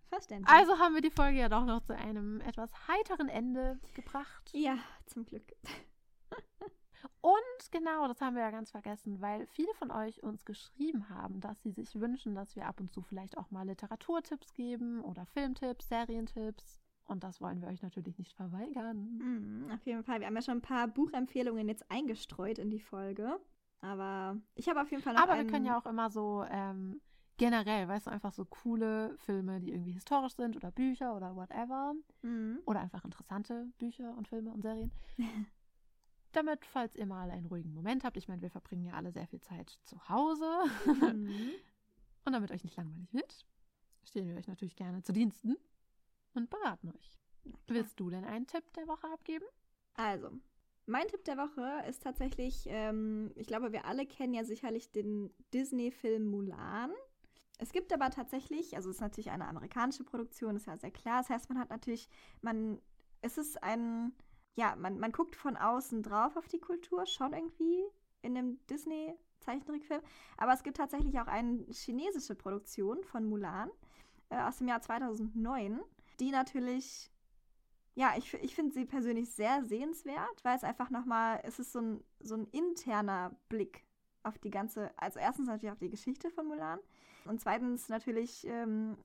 Verständlich. 0.10 0.50
Also 0.50 0.80
haben 0.80 0.96
wir 0.96 1.02
die 1.02 1.12
Folge 1.12 1.38
ja 1.38 1.50
doch 1.50 1.66
noch 1.66 1.82
zu 1.82 1.96
einem 1.96 2.42
etwas 2.42 2.72
heiteren 2.88 3.30
Ende 3.30 3.80
gebracht. 3.94 4.50
ja, 4.54 4.78
zum 5.06 5.26
Glück. 5.26 5.44
Und 7.22 7.72
genau, 7.72 8.08
das 8.08 8.22
haben 8.22 8.36
wir 8.36 8.44
ja 8.44 8.52
ganz 8.52 8.72
vergessen, 8.72 9.20
weil 9.22 9.46
viele 9.48 9.74
von 9.74 9.92
euch 9.92 10.24
uns 10.24 10.46
geschrieben 10.46 11.10
haben, 11.10 11.42
dass 11.42 11.62
sie 11.62 11.72
sich 11.72 12.00
wünschen, 12.00 12.34
dass 12.34 12.56
wir 12.56 12.66
ab 12.66 12.80
und 12.80 12.94
zu 12.94 13.02
vielleicht 13.02 13.38
auch 13.38 13.52
mal 13.52 13.68
Literaturtipps 13.68 14.54
geben 14.54 15.02
oder 15.02 15.26
Filmtipps, 15.26 15.90
Serientipps. 15.90 16.80
Und 17.06 17.24
das 17.24 17.42
wollen 17.42 17.62
wir 17.62 17.68
euch 17.68 17.82
natürlich 17.82 18.18
nicht 18.18 18.34
verweigern. 18.34 19.18
Mhm, 19.18 19.72
auf 19.72 19.86
jeden 19.86 20.04
Fall. 20.04 20.20
Wir 20.20 20.28
haben 20.28 20.36
ja 20.36 20.42
schon 20.42 20.60
ein 20.60 20.62
paar 20.62 20.88
Buchempfehlungen 20.88 21.68
jetzt 21.68 21.90
eingestreut 21.92 22.58
in 22.58 22.70
die 22.70 22.80
Folge. 22.80 23.40
Aber 23.82 24.38
ich 24.56 24.70
habe 24.70 24.82
auf 24.82 24.92
jeden 24.92 25.04
Fall 25.04 25.14
noch 25.14 25.24
Aber 25.24 25.34
wir 25.34 25.40
einen... 25.40 25.50
können 25.50 25.66
ja 25.66 25.78
auch 25.78 25.86
immer 25.86 26.10
so 26.10 26.46
ähm, 26.50 27.02
generell, 27.40 27.88
weißt 27.88 28.06
du, 28.06 28.12
einfach 28.12 28.34
so 28.34 28.46
coole 28.46 29.18
Filme, 29.18 29.60
die 29.60 29.72
irgendwie 29.72 29.94
historisch 29.94 30.36
sind 30.36 30.56
oder 30.56 30.72
Bücher 30.72 31.16
oder 31.16 31.36
whatever. 31.36 31.96
Mhm. 32.22 32.60
Oder 32.66 32.82
einfach 32.82 33.04
interessante 33.04 33.68
Bücher 33.80 34.16
und 34.16 34.28
Filme 34.28 34.52
und 34.52 34.62
Serien. 34.62 34.92
Damit, 36.34 36.64
falls 36.66 36.96
ihr 36.96 37.08
mal 37.08 37.32
einen 37.32 37.48
ruhigen 37.48 37.74
Moment 37.74 38.04
habt, 38.04 38.18
ich 38.18 38.28
meine, 38.28 38.44
wir 38.44 38.52
verbringen 38.52 38.86
ja 38.86 38.94
alle 38.94 39.12
sehr 39.12 39.26
viel 39.26 39.42
Zeit 39.42 39.80
zu 39.86 40.08
Hause. 40.10 40.48
Mhm. 40.86 41.50
und 42.26 42.34
damit 42.34 42.52
euch 42.52 42.64
nicht 42.64 42.78
langweilig 42.78 43.12
wird, 43.14 43.48
stehen 44.04 44.28
wir 44.28 44.36
euch 44.36 44.48
natürlich 44.48 44.76
gerne 44.76 45.02
zu 45.02 45.12
Diensten 45.12 45.56
und 46.36 46.52
beraten 46.52 46.90
euch. 46.90 47.18
Willst 47.66 48.00
du 48.00 48.12
denn 48.12 48.26
einen 48.26 48.46
Tipp 48.46 48.72
der 48.74 48.88
Woche 48.88 49.08
abgeben? 49.08 49.46
Also, 49.96 50.30
mein 50.86 51.08
Tipp 51.08 51.24
der 51.24 51.38
Woche 51.38 51.88
ist 51.88 52.04
tatsächlich, 52.04 52.66
ähm, 52.68 53.32
ich 53.36 53.48
glaube, 53.48 53.72
wir 53.72 53.86
alle 53.86 54.06
kennen 54.06 54.34
ja 54.34 54.44
sicherlich 54.44 54.92
den 54.92 55.34
Disney-Film 55.54 56.30
Mulan. 56.30 56.92
Es 57.62 57.74
gibt 57.74 57.92
aber 57.92 58.10
tatsächlich, 58.10 58.76
also 58.76 58.90
es 58.90 58.96
ist 58.96 59.02
natürlich 59.02 59.32
eine 59.32 59.48
amerikanische 59.48 60.06
Produktion, 60.06 60.56
ist 60.56 60.66
ja 60.66 60.78
sehr 60.78 60.92
klar. 60.92 61.22
Das 61.22 61.30
heißt, 61.30 61.50
man 61.50 61.60
hat 61.60 61.70
natürlich, 61.70 62.10
man, 62.42 62.82
es 63.22 63.38
ist 63.38 63.62
ein, 63.62 64.14
ja, 64.56 64.78
man, 64.78 64.98
man 64.98 65.12
guckt 65.12 65.36
von 65.36 65.58
außen 65.58 66.02
drauf 66.02 66.38
auf 66.38 66.48
die 66.48 66.60
Kultur, 66.60 67.06
schon 67.06 67.34
irgendwie 67.34 67.84
in 68.22 68.34
dem 68.34 68.66
Disney-Zeichentrickfilm. 68.68 70.02
Aber 70.38 70.54
es 70.54 70.64
gibt 70.64 70.78
tatsächlich 70.78 71.20
auch 71.20 71.28
eine 71.28 71.66
chinesische 71.70 72.34
Produktion 72.34 73.04
von 73.04 73.26
Mulan 73.26 73.70
äh, 74.30 74.40
aus 74.40 74.58
dem 74.60 74.70
Jahr 74.70 74.82
2009, 74.82 75.82
die 76.22 76.32
natürlich 76.32 77.12
ja, 77.96 78.14
ich, 78.18 78.34
ich 78.36 78.56
finde 78.56 78.74
sie 78.74 78.86
persönlich 78.86 79.30
sehr 79.30 79.66
sehenswert, 79.66 80.44
weil 80.44 80.56
es 80.56 80.64
einfach 80.64 80.90
nochmal, 80.90 81.42
es 81.44 81.60
ist 81.60 81.74
so 81.74 81.82
ein, 81.82 82.04
so 82.22 82.36
ein 82.36 82.46
interner 82.52 83.36
Blick 83.50 83.84
auf 84.24 84.38
die 84.38 84.52
ganze, 84.52 84.98
also 84.98 85.20
erstens 85.20 85.48
natürlich 85.48 85.74
auf 85.74 85.80
die 85.80 85.90
Geschichte 85.90 86.30
von 86.30 86.48
Mulan 86.48 86.80
und 87.26 87.40
zweitens 87.42 87.90
natürlich 87.90 88.46
ähm, 88.48 88.98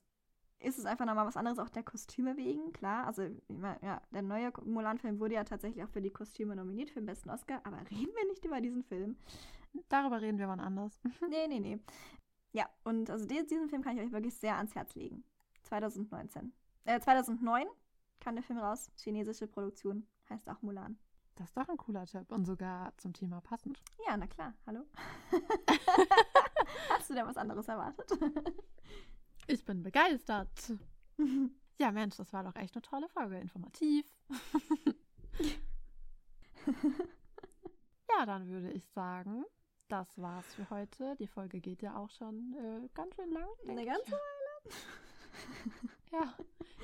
ist 0.60 0.78
es 0.78 0.86
einfach 0.86 1.04
nochmal 1.04 1.26
was 1.26 1.36
anderes 1.36 1.58
auch 1.58 1.68
der 1.68 1.82
Kostüme 1.82 2.36
wegen, 2.36 2.72
klar. 2.72 3.06
Also, 3.06 3.22
ja, 3.82 4.00
der 4.12 4.22
neue 4.22 4.52
Mulan-Film 4.64 5.20
wurde 5.20 5.34
ja 5.34 5.44
tatsächlich 5.44 5.84
auch 5.84 5.88
für 5.88 6.00
die 6.00 6.10
Kostüme 6.10 6.56
nominiert 6.56 6.90
für 6.90 7.00
den 7.00 7.06
besten 7.06 7.30
Oscar, 7.30 7.60
aber 7.64 7.78
reden 7.90 8.14
wir 8.14 8.28
nicht 8.28 8.44
über 8.44 8.60
diesen 8.60 8.82
Film. 8.82 9.16
Darüber 9.88 10.20
reden 10.20 10.38
wir 10.38 10.48
wann 10.48 10.60
anders. 10.60 11.00
Nee, 11.28 11.48
nee, 11.48 11.60
nee. 11.60 11.78
Ja, 12.52 12.68
und 12.84 13.10
also 13.10 13.26
die, 13.26 13.44
diesen 13.46 13.68
Film 13.68 13.82
kann 13.82 13.96
ich 13.96 14.04
euch 14.04 14.12
wirklich 14.12 14.34
sehr 14.34 14.56
ans 14.56 14.74
Herz 14.74 14.94
legen. 14.94 15.24
2019. 15.64 16.52
Äh, 16.84 17.00
2009 17.00 17.66
kam 18.20 18.36
der 18.36 18.44
Film 18.44 18.60
raus. 18.60 18.90
Chinesische 18.96 19.48
Produktion. 19.48 20.06
Heißt 20.30 20.48
auch 20.48 20.62
Mulan. 20.62 20.98
Das 21.34 21.48
ist 21.48 21.56
doch 21.56 21.68
ein 21.68 21.76
cooler 21.76 22.06
Tipp 22.06 22.30
und 22.30 22.44
sogar 22.44 22.96
zum 22.96 23.12
Thema 23.12 23.40
passend. 23.40 23.82
Ja, 24.06 24.16
na 24.16 24.28
klar. 24.28 24.54
Hallo. 24.66 24.84
Du 27.14 27.20
denn 27.20 27.28
was 27.28 27.36
anderes 27.36 27.68
erwartet? 27.68 28.10
Ich 29.46 29.64
bin 29.64 29.82
begeistert. 29.82 30.72
Ja, 31.80 31.90
Mensch, 31.90 32.16
das 32.16 32.32
war 32.32 32.44
doch 32.44 32.54
echt 32.54 32.76
eine 32.76 32.82
tolle 32.82 33.08
Folge. 33.08 33.36
Informativ. 33.36 34.06
ja, 38.08 38.26
dann 38.26 38.46
würde 38.46 38.70
ich 38.70 38.86
sagen, 38.90 39.44
das 39.88 40.16
war's 40.18 40.54
für 40.54 40.70
heute. 40.70 41.16
Die 41.18 41.26
Folge 41.26 41.60
geht 41.60 41.82
ja 41.82 41.96
auch 41.96 42.10
schon 42.10 42.54
äh, 42.54 42.88
ganz 42.94 43.16
schön 43.16 43.32
lang. 43.32 43.48
Eine 43.66 43.84
ganze 43.84 44.12
Weile. 44.12 44.76
Ja, 46.12 46.32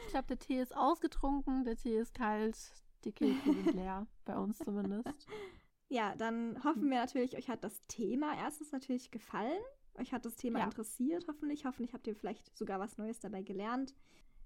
ich 0.04 0.08
glaube, 0.08 0.26
der 0.26 0.40
Tee 0.40 0.60
ist 0.60 0.76
ausgetrunken, 0.76 1.62
der 1.62 1.76
Tee 1.76 1.96
ist 1.96 2.12
kalt, 2.12 2.58
die 3.04 3.12
Kekse 3.12 3.52
sind 3.52 3.74
leer, 3.74 4.08
bei 4.24 4.36
uns 4.36 4.58
zumindest. 4.58 5.28
Ja, 5.88 6.16
dann 6.16 6.62
hoffen 6.64 6.90
wir 6.90 6.98
natürlich, 6.98 7.36
euch 7.36 7.48
hat 7.48 7.62
das 7.62 7.80
Thema 7.86 8.36
erstens 8.36 8.72
natürlich 8.72 9.12
gefallen. 9.12 9.62
Euch 10.00 10.12
hat 10.12 10.24
das 10.24 10.36
Thema 10.36 10.60
Ja. 10.60 10.64
interessiert, 10.64 11.26
hoffentlich. 11.28 11.64
Hoffentlich 11.66 11.92
habt 11.94 12.06
ihr 12.06 12.14
vielleicht 12.14 12.56
sogar 12.56 12.80
was 12.80 12.96
Neues 12.98 13.20
dabei 13.20 13.42
gelernt. 13.42 13.94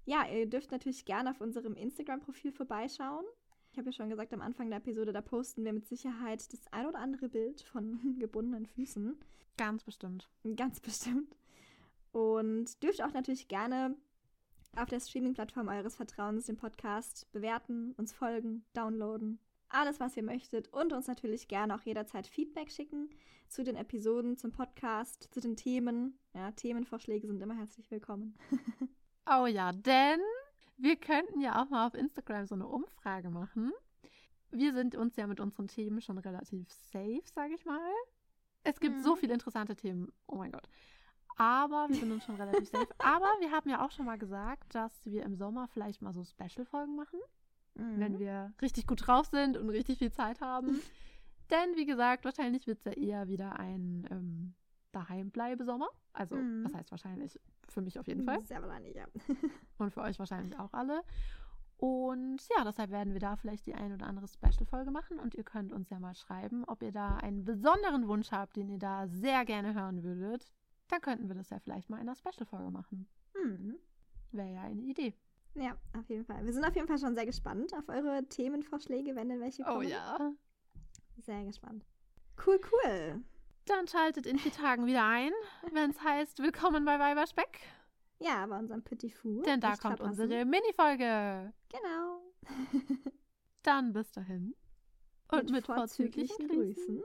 Ja, 0.05 0.27
ihr 0.27 0.47
dürft 0.47 0.71
natürlich 0.71 1.05
gerne 1.05 1.31
auf 1.31 1.41
unserem 1.41 1.75
Instagram-Profil 1.75 2.51
vorbeischauen. 2.51 3.25
Ich 3.71 3.77
habe 3.77 3.89
ja 3.89 3.93
schon 3.93 4.09
gesagt, 4.09 4.33
am 4.33 4.41
Anfang 4.41 4.69
der 4.69 4.77
Episode, 4.77 5.11
da 5.11 5.21
posten 5.21 5.65
wir 5.65 5.73
mit 5.73 5.87
Sicherheit 5.87 6.51
das 6.53 6.61
ein 6.71 6.85
oder 6.85 6.99
andere 6.99 7.27
Bild 7.29 7.61
von 7.61 7.99
gebundenen 8.19 8.65
Füßen. 8.65 9.17
Ganz 9.57 9.83
bestimmt. 9.83 10.29
Ganz 10.55 10.79
bestimmt. 10.79 11.35
Und 12.11 12.81
dürft 12.83 13.01
auch 13.03 13.13
natürlich 13.13 13.47
gerne 13.47 13.95
auf 14.77 14.89
der 14.89 14.99
Streaming-Plattform 14.99 15.67
eures 15.69 15.95
Vertrauens 15.95 16.45
den 16.45 16.57
Podcast 16.57 17.31
bewerten, 17.31 17.93
uns 17.97 18.13
folgen, 18.13 18.63
downloaden. 18.73 19.39
Alles, 19.69 19.99
was 19.99 20.15
ihr 20.15 20.23
möchtet. 20.23 20.67
Und 20.73 20.93
uns 20.93 21.07
natürlich 21.07 21.47
gerne 21.47 21.75
auch 21.75 21.81
jederzeit 21.81 22.27
Feedback 22.27 22.71
schicken 22.71 23.09
zu 23.47 23.63
den 23.63 23.75
Episoden, 23.75 24.37
zum 24.37 24.51
Podcast, 24.51 25.27
zu 25.31 25.39
den 25.41 25.55
Themen. 25.55 26.17
Ja, 26.33 26.51
Themenvorschläge 26.51 27.27
sind 27.27 27.41
immer 27.41 27.55
herzlich 27.57 27.89
willkommen. 27.91 28.37
Oh 29.27 29.47
ja, 29.47 29.71
denn 29.71 30.19
wir 30.77 30.97
könnten 30.97 31.41
ja 31.41 31.59
auch 31.59 31.69
mal 31.71 31.87
auf 31.87 31.95
Instagram 31.95 32.45
so 32.45 32.53
eine 32.53 32.67
Umfrage 32.67 33.31
machen. 33.31 33.73
Wir 34.51 34.71
sind 34.71 34.93
uns 34.95 35.15
ja 35.15 35.25
mit 35.25 35.39
unseren 35.39 35.67
Themen 35.67 35.99
schon 35.99 36.19
relativ 36.19 36.71
safe, 36.71 37.23
sage 37.33 37.55
ich 37.55 37.65
mal. 37.65 37.91
Es 38.61 38.79
gibt 38.79 38.97
Mhm. 38.97 39.01
so 39.01 39.15
viele 39.15 39.33
interessante 39.33 39.75
Themen. 39.75 40.11
Oh 40.27 40.35
mein 40.35 40.51
Gott. 40.51 40.69
Aber 41.37 41.87
wir 41.89 41.95
sind 41.95 42.11
uns 42.11 42.23
schon 42.23 42.35
relativ 42.35 42.69
safe. 42.69 42.87
Aber 42.99 43.25
wir 43.39 43.49
haben 43.49 43.67
ja 43.67 43.83
auch 43.83 43.89
schon 43.89 44.05
mal 44.05 44.19
gesagt, 44.19 44.75
dass 44.75 44.93
wir 45.07 45.23
im 45.23 45.35
Sommer 45.35 45.67
vielleicht 45.69 46.03
mal 46.03 46.13
so 46.13 46.23
Special-Folgen 46.23 46.95
machen, 46.95 47.19
Mhm. 47.77 47.99
wenn 47.99 48.19
wir 48.19 48.53
richtig 48.61 48.87
gut 48.87 49.05
drauf 49.07 49.25
sind 49.27 49.57
und 49.57 49.69
richtig 49.69 49.97
viel 49.99 50.11
Zeit 50.11 50.41
haben. 50.41 50.67
Denn 51.51 51.75
wie 51.75 51.85
gesagt, 51.85 52.25
wahrscheinlich 52.25 52.65
wird 52.67 52.79
es 52.79 52.85
ja 52.85 52.91
eher 52.93 53.27
wieder 53.27 53.59
ein 53.59 54.07
ähm, 54.09 54.53
Daheimbleibe-Sommer. 54.93 55.87
Also, 56.13 56.35
Mhm. 56.35 56.63
was 56.65 56.73
heißt 56.73 56.91
wahrscheinlich? 56.91 57.39
Für 57.69 57.81
mich 57.81 57.99
auf 57.99 58.07
jeden 58.07 58.23
Fall. 58.23 58.41
Sehr 58.45 58.61
wahrscheinlich, 58.61 58.95
ja. 58.95 59.05
Und 59.77 59.91
für 59.91 60.01
euch 60.01 60.17
wahrscheinlich 60.19 60.57
auch 60.57 60.73
alle. 60.73 61.01
Und 61.77 62.37
ja, 62.55 62.63
deshalb 62.63 62.89
werden 62.91 63.11
wir 63.13 63.19
da 63.19 63.35
vielleicht 63.35 63.65
die 63.65 63.73
ein 63.75 63.93
oder 63.93 64.07
andere 64.07 64.27
Special-Folge 64.27 64.91
machen. 64.91 65.19
Und 65.19 65.35
ihr 65.35 65.43
könnt 65.43 65.73
uns 65.73 65.89
ja 65.89 65.99
mal 65.99 66.15
schreiben, 66.15 66.63
ob 66.65 66.81
ihr 66.81 66.93
da 66.93 67.17
einen 67.17 67.43
besonderen 67.43 68.07
Wunsch 68.07 68.31
habt, 68.31 68.55
den 68.55 68.69
ihr 68.69 68.79
da 68.79 69.07
sehr 69.07 69.43
gerne 69.45 69.73
hören 69.73 70.01
würdet. 70.03 70.51
Dann 70.87 71.01
könnten 71.01 71.27
wir 71.27 71.35
das 71.35 71.49
ja 71.49 71.59
vielleicht 71.59 71.89
mal 71.89 71.97
in 71.97 72.03
einer 72.07 72.15
Special-Folge 72.15 72.71
machen. 72.71 73.07
Mhm. 73.43 73.75
Wäre 74.31 74.53
ja 74.53 74.61
eine 74.61 74.81
Idee. 74.81 75.13
Ja, 75.55 75.77
auf 75.97 76.09
jeden 76.09 76.25
Fall. 76.25 76.45
Wir 76.45 76.53
sind 76.53 76.65
auf 76.65 76.75
jeden 76.75 76.87
Fall 76.87 76.97
schon 76.99 77.15
sehr 77.15 77.25
gespannt 77.25 77.73
auf 77.73 77.87
eure 77.87 78.23
Themenvorschläge, 78.27 79.15
wenn 79.15 79.29
denn 79.29 79.39
welche 79.41 79.63
Oh 79.63 79.75
kommen. 79.75 79.87
ja. 79.87 80.33
Sehr 81.17 81.43
gespannt. 81.45 81.85
Cool, 82.45 82.59
cool. 82.71 83.23
Dann 83.65 83.87
schaltet 83.87 84.25
in 84.27 84.37
vier 84.37 84.51
Tagen 84.51 84.85
wieder 84.85 85.05
ein, 85.05 85.31
wenn 85.71 85.89
es 85.91 86.01
heißt 86.03 86.39
Willkommen 86.39 86.83
bei 86.85 86.99
Weiberspeck. 86.99 87.61
Ja, 88.19 88.45
bei 88.45 88.59
unserem 88.59 88.83
Petit 88.83 89.13
Fou. 89.13 89.41
Denn 89.43 89.59
da 89.61 89.71
Nicht 89.71 89.81
kommt 89.81 89.97
verpassen. 89.97 90.21
unsere 90.21 90.45
Mini-Folge. 90.45 91.53
Genau. 91.69 92.21
Dann 93.63 93.93
bis 93.93 94.11
dahin. 94.11 94.55
Und 95.31 95.51
mit, 95.51 95.65
vorzüglichen 95.65 96.47
Grüßen. 96.47 97.01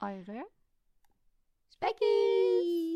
Eure 0.00 0.44
Specky! 1.72 2.95